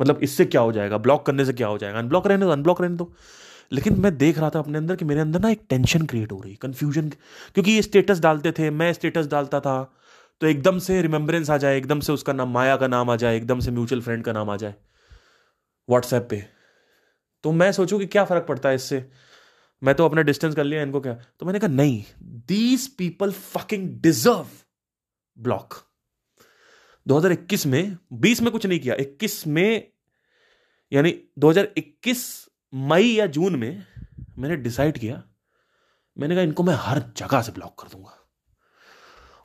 मतलब 0.00 0.18
इससे 0.22 0.44
क्या 0.44 0.60
हो 0.60 0.72
जाएगा? 0.72 0.98
ब्लॉक 0.98 1.26
करने 1.26 1.44
से 1.44 1.52
क्या 1.52 1.68
हो 1.68 1.78
जाएगा? 1.78 1.98
अनब्लॉक 1.98 2.26
रहने 2.26 2.44
दो, 2.44 2.50
अनब्लॉक 2.50 2.80
रहने 2.80 2.96
दो। 2.96 3.12
लेकिन 3.72 4.00
मैं 4.00 4.16
देख 4.18 4.38
रहा 4.38 4.50
था 4.50 4.58
अपने 4.58 4.78
अंदर 4.78 4.96
कि 4.96 5.04
मेरे 5.04 5.20
अंदर 5.20 5.40
ना 5.40 5.50
एक 5.50 5.62
टेंशन 5.68 6.06
क्रिएट 6.06 6.32
हो 6.32 6.40
रही 6.40 6.54
कंफ्यूजन 6.56 7.08
क्योंकि 7.08 7.72
ये 7.72 7.82
स्टेटस 7.82 8.20
डालते 8.20 8.52
थे, 8.52 8.70
मैं 8.70 8.92
स्टेटस 8.92 9.26
डालता 9.26 9.60
था 9.60 9.94
तो 10.40 10.46
एकदम 10.46 10.78
से 10.78 11.00
रिमेंबरेंस 11.02 11.50
आ 11.50 11.56
जाए, 11.56 11.78
एकदम 11.78 12.00
से 12.00 12.12
उसका 12.12 12.32
नाम, 12.32 12.52
माया 12.52 12.76
का 12.76 12.86
नाम 12.86 13.10
आ 13.10 13.16
जाए, 13.16 13.36
एकदम 13.36 13.60
से 13.60 13.70
म्यूचुअल 13.70 14.02
फ्रेंड 14.02 14.24
का 14.24 14.32
नाम 14.32 14.50
आ 14.50 14.56
जाए 14.56 14.74
व्हाट्सएप 15.88 16.26
पे। 16.30 16.44
तो 17.44 17.52
मैं 17.52 17.70
सोचूं 17.72 17.98
कि 17.98 18.06
क्या 18.06 18.24
फ़र्क 18.24 18.46
पड़ता 18.48 18.68
है 18.68 18.74
इससे? 18.74 19.04
मैं 19.82 19.94
तो 19.94 20.04
अपना 20.04 20.22
डिस्टेंस 20.22 20.54
कर 20.54 20.64
लिया 20.64 20.82
इनको 20.82 21.00
क्या? 21.00 21.14
तो 21.14 21.46
मैंने 21.46 21.58
कहा, 21.58 21.70
नहीं 21.70 22.02
these 22.22 22.86
people 22.88 23.32
fucking 23.32 23.88
deserve 24.00 24.46
block 25.36 25.74
2021 27.06 27.66
में 27.66 27.96
20 28.14 28.40
में 28.42 28.50
कुछ 28.52 28.66
नहीं 28.66 28.80
किया 28.80 28.96
21 28.96 29.46
में, 29.46 29.90
यानी 30.92 31.14
2021 31.38 32.47
मई 32.74 33.02
या 33.02 33.26
जून 33.26 33.56
में 33.56 33.84
मैंने 34.38 34.56
डिसाइड 34.56 34.98
किया, 34.98 35.22
मैंने 36.18 36.34
कहा 36.34 36.44
इनको 36.44 36.62
मैं 36.62 36.74
हर 36.74 37.02
जगह 37.16 37.42
से 37.42 37.52
ब्लॉक 37.52 37.82
कर 37.82 37.88
दूँगा। 37.88 38.14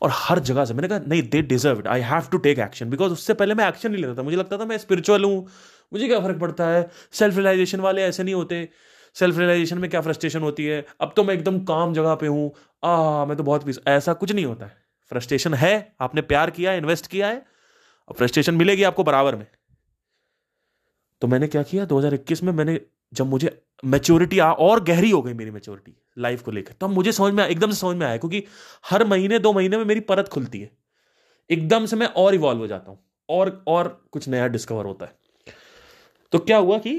और 0.01 0.09
हर 0.13 0.39
जगह 0.39 0.65
से, 0.65 0.73
मैंने 0.73 0.87
कहा, 0.87 0.99
नहीं 0.99 1.23
they 1.23 1.41
deserve 1.41 1.79
it 1.79 1.87
I 1.87 2.01
have 2.01 2.21
to 2.21 2.37
take 2.37 2.59
action 2.59 2.89
because 2.89 3.11
उससे 3.13 3.33
पहले 3.33 3.53
मैं 3.53 3.67
एक्शन 3.67 3.91
नहीं 3.91 4.01
लेता 4.01 4.15
था। 4.17 4.23
मुझे 4.23 4.37
लगता 4.37 4.57
था 4.57 4.65
मैं 4.65 4.77
स्पिरिचुअल 4.77 5.23
हूँ। 5.23 5.47
मुझे 5.93 6.07
क्या 6.07 6.19
फ़र्क 6.19 6.39
पड़ता 6.39 6.67
है? 6.67 6.89
सेल्फ 7.11 7.35
रियलाइजेशन 7.35 7.79
वाले 7.79 8.01
ऐसे 8.01 8.23
नहीं 8.23 8.35
होते। 8.35 8.69
सेल्फ 9.13 9.37
रियलाइजेशन 9.37 9.77
में 9.77 9.89
क्या 9.89 10.01
फ्रस्ट्रेशन 10.01 10.41
होती 10.41 10.65
है? 10.65 10.85
अब 11.01 11.13
तो 11.15 11.23
मैं 11.23 11.33
एकदम 11.33 11.59
काम 11.59 11.93
जगह 11.93 12.15
पे 12.15 12.27
हूँ। 12.27 12.51
आ, 12.83 13.25
मैं 13.25 13.37
तो 13.37 13.43
बहुत 13.43 13.65
पीस 13.65 13.79
ऐसा 13.87 14.13
कुछ 14.13 14.31
नहीं 14.31 14.45
होता 14.45 14.65
है। 14.65 14.77
फ्रस्ट्रेशन 15.09 15.53
है। 15.53 15.95
आपने 16.01 16.21
प्यार 16.21 16.49
किया 16.49 16.73
इन्वेस्ट 16.73 17.07
किया 17.07 17.27
है। 17.27 17.45
अब 18.09 18.15
फ्रस्ट्रेशन 18.15 18.55
मिलेगी 18.55 18.83
आपको 18.83 19.03
बराबर 19.03 19.35
में। 19.35 19.47
तो 21.21 21.27
मैंने 21.27 21.47
क्या 21.47 21.63
किया? 21.63 21.85
2021 21.85 22.43
में 22.43 22.53
मैंने 22.53 22.81
जब 23.13 23.27
मुझे 23.27 23.59
मेच्योरिटी 23.85 24.39
आ, 24.39 24.51
और 24.51 24.83
गहरी 24.83 25.09
हो 25.11 25.21
गई 25.21 25.33
मेरी 25.33 25.51
मेच्योरिटी 25.51 25.95
लाइफ 26.17 26.41
को 26.41 26.51
लेकर 26.51 26.73
तो 26.73 26.87
मुझे 26.87 27.11
समझ 27.11 27.33
में 27.33 27.45
एकदम 27.45 27.71
से 27.71 27.77
समझ 27.77 27.95
में 27.95 28.05
आया, 28.07 28.17
क्योंकि 28.17 28.43
हर 28.85 29.05
महीने, 29.05 29.39
दो 29.39 29.53
महीने 29.53 29.77
में 29.77 29.85
मेरी 29.85 29.99
परत 30.01 30.27
खुलती 30.27 30.61
है। 30.61 30.71
एकदम 31.49 31.85
से 31.85 31.95
मैं 31.95 32.07
और 32.07 32.35
इवॉल्व 32.35 32.59
हो 32.59 32.67
जाता 32.67 32.91
हूँ, 32.91 32.99
और 33.29 33.63
और 33.67 33.87
कुछ 34.11 34.27
नया 34.27 34.47
डिस्कवर 34.47 34.85
होता 34.85 35.05
है। 35.05 35.55
तो 36.33 36.39
क्या 36.39 36.57
हुआ 36.57 36.77
कि 36.77 36.93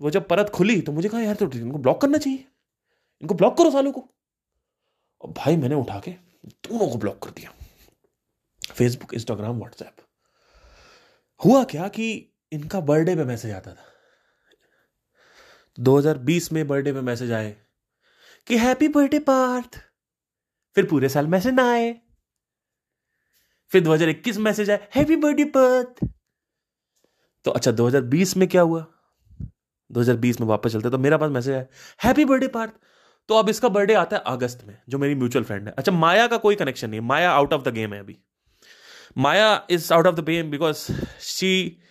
वो 0.00 0.10
जब 0.10 0.26
परत 0.28 0.50
खुली 0.50 0.80
तो 0.80 0.92
मुझे 0.92 1.08
कहा, 1.08 1.20
यार 1.20 1.34
तो 1.34 1.50
इनको 1.54 1.78
ब्लॉक 1.78 2.00
करना 2.00 2.18
चाहिए। 2.18 2.44
इनको 3.22 3.34
ब्लॉक 3.34 3.56
करो 3.58 3.70
सालों 3.70 3.92
को। 3.92 4.08
और 5.22 5.32
भाई, 5.32 5.56
मैंने 5.56 5.74
उठा 5.74 5.98
के 5.98 6.10
दोनों 6.10 6.88
को 6.88 6.98
ब्लॉक 6.98 7.18
कर 7.22 7.30
दिया। 7.30 7.52
फेसबुक 8.72 9.14
इंस्टाग्राम 9.14 9.58
व्हाट्सएप 9.58 9.96
हुआ 11.40 11.62
क्या 11.64 11.88
कि 11.88 12.08
इनका 12.52 12.80
बर्थडे 12.80 13.14
पे 13.16 13.24
मैसेज 13.24 13.52
आता 13.52 13.72
था। 13.72 13.87
2020 15.78 16.52
में 16.52 16.66
बर्थडे 16.68 16.92
में 16.92 17.00
मैसेज 17.00 17.32
आए 17.32 17.56
कि 18.46 18.58
हैप्पी 18.58 18.88
बर्थडे, 18.88 19.18
पार्थ। 19.18 19.78
फिर 20.74 20.86
पूरे 20.86 21.08
साल 21.08 21.26
मैसेज 21.26 21.54
ना 21.54 21.72
आए। 21.72 22.00
फिर 23.70 23.82
2021 23.82 24.38
मैसेज 24.38 24.70
आए, 24.70 24.88
हैप्पी 24.94 25.16
बर्थडे, 25.16 25.44
पार्थ। 25.44 26.08
तो 27.44 27.50
अच्छा 27.50 27.70
2020 27.70 28.36
में 28.36 28.48
क्या 28.48 28.62
हुआ? 28.62 28.86
2020 29.90 30.40
में 30.40 30.48
वापस 30.48 30.72
चलते 30.72 30.90
तो 30.90 30.98
मेरा 30.98 31.16
पास 31.16 31.30
मैसेज 31.30 31.54
है 31.54 31.70
हैप्पी 32.04 32.24
बर्थडे, 32.24 32.48
पार्थ। 32.48 32.72
तो 33.28 33.34
अब 33.34 33.48
इसका 33.48 33.68
बर्थडे 33.68 33.94
आता 33.94 34.16
है 34.16 34.22
अगस्त 34.26 34.64
में, 34.64 34.78
जो 34.88 34.98
मेरी 34.98 35.14
म्यूचुअल 35.14 35.44
फ्रेंड 35.44 35.68
है। 35.68 35.74
अच्छा 35.78 35.92
माया 35.92 36.26
का 36.26 36.36
कोई 36.36 36.54
कनेक्शन 36.54 36.90
नहीं 36.90 37.00
Maya 37.00 37.30
out 37.30 37.52
of 37.52 37.62
the 37.62 37.68
game 37.68 37.94
है 37.94 38.00
अभी। 38.00 38.18
Maya 39.18 39.66
is 39.70 39.92
out 39.92 40.06
of 40.06 40.14
the 40.14 40.24
game 40.24 40.50
because 40.50 40.92
she 41.20 41.82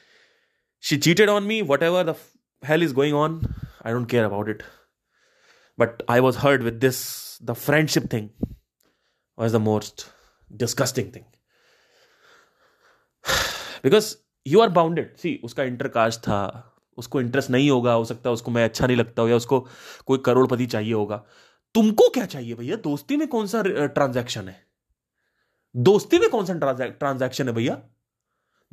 she 0.81 0.97
cheated 0.97 1.29
on 1.29 1.43
me 1.43 1.61
whatever 1.83 2.11
the 2.11 2.15
hell 2.63 2.83
is 2.83 2.93
going 2.93 3.15
on 3.15 3.41
I 3.87 3.93
don't 3.93 4.09
care 4.09 4.23
about 4.23 4.49
it 4.49 4.63
but 5.79 6.03
I 6.09 6.19
was 6.19 6.37
hurt 6.37 6.63
with 6.63 6.73
this 6.73 6.97
the 7.43 7.53
friendship 7.53 8.13
thing 8.13 8.29
was 9.39 9.53
the 9.53 9.55
most 9.55 10.05
disgusting 10.51 11.15
thing 11.15 11.25
because 13.83 14.15
you 14.47 14.59
are 14.59 14.69
bounded 14.69 15.17
see 15.17 15.41
उसका 15.43 15.63
intercaste 15.63 16.19
था, 16.19 16.73
उसको 16.97 17.21
interest 17.21 17.49
नहीं 17.49 17.69
होगा, 17.69 17.93
हो 17.93 18.05
सकता 18.05 18.31
उसको 18.31 18.51
मैं 18.51 18.65
अच्छा 18.65 18.87
नहीं 18.87 18.97
लगता 18.97 19.21
हो, 19.21 19.27
या 19.27 19.35
उसको 19.35 19.59
कोई 20.05 20.17
करोड़पति 20.17 20.65
चाहिए 20.65 20.93
होगा। 20.93 21.17
तुमको 21.73 22.09
क्या 22.09 22.25
चाहिए 22.25 22.53
भैया? 22.53 22.75
दोस्ती 22.75 23.17
में 23.17 23.27
कौन 23.27 23.47
सा 23.47 23.63
ट्रांजैक्शन 23.65 24.47
है? 24.49 24.67
दोस्ती 25.75 26.19
में 26.19 26.29
कौन 26.29 26.45
सा 26.45 26.53
ट्रांजैक्शन 26.89 27.47
है 27.47 27.53
भैया? 27.53 27.81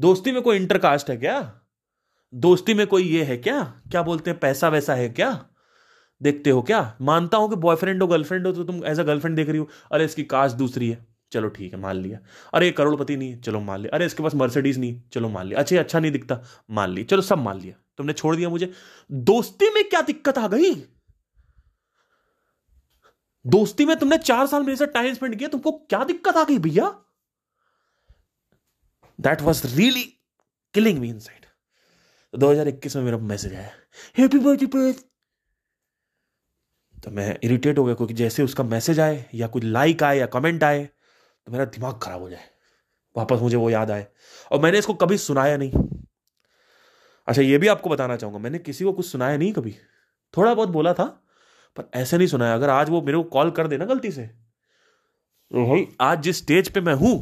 दोस्ती 0.01 0.33
में 0.33 0.43
कोई 0.43 0.57
इंटरकास्ट 0.57 1.11
है 1.11 1.17
क्या? 1.17 1.61
दोस्ती 2.35 2.75
में 2.75 2.87
कोई 2.87 3.03
ये 3.03 3.25
है 3.25 3.37
क्या? 3.37 3.63
क्या 3.63 4.03
बोलते 4.03 4.31
हैं, 4.31 4.41
पैसा 4.41 4.69
वैसा 4.69 4.95
है 4.95 5.09
क्या? 5.09 5.47
देखते 6.23 6.51
हो 6.51 6.63
क्या? 6.63 6.97
मानता 7.01 7.39
हूँ 7.39 7.51
कि 7.51 7.57
बॉयफ्रेंड 7.57 8.03
हो 8.03 8.09
गर्लफ्रेंड 8.09 8.47
हो 8.47 8.53
तो 8.53 8.65
तुम 8.65 8.85
एज 8.87 9.01
अ 9.01 9.03
गर्लफ्रेंड 9.03 9.37
देख 9.37 9.49
रही 9.49 9.59
हो। 9.59 9.69
अरे, 9.93 10.05
इसकी 10.05 10.25
कास्ट 10.25 10.57
दूसरी 10.57 10.91
है। 10.91 11.07
चलो 11.33 11.49
ठीक 11.49 11.73
है, 11.73 11.81
मान 11.81 11.97
लिया। 11.97 12.19
अरे 12.55 12.71
करोड़पति 12.71 13.17
नहीं 13.17 13.41
चलो 13.41 13.61
मान 13.61 13.81
लिया। 13.81 13.97
अरे, 13.97 14.07
इसके 14.07 14.23
पास 14.23 14.35
मर्सिडीज 14.35 14.79
नहीं 14.79 15.03
चलो 15.13 15.29
मान 15.29 15.47
लिया। 15.47 15.59
अच्छा 15.59 15.79
अच्छा 15.79 16.01
नहीं 16.01 16.13
दिखता। 16.13 16.43
मान 16.71 16.91
लिया। 16.91 17.07
चलो, 17.07 17.23
सब 17.23 17.39
मान 17.39 17.61
लिया। 17.61 17.75
तुमने 17.97 18.13
छोड़ 18.13 18.37
दिया 18.37 18.49
मुझे। 18.49 18.73
दोस्ती 19.13 19.71
में 19.71 19.89
क्या 19.89 20.01
दिक्कत 20.01 20.39
आ 20.39 20.49
गई? 20.49 20.75
दोस्ती 23.47 23.85
में 23.85 23.97
तुमने 23.97 24.19
चार 24.19 24.47
साल 24.47 24.63
मेरे 24.63 24.77
साथ 24.77 24.87
टाइम 24.87 25.15
स्पेंड 25.15 25.37
किया, 25.37 25.49
तुमको 25.49 25.73
क्या 25.73 26.05
दिक्कत 26.05 26.37
आ 26.37 26.45
गई 26.45 26.59
भैया? 26.59 26.99
That 29.21 29.43
was 29.43 29.77
really 29.77 30.03
killing 30.75 30.99
me 30.99 31.09
inside 31.19 31.44
दो 32.35 32.51
हज़ार 32.51 32.69
इक्कीस 32.69 32.97
में 32.97 33.03
मेरा 33.05 33.19
मैसेज 33.19 33.55
आया 33.55 33.71
हैप्पी 34.19 34.39
बर्थडे 34.39 34.93
तो 36.97 37.11
मैं 37.11 37.39
इरिटेट 37.45 37.79
हो 37.79 37.85
गया, 37.85 37.95
क्योंकि 37.95 38.15
जैसे 38.15 38.43
उसका 38.43 38.65
मैसेज 38.65 39.01
आए, 39.01 39.25
या 39.35 39.47
कुछ 39.47 39.65
लाइक 39.65 40.03
आए, 40.03 40.19
या 40.19 40.27
कमेंट 40.29 40.63
आए 40.65 40.85
तो 40.85 41.53
मेरा 41.53 41.65
दिमाग 41.67 41.99
खराब 42.03 42.21
हो 42.21 42.29
जाए। 42.31 42.45
वापस 43.17 43.41
मुझे 43.41 43.57
वो 43.57 43.69
याद 43.71 43.91
आए। 43.91 44.07
और 44.53 44.61
मैंने 44.61 44.79
इसको 44.79 44.95
कभी 44.95 45.19
सुनाया 45.19 45.57
नहीं। 45.57 45.73
अच्छा 47.29 47.43
ये 47.43 47.59
भी 47.59 47.69
आपको 47.69 47.91
बताना 47.91 48.17
चाहूँगा। 48.17 48.39
मैंने 48.39 48.59
किसी 48.61 48.85
को 48.85 48.93
कुछ 48.93 49.07
सुनाया 49.07 49.37
नहीं 49.37 49.53
कभी। 49.53 49.75
थोड़ा 50.35 50.55
बहुत 50.55 50.69
बोला 50.69 50.93
था, 50.95 51.05
पर 51.77 51.91
ऐसे 51.95 52.19
नहीं 52.19 52.29
सुनाया। 52.29 52.55
अगर 52.55 52.71
आज 52.71 52.91
वो 52.91 53.03
मेरे 53.03 53.19
को 53.19 53.25
कॉल 53.31 53.51
कर 53.51 53.67
देना 53.67 53.85
गलती 53.85 54.11
से 54.13 54.27
तो 54.27 55.67
भाई, 55.69 55.87
आज 56.01 56.23
जिस 56.23 56.39
स्टेज 56.39 56.69
पे 56.69 56.81
मैं 56.81 56.95
हूँ, 56.95 57.19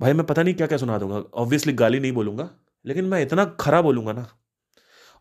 भाई, 0.00 0.12
मैं 0.12 0.26
पता 0.26 0.42
नहीं 0.42 0.54
क्या 0.54 0.66
क्या 0.66 0.78
सुना 0.78 0.98
दूँगा। 0.98 1.16
ऑब्वियसली 1.34 1.72
गाली 1.74 2.00
नहीं 2.00 2.12
बोलूँगा। 2.12 2.50
लेकिन 2.84 3.04
मैं 3.04 3.22
इतना 3.22 3.44
खरा 3.44 3.82
बोलूँगा 3.82 4.12
ना। 4.12 4.38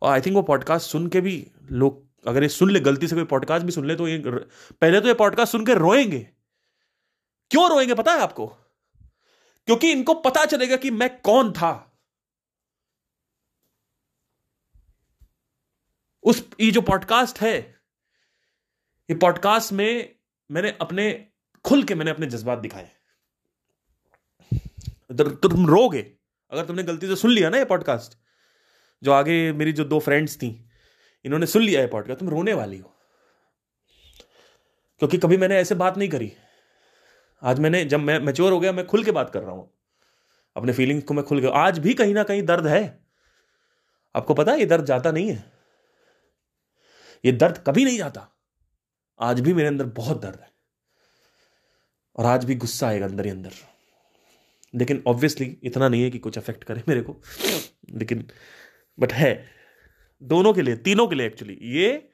और 0.02 0.14
आई 0.14 0.22
थिंक 0.22 0.36
वो 0.36 0.42
पॉडकास्ट 0.42 0.90
सुन 0.90 1.08
के 1.08 1.22
भी 1.22 1.52
लोग, 1.72 2.10
अगर 2.28 2.44
ये 2.44 2.50
सुन 2.50 2.72
ले, 2.72 2.80
गलती 2.80 3.08
से 3.08 3.16
कोई 3.16 3.24
पॉडकास्ट 3.24 3.66
भी 3.66 3.72
सुन 3.72 3.88
ले 3.88 3.96
तो 3.96 4.08
ये 4.08 4.24
पहले 4.72 5.02
तो 5.02 5.08
ये 5.08 5.14
पॉडकास्ट 5.14 5.52
सुन 5.52 5.66
के 5.66 5.74
रोएँगे। 5.74 6.20
क्यों 7.52 7.70
रोएँगे, 7.70 7.94
पता 7.94 8.14
है 8.14 8.20
आपको? 8.20 8.48
क्योंकि 9.66 9.92
इनको 9.92 10.14
पता 10.14 10.46
चलेगा 10.46 10.76
कि 10.76 10.92
मैं 10.92 11.22
कौन 11.22 11.52
था। 11.52 12.00
उस, 16.24 16.50
ये 16.60 16.72
जो 16.72 16.82
पॉडकास्ट 16.82 17.42
है, 17.42 17.82
ये 19.10 19.16
पॉडकास्ट 19.16 19.74
में 19.74 20.16
मैंने 20.52 20.78
अपने, 20.82 21.28
खुल 21.66 21.84
के 21.84 21.96
मैंने 21.96 22.12
अपने 22.12 22.26
जज्बात 22.26 22.60
दिखाए। 22.60 22.92
तुम 25.22 25.68
रोगे 25.68 26.19
अगर 26.52 26.66
तुमने 26.66 26.84
गलती 26.84 27.08
से 27.08 27.16
सुन 27.16 27.32
लिया 27.32 27.50
ना 27.50 27.58
ये 27.58 27.66
पॉडकास्ट 27.66 28.18
जो 29.04 29.12
आगे 29.12 29.54
मेरी 29.54 29.74
जो 29.74 29.86
दो 29.86 30.00
फ्रेंड्स 30.00 30.36
थी, 30.36 30.70
इन्होंने 31.26 31.46
सुन 31.46 31.62
लिया 31.62 31.82
है 31.82 31.88
पॉडकास्ट 31.88 32.20
तुम 32.20 32.30
रोने 32.30 32.54
वाली 32.54 32.78
हो। 32.78 32.96
क्योंकि 35.00 35.18
कभी 35.18 35.38
मैंने 35.38 35.58
ऐसे 35.58 35.76
बात 35.76 35.98
नहीं 35.98 36.10
करी। 36.10 36.34
आज 37.44 37.60
मैंने, 37.60 37.86
जब 37.86 38.00
मैं 38.00 38.20
मेच्योर 38.20 38.52
हो 38.52 38.60
गया, 38.60 38.72
मैं 38.72 38.88
खुल 38.88 39.04
के 39.04 39.12
बात 39.12 39.30
कर 39.30 39.42
रहा 39.42 39.52
हूँ। 39.52 39.74
अपने 40.56 40.74
फीलिंग्स 40.74 41.06
को 41.06 41.14
मैं 41.14 41.26
खुल 41.26 41.40
गया 41.40 41.52
आज 41.52 41.80
भी 41.80 41.94
कहीं 41.94 42.14
ना 42.14 42.24
कहीं 42.24 42.44
दर्द 42.44 42.68
है। 42.68 43.06
आपको 44.16 44.34
पता 44.34 44.52
है, 44.52 44.60
ये 44.60 44.66
दर्द 44.66 44.86
जाता 44.86 45.12
नहीं 45.12 45.32
है। 45.32 45.52
ये 47.26 47.32
दर्द 47.32 47.64
कभी 47.68 47.86
नहीं 47.86 47.98
जाता। 47.98 48.30
आज 49.20 49.40
भी 49.40 49.54
मेरे 49.54 49.68
अंदर 49.68 49.86
बहुत 49.86 50.22
दर्द 50.22 50.40
है। 50.40 50.52
और 52.16 52.26
आज 52.26 52.46
भी 52.46 52.56
गुस्सा 52.56 52.88
आएगा 52.88 53.06
अंदर 53.06 53.26
ही 53.26 53.32
अंदर। 53.32 53.79
लेकिन 54.76 55.04
ऑब्वियसली 55.08 55.58
इतना 55.64 55.90
नहीं 55.90 56.04
है 56.04 56.10
कि 56.10 56.20
कुछ 56.20 56.38
अफेक्ट 56.38 56.64
करे 56.64 56.84
मेरे 56.88 57.02
को। 57.02 57.22
लेकिन 57.92 58.28
बट 59.00 59.14
है। 59.14 59.46
दोनों 60.24 60.54
के 60.54 60.62
लिए, 60.62 60.76
तीनों 60.76 61.08
के 61.08 61.16
लिए 61.16 61.28
एक्चुअली 61.28 61.60
ये 61.62 62.10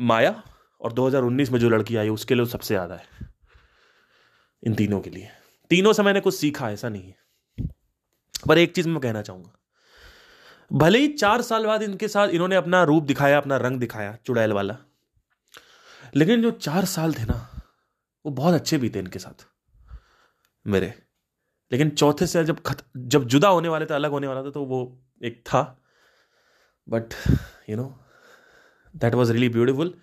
माया 0.00 0.42
और 0.80 0.92
2019 0.92 1.50
में 1.50 1.58
जो 1.60 1.68
लड़की 1.68 1.96
आई, 1.96 2.08
उसके 2.08 2.34
लिए 2.34 2.46
सबसे 2.46 2.74
ज़्यादा 2.74 2.94
है। 2.94 3.04
इन 4.62 4.74
तीनों 4.74 5.00
के 5.00 5.10
लिए। 5.10 5.28
तीनों 5.70 5.92
से 5.92 6.02
मैंने 6.02 6.20
कुछ 6.20 6.34
सीखा, 6.34 6.70
ऐसा 6.70 6.88
नहीं 6.88 7.02
है। 7.02 7.16
पर 8.48 8.58
एक 8.58 8.74
चीज़ 8.74 8.88
मैं 8.88 9.00
कहना 9.00 9.22
चाहूँगा। 9.22 9.52
भले 10.72 10.98
ही 10.98 11.08
चार 11.08 11.42
साल 11.42 11.66
बाद 11.66 11.82
इनके 11.82 12.08
साथ 12.08 12.28
इन्होंने 12.28 12.56
अपना 12.56 12.82
रूप 12.84 13.04
दिखाया, 13.04 13.36
अपना 13.38 13.56
रंग 13.56 13.80
दिखाया, 13.80 14.18
चुड़ैल 14.26 14.52
वाला, 14.52 14.76
लेकिन 16.16 16.42
जो 16.42 16.50
चार 16.50 16.84
साल 16.84 17.14
थे 17.14 17.24
ना, 17.24 17.62
वो 18.26 18.32
बहुत 18.32 18.54
अच्छे 18.54 18.78
भी 18.78 18.90
थे 18.90 18.98
इनके 18.98 19.18
साथ। 19.18 19.46
मेरे। 20.66 20.94
लेकिन 21.72 21.90
चौथे 21.90 22.26
से 22.26 22.44
जब 22.44 22.60
खत, 22.60 22.84
जब 22.96 23.24
जुदा 23.24 23.48
होने 23.48 23.68
वाले 23.68 23.86
थे, 23.86 23.94
अलग 23.94 24.10
होने 24.10 24.26
वाला 24.26 24.42
था 24.42 24.50
तो 24.50 24.64
वो 24.64 24.80
एक 25.22 25.42
था। 25.46 25.62
But 26.88 27.14
you 27.70 27.76
know 27.76 27.94
that 28.94 29.14
was 29.14 29.32
really 29.32 29.48
beautiful 29.48 29.94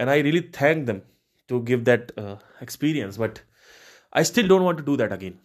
and 0.00 0.08
I 0.08 0.22
really 0.22 0.40
thank 0.60 0.86
them 0.86 1.00
to 1.50 1.60
give 1.60 1.80
that 1.80 2.12
experience 2.62 3.18
but 3.18 3.38
I 4.16 4.24
still 4.24 4.48
don't 4.48 4.62
want 4.62 4.78
to 4.78 4.84
do 4.84 4.96
that 4.96 5.12
again 5.12 5.38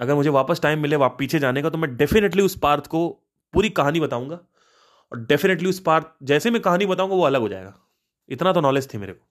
अगर 0.00 0.14
मुझे 0.14 0.30
वापस 0.30 0.60
टाइम 0.60 0.80
मिले, 0.80 0.96
वाप, 0.96 1.16
पीछे 1.18 1.38
जाने 1.38 1.62
का 1.62 1.70
तो 1.70 1.78
मैं 1.78 1.96
डेफिनेटली 1.96 2.42
उस 2.42 2.58
पार्थ 2.58 2.86
को 2.86 3.08
पूरी 3.54 3.70
कहानी 3.70 4.00
बताऊँगा। 4.00 4.38
और 5.12 5.18
डेफिनेटली 5.18 5.68
उस 5.68 5.78
पार्थ, 5.80 6.06
जैसे 6.22 6.50
मैं 6.50 6.60
कहानी 6.62 6.86
बताऊँगा, 6.86 7.16
वो 7.16 7.22
अलग 7.22 7.40
हो 7.40 7.48
जाएगा। 7.48 7.74
इतना 8.28 8.52
तो 8.52 8.60
नॉलेज 8.60 8.94
थी 8.94 8.98
मेरे 8.98 9.12
को। 9.12 9.26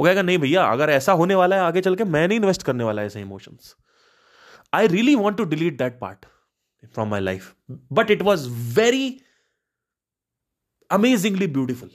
वो 0.00 0.04
कहेगा, 0.04 0.22
नहीं 0.22 0.38
भैया, 0.38 0.64
अगर 0.64 0.90
ऐसा 0.90 1.12
होने 1.12 1.34
वाला 1.34 1.56
है, 1.56 1.62
आगे 1.62 1.80
चल 1.80 1.94
के 1.94 2.04
मैं 2.04 2.28
नहीं 2.28 2.38
इन्वेस्ट 2.38 2.62
करने 2.62 2.84
वाला 2.84 3.02
है 3.02 3.06
ऐसे 3.06 3.20
emotions 3.20 3.74
I 4.74 4.86
really 4.86 5.14
want 5.14 5.36
to 5.36 5.44
delete 5.44 5.78
that 5.78 5.98
part 6.00 6.26
from 6.94 7.08
my 7.08 7.20
life 7.20 7.54
but 7.70 8.10
it 8.10 8.22
was 8.22 8.48
very 8.50 9.20
amazingly 10.90 11.46
beautiful 11.46 11.90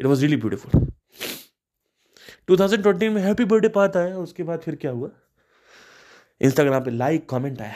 it 0.00 0.06
was 0.06 0.20
really 0.20 0.36
beautiful 0.36 0.86
2020 2.50 3.08
में 3.08 3.22
हैप्पी 3.22 3.44
बर्थडे 3.44 3.68
पार्ट 3.68 3.96
आया, 3.96 4.18
उसके 4.18 4.42
बाद 4.42 4.60
फिर 4.60 4.76
क्या 4.76 4.90
हुआ? 4.90 5.10
इंस्टाग्राम 6.40 6.84
पे 6.84 6.90
लाइक 6.90 7.28
कमेंट 7.28 7.60
आया। 7.60 7.74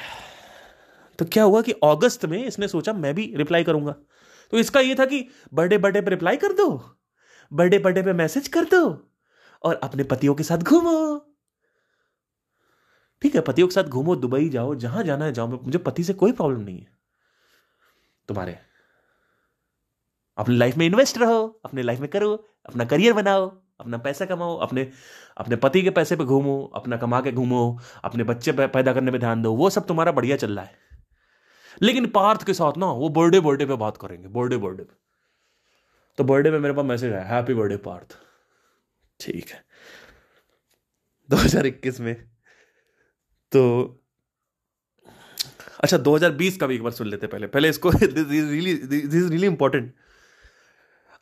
तो 1.19 1.25
क्या 1.25 1.45
हुआ 1.45 1.62
कि 1.62 1.73
अगस्त 1.73 2.25
में 2.25 2.45
इसने 2.45 2.69
सोचा, 2.69 2.93
मैं 2.93 3.15
भी 3.15 3.35
रिप्लाई 3.37 3.65
करूँगा। 3.65 3.93
तो 4.51 4.59
इसका 4.59 4.81
ये 4.81 4.95
था 4.95 5.07
कि 5.07 5.29
बर्थडे 5.55 5.79
बर्थडे 5.79 6.01
पे 6.01 6.11
रिप्लाई 6.11 6.37
कर 6.37 6.53
दो। 6.53 6.97
बर्थडे 7.53 7.79
बर्थडे 7.79 8.03
पे 8.03 8.12
मैसेज 8.12 8.49
कर 8.49 8.65
दो। 8.65 9.11
और 9.62 9.75
अपने 9.75 10.05
पतियों 10.05 10.35
के 10.35 10.43
साथ 10.43 10.59
घूमो। 10.59 11.28
ठीक 13.23 13.35
है 13.35 13.40
पतियों 13.40 13.69
के 13.69 13.74
साथ 13.74 13.85
घूमो, 13.85 14.16
दुबई 14.16 14.49
जाओ, 14.49 14.74
जहाँ 14.74 15.05
जाना 15.05 15.24
है 15.24 15.32
जाओ, 15.32 15.47
मुझे 15.47 15.78
पति 15.78 16.05
से 16.05 16.15
कोई 16.15 16.32
प्रॉब्लम 16.32 16.61
नहीं 16.61 16.78
है। 16.78 16.86
तुम्हारे, 18.28 18.59
अपनी 20.39 20.57
लाइफ 20.57 20.77
में 20.77 20.86
इन्वेस्ट 20.86 21.19
रहो, 21.19 21.61
अपने 21.65 21.82
लाइफ 21.82 22.01
में 22.01 22.11
करो, 22.11 22.49
अपना 22.66 22.85
करियर 22.85 23.12
बनाओ, 23.12 23.62
अपना 23.81 23.99
पैसा 23.99 24.24
कमाओ, 24.24 24.57
अपने 24.57 24.90
अपने 25.36 25.57
पति 25.57 25.82
के 25.82 25.90
पैसे 25.90 26.16
पे 26.16 26.24
घूमो, 26.24 26.73
अपना 26.74 26.97
कमा 26.97 27.20
के 27.20 27.32
घूमो, 27.32 27.78
अपने 28.05 28.24
बच्चे 28.24 28.53
पैदा 28.53 28.93
करने 28.93 29.12
पे 29.12 29.19
ध्यान 29.19 29.43
दो, 29.43 29.55
वो 29.55 29.70
सब 29.70 29.86
तुम्हारा 29.86 30.12
बढ़िया 30.12 30.36
चल 30.36 30.57
रहा 30.57 30.65
है। 30.65 30.74
लेकिन 31.82 32.07
पार्थ 32.07 32.47
के 32.47 32.55
साथ 32.55 32.73
ना, 32.77 32.86
वो 32.86 33.09
बर्थडे 33.09 33.40
बर्थडे 33.40 33.66
पे 33.66 33.74
बात 33.74 33.97
करेंगे 33.97 34.28
बर्थडे 34.28 34.57
बर्थडे 34.57 34.82
पे। 34.82 34.95
तो 36.19 36.24
बर्थडे 36.24 36.51
पे 36.51 36.59
मेरे 36.59 36.74
पास 36.74 36.85
मैसेज 36.85 37.12
आया 37.12 37.24
हैप्पी 37.24 37.55
बर्थडे 37.55 37.77
पार्थ. 37.77 38.19
ठीक 39.20 39.51
है। 39.51 39.65
2021 41.31 42.01
में 42.01 42.28
तो 43.53 43.62
अच्छा 45.81 45.97
2020 45.99 46.57
का 46.57 46.66
भी 46.66 46.75
एक 46.75 46.83
बार 46.83 46.93
सुन 46.93 47.07
लेते 47.07 47.27
पहले। 47.27 47.47
पहले 47.47 47.69
इसको 47.69 47.91
दिस 47.93 48.33
इज़ 49.15 49.31
रियली 49.31 49.47
इंपॉर्टेंट 49.47 49.93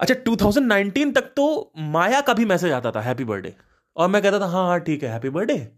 अच्छा 0.01 0.15
2019 0.25 1.15
तक 1.15 1.33
तो 1.37 1.73
माया 1.79 2.21
का 2.21 2.35
भी 2.35 2.45
मैसेज 2.45 2.73
आता 2.73 2.91
था, 2.91 3.01
हैप्पी 3.01 3.25
बर्थडे। 3.25 3.55
और 3.97 4.09
मैं 4.09 4.23
कहता 4.23 4.41
था 4.41 4.47
हाँ 4.47 4.67
हाँ 4.69 4.79
ठीक 4.81 5.03
है, 5.03 5.11
happy 5.11 5.29
birthday. 5.31 5.69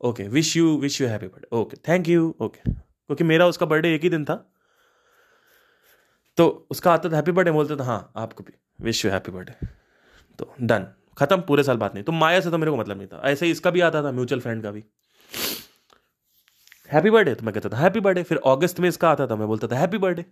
Okay 0.00 0.26
wish 0.28 0.56
you 0.56 0.76
wish 0.78 1.00
you 1.00 1.06
happy 1.08 1.26
birthday 1.26 1.56
okay 1.56 1.76
thank 1.88 2.08
you 2.08 2.34
okay 2.40 2.70
क्योंकि 2.70 3.24
मेरा 3.24 3.46
उसका 3.46 3.66
बर्थडे 3.66 3.94
एक 3.94 4.02
ही 4.02 4.08
दिन 4.10 4.24
था। 4.24 4.34
तो 6.38 6.66
उसका 6.70 6.92
आता 6.92 7.08
था, 7.08 7.16
हैप्पी 7.16 7.32
बर्थडे 7.32 7.50
बोलते 7.50 7.76
था 7.76 7.84
हाँ 7.84 8.12
आपको 8.16 8.44
भी। 8.44 8.52
विश 8.80 9.04
यू 9.04 9.10
हैप्पी 9.10 9.32
बर्थडे 9.32 9.66
तो 10.38 10.54
डन 10.60 10.86
खत्म, 11.18 11.40
पूरे 11.40 11.62
साल 11.62 11.76
बात 11.76 11.94
नहीं। 11.94 12.04
तो 12.04 12.12
माया 12.12 12.40
से 12.40 12.50
तो 12.50 12.58
मेरे 12.58 12.70
को 12.70 12.76
मतलब 12.76 12.96
नहीं 12.98 13.06
था। 13.08 13.20
ऐसे 13.24 13.46
ही 13.46 13.52
इसका 13.52 13.70
भी 13.70 13.80
आता 13.80 14.02
था, 14.02 14.12
म्यूचुअल 14.12 14.40
फ्रेंड 14.40 14.62
का 14.62 14.70
भी। 14.70 14.84
हैप्पी 16.90 17.10
बर्थडे 17.10 17.34
तो 17.34 17.44
मैं 17.44 17.54
कहता 17.54 17.68
था, 17.68 17.76
हैप्पी 17.76 18.00
बर्थडे। 18.00 18.22
फिर 18.22 18.40
अगस्त 18.46 18.80
में 18.80 18.88
इसका 18.88 19.10
आता 19.10 19.26
था, 19.26 19.36
मैं 19.36 19.46
बोलता 19.48 19.68
था, 19.68 19.76
हैप्पी 19.76 19.98
बर्थडे। 19.98 20.24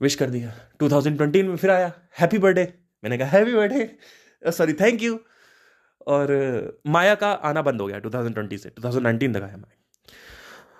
विश 0.00 0.14
कर 0.14 0.30
दिया। 0.30 0.52
2020 0.80 1.42
में 1.44 1.56
फिर 1.56 1.70
आया, 1.70 1.92
हैप्पी 2.20 2.38
बर्थडे। 2.38 2.72
मैंने 3.04 3.18
कहा, 3.18 3.28
happy 3.28 3.54
birthday. 3.54 4.50
Sorry 4.52 4.72
thank 4.72 5.02
you 5.02 5.18
और 6.06 6.80
माया 6.86 7.14
का 7.14 7.32
आना 7.32 7.62
बंद 7.62 7.80
हो 7.80 7.86
गया 7.86 7.98
2020 8.00 8.62
से 8.62 8.72
2019 8.80 9.34
तक 9.34 9.42
आया 9.42 9.56
माया। 9.56 9.76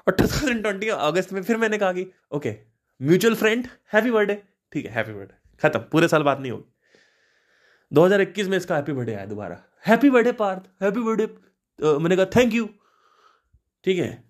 और 0.07 0.15
2020 0.17 0.91
अगस्त 0.91 1.33
में 1.33 1.43
फिर 1.43 1.57
मैंने 1.57 1.79
कहा 1.79 1.93
कि, 1.93 2.07
okay 2.33 2.57
mutual 3.01 3.35
friend 3.35 3.67
happy 3.93 4.11
birthday. 4.11 4.43
ठीक 4.73 4.87
है, 4.87 4.93
हैप्पी 4.93 5.13
बर्थडे। 5.13 5.35
खत्म, 5.63 5.81
पूरे 5.93 6.09
साल 6.09 6.23
बात 6.23 6.41
नहीं 6.41 6.53
होगी। 6.53 6.73
2021 7.93 8.49
में 8.49 8.57
इसका 8.57 8.77
हैप्पी 8.77 8.93
बर्थडे 8.93 9.15
आया 9.15 9.27
दोबारा। 9.27 9.63
Happy 9.87 10.11
birthday, 10.11 10.33
Parth. 10.35 10.83
Happy 10.83 11.01
birthday 11.01 11.27
मैंने 11.99 12.17
कहा, 12.17 12.27
थैंक 12.37 12.55
यू। 12.55 12.69
ठीक 13.85 13.99
है 13.99 14.26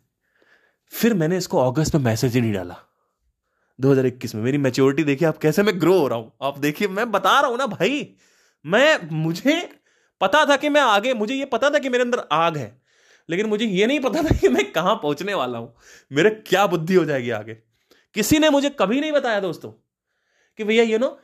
फिर 0.93 1.15
मैंने 1.15 1.37
इसको 1.37 1.59
अगस्त 1.61 1.95
में 1.95 2.03
मैसेज 2.03 2.35
ही 2.35 2.41
नहीं 2.41 2.53
डाला। 2.53 2.77
2021 3.79 4.35
में। 4.35 4.43
मेरी 4.43 4.59
मेच्योरिटी 4.59 5.05
देखिए 5.05 5.29
आप 5.29 5.39
कैसे 5.39 5.63
मैं 5.63 5.81
ग्रो 5.81 5.99
हो 5.99 6.07
रहा 6.09 6.19
हूँ। 6.19 6.33
आप 6.43 6.59
देखिए, 6.59 6.89
मैं 6.89 7.11
बता 7.13 7.39
रहा 7.41 7.51
हूँ 7.51 7.59
ना 7.59 7.67
भाई, 7.69 8.15
मैं, 8.65 9.09
मुझे 9.13 9.69
पता 10.21 10.45
था 10.45 10.57
कि 10.57 10.69
मैं 10.69 10.81
आगे, 10.81 11.15
मुझे 11.15 11.35
ये 11.35 11.45
पता 11.47 11.71
था 11.71 11.79
कि 11.79 11.89
मेरे 11.89 12.05
अंदर 12.05 12.23
आग 12.33 12.57
है, 12.57 12.77
लेकिन 13.29 13.47
मुझे 13.47 13.65
ये 13.67 13.87
नहीं 13.87 14.01
पता 14.01 14.23
था 14.23 14.37
कि 14.37 14.49
मैं 14.49 14.71
कहाँ 14.73 14.95
पहुँचने 14.95 15.35
वाला 15.35 15.59
हूँ। 15.59 15.75
मेरे 16.11 16.31
क्या 16.47 16.67
बुद्धि 16.67 16.95
हो 16.95 17.05
जाएगी 17.05 17.31
आगे? 17.33 17.55
किसी 18.17 18.39
ने 18.39 18.51
मुझे 18.51 18.71
कभी 18.79 19.01
नहीं 19.01 19.13
बताया 19.13 19.41
दोस्तों, 19.41 19.71
कि 20.59 20.65
भैया 20.65 20.85
you 20.85 20.99
know 20.99 21.19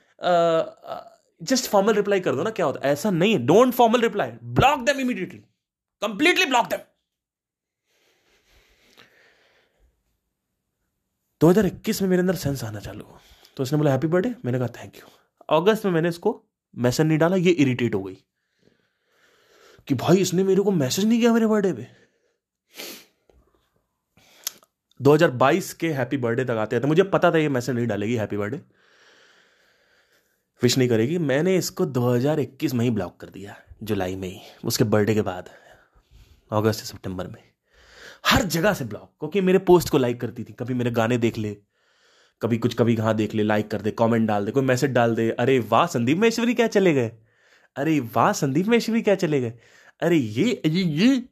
just 1.40 1.70
formal 1.70 1.94
reply 1.94 2.20
कर 2.20 2.34
दो 2.34 2.42
ना, 2.42 2.50
क्या 2.50 2.66
होता 2.66 2.86
है? 2.86 2.92
ऐसा 2.92 3.10
नहीं 3.10 3.32
है। 3.32 3.38
Don't 3.46 3.72
formal 3.74 4.00
reply 4.00 4.30
block 4.44 4.80
them 4.80 5.00
immediately 5.00 5.38
completely 6.02 6.46
block 6.46 6.66
them 6.66 6.78
2021 11.42 12.02
में 12.02 12.08
मेरे 12.08 12.20
अंदर 12.20 12.34
सेंस 12.34 12.64
आना 12.64 12.80
चालू 12.80 13.04
हुआ। 13.04 13.18
तो 13.56 13.62
उसने 13.62 13.78
बोला 13.78 13.90
हैप्पी 13.90 14.06
बर्थडे 14.06 14.34
मैंने 14.44 14.58
कहा 14.58 14.68
थैंक 14.68 14.96
यू 14.96 15.02
अगस्त 15.56 15.84
में 15.84 15.92
मैंने 15.92 16.08
इसको 16.08 16.44
मैसेज 16.76 17.06
नहीं 17.06 17.18
डाला, 17.18 17.36
ये 17.36 17.50
इरिटेट 17.50 17.94
हो 17.94 18.02
गई। 18.02 18.14
कि 19.88 19.94
भाई, 19.94 20.16
इसने 20.16 20.44
मेरे 20.44 20.62
को 20.62 20.70
मैसेज 20.70 21.04
नहीं 21.04 21.20
किया 21.20 21.32
मेरे 21.32 21.46
बर्थडे 21.46 21.72
पे। 21.72 21.86
2022 25.02 25.74
के 25.74 25.92
हैप्पी 25.92 26.16
बर्थडे 26.16 26.44
तक 26.44 26.50
आते 26.50 26.80
थे 26.80 26.86
मुझे 26.86 27.02
पता 27.02 27.32
था 27.32 27.38
ये 27.38 27.48
मैसेज 27.48 27.74
नहीं 27.74 27.86
डालेगी 27.86 28.16
हैप्पी 28.16 28.36
बर्थडे 28.36 28.60
विश 30.62 30.78
नहीं 30.78 30.88
करेगी। 30.88 31.18
मैंने 31.18 31.56
इसको 31.56 31.86
2021 31.86 32.74
में 32.74 32.84
ही 32.84 32.90
ब्लॉक 32.90 33.20
कर 33.20 33.26
दिया, 33.26 33.56
जुलाई 33.82 34.16
में 34.16 34.28
ही। 34.28 34.40
उसके 34.64 34.84
बर्थडे 34.84 35.14
के 35.14 35.22
बाद, 35.22 35.50
अगस्त 36.52 36.84
सितंबर 36.84 37.26
में। 37.26 37.51
हर 38.24 38.42
जगह 38.42 38.74
से 38.74 38.84
ब्लॉक 38.84 39.14
क्योंकि 39.18 39.40
मेरे 39.40 39.58
पोस्ट 39.58 39.88
को 39.88 39.98
लाइक 39.98 40.20
करती 40.20 40.44
थी। 40.44 40.52
कभी 40.52 40.74
मेरे 40.74 40.90
गाने 40.90 41.18
देख 41.18 41.38
ले, 41.38 41.56
कभी 42.42 42.58
कुछ, 42.58 42.74
कभी 42.74 42.96
कहाँ 42.96 43.14
देख 43.14 43.34
ले 43.34 43.42
लाइक 43.42 43.70
कर 43.70 43.82
दे 43.82 43.90
कमेंट 43.90 44.28
डाल 44.28 44.44
दे, 44.44 44.52
कोई 44.52 44.62
मैसेज 44.62 44.90
डाल 44.90 45.14
दे, 45.14 45.30
अरे 45.30 45.58
वाह, 45.58 45.86
संदीप 45.86 46.18
महेश्वरी 46.18 46.54
क्या 46.54 46.66
चले 46.66 46.94
गए? 46.94 47.12
अरे 47.76 48.00
वाह, 48.00 48.32
संदीप 48.32 48.66
महेश्वरी 48.66 49.02
क्या 49.02 49.14
चले 49.14 49.40
गए? 49.40 49.52
अरे 50.02 50.16
ये 50.16 50.62
ये 50.66 50.82
ये। 50.82 51.22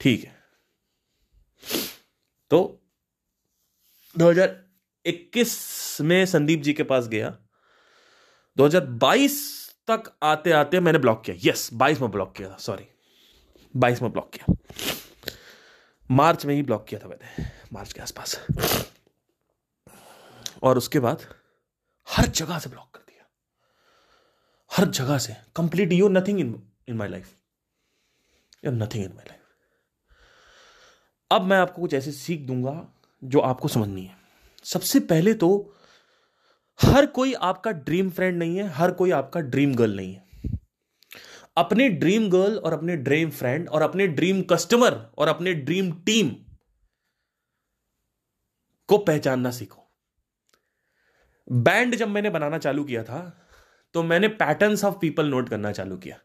ठीक 0.00 0.24
है। 0.24 0.34
तो 2.50 2.82
2021 4.18 6.00
में 6.00 6.26
संदीप 6.26 6.62
जी 6.62 6.72
के 6.72 6.82
पास 6.82 7.08
गया। 7.08 7.36
2022 8.56 9.40
तक 9.90 10.12
आते 10.22 10.50
आते 10.50 10.80
मैंने 10.80 10.98
ब्लॉक 10.98 11.22
किया। 11.24 11.50
यस 11.50 11.70
22 11.74 12.00
में 12.00 12.10
ब्लॉक 12.10 12.34
किया 12.36 12.48
था 12.48 12.56
सॉरी 12.56 12.84
22 13.76 14.02
में 14.02 14.12
ब्लॉक 14.12 14.30
किया। 14.32 14.54
मार्च 16.10 16.46
में 16.46 16.54
ही 16.54 16.62
ब्लॉक 16.62 16.86
किया 16.88 17.00
था 17.04 17.08
मैंने, 17.08 17.50
मार्च 17.72 17.92
के 17.92 18.00
आसपास। 18.00 18.46
और 20.62 20.78
उसके 20.78 21.00
बाद 21.00 21.24
हर 22.08 22.26
जगह 22.26 22.58
से 22.58 22.70
ब्लॉक 22.70 22.90
कर 22.94 23.00
दिया। 23.08 23.28
हर 24.72 24.88
जगह 24.88 25.18
से। 25.18 25.36
Complete 25.56 25.92
you 25.92 26.08
nothing 26.08 26.40
in 26.40 26.62
in 26.88 26.96
my 26.96 27.08
life 27.08 27.34
you 28.64 28.70
nothing 28.70 29.04
in 29.04 29.12
my 29.12 29.24
life 29.28 29.40
अब 31.30 31.42
मैं 31.42 31.56
आपको 31.56 31.82
कुछ 31.82 31.94
ऐसी 31.94 32.12
सीख 32.12 32.40
दूँगा 32.40 32.88
जो 33.24 33.40
आपको 33.40 33.68
समझनी 33.68 34.04
है। 34.04 34.16
सबसे 34.64 35.00
पहले 35.00 35.34
तो 35.34 35.76
हर 36.82 37.06
कोई 37.06 37.34
आपका 37.34 37.70
ड्रीम 37.70 38.10
फ्रेंड 38.10 38.38
नहीं 38.38 38.56
है, 38.56 38.68
हर 38.68 38.90
कोई 38.90 39.10
आपका 39.10 39.40
ड्रीम 39.40 39.74
गर्ल 39.74 39.96
नहीं 39.96 40.14
है। 40.14 40.29
अपने 41.56 41.88
ड्रीम 41.90 42.28
गर्ल 42.30 42.56
और 42.56 42.72
अपने 42.72 42.96
ड्रीम 42.98 43.30
फ्रेंड 43.30 43.68
और 43.68 43.82
अपने 43.82 44.06
ड्रीम 44.08 44.42
कस्टमर 44.42 44.94
और 45.18 45.28
अपने 45.28 45.54
ड्रीम 45.54 45.92
टीम 46.06 46.28
को 48.88 48.98
पहचानना 48.98 49.50
सीखो। 49.50 49.86
बैंड 51.48 51.94
जब 51.94 52.08
मैंने 52.08 52.30
बनाना 52.30 52.58
चालू 52.58 52.84
किया 52.84 53.02
था 53.04 53.20
तो 53.94 54.02
मैंने 54.02 54.28
पैटर्न्स 54.28 54.84
ऑफ़ 54.84 54.94
पीपल 55.00 55.26
नोट 55.26 55.48
करना 55.48 55.72
चालू 55.72 55.96
किया। 55.96 56.16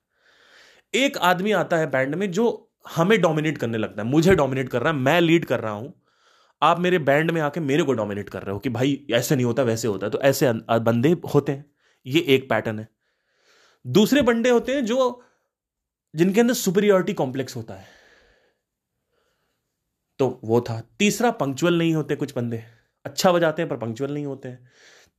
एक 0.93 1.17
आदमी 1.17 1.51
आता 1.51 1.77
है 1.77 1.89
बैंड 1.91 2.15
में 2.15 2.31
जो 2.31 2.71
हमें 2.87 3.19
डोमिनेट 3.21 3.57
करने 3.57 3.77
लगता 3.77 4.01
है, 4.01 4.07
मुझे 4.07 4.35
डोमिनेट 4.35 4.69
कर 4.69 4.81
रहा 4.81 4.93
है, 4.93 4.99
मैं 4.99 5.19
लीड 5.21 5.45
कर 5.45 5.59
रहा 5.59 5.73
हूँ। 5.73 5.93
आप 6.61 6.79
मेरे 6.79 6.99
बैंड 6.99 7.31
में 7.31 7.41
आके 7.41 7.59
मेरे 7.59 7.83
को 7.83 7.93
डोमिनेट 7.93 8.29
कर 8.29 8.43
रहे 8.43 8.53
हो 8.53 8.59
कि 8.59 8.69
भाई, 8.69 9.07
ऐसे 9.11 9.35
नहीं 9.35 9.45
होता, 9.45 9.63
वैसे 9.63 9.87
होता 9.87 10.09
तो 10.09 10.21
ऐसे 10.21 10.51
बंदे 10.79 11.11
होते 11.33 11.51
हैं। 11.51 11.65
ये 12.05 12.21
एक 12.27 12.49
पैटर्न 12.49 12.79
है। 12.79 12.87
दूसरे 13.85 14.21
बंदे 14.21 14.49
होते 14.49 14.75
हैं 14.75 14.85
जो 14.85 15.23
जिनके 16.15 16.41
अंदर 16.41 16.53
सुपरियोरिटी 16.53 17.13
कॉम्प्लेक्स 17.13 17.55
होता 17.55 17.73
है। 17.73 17.87
तो 20.19 20.39
वो 20.43 20.61
था। 20.61 20.81
तीसरा 20.99 21.31
पंक्चुअल 21.31 21.77
नहीं 21.77 21.93
होते 21.93 22.15
कुछ 22.15 22.33
बंदे। 22.35 22.63
अच्छा 23.05 23.31
बजाते 23.31 23.61
हैं 23.61 23.69
पर 23.69 23.77
पंक्चुअल 23.77 24.13
नहीं 24.13 24.25
होते 24.25 24.49
हैं। 24.49 24.71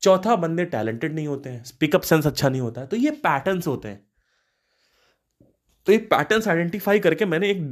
चौथा, 0.02 0.36
बंदे 0.36 0.64
टैलेंटेड 0.64 1.14
नहीं 1.14 1.26
होते 1.26 1.51
हैं। 1.51 1.64
पिकअप 1.80 2.01
सेंस 2.01 2.26
अच्छा 2.26 2.48
नहीं 2.48 2.60
होता 2.60 2.80
है। 2.80 2.86
तो 2.86 2.97
ये 2.97 3.10
पैटर्न्स 3.10 3.66
होते 3.66 3.88
हैं। 3.88 4.06
तो 5.86 5.93
ये 5.93 5.98
पैटर्न्स 5.98 6.48
आइडेंटिफाई 6.48 7.01
करके 7.01 7.24
मैंने 7.24 7.51
एक 7.51 7.62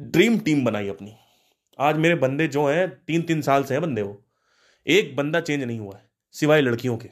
ड्रीम 0.00 0.38
टीम 0.38 0.64
बनाई 0.64 0.88
अपनी। 0.88 1.16
आज 1.78 1.96
मेरे 1.96 2.14
बंदे 2.14 2.48
जो 2.48 2.66
हैं 2.66 2.88
तीन 3.04 3.22
तीन 3.22 3.42
साल 3.42 3.64
से 3.64 3.74
हैं 3.74 3.82
बंदे 3.82 4.02
वो। 4.02 4.24
एक 4.86 5.16
बंदा 5.16 5.40
चेंज 5.40 5.62
नहीं 5.62 5.78
हुआ 5.78 5.96
है, 5.96 6.08
सिवाय 6.34 6.60
लड़कियों 6.60 6.96
के। 6.96 7.10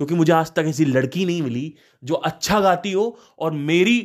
क्योंकि 0.00 0.14
मुझे 0.14 0.32
आज 0.32 0.52
तक 0.54 0.64
ऐसी 0.68 0.84
लड़की 0.84 1.24
नहीं 1.24 1.40
मिली 1.42 1.74
जो 2.02 2.14
अच्छा 2.14 2.60
गाती 2.60 2.92
हो 2.92 3.02
और 3.38 3.52
मेरी 3.52 3.96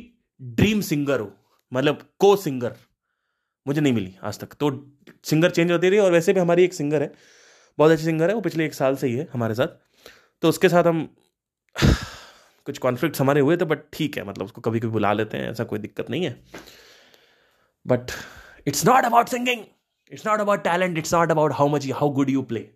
ड्रीम 0.42 0.82
सिंगर 0.82 1.20
हो। 1.20 1.32
मतलब 1.72 2.02
को 2.20 2.36
सिंगर 2.36 2.76
मुझे 3.66 3.82
नहीं 3.82 3.94
मिली 3.94 4.16
आज 4.24 4.40
तक। 4.40 4.54
तो 4.54 4.70
सिंगर 5.24 5.50
चेंज 5.50 5.72
होती 5.72 5.90
रही 5.90 6.00
और 6.00 6.12
वैसे 6.12 6.34
भी 6.34 6.40
हमारी 6.40 6.64
एक 6.64 6.74
सिंगर 6.74 7.02
है, 7.02 7.12
बहुत 7.78 7.92
अच्छी 7.92 8.06
सिंगर 8.06 8.30
है, 8.30 8.36
वो 8.36 8.42
पिछले 8.42 8.66
एक 8.66 8.74
साल 8.74 8.96
से 8.96 9.08
ही 9.08 9.16
है 9.16 9.28
हमारे 9.34 9.56
साथ। 9.56 9.68
तो 10.44 10.50
उसके 10.50 10.70
साथ 10.70 10.84
हम 10.84 11.08
कुछ 12.66 12.78
कॉन्फ्लिक्ट 12.78 13.20
हमारे 13.20 13.42
हुए 13.42 13.58
थे 13.58 13.66
बट 13.66 13.90
ठीक 13.94 14.18
है 14.18 14.28
मतलब 14.28 14.46
उसको 14.46 14.62
कभी 14.62 14.80
कभी 14.80 14.92
बुला 14.92 15.14
लेते 15.14 15.38
हैं, 15.38 15.52
ऐसा 15.52 15.64
कोई 15.64 15.80
दिक्कत 15.80 16.10
नहीं 16.10 16.26
है। 16.26 16.40
But 17.86 18.12
it's 18.68 18.86
not 18.86 19.06
about 19.06 19.30
singing 19.30 19.64
it's 20.12 20.28
not 20.28 20.40
about 20.40 20.64
talent 20.64 20.98
it's 20.98 21.14
not 21.14 21.32
about 21.32 21.54
how 21.54 21.68
much 21.68 21.92
how 21.92 22.10
good 22.10 22.30
you 22.30 22.42
play 22.44 22.70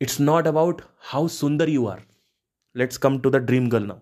it's 0.00 0.20
not 0.20 0.46
about 0.46 0.82
how 1.10 1.28
सुंदर 1.28 1.68
you 1.68 1.86
are 1.86 2.00
let's 2.74 2.96
come 2.98 3.18
to 3.20 3.30
the 3.30 3.36
dream 3.46 3.68
girl 3.70 3.86
now 3.86 3.98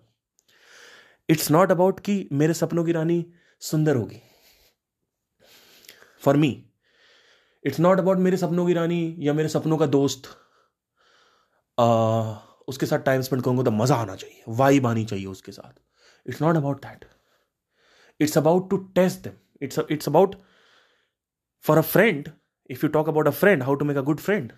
it's 1.29 1.51
not 1.51 1.71
about 1.71 1.99
कि 1.99 2.27
मेरे 2.31 2.53
सपनों 2.53 2.83
की 2.85 2.91
रानी 2.91 3.25
सुंदर 3.61 3.95
होगी. 3.95 4.21
For 6.21 6.37
me 6.37 6.51
it's 7.65 7.79
not 7.79 7.99
about 7.99 8.17
मेरे 8.19 8.37
सपनों 8.37 8.65
की 8.67 8.73
रानी 8.73 9.15
या 9.19 9.33
मेरे 9.33 9.49
सपनों 9.49 9.77
का 9.77 9.85
दोस्त. 9.87 10.27
आ, 11.77 12.35
उसके 12.67 12.85
साथ 12.85 12.99
टाइम 13.05 13.21
स्पेंड 13.21 13.43
करूँगा 13.43 13.63
तो 13.63 13.71
मज़ा 13.71 13.95
आना 13.95 14.15
चाहिए 14.15 14.43
वाइब 14.57 14.87
आनी 14.87 15.05
चाहिए 15.05 15.25
उसके 15.27 15.51
साथ. 15.51 15.73
It's 16.25 16.41
not 16.41 16.55
about 16.57 16.85
that 16.85 17.05
it's 18.19 18.37
about 18.37 18.69
to 18.69 18.77
test 18.95 19.19
them 19.23 19.33
it's 19.61 19.79
it's 19.91 20.07
about 20.07 20.35
for 21.65 21.77
a 21.77 21.81
friend 21.91 22.29
if 22.69 22.85
you 22.85 22.89
talk 22.91 23.09
about 23.09 23.27
a 23.27 23.31
friend 23.43 23.63
how 23.63 23.75
to 23.75 23.85
make 23.85 23.97
a 23.97 24.01
good 24.11 24.19
friend 24.19 24.51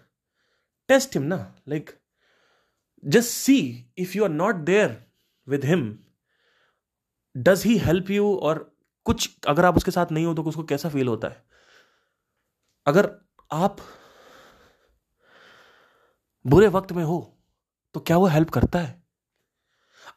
test 0.88 1.16
him 1.16 1.24
ना 1.24 1.56
like 1.70 2.00
just 3.04 3.30
see 3.30 3.58
if 3.98 4.18
you 4.18 4.24
are 4.24 4.30
not 4.30 4.56
there 4.56 5.06
with 5.48 5.66
him 5.66 5.98
does 7.38 7.64
he 7.64 7.78
help 7.78 8.10
you 8.10 8.36
और 8.36 8.78
कुछ, 9.06 9.38
अगर 9.48 9.66
आप 9.66 9.78
उसके 9.78 9.92
साथ 9.92 10.12
नहीं 10.12 10.26
हो 10.26 10.34
तो 10.34 10.44
उसको 10.44 10.64
कैसा 10.64 10.90
फील 10.90 11.08
होता 11.08 11.28
है? 11.28 11.44
अगर 12.86 13.10
आप 13.52 13.78
बुरे 16.46 16.68
वक्त 16.68 16.92
में 16.92 17.04
हो 17.04 17.38
तो 17.94 18.00
क्या 18.00 18.18
वो 18.18 18.26
हेल्प 18.26 18.50
करता 18.50 18.80
है? 18.80 19.04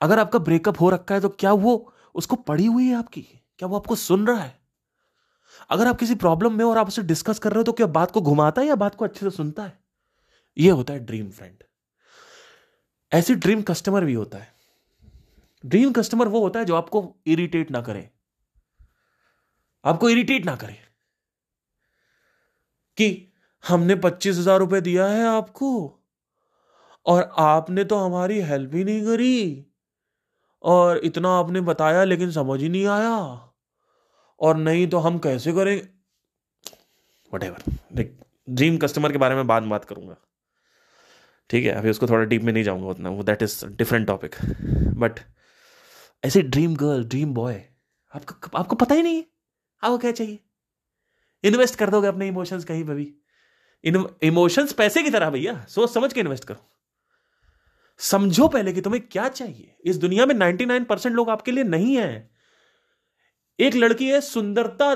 अगर 0.03 0.19
आपका 0.19 0.39
ब्रेकअप 0.39 0.81
हो 0.81 0.91
रखा 0.91 1.15
है 1.15 1.21
तो 1.21 1.29
क्या 1.29 1.53
वो, 1.53 1.93
उसको 2.15 2.37
पड़ी 2.37 2.67
हुई 2.67 2.89
है 2.89 2.95
आपकी? 2.95 3.23
क्या 3.59 3.69
वो 3.69 3.77
आपको 3.77 3.95
सुन 3.95 4.27
रहा 4.27 4.41
है? 4.41 4.59
अगर 5.71 5.87
आप 5.87 5.99
किसी 5.99 6.15
प्रॉब्लम 6.15 6.53
में 6.53 6.65
और 6.65 6.79
आप 6.79 6.89
उसे 6.89 7.03
डिस्कस 7.03 7.39
कर 7.39 7.51
रहे 7.51 7.59
हो 7.59 7.65
तो 7.65 7.73
क्या 7.73 7.87
बात 7.87 8.11
को 8.11 8.21
घुमाता 8.21 8.63
है 8.63 8.69
या 8.69 8.75
बात 8.75 8.95
को 8.95 9.05
अच्छे 9.05 9.21
से 9.21 9.31
सुनता 9.31 9.65
है? 9.65 9.84
ये 10.57 10.71
होता 10.71 10.93
है 10.93 11.05
ड्रीम 11.07 11.31
फ्रेंड 11.31 11.63
ऐसे 13.13 13.35
ड्रीम 13.35 13.63
कस्टमर 13.63 14.05
भी 14.05 14.15
होता 14.15 14.39
है. 14.39 14.53
ड्रीम 15.65 15.93
कस्टमर 15.93 16.29
वो 16.29 16.41
होता 16.41 16.59
है 16.59 16.65
जो 16.65 16.75
आपको 16.75 17.05
इरिटेट 17.27 17.71
ना 17.71 17.81
करे. 17.83 18.09
आपको 19.85 20.09
इरिटेट 20.11 20.45
ना 20.47 20.57
करे. 20.57 20.77
कि 22.99 23.33
हमने 23.65 23.95
पच्चीस 23.97 24.37
हज़ार 24.39 24.59
रुपए 24.59 24.81
दिया 24.81 25.07
है 25.07 25.25
आपको 25.27 25.71
और 27.07 27.31
आपने 27.39 27.85
तो 27.85 27.97
हमारी 27.99 28.41
हेल्प 28.41 28.75
ही 28.75 28.85
नहीं 28.85 29.05
करी 29.05 29.67
और 30.65 30.99
इतना 31.05 31.31
आपने 31.39 31.61
बताया 31.61 32.05
लेकिन 32.05 32.31
समझ 32.33 32.61
ही 32.61 32.69
नहीं 32.69 32.87
आया 32.89 33.17
और 34.41 34.57
नहीं 34.57 34.87
तो 34.89 34.99
हम 34.99 35.19
कैसे 35.19 35.53
करें? 35.53 35.77
वट 37.33 37.43
एवर 37.43 38.07
ड्रीम 38.49 38.77
कस्टमर 38.79 39.13
के 39.13 39.19
बारे 39.19 39.35
में 39.35 39.47
बाद 39.47 39.63
बात 39.65 39.85
करूँगा. 39.85 40.17
ठीक 41.51 41.65
है, 41.65 41.73
अभी 41.73 41.91
उसको 41.91 42.07
थोड़ा 42.09 42.25
डीप 42.25 42.43
में 42.43 42.53
नहीं 42.53 42.65
जाऊँगा 42.65 42.89
उतना, 42.89 43.11
वो 43.11 43.23
that 43.23 43.43
is 43.43 43.65
different 43.67 44.07
topic 44.07 44.37
but 44.97 45.21
ऐसे 46.23 46.43
ड्रीम 46.45 46.75
गर्ल 46.77 47.05
ड्रीम 47.05 47.35
बॉय 47.35 47.61
आपको 48.15 48.57
आपको 48.59 48.77
पता 48.77 48.95
ही 48.95 49.03
नहीं 49.03 49.17
है, 49.17 49.25
आपको 49.83 49.99
क्या 49.99 50.11
चाहिए? 50.13 50.39
इन्वेस्ट 51.45 51.79
कर 51.79 51.91
दोगे 51.91 52.09
अपने 52.09 52.29
इमोशंस 52.29 52.65
कहीं 52.65 52.85
पर 52.85 52.95
भी। 52.95 53.13
इमोशंस 54.23 54.73
पैसे 54.73 55.03
की 55.03 55.11
तरह 55.11 55.31
भैया, 55.31 55.65
सोच 55.69 55.93
समझ 55.95 56.13
के 56.13 56.21
इन्वेस्ट 56.21 56.45
करो। 56.45 56.65
समझो 58.01 58.47
पहले 58.49 58.73
कि 58.73 58.81
तुम्हें 58.81 59.03
क्या 59.03 59.29
चाहिए। 59.31 59.75
इस 59.85 59.97
दुनिया 59.97 60.27
में 60.27 60.35
99 60.35 60.85
परसेंट 60.85 61.15
लोग 61.17 61.31
आपके 61.31 61.53
लिए 61.53 61.65
नहीं 61.65 61.97
है। 61.97 62.31
एक 63.59 63.75
लड़की 63.75 64.09
है, 64.09 64.21
सुंदरता 64.21 64.91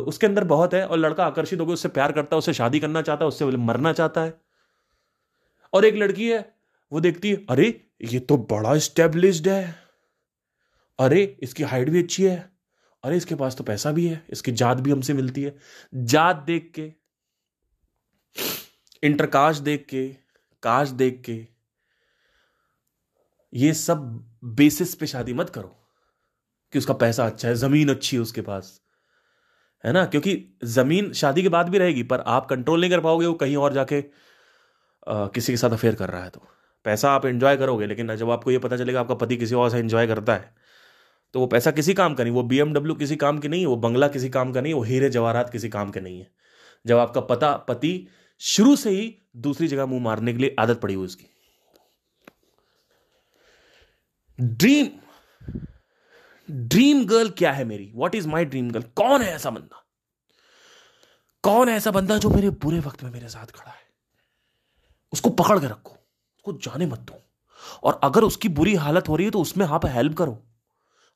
उसके 0.00 0.26
अंदर 0.26 0.44
बहुत 0.46 0.74
है, 0.74 0.86
और 0.86 0.98
लड़का 0.98 1.26
आकर्षित 1.26 1.60
होकर 1.60 1.72
उससे 1.72 1.88
प्यार 1.90 2.12
करता 2.12 2.36
है 2.36 2.38
उससे 2.38 2.52
शादी 2.54 2.80
करना 2.80 3.02
चाहता 3.02 3.24
है, 3.24 3.28
उससे 3.28 3.44
मरना 3.44 3.92
चाहता 3.92 4.20
है। 4.20 4.34
और 5.72 5.84
एक 5.84 5.94
लड़की 5.94 6.30
है, 6.30 6.54
वो 6.92 7.00
देखती 7.00 7.30
है, 7.30 7.46
अरे, 7.50 7.90
ये 8.02 8.20
तो 8.20 8.36
बड़ा 8.36 8.78
स्टेब्लिश्ड 8.78 9.48
है। 9.48 9.74
अरे, 10.98 11.38
इसकी 11.40 11.62
हाइट 11.62 11.88
भी 11.88 12.02
अच्छी 12.02 12.24
है। 12.24 12.52
अरे, 13.04 13.16
इसके 13.16 13.34
पास 13.34 13.56
तो 13.56 13.64
पैसा 13.64 13.92
भी 13.92 14.06
है, 14.06 14.26
इसकी 14.30 14.52
जात 14.52 14.76
भी 14.76 14.90
हमसे 14.90 15.14
मिलती 15.14 15.42
है। 15.42 15.56
जात 15.94 16.36
देख 16.36 16.72
के 16.74 16.92
इंटरकास्ट 19.02 19.62
देख 19.62 19.86
के, 19.86 20.16
काश 20.62 20.88
देख 20.88 21.22
के, 21.26 21.46
ये 23.54 23.74
सब 23.74 23.98
बेसिस 24.44 24.94
पे 24.94 25.06
शादी 25.06 25.32
मत 25.32 25.50
करो 25.50 25.76
कि 26.72 26.78
उसका 26.78 26.94
पैसा 26.94 27.26
अच्छा 27.26 27.48
है, 27.48 27.54
ज़मीन 27.54 27.88
अच्छी 27.88 28.16
है 28.16 28.22
उसके 28.22 28.40
पास। 28.40 28.82
है 29.84 29.92
ना? 29.92 30.06
क्योंकि 30.06 30.58
ज़मीन 30.64 31.12
शादी 31.12 31.42
के 31.42 31.48
बाद 31.48 31.68
भी 31.68 31.78
रहेगी, 31.78 32.02
पर 32.02 32.20
आप 32.20 32.46
कंट्रोल 32.46 32.80
नहीं 32.80 32.90
कर 32.90 33.00
पाओगे 33.00 33.26
वो 33.26 33.34
कहीं 33.34 33.56
और 33.56 33.72
जाके 33.72 34.27
किसी 35.08 35.52
के 35.52 35.56
साथ 35.56 35.70
अफेयर 35.70 35.94
कर 35.94 36.10
रहा 36.10 36.22
है 36.24 36.30
तो। 36.30 36.46
पैसा 36.84 37.10
आप 37.10 37.26
एंजॉय 37.26 37.56
करोगे, 37.56 37.86
लेकिन 37.86 38.14
जब 38.16 38.30
आपको 38.30 38.50
ये 38.50 38.58
पता 38.58 38.76
चलेगा 38.76 39.00
आपका 39.00 39.14
पति 39.16 39.36
किसी 39.36 39.54
और 39.54 39.70
से 39.70 39.78
एंजॉय 39.78 40.06
करता 40.06 40.34
है 40.34 40.54
तो 41.34 41.40
वो 41.40 41.46
पैसा 41.46 41.70
किसी 41.70 41.94
काम 41.94 42.14
का 42.14 42.24
नहीं, 42.24 42.32
वो 42.34 42.42
बीएमडब्ल्यू 42.42 42.94
किसी 42.94 43.16
काम 43.16 43.38
की 43.38 43.48
नहीं, 43.48 43.66
वो 43.66 43.76
बंगला 43.76 44.08
किसी 44.08 44.28
काम 44.30 44.52
का 44.52 44.60
नहीं, 44.60 44.74
वो 44.74 44.82
हीरे 44.82 45.08
जवाहरात 45.10 45.50
किसी 45.50 45.68
काम 45.68 45.90
के 45.90 46.00
नहीं 46.00 46.20
है। 46.20 46.30
जब 46.84 46.98
आपका 46.98 47.20
पता, 47.22 47.52
पति 47.58 48.08
शुरू 48.40 48.76
से 48.76 48.90
ही 48.90 49.14
दूसरी 49.36 49.68
जगह 49.68 49.86
मुँह 49.86 50.02
मारने 50.02 50.32
के 50.32 50.38
लिए 50.38 50.54
आदत 50.58 50.80
पड़ी 50.80 50.94
हुई 50.94 51.04
उसकी। 51.04 51.26
ड्रीम 54.38 54.88
ड्रीम 56.48 57.04
गर्ल 57.06 57.30
क्या 57.30 57.52
है 57.52 57.64
मेरी? 57.64 57.90
What 57.94 58.14
is 58.14 58.28
my 58.28 58.44
dream 58.44 58.70
girl 58.70 58.84
कौन 58.96 59.22
है 59.22 59.34
ऐसा 59.34 59.50
बंदा? 59.50 59.84
कौन 61.44 61.68
है 61.68 61.76
ऐसा 61.76 61.90
बंदा 61.90 62.16
जो 62.18 62.30
मेरे 62.30 62.50
बुरे 62.62 62.78
वक्त 62.80 63.02
में 63.04 63.10
मेरे 63.10 63.28
साथ 63.28 63.50
खड़ा 63.50 63.70
है? 63.70 63.86
उसको 65.12 65.30
पकड़ 65.32 65.58
के 65.58 65.66
रखो, 65.66 65.90
उसको 65.90 66.52
जाने 66.62 66.86
मत 66.86 66.98
दो। 67.00 67.20
और 67.82 68.00
अगर 68.04 68.22
उसकी 68.22 68.48
बुरी 68.50 68.74
हालत 68.76 69.08
हो 69.08 69.16
रही 69.16 69.24
है 69.24 69.30
तो 69.30 69.40
उसमें 69.40 69.66
आप 69.66 69.86
हेल्प 69.86 70.16
करो। 70.16 70.38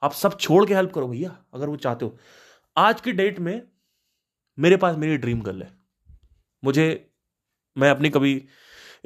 आप 0.02 0.12
सब 0.12 0.38
छोड़ 0.38 0.64
के 0.66 0.74
हेल्प 0.74 0.92
करो 0.92 1.08
भैया, 1.08 1.36
अगर 1.54 1.68
वो 1.68 1.76
चाहते 1.76 2.04
हो। 2.04 2.16
आज 2.76 3.00
की 3.00 3.12
डेट 3.12 3.38
में 3.38 3.62
मेरे 4.58 4.76
पास 4.76 4.96
मेरी 4.96 5.16
ड्रीम 5.16 5.40
गर्ल 5.42 5.62
है। 5.62 5.70
मुझे, 6.62 7.10
मैं 7.76 7.90
अपनी 7.90 8.10
कभी 8.10 8.34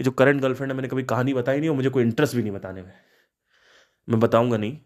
जो 0.01 0.11
करंट 0.11 0.41
गर्लफ्रेंड 0.41 0.71
है, 0.73 0.77
मैंने 0.77 0.89
कभी 0.89 1.03
कहानी 1.05 1.35
बताई 1.35 1.59
नहीं 1.59 1.71
और 1.71 1.77
मुझे 1.77 1.91
कोई 1.91 2.03
इंटरेस्ट 2.03 2.37
भी 2.37 2.43
नहीं 2.43 2.53
बताने 2.53 2.83
में। 2.83 2.93
मैं 4.09 4.21
बताऊँगा 4.21 4.57
नहीं। 4.57 4.79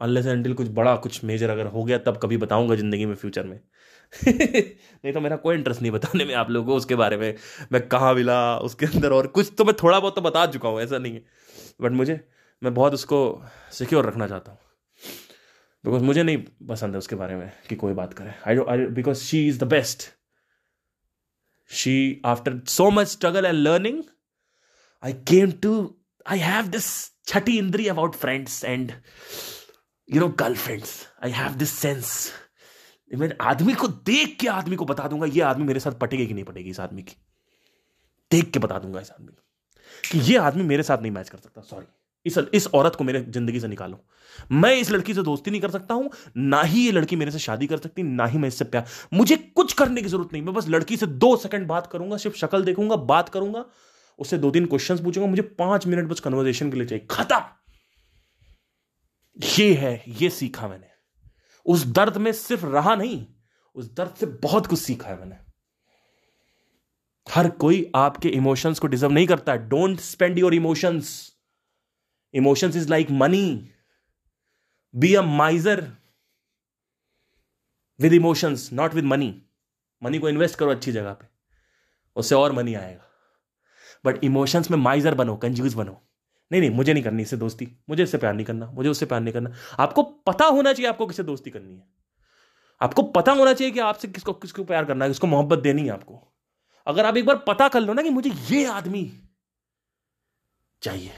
अनलेस 0.00 0.26
एंटिल 0.26 0.54
कुछ 0.54 0.68
बड़ा, 0.68 0.94
कुछ 0.96 1.22
मेजर 1.24 1.50
अगर 1.50 1.66
हो 1.66 1.84
गया, 1.84 1.98
तब 1.98 2.18
कभी 2.22 2.36
बताऊँगा 2.36 2.74
ज़िंदगी 2.74 3.06
में 3.06 3.14
फ्यूचर 3.14 3.44
में। 3.44 3.60
नहीं 4.14 5.12
तो 5.12 5.20
मेरा 5.20 5.36
कोई 5.36 5.56
इंटरेस्ट 5.56 5.82
नहीं 5.82 5.92
बताने 5.92 6.24
में 6.24 6.34
आप 6.34 6.50
लोगों 6.50 6.66
को 6.66 6.76
उसके 6.76 6.94
बारे 6.94 7.16
में। 7.16 7.34
मैं 7.72 7.86
कहाँ 7.88 8.14
मिला, 8.14 8.58
उसके 8.58 8.86
अंदर 8.86 9.12
और 9.12 9.26
कुछ 9.26 9.52
तो 9.58 9.64
मैं 9.64 9.74
थोड़ा 9.82 9.98
बहुत 10.00 10.14
तो 10.14 10.20
बता 10.20 10.46
चुका 10.46 10.68
हूँ, 10.68 10.80
ऐसा 10.80 10.98
नहीं 10.98 11.14
है। 11.14 11.24
बट 11.80 11.92
मुझे, 11.92 12.20
मैं 12.62 12.74
बहुत 12.74 12.94
उसको 12.94 13.20
सिक्योर 13.72 14.06
रखना 14.06 14.26
चाहता 14.28 14.50
हूँ। 14.52 14.58
बिकॉज़ 15.84 16.02
मुझे 16.02 16.22
नहीं 16.22 16.38
पसंद 16.68 16.94
है 16.94 16.98
उसके 16.98 17.16
बारे 17.16 17.36
में 17.36 17.50
कि 17.68 17.76
कोई 17.76 17.92
बात 17.92 18.12
करे। 18.14 18.34
I 18.46 18.58
I 18.68 18.86
because 18.86 19.22
she 19.22 19.46
is 19.48 19.58
the 19.58 19.64
best 19.68 20.02
she 21.70 22.22
after 22.24 22.60
so 22.68 22.90
much 22.90 23.08
struggle 23.08 23.44
and 23.44 23.58
learning 23.58 24.02
I 25.02 25.12
came 25.28 25.52
to 25.62 25.72
I 26.26 26.38
have 26.38 26.66
this 26.66 26.86
छठी 27.26 27.58
इंद्री 27.58 27.88
about 27.88 28.14
friends 28.14 28.64
and 28.64 28.92
you 30.08 30.20
know 30.20 30.28
girl 30.28 30.54
friends 30.56 30.94
I 31.24 31.30
have 31.30 31.54
this 31.54 31.70
sense 31.70 32.30
मैं 33.12 33.30
आदमी 33.40 33.74
को 33.74 33.88
देख 33.88 34.36
के 34.40 34.48
आदमी 34.48 34.76
को 34.76 34.84
बता 34.84 35.08
दूँगा, 35.08 35.26
ये 35.26 35.40
आदमी 35.42 35.64
मेरे 35.64 35.80
साथ 35.80 35.92
पटेगी 35.92 36.26
कि 36.26 36.34
नहीं 36.34 36.44
पटेगी 36.44 36.70
इस 36.70 36.80
आदमी 36.80 37.02
की। 37.02 37.16
देख 38.30 38.50
के 38.50 38.58
बता 38.58 38.78
दूँगा 38.78 39.00
इस 39.00 39.10
आदमी 39.10 39.26
को, 39.26 39.42
कि 40.04 40.18
ये 40.30 40.36
आदमी 40.38 40.62
मेरे 40.64 40.82
साथ 40.82 40.98
नहीं 40.98 41.12
मैच 41.12 41.28
कर 41.28 41.38
सकता 41.38 41.60
सॉरी 41.62 41.86
इस 42.26 42.38
इस 42.54 42.66
औरत 42.68 42.94
को 42.96 43.04
मेरे 43.04 43.20
ज़िंदगी 43.22 43.60
से 43.60 43.68
निकालो। 43.68 43.98
मैं 44.52 44.74
इस 44.76 44.90
लड़की 44.90 45.14
से 45.14 45.22
दोस्ती 45.22 45.50
नहीं 45.50 45.60
कर 45.60 45.70
सकता 45.70 45.94
हूँ, 45.94 46.10
ना 46.36 46.62
ही 46.62 46.84
ये 46.84 46.92
लड़की 46.92 47.16
मेरे 47.16 47.30
से 47.30 47.38
शादी 47.38 47.66
कर 47.66 47.78
सकती, 47.78 48.02
ना 48.02 48.26
ही 48.26 48.38
मैं 48.38 48.48
इससे 48.48 48.64
प्यार। 48.64 48.86
मुझे 49.14 49.36
कुछ 49.36 49.72
करने 49.72 50.02
की 50.02 50.08
ज़रूरत 50.08 50.32
नहीं, 50.32 50.42
मैं 50.42 50.54
बस 50.54 50.68
लड़की 50.68 50.96
से 50.96 51.06
दो 51.06 51.34
सेकंड 51.36 51.66
बात 51.66 51.86
करूँगा, 51.86 52.16
सिर्फ़ 52.16 52.36
शक्ल 52.36 52.62
देखूँगा, 52.64 52.96
बात 52.96 53.28
करूँगा, 53.28 53.64
उससे 54.18 54.38
दो 54.38 54.50
तीन 54.50 54.66
क्वेश्चंस 54.66 55.00
पूछूँगा, 55.00 55.28
मुझे 55.30 55.42
पाँच 55.42 55.86
मिनट 55.86 56.08
बस 56.08 56.20
कन्वर्जेशन 56.20 56.70
के 56.70 56.76
लिए 56.76 56.86
चाहिए। 56.86 57.06
खत्म! 57.10 57.42
ये 59.36 59.72
है, 59.74 60.02
ये 60.08 60.30
सीखा 60.30 60.68
मैंने। 60.68 60.91
उस 61.66 61.84
दर्द 61.86 62.16
में 62.16 62.32
सिर्फ़ 62.32 62.66
रहा 62.66 62.94
नहीं, 62.94 63.26
उस 63.74 63.92
दर्द 63.94 64.14
से 64.14 64.26
बहुत 64.26 64.66
कुछ 64.66 64.78
सीखा 64.78 65.08
है 65.08 65.18
मैंने। 65.18 65.36
हर 67.32 67.50
कोई 67.50 67.92
आपके 67.94 68.28
इमोशंस 68.28 68.78
को 68.78 68.86
डिजर्व 68.86 69.12
नहीं 69.12 69.26
करता। 69.26 69.52
है 69.52 69.68
don't 69.68 70.00
spend 70.00 70.38
your 70.38 70.54
emotions 70.54 71.36
emotions 72.34 72.76
is 72.76 72.88
like 72.88 73.10
money 73.10 73.70
be 74.94 75.14
a 75.14 75.22
miser 75.22 75.92
with 78.00 78.12
emotions 78.12 78.70
not 78.72 78.94
with 78.94 79.04
money 79.04 79.42
money 80.02 80.18
को 80.18 80.28
इन्वेस्ट 80.28 80.58
करो 80.58 80.70
अच्छी 80.70 80.92
जगह 80.92 81.12
पे। 81.12 81.26
उससे 82.16 82.34
और 82.34 82.52
मनी 82.52 82.74
आएगा। 82.74 83.04
बट 84.04 84.24
इमोशंस 84.24 84.70
में 84.70 84.78
माइजर 84.78 85.14
बनो 85.14 85.36
कंज्यूज 85.36 85.74
बनो। 85.74 86.02
नहीं 86.52 86.60
नहीं, 86.60 86.70
मुझे 86.70 86.92
नहीं 86.92 87.04
करनी 87.04 87.22
इससे 87.22 87.36
दोस्ती। 87.36 87.68
मुझे 87.88 88.02
इससे 88.02 88.18
प्यार 88.18 88.34
नहीं 88.34 88.46
करना, 88.46 88.66
मुझे 88.66 88.88
उससे 88.88 89.06
प्यार 89.06 89.20
नहीं 89.20 89.34
करना। 89.34 89.52
आपको 89.78 90.02
पता 90.02 90.44
होना 90.44 90.72
चाहिए 90.72 90.88
आपको 90.88 91.06
किससे 91.06 91.22
दोस्ती 91.22 91.50
करनी 91.50 91.74
है। 91.74 91.84
आपको 92.80 93.02
पता 93.02 93.32
होना 93.32 93.52
चाहिए 93.52 93.72
कि 93.72 93.80
आपसे 93.80 94.08
किसको 94.08 94.32
किसको 94.32 94.64
प्यार 94.64 94.84
करना 94.84 95.04
है, 95.04 95.10
किसको 95.10 95.26
मोहब्बत 95.26 95.58
देनी 95.58 95.82
है 95.82 95.88
आपको। 95.88 96.32
अगर 96.86 97.06
आप 97.06 97.16
एक 97.16 97.26
बार 97.26 97.36
पता 97.36 97.68
कर 97.68 97.80
लो 97.80 97.92
ना 97.92 98.02
कि 98.02 98.10
मुझे 98.10 98.30
ये 98.56 98.64
आदमी 98.64 99.12
चाहिए। 100.82 101.10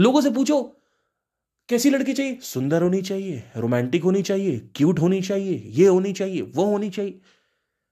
लोगों 0.00 0.20
से 0.20 0.30
पूछो, 0.30 0.76
कैसी 1.68 1.90
लड़की 1.90 2.12
चाहिए? 2.12 2.38
सुंदर 2.42 2.82
होनी 2.82 3.02
चाहिए, 3.02 3.42
रोमांटिक 3.56 4.02
होनी 4.02 4.22
चाहिए, 4.22 4.58
क्यूट 4.58 4.98
होनी 4.98 5.22
चाहिए, 5.22 5.62
ये 5.66 5.86
होनी 5.86 6.12
चाहिए, 6.12 6.42
वो 6.42 6.64
होनी 6.64 6.90
चाहिए। 6.90 7.20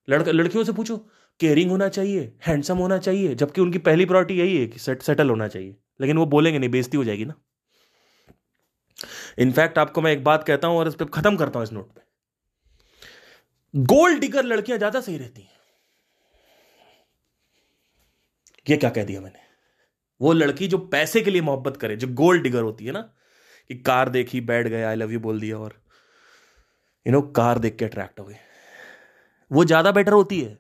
लड़का, 0.09 0.33
लड़कियों 0.33 0.65
से 0.65 0.73
पूछो, 0.73 0.97
केयरिंग 1.41 1.71
होना 1.71 1.89
चाहिए, 1.89 2.39
हैंडसम 2.47 2.79
होना 2.79 2.99
चाहिए, 2.99 3.35
जबकि 3.35 3.61
उनकी 3.61 3.79
पहली 3.79 4.05
प्रायोरिटी 4.05 4.41
यही 4.41 4.57
है 4.57 4.67
कि 4.67 4.79
सेट, 4.79 5.03
सेटल 5.03 5.31
होना 5.31 5.49
चाहिए। 5.49 5.77
लेकिन 6.01 6.19
वो 6.19 6.27
बोलेंगे 6.27 6.59
नहीं 6.59 6.71
बेजती 6.71 6.97
हो 6.97 7.05
जाएगी 7.05 7.25
ना। 7.25 7.35
इनफैक्ट 9.39 9.79
आपको 9.79 10.01
मैं 10.01 10.13
एक 10.13 10.25
बात 10.25 10.45
कहता 10.45 10.69
हूँ 10.69 10.79
और 10.79 10.89
इस 10.89 10.95
पर 10.95 11.05
खत्म 11.11 11.37
करता 11.37 11.59
हूँ 11.59 11.67
इस 11.67 11.73
नोट 11.73 11.93
पे। 11.93 12.01
गोल्ड 13.75 14.21
डिगर 14.21 14.45
लड़कियाँ 14.45 14.79
ज़्यादा 14.79 15.01
सही 15.01 15.17
रहती 15.19 15.43
हैं। 15.43 15.59
ये 18.67 18.77
क्या 18.77 18.91
कह 18.91 19.05
दिया 19.05 19.21
मैंने? 19.21 19.39
वो 20.21 20.33
लड़की 20.33 20.67
जो 20.69 20.79
पैसे 20.79 21.21
के 21.21 21.31
लिए 21.31 21.43
मोहब्बत 21.43 21.77
करे, 21.77 21.97
जो 21.97 22.09
गोल्ड 22.09 22.43
डिगर 22.43 22.63
होती 22.63 22.85
है 22.85 22.93
ना, 22.93 23.01
कि 23.71 23.75
कार 23.77 24.09
देखी 24.09 24.41
बैठ 24.43 24.67
गए 24.67 24.83
आई 24.83 24.97
लव 24.97 25.13
यू 25.13 25.21
बोल 25.21 25.41
दिया 25.41 25.59
और 25.59 25.81
यू 27.07 27.13
नो 27.13 27.21
कार 27.37 27.59
देख 27.59 27.77
के 27.77 27.85
अट्रैक्ट 27.85 28.21
हो 28.21 28.25
गए 28.25 28.39
वो 29.51 29.65
ज़्यादा 29.65 29.91
बेटर 29.93 30.13
होती 30.13 30.41
है। 30.41 30.59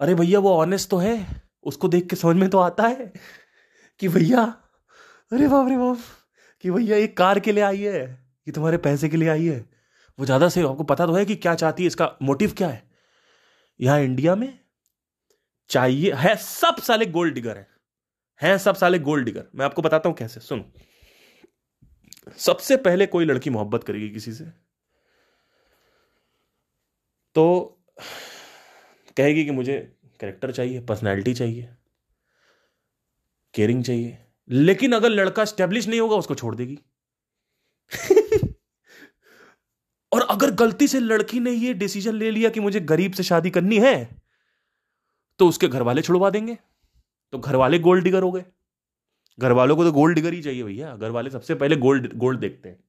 अरे 0.00 0.14
भैया, 0.14 0.38
वो 0.38 0.54
ऑनेस्ट 0.56 0.90
तो 0.90 0.96
है, 0.96 1.42
उसको 1.64 1.88
देख 1.88 2.08
के 2.10 2.16
समझ 2.16 2.36
में 2.36 2.48
तो 2.50 2.58
आता 2.58 2.86
है। 2.86 3.12
कि 4.00 4.08
भैया, 4.08 4.42
अरे 5.32 5.48
बाप 5.48 5.68
रे 5.68 5.76
बाप, 5.76 5.98
कि 6.64 6.70
भैया 6.70 6.96
एक 6.96 7.16
कार 7.16 7.38
के 7.40 7.52
लिए 7.52 7.64
आई 7.64 7.80
है, 7.80 8.02
ये 8.46 8.52
तुम्हारे 8.52 8.76
पैसे 8.78 9.08
के 9.08 9.16
लिए 9.16 9.28
आई 9.28 9.46
है। 9.46 9.58
वो 10.18 10.24
ज़्यादा 10.24 10.48
से 10.48 10.62
आपको 10.62 10.84
पता 10.84 11.06
तो 11.06 11.12
है 11.14 11.24
कि 11.24 11.34
क्या 11.36 11.54
चाहती 11.54 11.82
है, 11.82 11.86
इसका 11.86 12.10
मोटिव 12.22 12.52
क्या 12.56 12.68
है? 12.68 12.82
यहाँ 13.80 14.00
इंडिया 14.00 14.34
में 14.36 14.58
चाहिए, 15.70 16.12
है 16.12 16.34
सब 16.36 16.76
साले 16.82 17.06
गोल्ड 17.06 17.34
डिगर 17.34 17.56
है। 17.56 17.66
हैं 18.40 18.56
सब 18.58 18.74
साले 18.74 18.98
गोल्ड 19.00 19.24
डिगर। 19.24 19.44
मैं 19.54 19.64
आपको 19.64 19.82
बताता 19.82 20.08
हूँ 20.08 20.16
कैसे, 20.16 20.40
सुनो। 20.40 20.72
सबसे 22.38 22.76
पहले 22.78 23.06
कोई 23.06 23.24
लड़की 23.24 23.50
मोहब्बत 23.50 23.84
करेगी 23.84 24.08
किसी 24.10 24.32
से 24.32 24.44
तो 27.36 27.44
कहेगी 29.16 29.44
कि 29.44 29.50
मुझे 29.50 29.76
कैरेक्टर 30.20 30.50
चाहिए 30.52 30.80
पर्सनैलिटी 30.80 31.34
चाहिए। 31.34 31.68
केयरिंग 33.58 33.84
चाहिए। 33.84 34.18
लेकिन 34.48 34.92
अगर 34.92 35.08
लड़का 35.08 35.44
स्टेब्लिश 35.44 35.88
नहीं 35.88 36.00
होगा 36.00 36.16
उसको 36.16 36.34
छोड़ 36.34 36.54
देगी। 36.54 36.78
और 40.12 40.20
अगर 40.30 40.50
गलती 40.50 40.88
से 40.88 41.00
लड़की 41.00 41.40
ने 41.40 41.50
ये 41.50 41.74
डिसीज़न 41.74 42.14
ले 42.14 42.30
लिया 42.30 42.50
कि 42.50 42.60
मुझे 42.60 42.80
गरीब 42.80 43.12
से 43.12 43.22
शादी 43.22 43.50
करनी 43.50 43.78
है 43.78 43.96
तो 45.38 45.48
उसके 45.48 45.68
घर 45.68 45.82
वाले 45.82 46.02
छुड़वा 46.02 46.30
देंगे। 46.30 46.58
तो 47.32 47.38
घर 47.38 47.56
वाले 47.56 47.78
गोल्ड 47.78 48.04
डिगर 48.04 48.22
हो 48.22 48.32
गए। 48.32 48.44
घर 49.40 49.52
वालों 49.52 49.76
को 49.76 49.84
तो 49.84 49.92
गोल्ड 49.92 50.14
डिगर 50.14 50.32
ही 50.32 50.42
चाहिए 50.42 50.62
भैया। 50.62 50.96
घर 50.96 51.10
वाले 51.10 51.30
सबसे 51.30 51.54
पहले 51.54 51.76
गोल्ड 51.76 52.12
गोल्ड 52.14 52.40
देखते 52.40 52.68
हैं। 52.68 52.84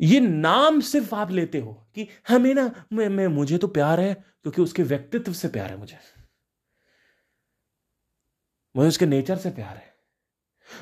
ये 0.00 0.20
नाम 0.20 0.80
सिर्फ़ 0.80 1.14
आप 1.14 1.30
लेते 1.30 1.60
हो 1.60 1.72
कि 1.94 2.08
हमें 2.28 2.54
ना 2.54 2.70
मैं, 2.92 3.08
मैं 3.08 3.26
मुझे 3.28 3.58
तो 3.58 3.68
प्यार 3.68 4.00
है 4.00 4.14
क्योंकि 4.14 4.62
उसके 4.62 4.82
व्यक्तित्व 4.82 5.32
से 5.32 5.48
प्यार 5.48 5.70
है 5.70 5.76
मुझे। 5.76 6.15
मुझे 8.76 8.88
उसके 8.88 9.06
नेचर 9.06 9.36
से 9.36 9.50
प्यार 9.50 9.76
है। 9.76 9.96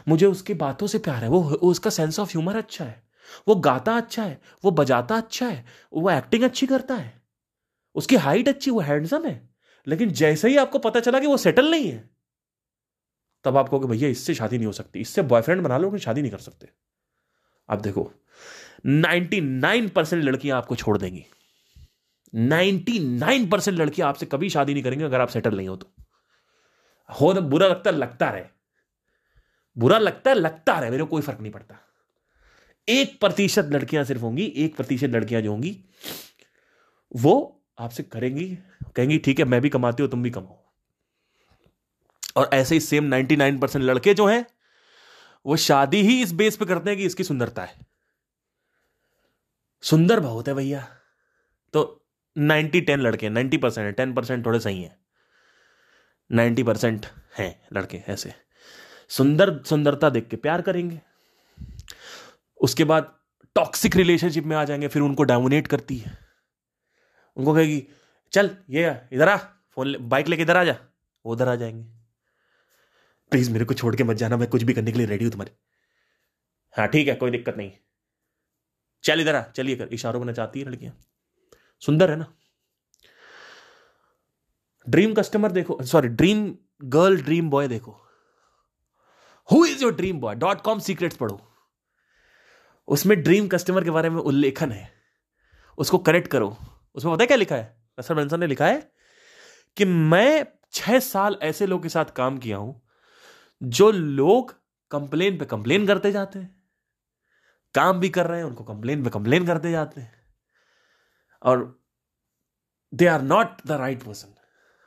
मुझे 0.09 0.27
उसकी 0.27 0.55
बातों 0.55 0.87
से 0.87 0.99
प्यार 0.99 1.23
है। 1.23 1.29
वो 1.29 1.45
उसका 1.45 1.91
सेंस 1.91 2.21
ऑफ़ 2.21 2.31
ह्यूमर 2.31 2.57
अच्छा 2.57 2.85
है। 2.85 3.03
वो 3.49 3.55
गाता 3.55 3.97
अच्छा 3.97 4.25
है। 4.25 4.41
वो 4.65 4.71
बजाता 4.71 5.17
अच्छा 5.17 5.49
है। 5.49 5.65
वो 5.93 6.11
एक्टिंग 6.11 6.43
अच्छी 6.43 6.67
करता 6.67 6.95
है। 6.95 7.23
उसकी 7.95 8.17
हाइट 8.17 8.49
अच्छी, 8.49 8.71
वो 8.71 8.81
हैंडसम 8.81 9.27
है। 9.27 9.55
लेकिन 9.87 10.11
जैसे 10.11 10.49
ही 10.49 10.57
आपको 10.57 10.79
पता 10.79 11.01
चला 11.01 11.21
कि 11.21 11.27
वो 11.27 11.37
सेटल 11.37 11.71
नहीं 11.71 11.89
है, 11.89 12.11
तब 13.45 13.57
आप 13.57 13.69
कहोगे, 13.69 13.87
भैया, 13.87 14.09
इससे 14.09 14.35
शादी 14.35 14.57
नहीं 14.57 14.67
हो 14.67 14.73
सकती। 14.73 15.01
इससे 15.01 15.23
बॉयफ्रेंड 15.23 15.63
बना 15.63 15.79
लो 15.79 15.99
शादी 15.99 16.23
नहीं 16.23 16.33
कर 16.33 16.39
सकते। 16.39 16.69
आप 17.71 17.81
देखो 17.81 18.13
99 18.87 19.89
परसेंट 19.89 20.25
लड़कियाँ 20.25 20.59
आपको 20.59 20.77
छोड़ 20.77 20.99
देंगी। 20.99 21.25
99 22.35 23.51
परसेंट 23.51 23.79
लड़कियाँ 23.79 24.09
आपसे 24.09 24.27
कभी 24.27 24.51
शादी 24.51 24.75
नहीं 24.75 24.83
करेंगे 24.83 25.05
अगर 25.05 25.21
आप 25.21 25.29
सेटल 25.29 25.57
नहीं 25.57 25.69
हो 25.69 25.77
तो। 25.77 25.94
हो 27.09 27.33
बुरा 27.33 27.69
लगता 27.69 27.91
लगता 27.91 28.31
रहे। 28.31 28.45
बुरा 29.79 29.99
लगता 29.99 30.31
है 30.31 30.37
लगता 30.37 30.79
रहे, 30.79 30.91
मेरे 30.91 31.03
को 31.03 31.11
कोई 31.11 31.23
फ़र्क 31.23 31.41
नहीं 31.41 31.53
पड़ता। 31.53 31.77
एक 32.89 33.21
प्रतिशत 33.21 33.65
लड़कियाँ 33.65 34.05
सिर्फ़ 34.05 34.23
होंगी, 34.23 34.45
एक 34.45 34.77
प्रतिशत 34.77 35.09
लड़कियाँ 35.09 35.43
जो 35.43 35.51
होंगी, 35.51 35.85
वो 37.17 37.63
आपसे 37.79 38.03
करेंगी, 38.03 38.59
कहेंगी, 38.97 39.19
ठीक 39.19 39.39
है, 39.39 39.45
मैं 39.45 39.61
भी 39.61 39.69
कमाती 39.69 40.03
हूँ, 40.03 40.11
तुम 40.11 40.23
भी 40.23 40.31
कमाओ। 40.31 40.59
और 42.37 42.51
ऐसे 42.53 42.75
ही 42.75 42.81
सेम 42.81 43.05
99 43.05 43.61
परसेंट 43.61 43.85
लड़के 43.85 44.15
जो 44.15 44.27
हैं, 44.27 44.47
वो 45.47 45.57
शादी 45.57 46.03
ही 46.03 46.23
इस 46.23 46.33
बेस 46.33 46.57
पे 46.57 46.65
करते 46.65 46.91
हैं 46.91 46.99
कि 46.99 47.05
इसकी 47.05 47.25
सुंदरता 47.25 47.63
है। 47.63 47.79
सुंदर 49.83 50.21
बहुत 50.21 50.49
है 50.49 50.55
भैया। 50.55 50.89
तो 51.73 52.07
90 52.39 52.81
10 52.81 53.01
लड़के 53.01 53.29
90 53.29 53.57
परसेंट 53.57 53.87
है 53.87 53.93
टेन 53.93 54.15
परसेंट 54.15 54.47
थोड़े 54.47 54.61
सही 54.61 54.83
हैं। 54.83 55.04
नाइन्टी 56.33 56.63
परसेंट 56.63 57.07
हैं 57.39 57.69
लड़के 57.73 57.97
ऐसे। 57.97 58.35
सुंदर 59.09 59.63
सुंदरता 59.63 60.11
देख 60.11 60.29
के 60.29 60.37
प्यार 60.37 60.63
करेंगे। 60.63 61.01
उसके 62.61 62.85
बाद 62.85 63.15
टॉक्सिक 63.55 63.97
रिलेशनशिप 63.97 64.45
में 64.45 64.57
आ 64.57 64.65
जाएँगे 64.65 64.89
फिर 64.89 65.03
उनको 65.03 65.23
डाउनेट 65.23 65.67
करती 65.67 65.97
है। 65.97 66.19
उनको 67.37 67.55
कहेगी 67.55 67.89
चल 68.33 68.57
ये 68.71 69.01
इधर 69.13 69.29
आ 69.29 69.37
फ़ोन 69.37 69.87
ले, 69.87 69.99
बाइक 69.99 70.29
लेके 70.29 70.43
इधर 70.43 70.57
आ 70.57 70.65
जा 70.65 70.77
वो 71.27 71.33
उधर 71.33 71.49
आ 71.49 71.55
जाएँगे। 71.55 71.83
प्लीज़ 73.31 73.51
मेरे 73.51 73.65
को 73.65 73.75
छोड़ 73.75 73.97
के 73.97 74.05
मत 74.05 74.17
जाना 74.17 74.37
मैं 74.37 74.49
कुछ 74.49 74.63
भी 74.63 74.75
करने 74.75 74.93
के 74.93 74.99
लिए 74.99 75.07
रेडी 75.07 75.25
हूँ 75.25 75.33
तुम्हारे। 75.33 75.57
हाँ 76.73 76.89
ठीक 76.89 77.09
है 77.09 77.15
कोई 77.15 77.31
दिक्कत 77.31 77.57
नहीं। 77.57 77.73
चल 79.05 79.21
इधर 79.21 79.35
आ 79.35 79.43
चलिए 79.43 79.77
कर 79.77 79.89
इशारों 79.89 80.21
में 80.21 80.27
नचाती 80.27 80.61
है 80.61 80.67
लड़कियाँ। 80.67 81.01
सुंदर 81.81 82.11
है 82.11 82.17
ना? 82.17 82.35
ड्रीम 84.89 85.15
कस्टमर 85.15 85.53
देखो 85.53 85.79
sorry 85.83 86.09
dream 86.09 86.55
girl 86.85 87.23
dream 87.23 87.51
boy 87.51 87.69
देखो। 87.69 88.01
Who 89.53 89.65
is 89.67 89.83
your 89.83 89.95
dream 89.95 90.21
boy 90.21 90.35
dot 90.35 90.61
com 90.61 90.79
secrets 90.79 91.17
पढ़ो। 91.17 91.41
उसमें 92.89 93.23
ड्रीम 93.23 93.49
कस्टमर 93.49 93.85
के 93.85 93.91
बारे 93.91 94.11
में 94.11 94.21
उल्लेखन 94.21 94.73
है। 94.73 94.93
उसको 95.79 95.99
करेक्ट 95.99 96.29
करो। 96.29 96.57
उसमें 96.95 97.15
पता 97.15 97.23
है 97.23 97.27
क्या 97.27 97.37
लिखा 97.37 97.57
है? 97.57 97.83
रसर 98.01 98.15
बेंसन 98.15 98.41
ने 98.41 98.47
लिखा 98.47 98.67
है 98.67 98.93
कि 99.77 99.85
मैं 99.85 100.47
छह 100.73 100.99
साल 100.99 101.39
ऐसे 101.43 101.67
लोग 101.67 101.83
के 101.83 101.89
साथ 101.89 102.05
काम 102.05 102.39
किया 102.39 102.57
हूँ, 102.57 102.83
जो 103.63 103.91
लोग 103.91 104.55
कंप्लेन 104.91 105.39
पे 105.39 105.45
कंप्लेन 105.45 105.87
करते 105.87 106.13
जाते 106.13 106.39
हैं। 106.39 106.63
काम 107.75 108.01
भी 108.01 108.09
कर 108.09 108.27
रहे 108.27 108.39
हैं, 108.39 108.47
उनको 108.47 108.65
कंप्लेन 108.65 109.05
पे 109.05 109.11
कंप्लेन 109.11 109.47
करते 109.47 109.71
जाते 109.71 110.01
हैं। 110.01 110.13
और 111.43 111.83
they 112.95 113.07
are 113.07 113.23
not 113.23 113.67
the 113.67 113.73
right 113.73 114.03
person 114.03 114.34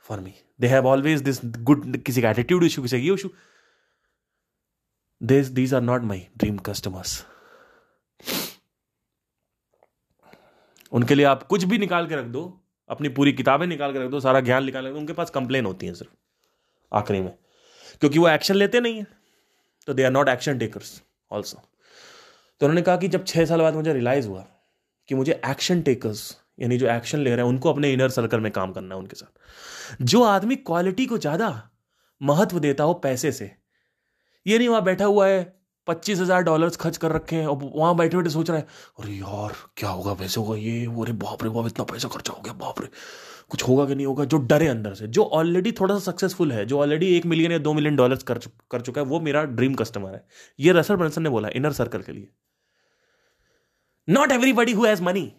for 0.08 0.20
me. 0.20 0.34
They 0.60 0.66
have 0.66 0.86
always 0.86 1.20
this 1.20 1.40
good 1.44 1.96
किसी 1.96 2.22
का 2.22 2.30
एटीट्यूड 2.30 2.64
इशू 2.64 2.82
किसी 2.82 2.96
का 2.96 3.02
ये 3.02 3.14
issue 3.14 3.30
this 5.22 5.46
these 5.48 5.74
are 5.74 5.80
not 5.80 6.02
my 6.02 6.26
dream 6.36 6.58
customers 6.58 7.24
उनके 10.92 11.14
लिए 11.14 11.24
आप 11.26 11.42
कुछ 11.42 11.64
भी 11.64 11.78
निकाल 11.78 12.06
के 12.06 12.16
रख 12.16 12.24
दो, 12.24 12.60
अपनी 12.88 13.08
पूरी 13.08 13.32
किताबें 13.32 13.66
निकाल 13.66 13.92
के 13.92 13.98
रख 13.98 14.10
दो, 14.10 14.20
सारा 14.20 14.40
ज्ञान 14.40 14.64
निकाल 14.64 14.82
के 14.82 14.88
रख 14.88 14.94
दो, 14.94 15.00
उनके 15.00 15.12
पास 15.12 15.30
कंप्लेन 15.30 15.66
होती 15.66 15.86
है 15.86 15.94
सिर्फ़, 15.94 16.12
आखिरी 16.92 17.20
में। 17.20 17.34
क्योंकि 18.00 18.18
वो 18.18 18.28
एक्शन 18.28 18.54
लेते 18.54 18.80
नहीं 18.80 18.98
है। 18.98 19.06
तो 19.86 19.94
they 19.94 20.04
are 20.04 20.10
not 20.10 20.28
action 20.28 20.58
takers 20.58 21.02
also 21.30 21.58
तो 22.60 22.66
उन्होंने 22.66 22.82
कहा 22.82 22.96
कि 22.96 23.08
जब 23.08 23.24
छह 23.24 23.44
साल 23.44 23.60
बाद 23.60 23.74
मुझे 23.74 23.92
रियलाइज़ 23.92 24.28
हुआ 24.28 24.46
कि 25.08 25.14
मुझे 25.14 25.40
एक्शन 25.46 25.82
टेकर्स 25.82 26.36
यानी 26.58 26.78
जो 26.78 26.88
एक्शन 26.88 27.18
ले 27.18 27.30
रहे 27.30 27.44
हैं 27.44 27.48
उनको 27.48 27.72
अपने 27.72 27.92
इनर 27.92 28.08
सर्कल 28.10 28.40
में 28.40 28.50
काम 28.52 28.72
करना 28.72 28.94
है 28.94 29.00
उनके 29.00 29.16
साथ। 29.16 30.04
जो 30.04 30.22
आदमी 30.24 30.56
क्वालिटी 30.56 31.06
को 31.06 31.18
ज़्यादा 31.18 31.50
महत्व 32.20 32.58
देता 32.58 32.84
हो 32.84 32.94
पैसे 33.02 33.32
से 33.32 33.50
ये 34.46 34.58
नहीं 34.58 34.68
वहाँ 34.68 34.82
बैठा 34.84 35.04
हुआ 35.04 35.26
है 35.26 35.46
पच्चीस 35.86 36.18
हज़ार 36.20 36.42
डॉलर 36.42 36.70
खर्च 36.80 36.96
कर 36.96 37.12
रखे 37.12 37.36
हैं 37.36 37.46
और 37.46 37.58
वहाँ 37.64 37.94
बैठे 37.96 38.16
बैठे 38.16 38.30
सोच 38.30 38.50
रहा 38.50 38.58
है 38.58 38.66
अरे 38.98 39.12
यार 39.12 39.52
क्या 39.76 39.90
होगा 39.90 40.14
पैसे 40.14 40.40
होगा 40.40 40.56
ये 40.56 40.84
अरे 41.02 41.12
बाप 41.14 41.42
रे 41.42 41.50
बाप 41.50 41.66
इतना 41.66 41.84
पैसा 41.84 42.08
खर्चा 42.08 42.32
हो 42.32 42.42
गया 42.42 42.52
बाप 42.56 42.80
रे 42.80 42.88
कुछ 43.50 43.62
होगा 43.68 43.84
कि 43.86 43.94
नहीं 43.94 44.06
होगा? 44.06 44.24
जो 44.24 44.38
डरे 44.38 44.66
अंदर 44.68 44.94
से 44.94 45.06
जो 45.08 45.22
ऑलरेडी 45.24 45.72
थोड़ा 45.72 45.94
सा 45.94 46.10
सक्सेसफुल 46.10 46.52
है 46.52 46.64
जो 46.66 46.80
ऑलरेडी 46.80 47.06
एक 47.16 47.26
मिलियन 47.26 47.52
या 47.52 47.58
दो 47.58 47.72
मिलियन 47.72 47.96
डॉलर 47.96 48.16
कर, 48.26 48.38
कर 48.70 48.80
चुका 48.80 49.00
है 49.00 49.06
वो 49.06 49.20
मेरा 49.20 49.42
ड्रीम 49.44 49.74
कस्टमर 49.74 50.12
है। 50.12 50.24
ये 50.58 50.72
रसर 50.72 50.96
ब्रंसन 50.96 51.22
ने 51.22 51.28
बोला 51.28 51.48
इनर 51.54 51.72
सर्कल 51.72 52.02
के 52.02 52.12
लिए. 52.12 52.28
Not 54.08 54.32
everybody 54.32 54.72
who 54.72 54.84
has 54.84 55.02
money 55.02 55.32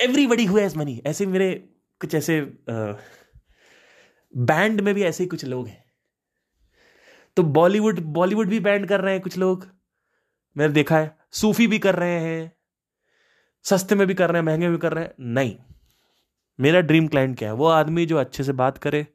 everybody 0.00 0.44
who 0.44 0.58
has 0.58 0.78
money 0.78 1.02
ऐसे 1.06 1.26
मेरे 1.26 1.74
कुछ 2.00 2.14
ऐसे 2.14 2.40
बैंड 4.36 4.80
में 4.80 4.94
भी 4.94 5.02
ऐसे 5.02 5.24
ही 5.24 5.28
कुछ 5.28 5.44
लोग 5.44 5.66
हैं। 5.68 5.84
तो 7.36 7.42
बॉलीवुड 7.42 8.00
बॉलीवुड 8.00 8.48
भी 8.48 8.60
बैंड 8.60 8.88
कर 8.88 9.00
रहे 9.00 9.12
हैं 9.12 9.22
कुछ 9.22 9.38
लोग। 9.38 9.66
मैंने 10.56 10.74
देखा 10.74 10.98
है, 10.98 11.18
सूफी 11.32 11.66
भी 11.66 11.78
कर 11.78 11.94
रहे 11.94 12.18
हैं। 12.20 12.52
सस्ते 13.64 13.94
में 13.94 14.06
भी 14.06 14.14
कर 14.14 14.30
रहे 14.30 14.40
हैं, 14.40 14.46
महँगे 14.46 14.68
भी 14.68 14.78
कर 14.78 14.92
रहे 14.92 15.04
हैं। 15.04 15.14
नहीं। 15.20 15.56
मेरा 16.60 16.80
ड्रीम 16.80 17.08
क्लाइंट 17.08 17.38
क्या 17.38 17.48
है? 17.48 17.54
वो 17.54 17.66
आदमी 17.66 18.06
जो 18.06 18.16
अच्छे 18.16 18.44
से 18.44 18.52
बात 18.52 18.78
करे, 18.78 19.06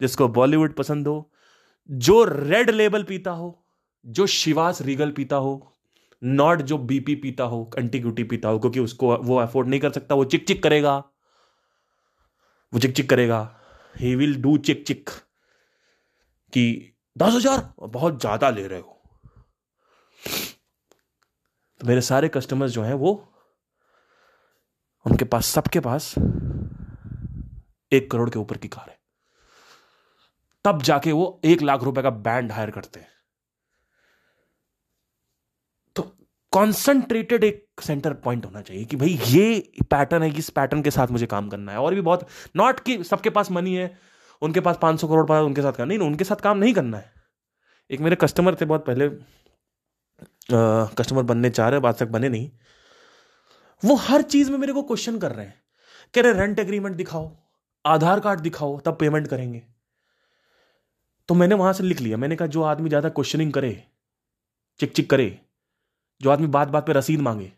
जिसको 0.00 0.28
बॉलीवुड 0.28 0.74
पसंद 0.74 1.08
हो, 1.08 1.32
जो 1.90 2.24
रेड 2.24 2.70
लेबल 2.70 3.02
पीता 3.02 3.30
हो, 3.30 3.66
जो 4.06 4.26
शिवास 4.26 4.82
रीगल 4.82 5.10
पीता 5.10 5.36
हो 5.36 5.72
नॉट 6.22 6.62
जो 6.62 6.78
बीपी 6.78 7.14
पीता 7.14 7.44
हो 7.44 7.64
कंटिक्यूटी 7.64 8.24
पीता 8.24 8.48
हो, 8.48 8.58
क्योंकि 8.58 8.80
उसको 8.80 9.16
वो 9.16 9.36
अफोर्ड 9.36 9.68
नहीं 9.68 9.80
कर 9.80 9.92
सकता, 9.92 10.14
वो 10.14 10.24
चिक 10.24 10.46
चिक 10.48 10.62
करेगा। 10.62 10.96
वो 12.72 12.78
चिक 12.78 12.94
चिक 12.96 13.08
करेगा। 13.10 13.40
ही 13.94 14.14
विल 14.14 14.40
डू 14.42 14.56
चिक 14.58 14.86
चिक। 14.86 15.10
कि 16.52 16.92
दस 17.16 17.34
हज़ार? 17.34 17.72
बहुत 17.80 18.20
ज़्यादा 18.20 18.50
ले 18.50 18.66
रहे 18.66 18.80
हो। 18.80 18.96
तो 21.80 21.86
मेरे 21.86 22.00
सारे 22.00 22.28
कस्टमर्स 22.28 22.72
जो 22.72 22.82
हैं 22.82 22.94
वो, 22.94 23.12
उनके 25.06 25.24
पास, 25.24 25.46
सबके 25.46 25.80
पास 25.80 26.14
एक 27.92 28.10
करोड़ 28.10 28.28
के 28.30 28.38
ऊपर 28.38 28.56
की 28.56 28.68
कार 28.68 28.90
है। 28.90 28.98
तब 30.64 30.82
जाके 30.82 31.12
वो 31.12 31.40
एक 31.44 31.62
लाख 31.62 31.82
रुपए 31.82 32.02
का 32.02 32.10
बैंड 32.10 32.52
हायर 32.52 32.70
करते 32.70 33.00
हैं 33.00 33.08
तो 35.96 36.02
कॉन्सेंट्रेटेड 36.52 37.44
एक 37.44 37.80
सेंटर 37.82 38.12
पॉइंट 38.14 38.44
होना 38.46 38.60
चाहिए 38.62 38.84
कि 38.84 38.96
भाई 38.96 39.18
ये 39.24 39.82
पैटर्न 39.90 40.22
है, 40.22 40.30
इस 40.30 40.50
पैटर्न 40.50 40.82
के 40.82 40.90
साथ 40.90 41.08
मुझे 41.08 41.26
काम 41.26 41.48
करना 41.48 41.72
है। 41.72 41.78
और 41.78 41.94
भी 41.94 42.00
बहुत 42.00 42.26
नॉट 42.56 42.80
कि 42.80 43.02
सबके 43.04 43.30
पास 43.30 43.50
मनी 43.50 43.74
है, 43.74 43.90
उनके 44.42 44.60
पास 44.60 44.78
पाँच 44.82 45.00
सौ 45.00 45.08
करोड़ 45.08 45.26
पास 45.26 45.44
उनके 45.44 45.62
साथ 45.62 45.72
करना 45.72 45.86
नहीं, 45.86 45.98
उनके 46.00 46.24
साथ 46.24 46.40
काम 46.42 46.58
नहीं 46.58 46.74
करना 46.74 46.98
है। 46.98 47.12
एक 47.90 48.00
मेरे 48.00 48.16
कस्टमर 48.16 48.54
थे 48.54 48.64
बहुत 48.64 48.84
पहले 48.86 49.08
कस्टमर 50.96 51.22
बनने 51.22 51.50
चाह 51.50 51.68
रहे 51.68 51.80
बाद 51.80 51.94
तक 51.94 52.08
बने 52.08 52.28
नहीं। 52.28 52.50
वो 53.82 53.94
हर 53.98 54.22
चीज़ 54.24 54.50
में 54.50 54.56
मेरे 54.58 54.72
को 54.72 54.82
क्वेश्चन 54.82 55.18
कर 55.18 55.32
रहे 55.32 55.46
हैं। 55.46 55.62
कह 56.14 56.22
रहे 56.22 56.32
रेंट 56.32 56.58
एग्रीमेंट 56.58 56.96
दिखाओ, 56.96 57.30
आधार 57.84 58.20
कार्ड 58.20 58.40
दिखाओ, 58.40 58.78
तब 58.80 58.96
पेमेंट 59.00 59.28
करेंगे। 59.28 59.62
तो 61.28 61.34
मैंने 61.34 61.54
वहाँ 61.54 61.72
से 61.72 61.84
लिख 61.84 62.00
लिया। 62.00 62.16
मैंने 62.16 62.36
कहा, 62.36 62.48
जो 62.48 62.62
आदमी 62.62 62.88
ज़्यादा 62.88 63.08
क्वेश्चनिंग 63.10 63.52
करे 63.52 63.72
चिक 64.80 64.92
चिक 64.92 65.10
करे 65.10 65.38
जो 66.22 66.30
आदमी 66.30 66.46
बात 66.46 66.68
बात 66.68 66.86
पे 66.86 66.92
रसीद 66.92 67.20
मांगे, 67.20 67.52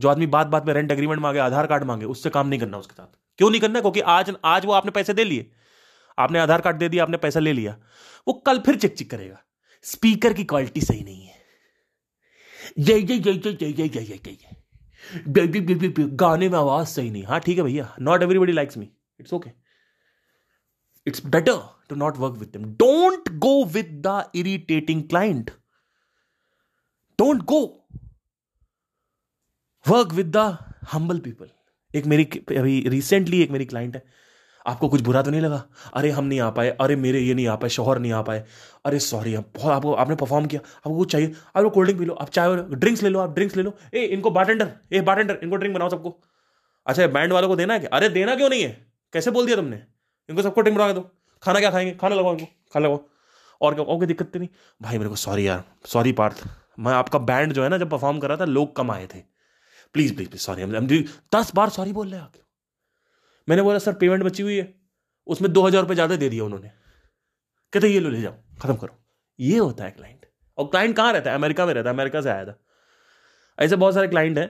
जो 0.00 0.08
आदमी 0.08 0.26
बात 0.26 0.46
बात 0.46 0.66
पे 0.66 0.72
रेंट 0.72 0.90
एग्रीमेंट 0.90 1.20
मांगे, 1.20 1.38
आधार 1.38 1.66
कार्ड 1.66 1.84
मांगे, 1.84 2.06
उससे 2.06 2.30
काम 2.30 2.48
नहीं 2.48 2.60
करना 2.60 2.78
उसके 2.78 2.92
साथ। 2.92 3.18
क्यों 3.38 3.50
नहीं 3.50 3.60
करना? 3.60 3.80
क्योंकि 3.80 4.00
आज 4.00 4.36
आज 4.44 4.64
वो 4.66 4.72
आपने 4.72 4.90
पैसे 4.90 5.14
दे 5.14 5.24
लिए। 5.24 5.50
आपने 6.18 6.38
आधार 6.38 6.60
कार्ड 6.60 6.76
दे 6.76 6.88
दिया, 6.88 7.02
आपने 7.02 7.16
पैसा 7.16 7.40
ले 7.40 7.52
लिया। 7.52 7.78
वो 8.28 8.34
कल 8.34 8.58
फिर 8.58 8.76
चिक 8.76 8.94
चिक 8.94 9.10
करेगा। 9.10 9.42
स्पीकर 9.82 10.32
की 10.32 10.44
क्वालिटी 10.44 10.80
सही 10.80 11.04
नहीं 11.04 11.26
है। 11.26 11.34
जय 12.78 13.02
जय 13.02 13.18
जय 13.18 13.32
जय 13.32 13.52
जय 13.52 13.72
जय 13.72 13.88
जय 13.88 14.04
जय 14.04 14.18
जय 14.24 16.08
गाने 16.08 16.48
में 16.48 16.58
आवाज़ 16.58 16.88
सही 16.88 17.10
नहीं। 17.10 17.24
हाँ 17.24 17.40
ठीक 17.40 17.58
है 17.58 17.64
भैया। 17.64 17.96
Not 18.00 18.22
everybody 18.22 18.52
likes 18.52 18.76
me 18.76 18.90
it's 19.20 19.32
okay 19.32 19.50
it's 21.06 21.26
better 21.26 21.60
to 21.88 21.96
not 21.96 22.16
work 22.16 22.34
with 22.34 22.56
don't 22.56 23.28
go 23.28 23.64
with 23.64 23.84
the 23.84 24.30
irritating 24.34 25.02
client 25.02 25.50
don't 27.18 27.42
go 27.42 27.77
work 29.88 30.12
with 30.12 30.36
the 30.36 30.58
humble 30.92 31.18
people 31.18 31.46
एक 31.94 32.06
मेरी, 32.06 32.24
अभी 32.58 32.84
रिसेंटली 32.88 33.42
एक 33.42 33.50
मेरी 33.50 33.64
क्लाइंट 33.64 33.96
है। 33.96 34.04
आपको 34.66 34.88
कुछ 34.88 35.00
बुरा 35.00 35.22
तो 35.22 35.30
नहीं 35.30 35.40
लगा? 35.40 35.64
अरे, 35.94 36.10
हम 36.10 36.24
नहीं 36.24 36.40
आ 36.40 36.50
पाए। 36.50 36.70
अरे, 36.70 36.96
मेरे 36.96 37.20
ये 37.20 37.34
नहीं 37.34 37.46
आ 37.46 37.56
पाए, 37.56 37.68
शोहर 37.68 37.98
नहीं 37.98 38.12
आ 38.12 38.22
पाए। 38.22 38.44
अरे 38.84 38.98
सॉरी 38.98 39.36
बहुत, 39.36 39.72
आपको, 39.72 39.94
आपने 39.94 40.14
परफॉर्म 40.14 40.46
किया। 40.46 40.60
आपको 40.76 40.96
कुछ 40.96 41.12
चाहिए 41.12 41.32
आप 41.56 41.62
लोग 41.62 41.72
कोल्ड 41.72 41.86
ड्रिंक 41.86 42.00
पी 42.00 42.06
लो। 42.06 42.14
आप 42.14 42.30
चाय 42.30 42.56
ड्रिंक्स 42.56 43.02
ले 43.02 43.08
लो, 43.08 43.18
आप 43.18 43.30
ड्रिंक्स 43.30 43.56
ले 43.56 43.62
लो। 43.62 43.74
ए, 43.94 43.98
इनको 43.98 44.30
बारटेंडर 44.30 44.72
ए 44.92 45.00
बारटेंडर 45.00 45.38
इनको 45.42 45.56
ड्रिंक 45.56 45.74
बनाओ 45.74 45.88
सबको। 45.88 46.20
अच्छा 46.86 47.06
बैंड 47.06 47.32
वालों 47.32 47.48
को 47.48 47.56
देना 47.56 47.74
है 47.74 47.80
क्या? 47.80 47.90
अरे, 47.92 48.08
देना 48.08 48.34
क्यों 48.34 48.50
नहीं 48.50 48.62
है? 48.62 48.92
कैसे 49.12 49.30
बोल 49.30 49.46
दिया 49.46 49.56
तुमने? 49.56 49.82
इनको 50.30 50.42
सबको 50.42 50.60
ड्रिंक 50.60 50.78
बना 50.78 50.92
दो। 50.92 51.10
खाना 51.42 51.60
क्या 51.60 51.70
खाएँगे? 51.70 51.92
खाना 51.92 52.14
लगाओ 52.14 52.32
इनको, 52.32 52.46
खाना 52.72 52.86
लगाओ। 52.86 53.04
और 53.60 53.74
क्या, 53.74 53.84
और 53.84 53.98
कोई 53.98 54.06
दिक्कत 54.06 54.32
तो 54.32 54.38
नहीं? 54.38 54.48
भाई, 54.82 54.98
मेरे 54.98 55.10
को 55.10 55.16
सॉरी 55.16 55.48
यार 55.48 55.64
सॉरी 55.86 56.12
पार्थ। 56.12 56.44
मैं 56.78 56.92
आपका 56.92 57.18
बैंड 57.18 57.52
जो 57.52 57.62
है 57.62 57.68
ना, 57.68 57.78
जब 57.78 57.90
परफॉर्म 57.90 58.18
कर 58.18 58.28
रहा 58.28 58.36
था, 58.36 58.44
लोग 58.44 58.76
कम 58.76 58.90
आए 58.90 59.06
थे। 59.06 59.37
प्लीज़ 59.94 60.14
प्लीज़ 60.14 60.28
प्लीज़ 60.30 60.42
सॉरी 60.42 60.62
हम 60.62 60.88
दस 61.34 61.52
बार 61.54 61.68
सॉरी 61.70 61.92
बोल 61.92 62.08
रहे 62.08 62.20
आके। 62.20 62.40
मैंने 63.48 63.62
बोला, 63.62 63.78
सर 63.78 63.92
पेमेंट 63.92 64.22
बची 64.22 64.42
हुई 64.42 64.56
है। 64.56 64.74
उसमें 65.26 65.52
दो 65.52 65.66
हज़ार 65.66 65.82
रुपये 65.82 65.94
ज़्यादा 65.94 66.16
दे 66.16 66.28
दिया 66.28 66.44
उन्होंने। 66.44 66.68
कहते, 67.72 67.88
ये 67.88 68.00
लो, 68.00 68.10
ले 68.10 68.20
जाओ, 68.20 68.34
खत्म 68.62 68.74
करो। 68.76 68.96
ये 69.38 69.58
होता 69.58 69.84
है 69.84 69.90
क्लाइंट 69.90 70.26
और 70.58 70.66
क्लाइंट 70.66 70.96
कहाँ 70.96 71.12
रहता 71.12 71.30
है? 71.30 71.36
अमेरिका 71.36 71.66
में 71.66 71.72
रहता 71.74 71.88
है, 71.88 71.94
अमेरिका 71.94 72.20
से 72.20 72.30
आया 72.30 72.44
था। 72.44 72.58
ऐसे 73.58 73.76
बहुत 73.76 73.94
सारे 73.94 74.08
क्लाइंट 74.08 74.38
हैं, 74.38 74.48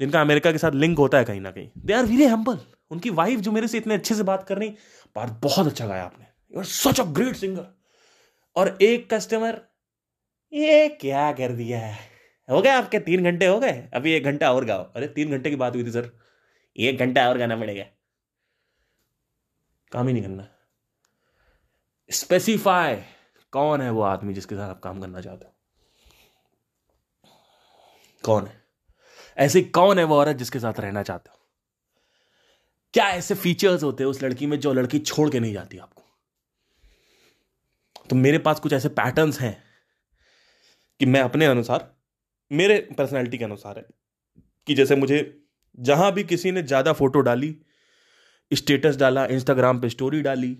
जिनका 0.00 0.20
अमेरिका 0.20 0.52
के 0.52 0.58
साथ 0.58 0.72
लिंक 0.74 0.98
होता 0.98 1.18
है 1.18 1.24
कहीं 1.24 1.40
ना 1.40 1.50
कहीं। 1.50 1.70
दे 1.78 1.92
आर 1.92 2.04
वेरी 2.04 2.24
हम्बल 2.26 2.58
उनकी 2.90 3.10
वाइफ 3.12 3.40
जो 3.40 3.52
मेरे 3.52 3.68
से 3.68 3.78
इतने 3.78 3.94
अच्छे 3.94 4.14
से 4.14 4.22
बात 4.22 4.46
कर 4.48 4.58
रही, 4.58 4.68
बात 5.16 5.40
बहुत 5.42 5.66
अच्छा 5.66 5.86
गाया 5.86 6.04
आपने। 6.04 6.26
You 6.54 6.58
are 6.58 6.64
such 6.64 7.00
a 7.00 7.04
great 7.04 7.36
singer 7.36 7.66
और 8.56 8.76
एक 8.82 9.12
कस्टमर 9.14 9.60
ये 10.52 10.88
क्या 11.00 11.30
कर 11.32 11.52
दिया 11.52 11.78
है? 11.78 11.96
हो 12.50 12.62
गए 12.62 12.70
आपके 12.70 12.98
तीन 12.98 13.24
घंटे 13.24 13.46
हो 13.46 13.60
गए? 13.60 13.90
अभी 13.94 14.12
एक 14.12 14.24
घंटा 14.24 14.52
और 14.52 14.64
गाओ। 14.64 14.92
अरे, 14.92 15.08
तीन 15.08 15.30
घंटे 15.30 15.50
की 15.50 15.56
बात 15.56 15.74
हुई 15.74 15.84
थी, 15.84 15.90
सर। 15.90 16.12
एक 16.76 16.98
घंटा 16.98 17.28
और 17.28 17.38
गाना 17.38 17.56
पड़ेगा। 17.56 17.84
काम 19.92 20.06
ही 20.06 20.12
नहीं 20.12 20.22
करना। 20.22 20.48
स्पेसिफाई 22.10 23.02
कौन 23.52 23.80
है 23.80 23.90
वो 23.90 24.02
आदमी 24.02 24.34
जिसके 24.34 24.54
साथ 24.54 24.70
आप 24.70 24.80
काम 24.80 25.00
करना 25.00 25.20
चाहते 25.20 25.46
हो? 25.46 25.54
कौन 28.24 28.46
है? 28.46 28.64
ऐसी 29.38 29.62
कौन 29.62 29.98
है 29.98 30.04
वो 30.04 30.16
औरत 30.16 30.36
जिसके 30.36 30.58
साथ 30.58 30.80
रहना 30.80 31.02
चाहते 31.02 31.30
हो? 31.30 31.38
क्या 32.92 33.08
ऐसे 33.08 33.34
फीचर्स 33.34 33.82
होते 33.82 34.04
हैं 34.04 34.10
उस 34.10 34.22
लड़की 34.22 34.46
में 34.46 34.60
जो 34.60 34.72
लड़की 34.72 34.98
छोड़ 34.98 35.30
के 35.30 35.40
नहीं 35.40 35.52
जाती 35.52 35.78
आपको? 35.78 36.02
तो 38.10 38.16
मेरे 38.16 38.38
पास 38.38 38.60
कुछ 38.60 38.72
ऐसे 38.72 38.88
पैटर्न्स 38.88 39.40
हैं 39.40 39.64
कि 41.00 41.06
मैं 41.06 41.20
अपने 41.20 41.46
अनुसार 41.46 41.97
मेरे 42.50 42.78
पर्सनैलिटी 42.98 43.38
के 43.38 43.44
अनुसार 43.44 43.78
है 43.78 43.84
कि 44.66 44.74
जैसे 44.74 44.96
मुझे 44.96 45.20
जहाँ 45.78 46.12
भी 46.12 46.24
किसी 46.24 46.50
ने 46.52 46.62
ज़्यादा 46.62 46.92
फ़ोटो 46.92 47.20
डाली 47.22 47.56
स्टेटस 48.50 48.96
डाला 48.96 49.24
इंस्टाग्राम 49.26 49.80
पे 49.80 49.88
स्टोरी 49.88 50.20
डाली, 50.22 50.56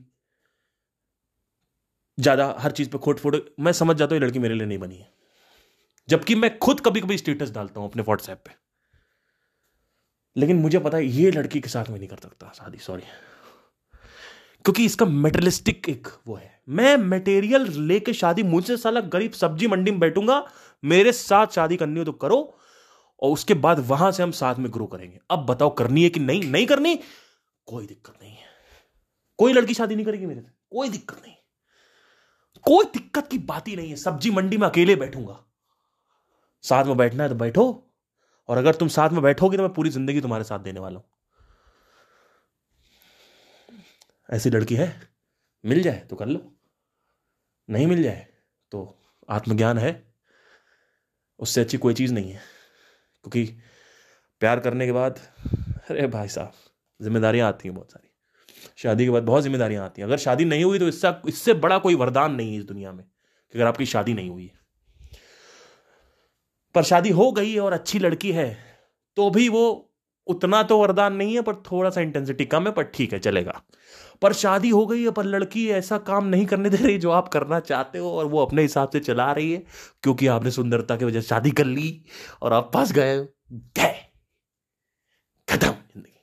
ज़्यादा 2.19 2.55
हर 2.59 2.70
चीज़ 2.70 2.89
पे 2.90 2.98
खोट 2.98 3.19
फ़ोटो 3.19 3.40
मैं 3.60 3.73
समझ 3.74 3.97
जाता 3.97 4.15
हूँ 4.15 4.20
ये 4.20 4.27
लड़की 4.27 4.39
मेरे 4.39 4.55
लिए 4.55 4.66
नहीं 4.66 4.78
बनी 4.78 4.97
है। 4.97 5.10
जबकि 6.09 6.35
मैं 6.35 6.59
खुद 6.59 6.81
कभी 6.81 7.01
कभी 7.01 7.19
स्टेटस 7.19 7.51
डालता 7.51 7.81
हूँ 7.81 7.89
अपने 7.89 8.02
व्हाट्सएप 8.02 8.43
पे। 8.47 8.52
लेकिन 10.36 10.56
मुझे 10.59 10.78
पता 10.78 10.97
है 10.97 11.06
ये 11.06 11.31
लड़की 11.31 11.60
के 11.60 11.69
साथ 11.69 11.90
मैं 11.90 11.98
नहीं 11.98 12.09
कर 12.09 12.16
सकता, 12.19 12.52
शादी 12.55 12.78
सॉरी 12.78 13.02
क्योंकि 14.65 14.85
इसका 14.85 15.06
मेटेरियलिस्टिक 15.06 15.89
एक 15.89 16.09
वो 16.27 16.35
है। 16.36 16.60
मैं 16.69 16.97
मटेरियल 16.98 17.66
लेके 17.81 18.12
शादी, 18.15 18.43
मुझसे 18.44 18.77
साला 18.77 19.01
गरीब 19.02 19.32
सब्ज़ी 19.32 19.66
मंडी 19.66 19.90
में 19.90 20.01
बैठूँगा 20.01 20.44
मेरे 20.83 21.13
साथ 21.13 21.47
शादी 21.47 21.77
करनी 21.77 21.99
हो 21.99 22.05
तो 22.05 22.13
करो, 22.13 22.59
और 23.23 23.33
उसके 23.33 23.55
बाद 23.55 23.79
वहाँ 23.79 24.13
से 24.13 24.23
हम 24.23 24.31
साथ 24.31 24.55
में 24.55 24.73
ग्रो 24.73 24.87
करेंगे। 24.87 25.19
अब 25.31 25.47
बताओ, 25.47 25.71
करनी 25.71 26.03
है 26.03 26.11
कि 26.11 26.21
नहीं? 26.21 26.43
नहीं 26.43 26.67
करनी? 26.67 26.99
कोई 27.69 27.87
दिक्कत 27.87 28.15
नहीं 28.23 28.33
है। 28.33 28.47
कोई 29.39 29.53
लड़की 29.53 29.75
शादी 29.75 29.95
नहीं 29.95 30.07
करेगी 30.07 30.27
मेरे 30.27 30.41
से। 30.41 30.51
कोई 30.71 30.89
दिक्कत 30.89 31.23
नहीं। 31.23 31.35
कोई 32.67 32.85
दिक्कत 32.85 33.29
की 33.29 33.39
बात 33.39 33.69
ही 33.69 33.77
नहीं 33.77 33.91
है। 33.91 33.97
सब्ज़ी 33.97 34.31
मंडी 34.31 34.57
में 34.57 34.67
अकेले 34.69 34.97
बैठूँगा। 34.97 35.45
साथ 36.65 36.85
में 36.85 36.97
बैठना 36.97 37.23
है 37.23 37.29
तो 37.29 37.35
बैठो। 37.35 37.85
और 38.49 38.59
अगर 38.59 38.75
तुम 38.75 38.89
साथ 38.89 39.11
में 39.11 39.23
बैठोगे 39.23 39.57
तो 39.57 39.63
मैं 39.63 39.73
पूरी 39.73 39.91
ज़िंदगी 39.91 40.21
तुम्हारे 40.21 40.45
साथ 40.45 40.59
देने 40.59 40.81
वाला 40.81 40.99
हूँ। 40.99 41.09
ऐसी 44.29 44.51
लड़की 44.51 44.75
है? 44.75 44.93
मिल 45.65 45.83
जाए 45.83 46.07
तो 46.11 46.17
कर 46.17 46.27
लो। 46.27 46.41
नहीं 47.69 47.87
मिल 47.87 48.03
जाए 48.03 48.27
तो 48.73 48.99
आत्मज्ञान 49.29 49.79
है। 49.79 50.08
उससे 51.39 51.60
अच्छी 51.60 51.78
कोई 51.78 51.94
चीज़ 51.94 52.12
नहीं 52.15 52.31
है। 52.31 52.40
क्योंकि 53.24 53.44
प्यार 54.40 54.60
करने 54.60 54.86
के 54.86 54.93
बाद, 54.93 55.19
अरे 55.90 56.06
भाई 56.06 56.28
साहब, 56.28 56.52
जिम्मेदारियाँ 57.01 57.48
आती 57.48 57.69
हैं 57.69 57.74
बहुत 57.74 57.93
सारी। 57.93 58.06
शादी 58.77 59.05
के 59.05 59.10
बाद 59.10 59.23
बहुत 59.23 59.43
जिम्मेदारियाँ 59.43 59.85
आती 59.85 60.01
हैं। 60.01 60.09
अगर 60.09 60.16
शादी 60.16 60.44
नहीं 60.44 60.65
हुई 60.65 60.78
तो 60.78 60.89
इससे 60.89 61.12
इससे 61.28 61.55
बड़ा 61.55 61.78
कोई 61.78 61.94
वरदान 61.94 62.35
नहीं 62.35 62.52
है 62.52 62.59
इस 62.59 62.65
दुनिया 62.65 62.93
में 62.93 63.05
कि 63.05 63.59
अगर 63.59 63.66
आपकी 63.66 63.86
शादी 63.86 64.15
नहीं 64.15 64.31
हुई 64.31 64.44
है। 64.44 64.59
पर 66.74 66.82
शादी 66.82 67.10
हो 67.10 67.31
गई 67.32 67.56
और 67.56 67.73
अच्छी 67.73 67.98
लड़की 67.98 68.32
है 68.32 68.56
तो 69.16 69.31
भी 69.31 69.48
वो 69.48 69.85
उतना 70.27 70.62
तो 70.62 70.78
वरदान 70.78 71.15
नहीं 71.15 71.35
है, 71.35 71.43
पर 71.43 71.55
थोड़ा 71.55 71.90
सा 71.90 72.01
इंटेंसिटी 72.01 72.44
कम 72.44 72.66
है, 72.66 72.73
पर 72.73 72.82
ठीक 72.85 73.12
है, 73.12 73.19
चलेगा। 73.19 73.62
पर 74.23 74.32
शादी 74.32 74.69
हो 74.69 74.86
गई 74.86 75.03
है 75.03 75.11
पर 75.11 75.24
लड़की 75.24 75.69
ऐसा 75.70 75.99
काम 75.99 76.27
नहीं 76.27 76.47
करने 76.47 76.70
दे 76.70 76.77
रही 76.77 76.99
जो 76.99 77.11
आप 77.11 77.28
करना 77.28 77.61
चाहते 77.61 77.99
हो 77.99 78.12
और 78.12 78.24
वो 78.24 78.47
अपने 78.47 78.62
हिसाब 78.62 78.90
से 78.90 79.01
चला 79.01 79.32
रही 79.32 79.53
है 79.53 79.65
क्योंकि 80.03 80.27
आपने 80.27 80.51
सुंदरता 80.51 80.97
की 80.97 81.05
वजह 81.05 81.20
शादी 81.20 81.51
कर 81.51 81.65
ली 81.65 82.05
और 82.43 82.53
आप 82.53 82.77
गए 82.77 83.28
गए। 83.53 84.05
खत्म 85.49 85.70
ज़िंदगी। 85.70 86.20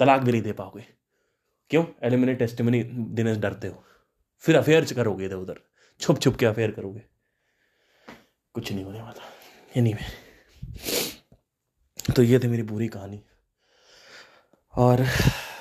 तलाक 0.00 0.20
भी 0.20 0.32
नहीं 0.32 0.42
दे 0.42 0.52
पाओगे। 0.52 0.86
क्यों? 1.70 1.84
एलिमिनेट 2.02 2.38
टेस्टिमनी 2.38 2.82
देने 2.82 3.34
से 3.34 3.40
डरते 3.40 3.68
हो। 3.68 3.84
फिर 4.38 4.56
अफेयर 4.56 4.84
करोगे 4.84 5.24
इधर 5.24 5.36
उधर। 5.36 5.60
छुप 6.00 6.20
छुप 6.20 6.36
के 6.36 6.46
अफेयर 6.46 6.70
करोगे। 6.70 7.02
कुछ 8.54 8.72
नहीं 8.72 8.84
होने 8.84 9.02
वाला। 9.02 9.22
एनी 9.76 9.92
anyway, 9.92 10.12
तो 12.16 12.22
ये 12.22 12.38
थी 12.38 12.48
मेरी 12.48 12.62
पूरी 12.62 12.88
कहानी। 12.88 13.22
और 14.76 15.06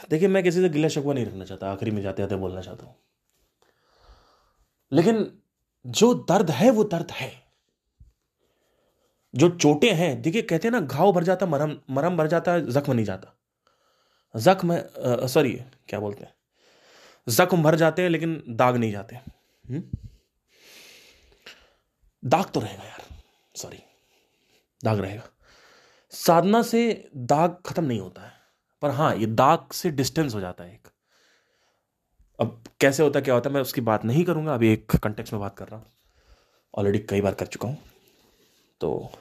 देखिए, 0.10 0.28
मैं 0.28 0.44
किसी 0.44 0.62
से 0.62 0.70
गिला 0.70 0.88
शकवा 0.88 1.14
नहीं 1.14 1.26
रखना 1.26 1.46
चाहता, 1.46 1.72
आखिरी 1.72 1.92
में 1.92 2.02
जाते 2.02 2.24
जाते 2.24 2.36
बोलना 2.36 2.62
चाहता 2.62 2.86
हूँ। 2.86 2.96
लेकिन 4.92 5.42
जो 5.88 6.14
दर्द 6.14 6.52
है, 6.52 6.70
वो 6.70 6.84
दर्द 6.84 7.12
है। 7.12 7.32
जो 9.36 9.50
चोटें 9.50 9.94
हैं, 9.94 10.22
देखिए, 10.22 10.42
कहते 10.42 10.68
हैं 10.68 10.72
ना, 10.72 10.80
घाव 10.80 11.12
भर 11.12 11.24
जाता, 11.24 11.46
मरम 11.46 11.82
मरम 11.90 12.18
भर 12.18 12.28
जाता, 12.28 12.60
जख्म 12.60 12.94
नहीं 12.94 13.06
जाता। 13.06 13.36
जख्म 14.36 14.82
सॉरी, 15.28 15.62
क्या 15.88 16.00
बोलते 16.00 16.24
हैं? 16.24 16.34
जख्म 17.30 17.64
भर 17.64 17.76
जाते 17.76 18.02
हैं, 18.02 18.10
लेकिन 18.10 18.44
दाग 18.50 18.76
नहीं 18.76 18.92
जाते। 18.92 19.16
हुँ? 19.16 19.92
दाग 22.26 22.46
तो 22.46 22.60
रहेगा 22.60 22.84
यार, 22.84 23.02
सॉरी, 23.56 23.80
दाग 24.84 25.00
रहेगा। 25.00 25.30
साधना 26.12 26.62
से 26.62 27.10
दाग 27.16 27.62
खत्म 27.66 27.84
नहीं 27.84 28.00
होता 28.00 28.22
है। 28.22 28.39
पर 28.82 28.90
हाँ 28.92 29.16
ये 29.16 29.26
दाग 29.26 29.72
से 29.74 29.90
डिस्टेंस 29.92 30.36
हो 30.36 30.40
जाता 30.40 30.64
है 30.64 30.74
एक। 30.74 30.88
अब 32.40 32.62
कैसे 32.82 33.04
होता 33.04 33.20
क्या 33.22 33.34
होता 33.34 33.50
मैं 33.50 33.62
उसकी 33.62 33.82
बात 33.82 34.06
नहीं 34.06 34.24
करूँगा 34.26 34.54
अभी 34.54 34.72
एक 34.74 34.96
कंटेक्स 34.96 35.34
में 35.34 35.40
बात 35.42 35.58
कर 35.58 35.68
रहा 35.68 35.80
हूँ। 35.80 35.86
ऑलरेडी 36.74 37.00
कई 37.10 37.22
बार 37.22 37.34
कर 37.34 37.46
चुका 37.48 37.68
हूँ। 37.68 37.78
तो 38.82 39.12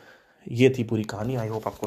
ये 0.47 0.75
थी 0.79 0.85
पूरी 0.85 1.05
कहानी 1.05 1.37
आई 1.37 1.49
होप 1.49 1.67
आपको 1.67 1.87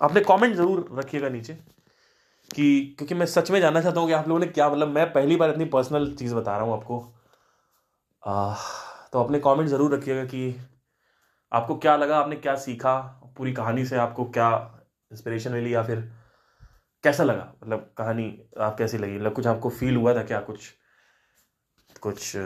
आपने 0.00 0.20
कमेंट 0.20 0.54
ज़रूर 0.56 0.88
रखिएगा 0.94 1.28
नीचे 1.28 1.54
कि 2.50 2.94
क्योंकि 2.98 3.14
मैं 3.14 3.26
सच 3.26 3.50
में 3.50 3.60
जानना 3.60 3.80
चाहता 3.80 4.00
हूँ 4.00 4.08
कि 4.08 4.14
आप 4.14 4.28
लोगों 4.28 4.40
ने 4.40 4.46
क्या 4.46 4.68
मतलब 4.70 4.88
मैं 4.88 5.12
पहली 5.12 5.36
बार 5.36 5.50
इतनी 5.50 5.64
पर्सनल 5.66 6.12
चीज़ 6.14 6.34
बता 6.34 6.56
रहा 6.56 6.66
हूँ 6.66 6.74
आपको। 6.74 7.00
आ, 8.22 8.54
तो 9.12 9.22
अपने 9.22 9.38
कमेंट 9.38 9.68
ज़रूर 9.68 9.94
रखिएगा 9.94 10.24
कि 10.24 10.54
आपको 11.52 11.76
क्या 11.76 11.96
लगा 11.96 12.18
आपने 12.18 12.36
क्या 12.36 12.54
सीखा 12.58 12.98
पूरी 13.36 13.52
कहानी 13.52 13.84
से 13.86 13.96
आपको 13.96 14.24
क्या 14.30 14.48
इंस्पिरेशन 15.12 15.52
मिली 15.52 15.74
या 15.74 15.82
फिर 15.82 16.12
कैसा 17.02 17.24
लगा? 17.24 17.52
मतलब 17.62 17.94
कहानी 17.98 18.48
आप 18.60 18.78
कैसी 18.78 18.98
लगी? 18.98 19.18
मतलब 19.18 19.32
कुछ 19.32 19.46
आपको 19.46 19.70
फील 19.70 19.96
हुआ 19.96 20.14
था 20.14 20.22
क्या? 20.22 20.40
कुछ 20.40 20.70
कुछ 22.00 22.36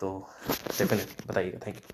तो 0.00 0.30
डेफिनेटली 0.48 1.24
बताइएगा। 1.26 1.58
Thank 1.66 1.76
you 1.76 1.82